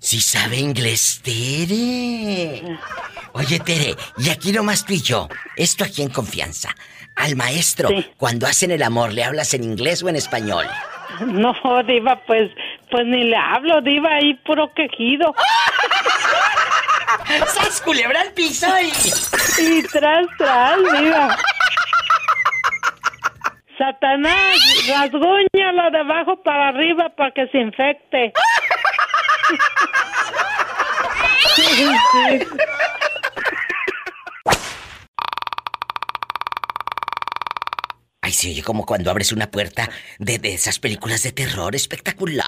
Sí 0.00 0.20
sabe 0.20 0.58
inglés, 0.58 1.20
Tere. 1.22 2.62
Oye, 3.32 3.58
Tere, 3.60 3.94
y 4.18 4.30
aquí 4.30 4.52
nomás 4.52 4.84
tú 4.84 4.92
y 4.92 5.00
yo, 5.00 5.28
esto 5.56 5.84
aquí 5.84 6.02
en 6.02 6.10
confianza. 6.10 6.74
Al 7.16 7.36
maestro, 7.36 7.88
cuando 8.16 8.46
hacen 8.46 8.70
el 8.70 8.82
amor, 8.82 9.12
¿le 9.12 9.24
hablas 9.24 9.52
en 9.54 9.64
inglés 9.64 10.02
o 10.02 10.08
en 10.08 10.16
español? 10.16 10.66
No, 11.26 11.54
diva, 11.86 12.20
pues, 12.26 12.50
pues 12.90 13.06
ni 13.06 13.24
le 13.24 13.36
hablo, 13.36 13.80
diva, 13.82 14.14
ahí 14.14 14.34
puro 14.46 14.72
quejido. 14.74 15.34
¡Sas, 17.46 17.80
culebra 17.82 18.22
al 18.22 18.32
piso 18.32 18.66
y... 18.80 18.90
Y 19.62 19.82
tras, 19.82 20.26
tras, 20.38 20.78
diva. 20.78 21.36
Satanás, 23.82 24.56
rasguñalo 24.86 25.90
de 25.90 25.98
abajo 25.98 26.40
para 26.44 26.68
arriba 26.68 27.12
para 27.16 27.32
que 27.32 27.48
se 27.48 27.58
infecte. 27.58 28.32
Ay, 38.20 38.32
se 38.32 38.50
oye 38.50 38.62
como 38.62 38.86
cuando 38.86 39.10
abres 39.10 39.32
una 39.32 39.50
puerta 39.50 39.90
de, 40.20 40.38
de 40.38 40.54
esas 40.54 40.78
películas 40.78 41.24
de 41.24 41.32
terror 41.32 41.74
espectacular. 41.74 42.46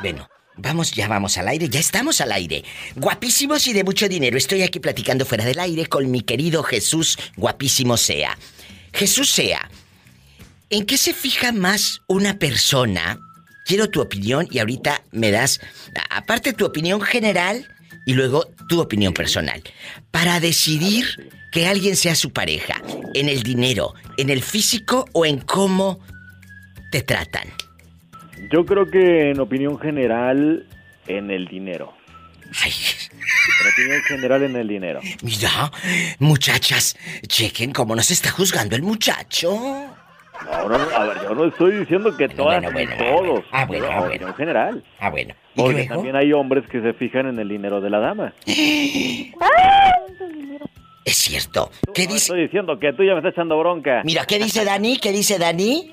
Bueno, 0.00 0.28
vamos, 0.54 0.92
ya 0.92 1.08
vamos 1.08 1.36
al 1.38 1.48
aire, 1.48 1.68
ya 1.68 1.80
estamos 1.80 2.20
al 2.20 2.30
aire. 2.30 2.62
Guapísimos 2.94 3.66
y 3.66 3.72
de 3.72 3.82
mucho 3.82 4.08
dinero. 4.08 4.38
Estoy 4.38 4.62
aquí 4.62 4.78
platicando 4.78 5.26
fuera 5.26 5.44
del 5.44 5.58
aire 5.58 5.86
con 5.86 6.08
mi 6.08 6.20
querido 6.20 6.62
Jesús, 6.62 7.18
guapísimo 7.36 7.96
sea. 7.96 8.38
Jesús 8.94 9.28
sea, 9.28 9.68
¿en 10.70 10.86
qué 10.86 10.96
se 10.96 11.12
fija 11.12 11.50
más 11.50 12.00
una 12.06 12.38
persona? 12.38 13.18
Quiero 13.66 13.90
tu 13.90 14.00
opinión 14.00 14.46
y 14.50 14.60
ahorita 14.60 15.02
me 15.10 15.32
das, 15.32 15.60
aparte 16.10 16.52
tu 16.52 16.64
opinión 16.64 17.00
general 17.00 17.66
y 18.06 18.14
luego 18.14 18.46
tu 18.68 18.80
opinión 18.80 19.12
personal, 19.12 19.62
para 20.12 20.38
decidir 20.38 21.06
que 21.50 21.66
alguien 21.66 21.96
sea 21.96 22.14
su 22.14 22.32
pareja, 22.32 22.80
en 23.14 23.28
el 23.28 23.42
dinero, 23.42 23.94
en 24.16 24.30
el 24.30 24.42
físico 24.42 25.06
o 25.12 25.26
en 25.26 25.40
cómo 25.40 25.98
te 26.92 27.02
tratan. 27.02 27.48
Yo 28.52 28.64
creo 28.64 28.88
que 28.88 29.30
en 29.30 29.40
opinión 29.40 29.78
general, 29.78 30.66
en 31.08 31.30
el 31.32 31.48
dinero. 31.48 31.92
En 33.60 33.72
opinión 33.72 34.02
general, 34.02 34.42
en 34.42 34.56
el 34.56 34.68
dinero. 34.68 35.00
Mira, 35.22 35.70
muchachas, 36.18 36.96
chequen 37.26 37.72
cómo 37.72 37.94
nos 37.96 38.10
está 38.10 38.30
juzgando 38.30 38.76
el 38.76 38.82
muchacho. 38.82 39.50
No, 40.44 40.68
no, 40.68 40.78
no, 40.78 40.96
a 40.96 41.04
ver, 41.06 41.22
yo 41.22 41.34
no 41.34 41.44
estoy 41.46 41.78
diciendo 41.78 42.14
que 42.16 42.28
todas, 42.28 42.60
bueno, 42.60 42.72
bueno, 42.72 42.90
ni 42.90 42.98
todos. 42.98 43.44
Ah, 43.52 43.64
bueno, 43.64 43.84
pero 43.84 43.86
ah, 43.86 43.94
en 43.94 43.98
bueno. 44.00 44.08
opinión 44.08 44.34
general. 44.34 44.84
Ah, 44.98 45.10
bueno. 45.10 45.34
¿Y 45.54 45.60
Porque 45.60 45.72
luego? 45.74 45.94
también 45.94 46.16
hay 46.16 46.32
hombres 46.32 46.64
que 46.70 46.80
se 46.82 46.92
fijan 46.94 47.26
en 47.28 47.38
el 47.38 47.48
dinero 47.48 47.80
de 47.80 47.90
la 47.90 47.98
dama. 48.00 48.34
Es 51.04 51.18
cierto. 51.18 51.70
¿Qué 51.92 52.06
dice? 52.06 52.16
Estoy 52.16 52.42
diciendo 52.44 52.78
que 52.78 52.92
tú 52.94 53.04
ya 53.04 53.12
me 53.12 53.18
estás 53.18 53.34
echando 53.34 53.58
bronca. 53.58 54.00
Mira, 54.04 54.24
¿qué 54.24 54.38
dice 54.38 54.64
Dani? 54.64 54.96
¿Qué 54.96 55.12
dice 55.12 55.38
Dani? 55.38 55.92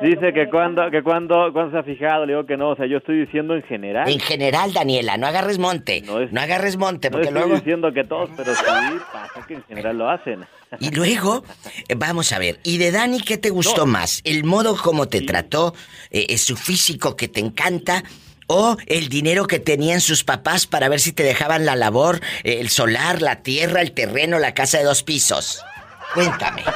Dice 0.00 0.32
que 0.32 0.48
cuando, 0.48 0.90
que 0.90 1.02
cuando, 1.02 1.52
cuando 1.52 1.72
se 1.72 1.78
ha 1.78 1.82
fijado, 1.82 2.24
le 2.24 2.32
digo 2.32 2.46
que 2.46 2.56
no, 2.56 2.70
o 2.70 2.76
sea, 2.76 2.86
yo 2.86 2.98
estoy 2.98 3.20
diciendo 3.20 3.54
en 3.54 3.62
general. 3.64 4.08
En 4.08 4.18
general, 4.18 4.72
Daniela, 4.72 5.18
no 5.18 5.26
agarres 5.26 5.58
monte. 5.58 6.02
No, 6.02 6.40
agarres 6.40 6.78
monte, 6.78 7.10
No 7.10 7.12
porque 7.12 7.28
estoy 7.28 7.42
luego... 7.42 7.56
diciendo 7.56 7.92
que 7.92 8.04
todos, 8.04 8.30
pero 8.34 8.54
sí 8.54 8.64
pasa 9.12 9.46
que 9.46 9.54
en 9.54 9.64
general 9.64 9.98
lo 9.98 10.08
hacen. 10.08 10.46
Y 10.78 10.90
luego, 10.90 11.44
eh, 11.88 11.94
vamos 11.96 12.32
a 12.32 12.38
ver, 12.38 12.60
¿y 12.62 12.78
de 12.78 12.92
Dani 12.92 13.20
qué 13.20 13.36
te 13.36 13.50
gustó 13.50 13.84
más? 13.86 14.22
¿El 14.24 14.44
modo 14.44 14.74
como 14.76 15.06
te 15.08 15.20
trató, 15.20 15.74
eh, 16.10 16.26
eh, 16.30 16.38
su 16.38 16.56
físico 16.56 17.14
que 17.14 17.28
te 17.28 17.40
encanta, 17.40 18.02
o 18.46 18.76
el 18.86 19.08
dinero 19.10 19.46
que 19.46 19.58
tenían 19.58 20.00
sus 20.00 20.24
papás 20.24 20.66
para 20.66 20.88
ver 20.88 21.00
si 21.00 21.12
te 21.12 21.22
dejaban 21.22 21.66
la 21.66 21.76
labor, 21.76 22.20
el 22.42 22.70
solar, 22.70 23.20
la 23.20 23.42
tierra, 23.42 23.82
el 23.82 23.92
terreno, 23.92 24.38
la 24.38 24.54
casa 24.54 24.78
de 24.78 24.84
dos 24.84 25.02
pisos? 25.02 25.62
Cuéntame. 26.14 26.64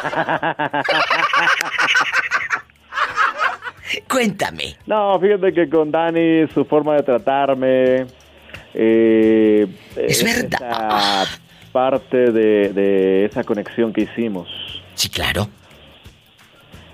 Cuéntame. 4.08 4.76
No, 4.86 5.18
fíjate 5.20 5.52
que 5.52 5.68
con 5.68 5.90
Dani, 5.90 6.46
su 6.52 6.64
forma 6.64 6.94
de 6.96 7.02
tratarme. 7.02 8.06
Eh, 8.74 9.66
Es 9.96 10.22
verdad. 10.24 11.26
parte 11.72 12.32
de, 12.32 12.70
de 12.72 13.24
esa 13.26 13.44
conexión 13.44 13.92
que 13.92 14.02
hicimos. 14.02 14.48
Sí, 14.94 15.08
claro. 15.08 15.48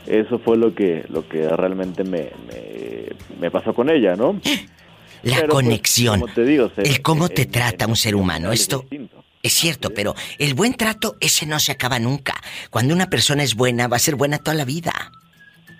Eso 0.06 0.38
fue 0.40 0.56
lo 0.56 0.74
que, 0.74 1.04
lo 1.08 1.26
que 1.28 1.46
realmente 1.48 2.02
me, 2.04 2.30
me, 2.48 3.06
me 3.38 3.50
pasó 3.50 3.72
con 3.74 3.90
ella, 3.90 4.16
¿no? 4.16 4.40
La 5.22 5.36
Pero, 5.36 5.48
pues, 5.48 5.64
conexión. 5.64 6.20
como 6.20 6.32
te 6.32 6.44
digo, 6.44 6.70
se- 6.74 6.80
el 6.82 7.02
cómo 7.02 7.28
te 7.28 7.42
en- 7.42 7.50
trata 7.50 7.86
un 7.86 7.96
ser 7.96 8.14
humano. 8.14 8.52
es 8.52 8.62
Esto 8.62 8.86
es 9.42 9.52
cierto, 9.52 9.90
pero 9.94 10.14
el 10.38 10.54
buen 10.54 10.74
trato, 10.74 11.16
ese 11.20 11.44
no 11.46 11.58
se 11.60 11.72
acaba 11.72 11.98
nunca. 11.98 12.34
Cuando 12.70 12.94
una 12.94 13.08
persona 13.10 13.42
es 13.42 13.54
buena, 13.54 13.86
va 13.86 13.96
a 13.96 14.00
ser 14.00 14.16
buena 14.16 14.38
toda 14.38 14.54
la 14.54 14.64
vida. 14.64 14.92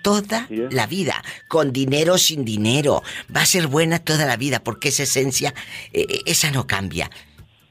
Toda 0.01 0.47
la 0.49 0.87
vida. 0.87 1.23
Con 1.47 1.73
dinero 1.73 2.15
o 2.15 2.17
sin 2.17 2.45
dinero. 2.45 3.03
Va 3.35 3.41
a 3.41 3.45
ser 3.45 3.67
buena 3.67 3.99
toda 3.99 4.25
la 4.25 4.37
vida 4.37 4.63
porque 4.63 4.89
esa 4.89 5.03
esencia, 5.03 5.53
eh, 5.93 6.05
eh, 6.09 6.21
esa 6.25 6.51
no 6.51 6.67
cambia. 6.67 7.09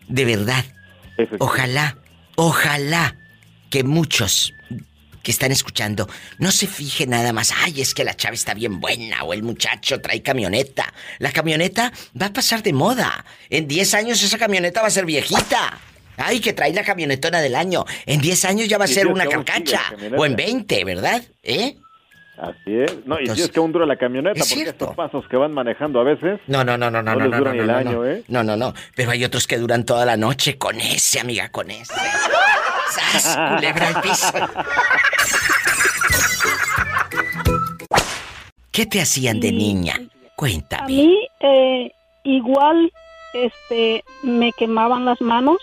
De 0.08 0.24
verdad. 0.24 0.64
Ojalá, 1.38 1.98
ojalá 2.36 3.16
que 3.68 3.84
muchos 3.84 4.54
que 5.22 5.30
están 5.30 5.52
escuchando 5.52 6.08
no 6.38 6.50
se 6.50 6.66
fijen 6.66 7.10
nada 7.10 7.32
más, 7.32 7.52
ay, 7.56 7.80
es 7.80 7.94
que 7.94 8.04
la 8.04 8.16
chava 8.16 8.34
está 8.34 8.54
bien 8.54 8.80
buena 8.80 9.22
o 9.24 9.34
el 9.34 9.42
muchacho 9.42 10.00
trae 10.00 10.22
camioneta. 10.22 10.92
La 11.18 11.32
camioneta 11.32 11.92
va 12.20 12.26
a 12.26 12.32
pasar 12.32 12.62
de 12.62 12.72
moda. 12.72 13.24
En 13.50 13.68
10 13.68 13.94
años 13.94 14.22
esa 14.22 14.38
camioneta 14.38 14.80
va 14.80 14.88
a 14.88 14.90
ser 14.90 15.04
viejita. 15.04 15.78
Ay, 16.16 16.40
que 16.40 16.52
trae 16.52 16.72
la 16.72 16.84
camionetona 16.84 17.40
del 17.40 17.54
año. 17.54 17.84
En 18.06 18.20
10 18.20 18.44
años 18.44 18.68
ya 18.68 18.78
va 18.78 18.84
a 18.84 18.88
ser 18.88 19.06
una 19.06 19.26
carcacha. 19.26 19.80
O 20.16 20.26
en 20.26 20.36
20, 20.36 20.84
¿verdad? 20.84 21.22
¿Eh? 21.42 21.76
Así 22.40 22.74
es. 22.74 23.06
No, 23.06 23.16
y 23.16 23.20
Entonces- 23.22 23.36
si 23.36 23.42
es 23.42 23.50
que 23.52 23.58
aún 23.60 23.70
dura 23.72 23.84
la 23.86 23.96
camioneta, 23.96 24.40
Es 24.40 24.48
porque 24.48 24.62
cierto. 24.64 24.84
estos 24.86 24.96
pasos 24.96 25.28
que 25.28 25.36
van 25.36 25.52
manejando 25.52 26.00
a 26.00 26.04
veces. 26.04 26.40
No, 26.46 26.64
no, 26.64 26.78
no, 26.78 26.90
no, 26.90 27.02
no, 27.02 27.12
No 27.14 27.18
no, 27.18 27.24
les 27.26 27.38
no, 27.38 27.44
no, 27.44 27.50
el 27.52 27.66
no, 27.66 27.76
año, 27.76 27.92
no. 27.92 28.06
¿eh? 28.06 28.24
No, 28.28 28.42
no, 28.42 28.56
no. 28.56 28.72
Pero 28.96 29.10
hay 29.10 29.24
otros 29.24 29.46
que 29.46 29.58
duran 29.58 29.84
toda 29.84 30.06
la 30.06 30.16
noche 30.16 30.56
con 30.56 30.80
ese, 30.80 31.20
amiga, 31.20 31.50
con 31.50 31.70
ese. 31.70 31.92
¡Sas! 32.90 33.36
Culebra 33.56 33.88
al 33.88 34.00
piso. 34.00 34.32
¿Qué 38.72 38.86
te 38.86 39.00
hacían 39.00 39.40
de 39.40 39.52
niña? 39.52 39.94
A 39.96 40.36
Cuéntame. 40.36 40.86
mí 40.86 41.28
eh, 41.40 41.92
igual 42.24 42.90
este 43.34 44.02
me 44.22 44.52
quemaban 44.52 45.04
las 45.04 45.20
manos. 45.20 45.58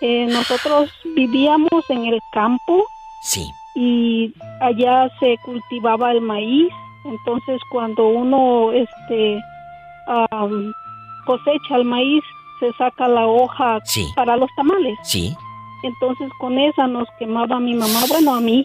Eh, 0.00 0.26
nosotros 0.28 0.90
vivíamos 1.16 1.84
en 1.88 2.06
el 2.06 2.20
campo 2.32 2.84
Sí. 3.22 3.50
Y 3.74 4.32
allá 4.60 5.08
se 5.20 5.36
cultivaba 5.44 6.12
el 6.12 6.20
maíz. 6.20 6.68
Entonces 7.04 7.60
cuando 7.70 8.06
uno 8.08 8.72
este 8.72 9.40
am, 10.06 10.72
cosecha 11.26 11.76
el 11.76 11.84
maíz 11.84 12.22
se 12.60 12.72
saca 12.74 13.08
la 13.08 13.26
hoja 13.26 13.78
Sí. 13.84 14.06
para 14.14 14.36
los 14.36 14.48
tamales. 14.56 14.98
Sí. 15.02 15.34
Entonces 15.82 16.30
con 16.38 16.58
esa 16.58 16.86
nos 16.86 17.08
quemaba 17.18 17.60
mi 17.60 17.74
mamá, 17.74 18.00
bueno 18.08 18.34
a 18.34 18.40
mí. 18.40 18.64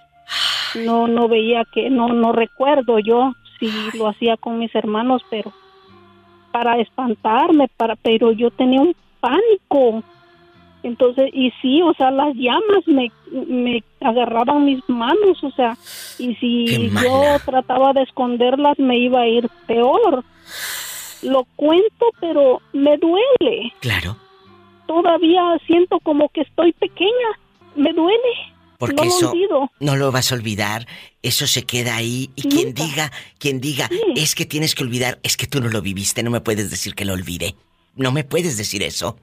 No 0.86 1.08
no 1.08 1.28
veía 1.28 1.64
que 1.74 1.90
no 1.90 2.10
no 2.10 2.32
recuerdo 2.32 3.00
yo 3.00 3.34
y 3.60 3.98
lo 3.98 4.08
hacía 4.08 4.38
con 4.38 4.60
mis 4.60 4.74
hermanos, 4.76 5.22
pero 5.30 5.52
para 6.52 6.78
espantarme, 6.80 7.68
para, 7.78 7.96
pero 7.96 8.32
yo 8.32 8.52
tenía 8.52 8.80
un 8.82 8.96
pánico. 9.20 10.04
Entonces, 10.84 11.30
y 11.34 11.52
sí, 11.62 11.82
o 11.82 11.94
sea, 11.94 12.10
las 12.10 12.34
llamas 12.36 12.88
me, 12.88 13.12
me 13.32 13.84
agarraban 14.00 14.66
mis 14.66 14.88
manos, 14.88 15.44
o 15.44 15.52
sea, 15.52 15.78
y 16.18 16.36
si 16.36 16.90
yo 16.90 17.38
trataba 17.46 17.92
de 17.94 18.04
esconderlas 18.04 18.80
me 18.80 18.98
iba 18.98 19.22
a 19.22 19.28
ir 19.28 19.50
peor. 19.68 20.24
Lo 21.22 21.46
cuento, 21.58 22.06
pero 22.22 22.62
me 22.72 22.98
duele. 22.98 23.74
Claro. 23.82 24.16
Todavía 24.88 25.42
siento 25.68 26.00
como 26.00 26.30
que 26.30 26.42
estoy 26.42 26.72
pequeña. 26.74 27.40
Me 27.76 27.92
duele. 27.92 28.18
Porque 28.78 28.96
no 28.96 29.04
lo 29.04 29.10
eso 29.10 29.32
olvido. 29.32 29.72
no 29.82 29.98
lo 29.98 30.12
vas 30.14 30.32
a 30.32 30.36
olvidar, 30.36 30.88
eso 31.22 31.48
se 31.48 31.64
queda 31.64 31.98
ahí 31.98 32.30
y 32.38 32.44
quien 32.44 32.74
diga, 32.74 33.12
quien 33.38 33.60
diga, 33.60 33.90
es 34.16 34.36
que 34.36 34.46
tienes 34.46 34.74
que 34.74 34.84
olvidar, 34.84 35.20
es 35.22 35.36
que 35.36 35.48
tú 35.48 35.60
no 35.60 35.68
lo 35.68 35.82
viviste, 35.82 36.24
no 36.24 36.32
me 36.32 36.40
puedes 36.40 36.72
decir 36.72 36.96
que 36.96 37.04
lo 37.04 37.14
olvidé. 37.14 37.56
No 37.98 38.14
me 38.14 38.24
puedes 38.24 38.56
decir 38.56 38.82
eso. 38.82 39.18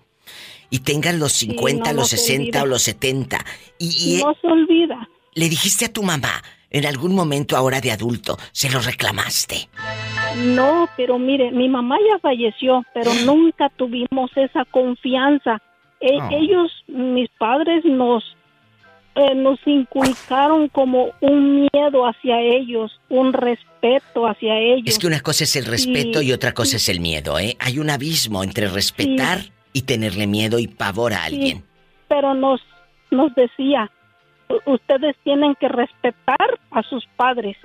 Y 0.70 0.80
tengan 0.80 1.18
los 1.18 1.32
50, 1.32 1.90
no, 1.90 1.92
no 1.94 2.00
los 2.00 2.08
se 2.10 2.16
60 2.16 2.42
olvida. 2.44 2.62
o 2.62 2.66
los 2.66 2.82
70. 2.82 3.44
Y, 3.78 4.16
y 4.18 4.22
No 4.22 4.34
se 4.40 4.46
olvida. 4.46 5.08
le 5.34 5.48
dijiste 5.48 5.84
a 5.86 5.92
tu 5.92 6.02
mamá, 6.02 6.42
en 6.70 6.86
algún 6.86 7.14
momento 7.14 7.56
ahora 7.56 7.80
de 7.80 7.92
adulto, 7.92 8.36
se 8.52 8.68
lo 8.70 8.80
reclamaste. 8.80 9.68
No, 10.44 10.88
pero 10.96 11.18
mire, 11.18 11.50
mi 11.52 11.68
mamá 11.68 11.96
ya 12.12 12.18
falleció, 12.18 12.82
pero 12.92 13.12
nunca 13.24 13.68
tuvimos 13.76 14.30
esa 14.36 14.64
confianza. 14.66 15.62
E- 16.00 16.18
Ah. 16.20 16.28
Ellos, 16.32 16.70
mis 16.88 17.30
padres, 17.38 17.84
nos 17.84 18.22
eh, 19.18 19.34
nos 19.34 19.58
inculcaron 19.66 20.68
como 20.68 21.06
un 21.22 21.62
miedo 21.72 22.06
hacia 22.06 22.38
ellos, 22.42 23.00
un 23.08 23.32
respeto 23.32 24.26
hacia 24.26 24.58
ellos. 24.58 24.82
Es 24.84 24.98
que 24.98 25.06
una 25.06 25.20
cosa 25.20 25.44
es 25.44 25.56
el 25.56 25.64
respeto 25.64 26.20
y, 26.20 26.32
otra 26.32 26.52
cosa 26.52 26.76
es 26.76 26.86
el 26.90 27.00
miedo, 27.00 27.38
¿eh? 27.38 27.56
Hay 27.58 27.78
un 27.78 27.88
abismo 27.88 28.44
entre 28.44 28.68
respetar 28.68 29.40
y 29.76 29.82
tenerle 29.82 30.26
miedo 30.26 30.58
y 30.58 30.68
pavor 30.68 31.12
a 31.12 31.26
Sí, 31.28 31.34
alguien. 31.34 31.64
pero 32.08 32.32
nos 32.32 32.60
nos 33.10 33.34
decía, 33.34 33.90
"U- 34.48 34.72
ustedes 34.72 35.14
tienen 35.22 35.54
que 35.56 35.68
respetar 35.68 36.48
a 36.70 36.82
sus 36.82 37.04
padres 37.16 37.56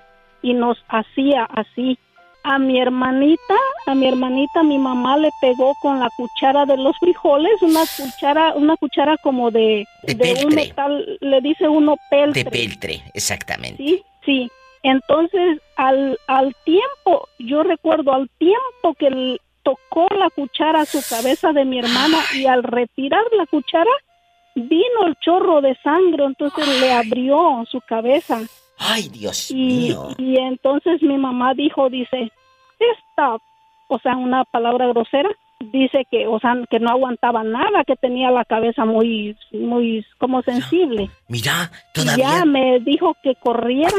y 0.41 0.53
nos 0.53 0.77
hacía 0.89 1.45
así. 1.45 1.97
A 2.43 2.57
mi 2.59 2.79
hermanita, 2.81 3.55
a 3.87 3.95
mi 3.95 4.07
hermanita, 4.07 4.61
mi 4.63 4.77
mamá 4.77 5.15
le 5.17 5.29
pegó 5.39 5.73
con 5.81 5.99
la 5.99 6.09
cuchara 6.17 6.65
de 6.65 6.75
los 6.77 6.97
frijoles, 6.99 7.61
una 7.61 7.83
cuchara, 7.97 8.53
una 8.55 8.75
cuchara 8.77 9.15
como 9.23 9.51
de, 9.51 9.85
De 10.03 10.15
de 10.15 10.45
un 10.45 10.53
metal, 10.55 11.17
le 11.21 11.39
dice 11.41 11.67
uno 11.69 11.95
peltre. 12.09 12.43
De 12.43 12.51
peltre, 12.51 13.03
exactamente. 13.13 13.77
Sí, 13.83 14.03
sí. 14.25 14.51
Entonces, 14.83 15.59
al, 15.77 16.17
al 16.27 16.55
tiempo, 16.65 17.27
yo 17.39 17.63
recuerdo 17.63 18.11
al 18.13 18.27
tiempo 18.39 18.95
que 18.99 19.07
l- 19.07 19.37
tocó 19.89 20.07
la 20.15 20.29
cuchara 20.29 20.81
a 20.81 20.85
su 20.85 20.99
cabeza 21.07 21.51
de 21.53 21.65
mi 21.65 21.79
hermana 21.79 22.17
y 22.33 22.45
al 22.45 22.63
retirar 22.63 23.23
la 23.37 23.45
cuchara, 23.45 23.91
vino 24.55 25.05
el 25.07 25.15
chorro 25.21 25.61
de 25.61 25.75
sangre, 25.83 26.25
entonces 26.25 26.67
le 26.81 26.91
abrió 26.93 27.63
su 27.69 27.79
cabeza. 27.81 28.39
Ay, 28.77 29.09
Dios 29.09 29.51
Y, 29.51 29.55
mío. 29.55 30.09
y 30.17 30.37
entonces 30.37 31.01
mi 31.03 31.17
mamá 31.17 31.53
dijo, 31.53 31.89
dice, 31.89 32.31
esta, 32.79 33.37
o 33.87 33.99
sea, 33.99 34.15
una 34.17 34.43
palabra 34.45 34.87
grosera, 34.87 35.29
dice 35.59 36.05
que, 36.09 36.25
o 36.27 36.39
sea, 36.39 36.55
que 36.69 36.79
no 36.79 36.89
aguantaba 36.89 37.43
nada, 37.43 37.83
que 37.85 37.95
tenía 37.95 38.31
la 38.31 38.43
cabeza 38.45 38.83
muy, 38.85 39.37
muy, 39.51 40.03
como 40.17 40.41
sensible. 40.41 41.09
Mira, 41.27 41.71
Y 41.95 41.99
todavía. 42.01 42.25
Ya 42.39 42.45
me 42.45 42.79
dijo 42.79 43.15
que 43.21 43.35
corriera, 43.35 43.95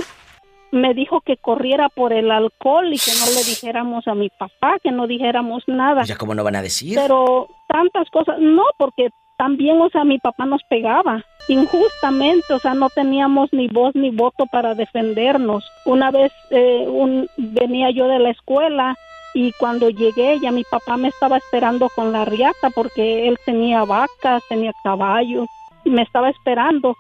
me 0.73 0.95
dijo 0.95 1.21
que 1.21 1.37
corriera 1.37 1.89
por 1.91 2.13
el 2.13 2.31
alcohol 2.31 2.93
y 2.93 2.99
que 2.99 3.13
no 3.13 3.27
le 3.27 3.45
dijéramos 3.45 4.09
a 4.09 4.15
mi 4.15 4.31
papá, 4.31 4.79
que 4.83 4.91
no 4.91 5.07
dijéramos 5.07 5.63
nada. 5.67 6.03
Ya 6.05 6.17
cómo 6.17 6.35
no 6.35 6.43
van 6.43 6.57
a 6.57 6.63
decir. 6.63 6.99
Pero 7.01 7.49
tantas 7.69 8.11
cosas, 8.11 8.39
no, 8.41 8.65
porque 8.79 9.11
también, 9.37 9.81
o 9.81 9.91
sea, 9.91 10.05
mi 10.05 10.19
papá 10.19 10.47
nos 10.47 10.63
pegaba 10.65 11.25
injustamente, 11.49 12.55
o 12.55 12.59
sea, 12.59 12.75
no 12.75 12.89
teníamos 12.89 13.53
ni 13.53 13.69
voz 13.69 13.95
ni 13.95 14.11
voto 14.11 14.47
para 14.47 14.75
defendernos. 14.75 15.65
Una 15.85 16.11
vez 16.11 16.33
eh, 16.51 16.87
un, 16.89 17.29
venía 17.37 17.91
yo 17.91 18.09
de 18.09 18.19
la 18.19 18.31
escuela 18.31 18.97
y 19.35 19.53
cuando 19.53 19.91
llegué 19.91 20.39
ya 20.41 20.53
mi 20.53 20.65
papá 20.65 20.97
me 20.97 21.09
estaba 21.09 21.37
esperando 21.39 21.89
con 21.95 22.13
la 22.13 22.25
riata 22.25 22.71
porque 22.75 23.29
él 23.29 23.39
tenía 23.45 23.85
vacas, 23.85 24.43
tenía 24.49 24.73
caballos, 24.83 25.49
y 25.85 25.91
me 25.91 26.03
estaba 26.03 26.31
esperando 26.31 26.97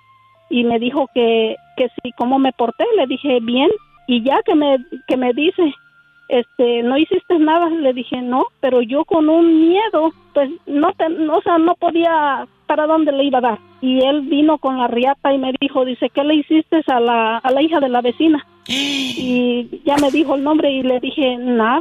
y 0.51 0.65
me 0.65 0.79
dijo 0.79 1.09
que, 1.15 1.57
que 1.77 1.89
sí, 1.89 2.13
cómo 2.17 2.39
me 2.39 2.53
porté, 2.53 2.85
le 2.97 3.07
dije 3.07 3.41
bien 3.41 3.71
y 4.07 4.23
ya 4.23 4.43
que 4.45 4.55
me, 4.55 4.79
que 5.07 5.17
me 5.17 5.33
dice, 5.33 5.75
este, 6.29 6.83
no 6.83 6.97
hiciste 6.97 7.39
nada, 7.39 7.69
le 7.69 7.93
dije 7.93 8.23
no, 8.23 8.47
pero 8.61 8.83
yo 8.83 9.05
con 9.05 9.29
un 9.29 9.69
miedo, 9.69 10.13
pues 10.33 10.51
no, 10.67 10.93
te, 10.93 11.09
no, 11.09 11.37
o 11.37 11.43
sea, 11.43 11.59
no 11.59 11.75
podía 11.75 12.47
para 12.67 12.87
dónde 12.87 13.13
le 13.13 13.25
iba 13.25 13.39
a 13.39 13.43
dar. 13.43 13.59
Y 13.81 14.01
él 14.01 14.23
vino 14.23 14.59
con 14.59 14.79
la 14.79 14.89
riata 14.89 15.35
y 15.35 15.39
me 15.39 15.53
dijo, 15.61 15.85
dice, 15.85 16.09
¿qué 16.09 16.25
le 16.25 16.37
hiciste 16.37 16.83
a 16.87 17.01
la, 17.01 17.39
a 17.39 17.51
la 17.51 17.63
hija 17.63 17.81
de 17.81 17.89
la 17.89 18.01
vecina? 18.01 18.47
Y 19.25 19.83
ya 19.85 19.97
me 19.99 20.11
dijo 20.11 20.35
el 20.35 20.43
nombre 20.43 20.71
y 20.73 20.83
le 20.83 20.99
dije, 20.99 21.37
nada. 21.37 21.81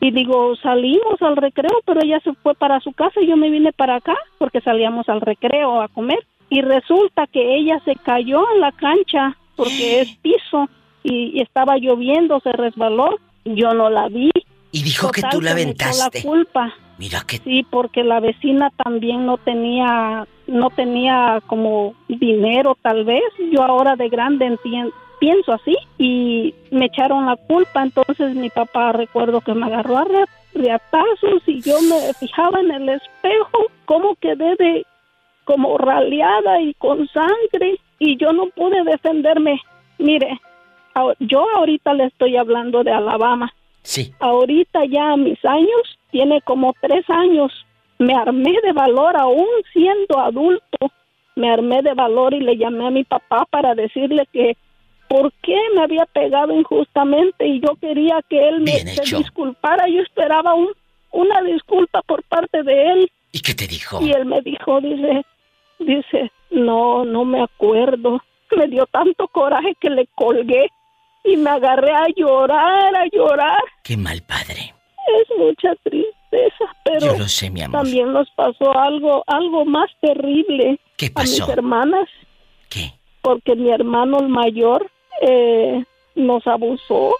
Y 0.00 0.12
digo, 0.12 0.54
salimos 0.56 1.20
al 1.20 1.36
recreo, 1.36 1.80
pero 1.84 2.00
ella 2.00 2.20
se 2.20 2.32
fue 2.34 2.54
para 2.54 2.78
su 2.80 2.92
casa 2.92 3.20
y 3.20 3.26
yo 3.26 3.36
me 3.36 3.50
vine 3.50 3.72
para 3.72 3.96
acá 3.96 4.16
porque 4.38 4.60
salíamos 4.60 5.08
al 5.08 5.20
recreo 5.20 5.82
a 5.82 5.88
comer. 5.88 6.20
Y 6.50 6.62
resulta 6.62 7.26
que 7.26 7.56
ella 7.56 7.80
se 7.84 7.94
cayó 7.96 8.42
en 8.54 8.60
la 8.60 8.72
cancha 8.72 9.36
porque 9.56 10.00
es 10.00 10.16
piso 10.18 10.68
y, 11.02 11.38
y 11.38 11.40
estaba 11.42 11.76
lloviendo, 11.78 12.40
se 12.40 12.52
resbaló. 12.52 13.18
Yo 13.44 13.72
no 13.74 13.90
la 13.90 14.08
vi. 14.08 14.30
Y 14.72 14.82
dijo 14.82 15.10
que 15.10 15.22
tú 15.30 15.40
la 15.40 15.52
aventaste. 15.52 16.18
la 16.18 16.22
culpa. 16.22 16.74
Mira 16.98 17.22
que. 17.26 17.38
Sí, 17.38 17.64
porque 17.70 18.02
la 18.04 18.20
vecina 18.20 18.70
también 18.82 19.24
no 19.24 19.36
tenía, 19.38 20.26
no 20.46 20.70
tenía 20.70 21.40
como 21.46 21.94
dinero 22.08 22.76
tal 22.82 23.04
vez. 23.04 23.22
Yo 23.52 23.62
ahora 23.62 23.96
de 23.96 24.08
grande 24.08 24.58
pienso 25.20 25.52
así 25.52 25.76
y 25.98 26.54
me 26.70 26.86
echaron 26.86 27.26
la 27.26 27.36
culpa. 27.36 27.82
Entonces 27.82 28.34
mi 28.34 28.50
papá 28.50 28.92
recuerdo 28.92 29.40
que 29.40 29.54
me 29.54 29.66
agarró 29.66 29.98
a 29.98 30.04
re- 30.04 30.24
riatazos 30.54 31.42
y 31.46 31.60
yo 31.62 31.80
me 31.82 32.12
fijaba 32.14 32.60
en 32.60 32.70
el 32.70 32.88
espejo 32.88 33.58
cómo 33.84 34.14
quedé 34.20 34.56
de 34.56 34.86
como 35.48 35.78
raleada 35.78 36.60
y 36.60 36.74
con 36.74 37.08
sangre 37.08 37.78
y 37.98 38.18
yo 38.18 38.34
no 38.34 38.48
pude 38.48 38.84
defenderme. 38.84 39.58
Mire, 39.96 40.38
yo 41.20 41.46
ahorita 41.56 41.94
le 41.94 42.04
estoy 42.04 42.36
hablando 42.36 42.84
de 42.84 42.92
Alabama. 42.92 43.50
Sí. 43.80 44.12
Ahorita 44.20 44.84
ya 44.84 45.12
a 45.12 45.16
mis 45.16 45.42
años, 45.46 45.98
tiene 46.10 46.42
como 46.42 46.74
tres 46.82 47.08
años, 47.08 47.50
me 47.98 48.12
armé 48.14 48.56
de 48.62 48.72
valor 48.74 49.16
aún 49.16 49.48
siendo 49.72 50.18
adulto. 50.18 50.92
Me 51.34 51.50
armé 51.50 51.80
de 51.80 51.94
valor 51.94 52.34
y 52.34 52.40
le 52.40 52.58
llamé 52.58 52.86
a 52.86 52.90
mi 52.90 53.04
papá 53.04 53.46
para 53.48 53.74
decirle 53.74 54.28
que 54.30 54.54
por 55.08 55.32
qué 55.42 55.56
me 55.74 55.82
había 55.82 56.04
pegado 56.04 56.52
injustamente 56.52 57.46
y 57.46 57.60
yo 57.60 57.74
quería 57.80 58.20
que 58.28 58.48
él 58.48 58.58
me 58.58 58.72
Bien 58.72 58.88
se 58.88 59.00
hecho. 59.02 59.18
disculpara. 59.18 59.88
Yo 59.88 60.02
esperaba 60.02 60.52
un, 60.52 60.68
una 61.10 61.40
disculpa 61.40 62.02
por 62.02 62.22
parte 62.24 62.62
de 62.62 62.86
él. 62.90 63.10
¿Y 63.32 63.40
qué 63.40 63.54
te 63.54 63.66
dijo? 63.66 64.02
Y 64.02 64.10
él 64.10 64.26
me 64.26 64.42
dijo, 64.42 64.80
dice, 64.80 65.24
dice, 65.78 66.30
no, 66.50 67.04
no 67.04 67.24
me 67.24 67.42
acuerdo. 67.42 68.20
Me 68.56 68.66
dio 68.68 68.86
tanto 68.86 69.28
coraje 69.28 69.74
que 69.80 69.90
le 69.90 70.06
colgué 70.14 70.68
y 71.24 71.36
me 71.36 71.50
agarré 71.50 71.92
a 71.92 72.06
llorar, 72.16 72.94
a 72.96 73.04
llorar. 73.12 73.60
Qué 73.84 73.96
mal 73.96 74.22
padre. 74.22 74.74
Es 75.20 75.38
mucha 75.38 75.74
tristeza, 75.82 76.64
pero 76.84 77.00
Yo 77.12 77.18
lo 77.18 77.28
sé, 77.28 77.50
mi 77.50 77.62
amor. 77.62 77.82
también 77.82 78.12
nos 78.12 78.30
pasó 78.30 78.76
algo, 78.78 79.24
algo 79.26 79.64
más 79.64 79.90
terrible 80.00 80.78
¿Qué 80.96 81.10
a 81.14 81.20
mis 81.22 81.40
pasó? 81.40 81.52
hermanas. 81.52 82.08
¿Qué? 82.70 82.92
Porque 83.22 83.54
mi 83.56 83.70
hermano 83.70 84.18
el 84.20 84.28
mayor 84.28 84.90
eh, 85.22 85.84
nos 86.14 86.46
abusó, 86.46 87.14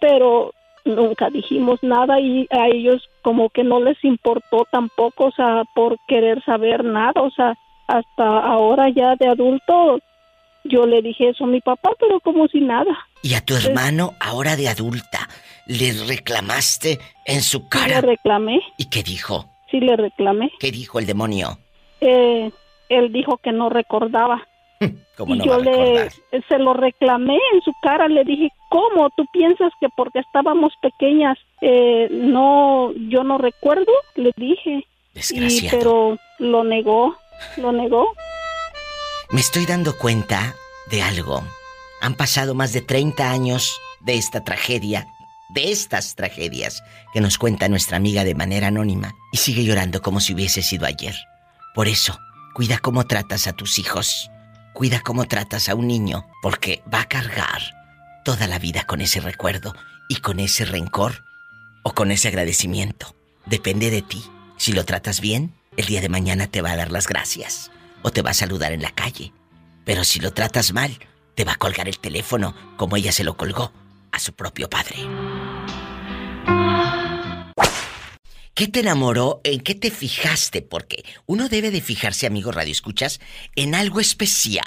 pero 0.00 0.52
nunca 0.84 1.28
dijimos 1.30 1.82
nada 1.82 2.20
y 2.20 2.46
a 2.50 2.68
ellos 2.68 3.08
como 3.22 3.50
que 3.50 3.64
no 3.64 3.80
les 3.80 4.02
importó 4.04 4.66
tampoco, 4.70 5.26
o 5.26 5.32
sea, 5.32 5.62
por 5.74 5.96
querer 6.08 6.42
saber 6.44 6.84
nada, 6.84 7.20
o 7.22 7.30
sea, 7.30 7.54
hasta 7.86 8.24
ahora 8.40 8.88
ya 8.94 9.16
de 9.16 9.28
adulto 9.28 9.98
yo 10.64 10.84
le 10.86 11.00
dije 11.02 11.30
eso 11.30 11.44
a 11.44 11.46
mi 11.48 11.60
papá, 11.60 11.90
pero 11.98 12.20
como 12.20 12.46
si 12.48 12.60
nada. 12.60 12.92
Y 13.22 13.34
a 13.34 13.40
tu 13.44 13.54
hermano, 13.56 14.12
ahora 14.20 14.56
de 14.56 14.68
adulta, 14.68 15.28
le 15.66 15.92
reclamaste 16.06 16.98
en 17.26 17.40
su 17.42 17.58
Sí 17.58 17.64
le 17.64 17.68
cara. 17.70 18.00
reclamé, 18.02 18.60
¿Y 18.76 18.90
qué 18.90 19.02
dijo? 19.02 19.46
sí 19.70 19.80
le 19.80 19.96
reclamé. 19.96 20.50
¿Qué 20.58 20.70
dijo 20.70 20.98
el 20.98 21.06
demonio? 21.06 21.58
Eh, 22.00 22.50
él 22.88 23.12
dijo 23.12 23.38
que 23.38 23.52
no 23.52 23.68
recordaba. 23.70 24.46
¿Cómo 25.16 25.34
y 25.34 25.38
no 25.38 25.44
yo 25.44 25.58
le 25.58 26.10
se 26.48 26.58
lo 26.58 26.72
reclamé 26.74 27.38
en 27.52 27.60
su 27.62 27.72
cara, 27.82 28.08
le 28.08 28.24
dije, 28.24 28.48
¿cómo? 28.70 29.10
¿Tú 29.10 29.24
piensas 29.32 29.72
que 29.80 29.88
porque 29.94 30.20
estábamos 30.20 30.72
pequeñas 30.80 31.38
eh, 31.60 32.08
no, 32.10 32.92
yo 33.08 33.22
no 33.22 33.38
recuerdo? 33.38 33.92
Le 34.14 34.32
dije. 34.36 34.86
Y, 35.14 35.68
pero 35.68 36.16
lo 36.38 36.64
negó, 36.64 37.16
lo 37.56 37.72
negó. 37.72 38.06
Me 39.30 39.40
estoy 39.40 39.66
dando 39.66 39.96
cuenta 39.96 40.54
de 40.90 41.02
algo. 41.02 41.42
Han 42.00 42.14
pasado 42.14 42.54
más 42.54 42.72
de 42.72 42.80
30 42.80 43.30
años 43.30 43.80
de 44.00 44.14
esta 44.14 44.42
tragedia, 44.42 45.06
de 45.50 45.70
estas 45.70 46.14
tragedias 46.14 46.82
que 47.12 47.20
nos 47.20 47.38
cuenta 47.38 47.68
nuestra 47.68 47.96
amiga 47.96 48.24
de 48.24 48.34
manera 48.34 48.68
anónima 48.68 49.14
y 49.32 49.36
sigue 49.36 49.64
llorando 49.64 50.00
como 50.00 50.20
si 50.20 50.32
hubiese 50.32 50.62
sido 50.62 50.86
ayer. 50.86 51.14
Por 51.74 51.88
eso, 51.88 52.18
cuida 52.54 52.78
cómo 52.78 53.06
tratas 53.06 53.46
a 53.46 53.52
tus 53.52 53.78
hijos, 53.78 54.30
cuida 54.80 55.02
cómo 55.02 55.28
tratas 55.28 55.68
a 55.68 55.74
un 55.74 55.86
niño, 55.88 56.26
porque 56.40 56.82
va 56.90 57.02
a 57.02 57.04
cargar 57.04 57.60
toda 58.24 58.46
la 58.46 58.58
vida 58.58 58.84
con 58.84 59.02
ese 59.02 59.20
recuerdo 59.20 59.74
y 60.08 60.16
con 60.22 60.40
ese 60.40 60.64
rencor 60.64 61.22
o 61.82 61.92
con 61.92 62.10
ese 62.10 62.28
agradecimiento. 62.28 63.14
Depende 63.44 63.90
de 63.90 64.00
ti. 64.00 64.24
Si 64.56 64.72
lo 64.72 64.86
tratas 64.86 65.20
bien, 65.20 65.52
el 65.76 65.84
día 65.84 66.00
de 66.00 66.08
mañana 66.08 66.46
te 66.46 66.62
va 66.62 66.70
a 66.70 66.76
dar 66.76 66.90
las 66.90 67.08
gracias 67.08 67.70
o 68.00 68.10
te 68.10 68.22
va 68.22 68.30
a 68.30 68.32
saludar 68.32 68.72
en 68.72 68.80
la 68.80 68.92
calle. 68.92 69.34
Pero 69.84 70.02
si 70.02 70.18
lo 70.18 70.32
tratas 70.32 70.72
mal, 70.72 70.98
te 71.34 71.44
va 71.44 71.52
a 71.52 71.56
colgar 71.56 71.86
el 71.86 71.98
teléfono 71.98 72.54
como 72.78 72.96
ella 72.96 73.12
se 73.12 73.22
lo 73.22 73.36
colgó 73.36 73.74
a 74.12 74.18
su 74.18 74.32
propio 74.32 74.70
padre. 74.70 74.96
¿Qué 78.60 78.68
te 78.68 78.80
enamoró? 78.80 79.40
¿En 79.42 79.60
qué 79.60 79.74
te 79.74 79.90
fijaste? 79.90 80.60
Porque 80.60 81.02
uno 81.24 81.48
debe 81.48 81.70
de 81.70 81.80
fijarse, 81.80 82.26
amigo 82.26 82.52
Radio 82.52 82.72
Escuchas, 82.72 83.18
en 83.56 83.74
algo 83.74 84.00
especial 84.00 84.66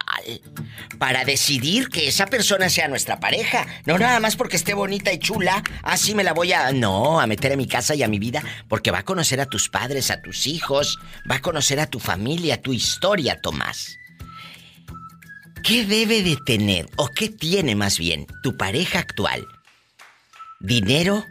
para 0.97 1.25
decidir 1.25 1.89
que 1.89 2.07
esa 2.07 2.25
persona 2.25 2.69
sea 2.69 2.87
nuestra 2.87 3.19
pareja. 3.19 3.67
No 3.85 3.99
nada 3.99 4.19
más 4.19 4.35
porque 4.35 4.55
esté 4.55 4.73
bonita 4.73 5.13
y 5.13 5.19
chula, 5.19 5.61
así 5.83 6.15
me 6.15 6.23
la 6.23 6.33
voy 6.33 6.53
a... 6.53 6.71
No, 6.71 7.19
a 7.19 7.27
meter 7.27 7.53
a 7.53 7.55
mi 7.55 7.67
casa 7.67 7.93
y 7.93 8.01
a 8.01 8.07
mi 8.07 8.17
vida, 8.17 8.41
porque 8.67 8.89
va 8.89 8.97
a 8.97 9.05
conocer 9.05 9.39
a 9.39 9.45
tus 9.45 9.69
padres, 9.69 10.09
a 10.09 10.23
tus 10.23 10.47
hijos, 10.47 10.97
va 11.29 11.35
a 11.35 11.41
conocer 11.41 11.79
a 11.79 11.85
tu 11.85 11.99
familia, 11.99 12.63
tu 12.63 12.73
historia, 12.73 13.41
Tomás. 13.41 13.99
¿Qué 15.63 15.85
debe 15.85 16.23
de 16.23 16.35
tener, 16.47 16.89
o 16.95 17.09
qué 17.09 17.29
tiene 17.29 17.75
más 17.75 17.99
bien, 17.99 18.25
tu 18.41 18.57
pareja 18.57 18.97
actual? 18.97 19.45
¿Dinero, 20.61 21.23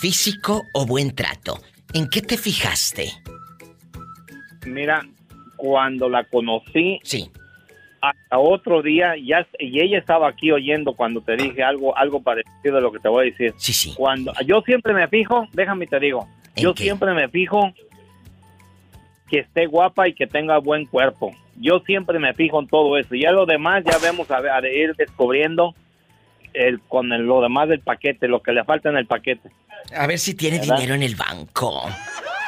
físico 0.00 0.64
o 0.72 0.86
buen 0.86 1.14
trato? 1.14 1.60
¿En 1.94 2.08
qué 2.08 2.20
te 2.20 2.36
fijaste? 2.36 3.10
Mira, 4.66 5.02
cuando 5.56 6.08
la 6.08 6.24
conocí, 6.24 7.00
sí. 7.02 7.30
hasta 8.00 8.38
otro 8.38 8.82
día, 8.82 9.14
ya, 9.16 9.46
y 9.58 9.80
ella 9.80 9.98
estaba 9.98 10.28
aquí 10.28 10.52
oyendo 10.52 10.92
cuando 10.94 11.20
te 11.22 11.36
dije 11.36 11.62
algo, 11.62 11.96
algo 11.96 12.22
parecido 12.22 12.78
a 12.78 12.80
lo 12.80 12.92
que 12.92 12.98
te 12.98 13.08
voy 13.08 13.28
a 13.28 13.30
decir. 13.30 13.54
Sí, 13.56 13.72
sí. 13.72 13.94
Cuando 13.96 14.32
yo 14.46 14.60
siempre 14.62 14.92
me 14.92 15.08
fijo, 15.08 15.46
déjame 15.52 15.86
te 15.86 15.98
digo, 15.98 16.28
yo 16.56 16.74
siempre 16.74 17.12
me 17.14 17.28
fijo 17.28 17.72
que 19.30 19.40
esté 19.40 19.66
guapa 19.66 20.08
y 20.08 20.14
que 20.14 20.26
tenga 20.26 20.58
buen 20.58 20.86
cuerpo. 20.86 21.32
Yo 21.56 21.80
siempre 21.80 22.18
me 22.18 22.34
fijo 22.34 22.60
en 22.60 22.68
todo 22.68 22.96
eso. 22.98 23.14
Y 23.14 23.22
ya 23.22 23.32
lo 23.32 23.46
demás 23.46 23.82
ya 23.84 23.98
vemos 23.98 24.30
a, 24.30 24.36
a 24.38 24.68
ir 24.68 24.94
descubriendo 24.96 25.74
el, 26.52 26.80
con 26.80 27.12
el- 27.12 27.22
lo 27.26 27.40
demás 27.42 27.68
del 27.68 27.80
paquete, 27.80 28.28
lo 28.28 28.40
que 28.42 28.52
le 28.52 28.64
falta 28.64 28.88
en 28.90 28.96
el 28.96 29.06
paquete. 29.06 29.50
A 29.96 30.06
ver 30.06 30.18
si 30.18 30.34
tiene 30.34 30.58
¿Verdad? 30.58 30.76
dinero 30.76 30.94
en 30.94 31.02
el 31.02 31.14
banco. 31.16 31.88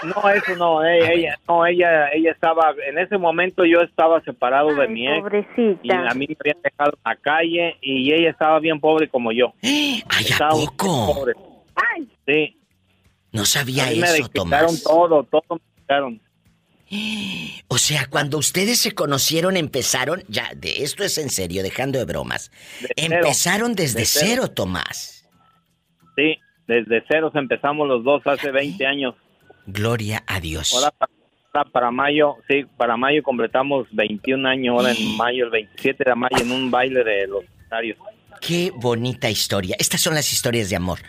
No, 0.02 0.30
eso 0.30 0.56
no, 0.56 0.82
eh, 0.84 1.12
ella, 1.12 1.38
no, 1.46 1.66
ella, 1.66 2.08
ella 2.08 2.32
estaba, 2.32 2.74
en 2.88 2.98
ese 2.98 3.18
momento 3.18 3.64
yo 3.66 3.80
estaba 3.80 4.22
separado 4.22 4.74
de 4.74 4.88
mi 4.88 5.06
ex. 5.06 5.20
pobrecita. 5.20 5.80
Y 5.82 5.90
a 5.92 6.14
mí 6.14 6.26
me 6.26 6.36
habían 6.40 6.62
dejado 6.62 6.92
en 6.96 7.00
la 7.04 7.16
calle 7.16 7.76
y 7.82 8.12
ella 8.14 8.30
estaba 8.30 8.58
bien 8.60 8.80
pobre 8.80 9.08
como 9.08 9.30
yo. 9.30 9.52
¡Ay, 9.62 10.02
Estaba 10.20 10.54
bien 10.54 10.66
poco? 10.68 11.14
pobre. 11.14 11.34
Sí. 12.26 12.56
No 13.32 13.44
sabía 13.44 13.84
A 13.86 13.90
mí 13.90 13.96
me 14.00 14.06
eso, 14.06 14.28
quitaron 14.28 14.32
Tomás. 14.68 14.82
todo, 14.82 15.22
todo 15.24 15.42
me 15.50 15.80
quitaron. 15.82 16.20
O 17.68 17.78
sea, 17.78 18.06
cuando 18.10 18.36
ustedes 18.38 18.80
se 18.80 18.92
conocieron, 18.92 19.56
empezaron, 19.56 20.24
ya, 20.28 20.50
de 20.56 20.82
esto 20.82 21.04
es 21.04 21.18
en 21.18 21.30
serio, 21.30 21.62
dejando 21.62 21.98
de 22.00 22.04
bromas. 22.04 22.50
cero. 22.80 22.92
empezaron 22.96 23.74
desde 23.74 24.00
De 24.00 24.06
cero. 24.06 24.26
cero, 24.28 24.48
Tomás. 24.50 25.28
Sí, 26.16 26.36
desde 26.70 27.04
ceros 27.08 27.34
empezamos 27.34 27.88
los 27.88 28.04
dos 28.04 28.24
hace 28.26 28.52
20 28.52 28.86
años. 28.86 29.16
Gloria 29.66 30.22
a 30.26 30.38
Dios. 30.38 30.72
Ahora 30.72 30.92
para, 31.52 31.64
para 31.64 31.90
mayo, 31.90 32.36
sí, 32.48 32.64
para 32.76 32.96
mayo 32.96 33.24
completamos 33.24 33.88
21 33.90 34.48
años, 34.48 34.76
ahora 34.76 34.92
en 34.92 35.16
mayo, 35.16 35.46
el 35.46 35.50
27 35.50 36.04
de 36.06 36.14
mayo, 36.14 36.36
en 36.40 36.52
un 36.52 36.70
baile 36.70 37.02
de 37.02 37.26
los 37.26 37.44
voluntarios. 37.44 37.98
Qué 38.40 38.70
bonita 38.74 39.28
historia. 39.28 39.74
Estas 39.80 40.00
son 40.00 40.14
las 40.14 40.32
historias 40.32 40.70
de 40.70 40.76
amor. 40.76 41.00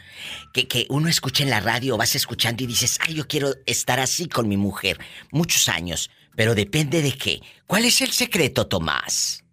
Que, 0.51 0.67
que 0.67 0.87
uno 0.89 1.07
escucha 1.07 1.43
en 1.43 1.51
la 1.51 1.59
radio, 1.59 1.95
vas 1.95 2.15
escuchando 2.15 2.63
y 2.63 2.67
dices, 2.67 2.99
ay, 3.07 3.13
yo 3.13 3.27
quiero 3.27 3.49
estar 3.67 3.99
así 3.99 4.27
con 4.27 4.49
mi 4.49 4.57
mujer. 4.57 4.97
Muchos 5.31 5.69
años. 5.69 6.09
Pero 6.35 6.55
depende 6.55 7.03
de 7.03 7.11
qué. 7.11 7.39
¿Cuál 7.67 7.85
es 7.85 8.01
el 8.01 8.09
secreto, 8.09 8.67
Tomás? 8.67 9.45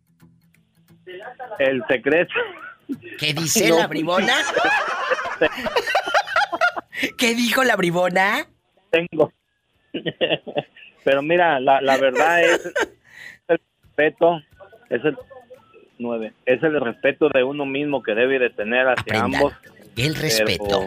El 1.58 1.84
secreto. 1.86 2.32
¿Qué 3.18 3.34
dice 3.34 3.68
No, 3.70 3.78
la 3.78 3.86
bribona? 3.86 4.34
¿Qué 7.16 7.34
dijo 7.34 7.64
la 7.64 7.76
bribona? 7.76 8.46
Tengo. 8.90 9.32
Pero 11.04 11.22
mira, 11.22 11.60
la, 11.60 11.80
la 11.80 11.96
verdad 11.96 12.42
es 12.42 12.66
el 13.48 13.60
respeto, 13.84 14.40
es 14.90 15.04
el 15.04 15.16
nueve, 15.98 16.32
es 16.44 16.62
el 16.62 16.80
respeto 16.80 17.28
de 17.32 17.42
uno 17.44 17.64
mismo 17.66 18.02
que 18.02 18.14
debe 18.14 18.38
de 18.38 18.50
tener 18.50 18.86
hacia 18.88 19.22
ambos. 19.22 19.52
El 19.96 20.14
Pero, 20.14 20.20
respeto. 20.20 20.80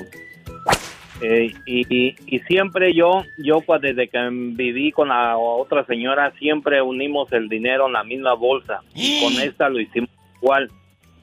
eh, 1.22 1.52
y, 1.66 1.86
y- 1.94 2.16
y 2.28 2.40
siempre 2.42 2.94
yo, 2.94 3.24
yo 3.44 3.62
pues, 3.62 3.82
desde 3.82 4.08
que 4.10 4.20
viví 4.32 4.92
con 4.92 5.10
la 5.10 5.38
otra 5.38 5.86
señora, 5.86 6.32
siempre 6.40 6.82
unimos 6.82 7.32
el 7.32 7.50
dinero 7.50 7.88
en 7.88 7.94
la 7.94 8.04
misma 8.04 8.34
bolsa. 8.34 8.82
Y 8.94 9.22
con 9.24 9.34
esta 9.42 9.70
lo 9.70 9.80
hicimos 9.80 10.10
igual. 10.42 10.70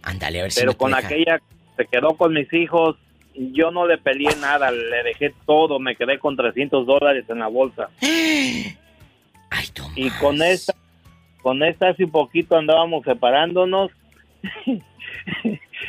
Ándale, 0.03 0.41
a 0.41 0.43
ver 0.45 0.53
si 0.53 0.61
Pero 0.61 0.73
no 0.73 0.75
te 0.75 0.79
con 0.79 0.91
deja. 0.93 1.07
aquella 1.07 1.39
que 1.39 1.45
se 1.77 1.87
quedó 1.87 2.17
con 2.17 2.33
mis 2.33 2.53
hijos, 2.53 2.97
yo 3.52 3.70
no 3.70 3.86
le 3.86 3.98
peleé 3.98 4.35
nada, 4.40 4.70
le 4.70 5.02
dejé 5.05 5.35
todo, 5.47 5.78
me 5.78 5.97
quedé 5.97 6.19
con 6.19 6.36
300 6.36 6.86
dólares 6.86 7.24
en 7.28 7.39
la 7.39 7.48
bolsa. 7.48 7.89
y 8.01 8.74
con 10.20 10.43
esta, 10.43 10.74
con 11.43 11.62
esta 11.62 11.90
hace 11.90 12.05
un 12.05 12.10
poquito 12.10 12.56
andábamos 12.56 13.05
separándonos. 13.05 13.90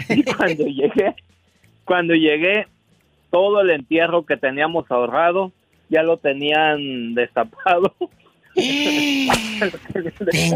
y 0.10 0.24
cuando 0.24 0.66
llegué, 0.66 1.16
cuando 1.86 2.14
llegué, 2.14 2.68
todo 3.32 3.62
el 3.62 3.70
entierro 3.72 4.26
que 4.26 4.38
teníamos 4.38 4.90
ahorrado 4.90 5.52
ya 5.90 6.04
lo 6.04 6.18
tenían 6.18 7.16
destapado. 7.16 7.94
Ten 8.56 9.30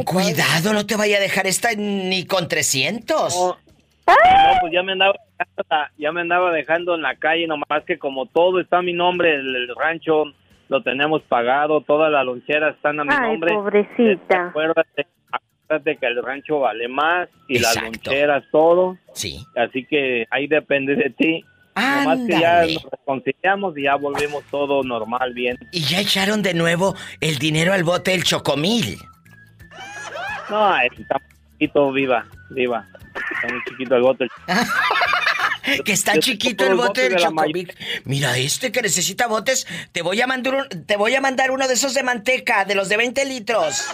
cuidado, 0.03 0.74
no 0.74 0.86
te 0.86 0.95
vaya 0.95 1.18
a 1.18 1.22
dejar 1.22 1.48
esta 1.48 1.70
ni 1.76 2.26
con 2.26 2.48
300. 2.48 3.36
No, 3.36 3.57
pues 4.61 4.74
ya 4.74 4.84
me 4.84 4.91
andaba 4.91 5.15
dejando, 5.56 5.91
ya 5.98 6.11
me 6.11 6.22
andaba 6.22 6.52
dejando 6.52 6.95
en 6.95 7.02
la 7.02 7.15
calle, 7.15 7.48
nomás 7.48 7.84
que 7.86 7.98
como 7.98 8.26
todo 8.28 8.60
está 8.60 8.78
a 8.80 8.82
mi 8.82 8.94
nombre, 8.94 9.36
el, 9.36 9.56
el 9.56 9.76
rancho 9.76 10.26
lo 10.70 10.82
tenemos 10.82 11.22
pagado, 11.24 11.82
todas 11.82 12.11
las 12.11 12.26
loncheras 12.26 12.76
están 12.76 12.99
a 12.99 13.03
mi 13.03 13.14
Ay, 13.14 13.32
nombre. 13.32 13.53
pobrecita. 13.53 14.48
Acuérdate, 14.48 15.07
acuérdate 15.32 15.98
que 15.98 16.06
el 16.07 16.24
rancho 16.24 16.60
vale 16.60 16.88
más 16.88 17.30
y 17.48 17.60
las 17.60 17.76
Exacto. 17.76 17.99
loncheras 18.11 18.44
todo. 18.52 18.98
Sí. 19.14 19.44
Así 19.56 19.86
que 19.86 20.26
ahí 20.32 20.48
depende 20.48 20.95
de 20.95 21.10
ti. 21.11 21.44
Nomás 21.76 22.20
que 22.28 22.40
ya 22.40 22.60
Ándale. 22.60 22.74
nos 22.76 22.84
reconciliamos 22.91 23.78
y 23.78 23.84
ya 23.84 23.95
volvimos 23.95 24.44
todo 24.52 24.84
normal, 24.84 25.34
bien. 25.34 25.57
Y 25.72 25.82
ya 25.82 25.99
echaron 26.02 26.41
de 26.44 26.53
nuevo 26.53 26.95
el 27.20 27.40
dinero 27.40 27.74
al 27.74 27.84
bote 27.84 28.11
del 28.11 28.24
chocomil. 28.24 28.98
No, 30.49 30.78
está 30.78 31.18
muy 31.20 31.52
chiquito, 31.52 31.91
viva, 31.91 32.26
viva. 32.52 32.86
Está 33.32 33.53
muy 33.53 33.64
chiquito 33.68 33.95
el 33.95 34.02
bote. 34.03 34.28
Que 35.85 35.91
está 35.94 36.18
chiquito 36.19 36.65
el 36.65 36.76
bote 36.76 37.10
del 37.10 37.18
de. 37.18 37.76
Mira 38.06 38.38
este 38.38 38.72
que 38.72 38.81
necesita 38.81 39.27
botes. 39.27 39.65
Te 39.91 40.02
voy 40.02 40.19
a 40.22 40.27
mandar 40.27 40.56
un- 40.56 40.85
te 40.85 40.98
voy 40.98 41.15
a 41.15 41.22
mandar 41.22 41.52
uno 41.52 41.68
de 41.68 41.73
esos 41.73 41.94
de 41.94 42.03
manteca, 42.03 42.65
de 42.65 42.76
los 42.76 42.90
de 42.90 42.98
20 42.98 43.26
litros. 43.26 43.85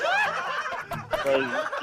Pues, 1.24 1.38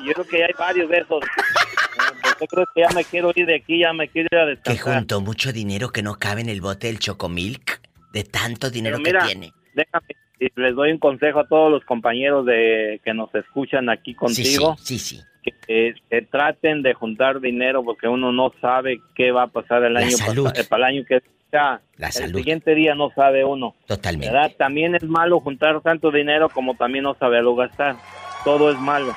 yo 0.04 0.12
creo 0.12 0.26
que 0.26 0.38
ya 0.40 0.44
hay 0.46 0.52
varios 0.58 0.88
de 0.90 0.96
esos. 0.98 1.20
Pues, 1.20 2.34
yo 2.40 2.46
creo 2.46 2.64
que 2.74 2.80
ya 2.82 2.88
me 2.94 3.04
quiero 3.04 3.32
ir 3.34 3.46
de 3.46 3.56
aquí, 3.56 3.80
ya 3.80 3.92
me 3.92 4.08
quiero 4.08 4.28
ir 4.32 4.38
a 4.38 4.44
Que 4.44 4.70
descansar. 4.70 4.94
juntó 4.98 5.20
mucho 5.20 5.52
dinero 5.52 5.90
que 5.90 6.02
no 6.02 6.16
cabe 6.18 6.40
en 6.42 6.48
el 6.48 6.60
bote 6.60 6.86
del 6.88 6.98
chocomilk. 6.98 7.80
De 8.12 8.24
tanto 8.24 8.70
dinero 8.70 8.98
mira, 8.98 9.20
que 9.20 9.26
tiene. 9.26 9.52
déjame, 9.74 10.06
y 10.40 10.48
les 10.60 10.74
doy 10.74 10.90
un 10.92 10.98
consejo 10.98 11.40
a 11.40 11.46
todos 11.48 11.70
los 11.70 11.84
compañeros 11.84 12.46
de 12.46 13.00
que 13.04 13.12
nos 13.12 13.34
escuchan 13.34 13.90
aquí 13.90 14.14
contigo. 14.14 14.76
Sí, 14.82 14.98
sí, 14.98 15.16
sí. 15.16 15.22
Que, 15.66 15.94
que 16.10 16.22
traten 16.22 16.82
de 16.82 16.94
juntar 16.94 17.40
dinero 17.40 17.84
porque 17.84 18.08
uno 18.08 18.32
no 18.32 18.52
sabe 18.60 19.00
qué 19.14 19.30
va 19.32 19.44
a 19.44 19.46
pasar 19.46 19.84
el 19.84 19.94
La 19.94 20.00
año 20.00 20.16
salud. 20.16 20.50
eh, 20.54 20.64
para 20.64 20.88
el 20.88 20.96
año 20.96 21.04
que 21.08 21.20
ya, 21.52 21.80
La 21.96 22.08
el 22.08 22.12
salud. 22.12 22.38
siguiente 22.38 22.74
día 22.74 22.94
no 22.94 23.10
sabe 23.14 23.44
uno. 23.44 23.74
Totalmente. 23.86 24.32
¿verdad? 24.32 24.52
También 24.58 24.94
es 24.96 25.04
malo 25.04 25.38
juntar 25.40 25.80
tanto 25.82 26.10
dinero 26.10 26.48
como 26.48 26.74
también 26.74 27.04
no 27.04 27.14
saberlo 27.14 27.54
gastar. 27.54 27.96
Todo 28.44 28.70
es 28.70 28.78
malo. 28.78 29.14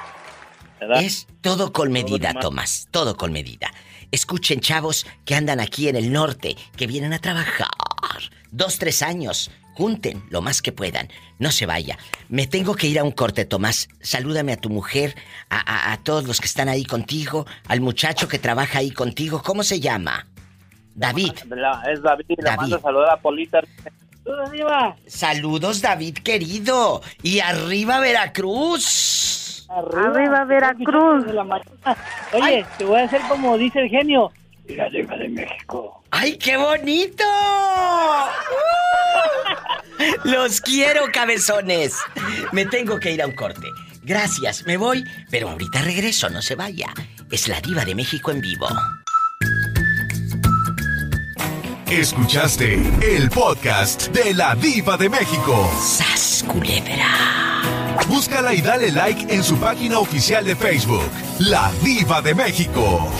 ¿verdad? 0.79 1.01
Es 1.01 1.27
todo 1.41 1.73
con 1.73 1.91
medida. 1.91 2.33
Tomás. 2.33 2.87
Todo 2.91 3.15
con 3.17 3.31
medida. 3.31 3.71
Escuchen, 4.11 4.59
chavos, 4.59 5.05
que 5.25 5.35
andan 5.35 5.59
aquí 5.59 5.87
en 5.89 5.95
el 5.95 6.11
norte, 6.11 6.55
que 6.77 6.87
vienen 6.87 7.13
a 7.13 7.19
trabajar. 7.19 7.67
Dos, 8.51 8.79
tres 8.79 9.01
años. 9.03 9.51
Junten 9.83 10.21
lo 10.29 10.41
más 10.41 10.61
que 10.61 10.73
puedan. 10.73 11.07
No 11.37 11.51
se 11.51 11.65
vaya. 11.65 11.97
Me 12.27 12.47
tengo 12.47 12.75
que 12.75 12.87
ir 12.87 12.99
a 12.99 13.05
un 13.05 13.13
corte, 13.13 13.45
Tomás. 13.45 13.87
Salúdame 14.01 14.51
a 14.51 14.57
tu 14.57 14.69
mujer, 14.69 15.15
a, 15.49 15.55
a- 15.59 15.93
a 15.93 15.97
todos 16.03 16.25
los 16.25 16.41
que 16.41 16.47
están 16.47 16.67
ahí 16.67 16.83
contigo, 16.83 17.45
al 17.65 17.79
muchacho 17.79 18.27
que 18.27 18.39
trabaja 18.39 18.79
ahí 18.79 18.91
contigo. 18.91 19.41
¿Cómo 19.41 19.63
se 19.63 19.79
llama? 19.79 20.27
David. 20.95 21.31
es 21.89 22.01
David, 22.03 22.25
le 22.27 22.55
mando 22.57 22.77
saludar 22.81 23.11
a 23.11 23.17
Polita. 23.21 23.61
Saludos, 25.07 25.81
David 25.81 26.15
querido. 26.17 27.01
Y 27.23 27.39
arriba 27.39 28.01
Veracruz. 28.01 29.65
Arriba, 29.69 30.43
Veracruz. 30.43 31.23
Oye, 32.33 32.65
te 32.77 32.83
voy 32.83 32.99
a 32.99 33.05
hacer 33.05 33.21
como 33.29 33.57
dice 33.57 33.79
el 33.79 33.89
genio. 33.89 34.29
Y 34.69 34.79
arriba 34.79 35.17
de 35.17 35.29
México. 35.29 36.03
¡Ay, 36.11 36.37
qué 36.37 36.55
bonito! 36.57 37.23
Los 40.23 40.61
quiero, 40.61 41.05
cabezones. 41.11 41.95
Me 42.51 42.65
tengo 42.65 42.99
que 42.99 43.11
ir 43.11 43.21
a 43.21 43.25
un 43.25 43.33
corte. 43.33 43.67
Gracias, 44.03 44.65
me 44.65 44.77
voy, 44.77 45.03
pero 45.31 45.49
ahorita 45.49 45.81
regreso, 45.81 46.29
no 46.29 46.41
se 46.41 46.55
vaya. 46.55 46.93
Es 47.31 47.47
la 47.47 47.59
diva 47.61 47.83
de 47.83 47.95
México 47.95 48.31
en 48.31 48.41
vivo. 48.41 48.67
Escuchaste 51.87 52.75
el 53.01 53.29
podcast 53.31 54.09
de 54.09 54.35
la 54.35 54.53
diva 54.53 54.95
de 54.97 55.09
México. 55.09 55.71
¡Sas, 55.81 56.45
culebra! 56.47 57.57
Búscala 58.07 58.53
y 58.53 58.61
dale 58.61 58.91
like 58.91 59.33
en 59.33 59.43
su 59.43 59.57
página 59.57 59.97
oficial 59.99 60.45
de 60.45 60.55
Facebook, 60.55 61.09
La 61.39 61.71
Diva 61.83 62.21
de 62.21 62.33
México. 62.35 63.11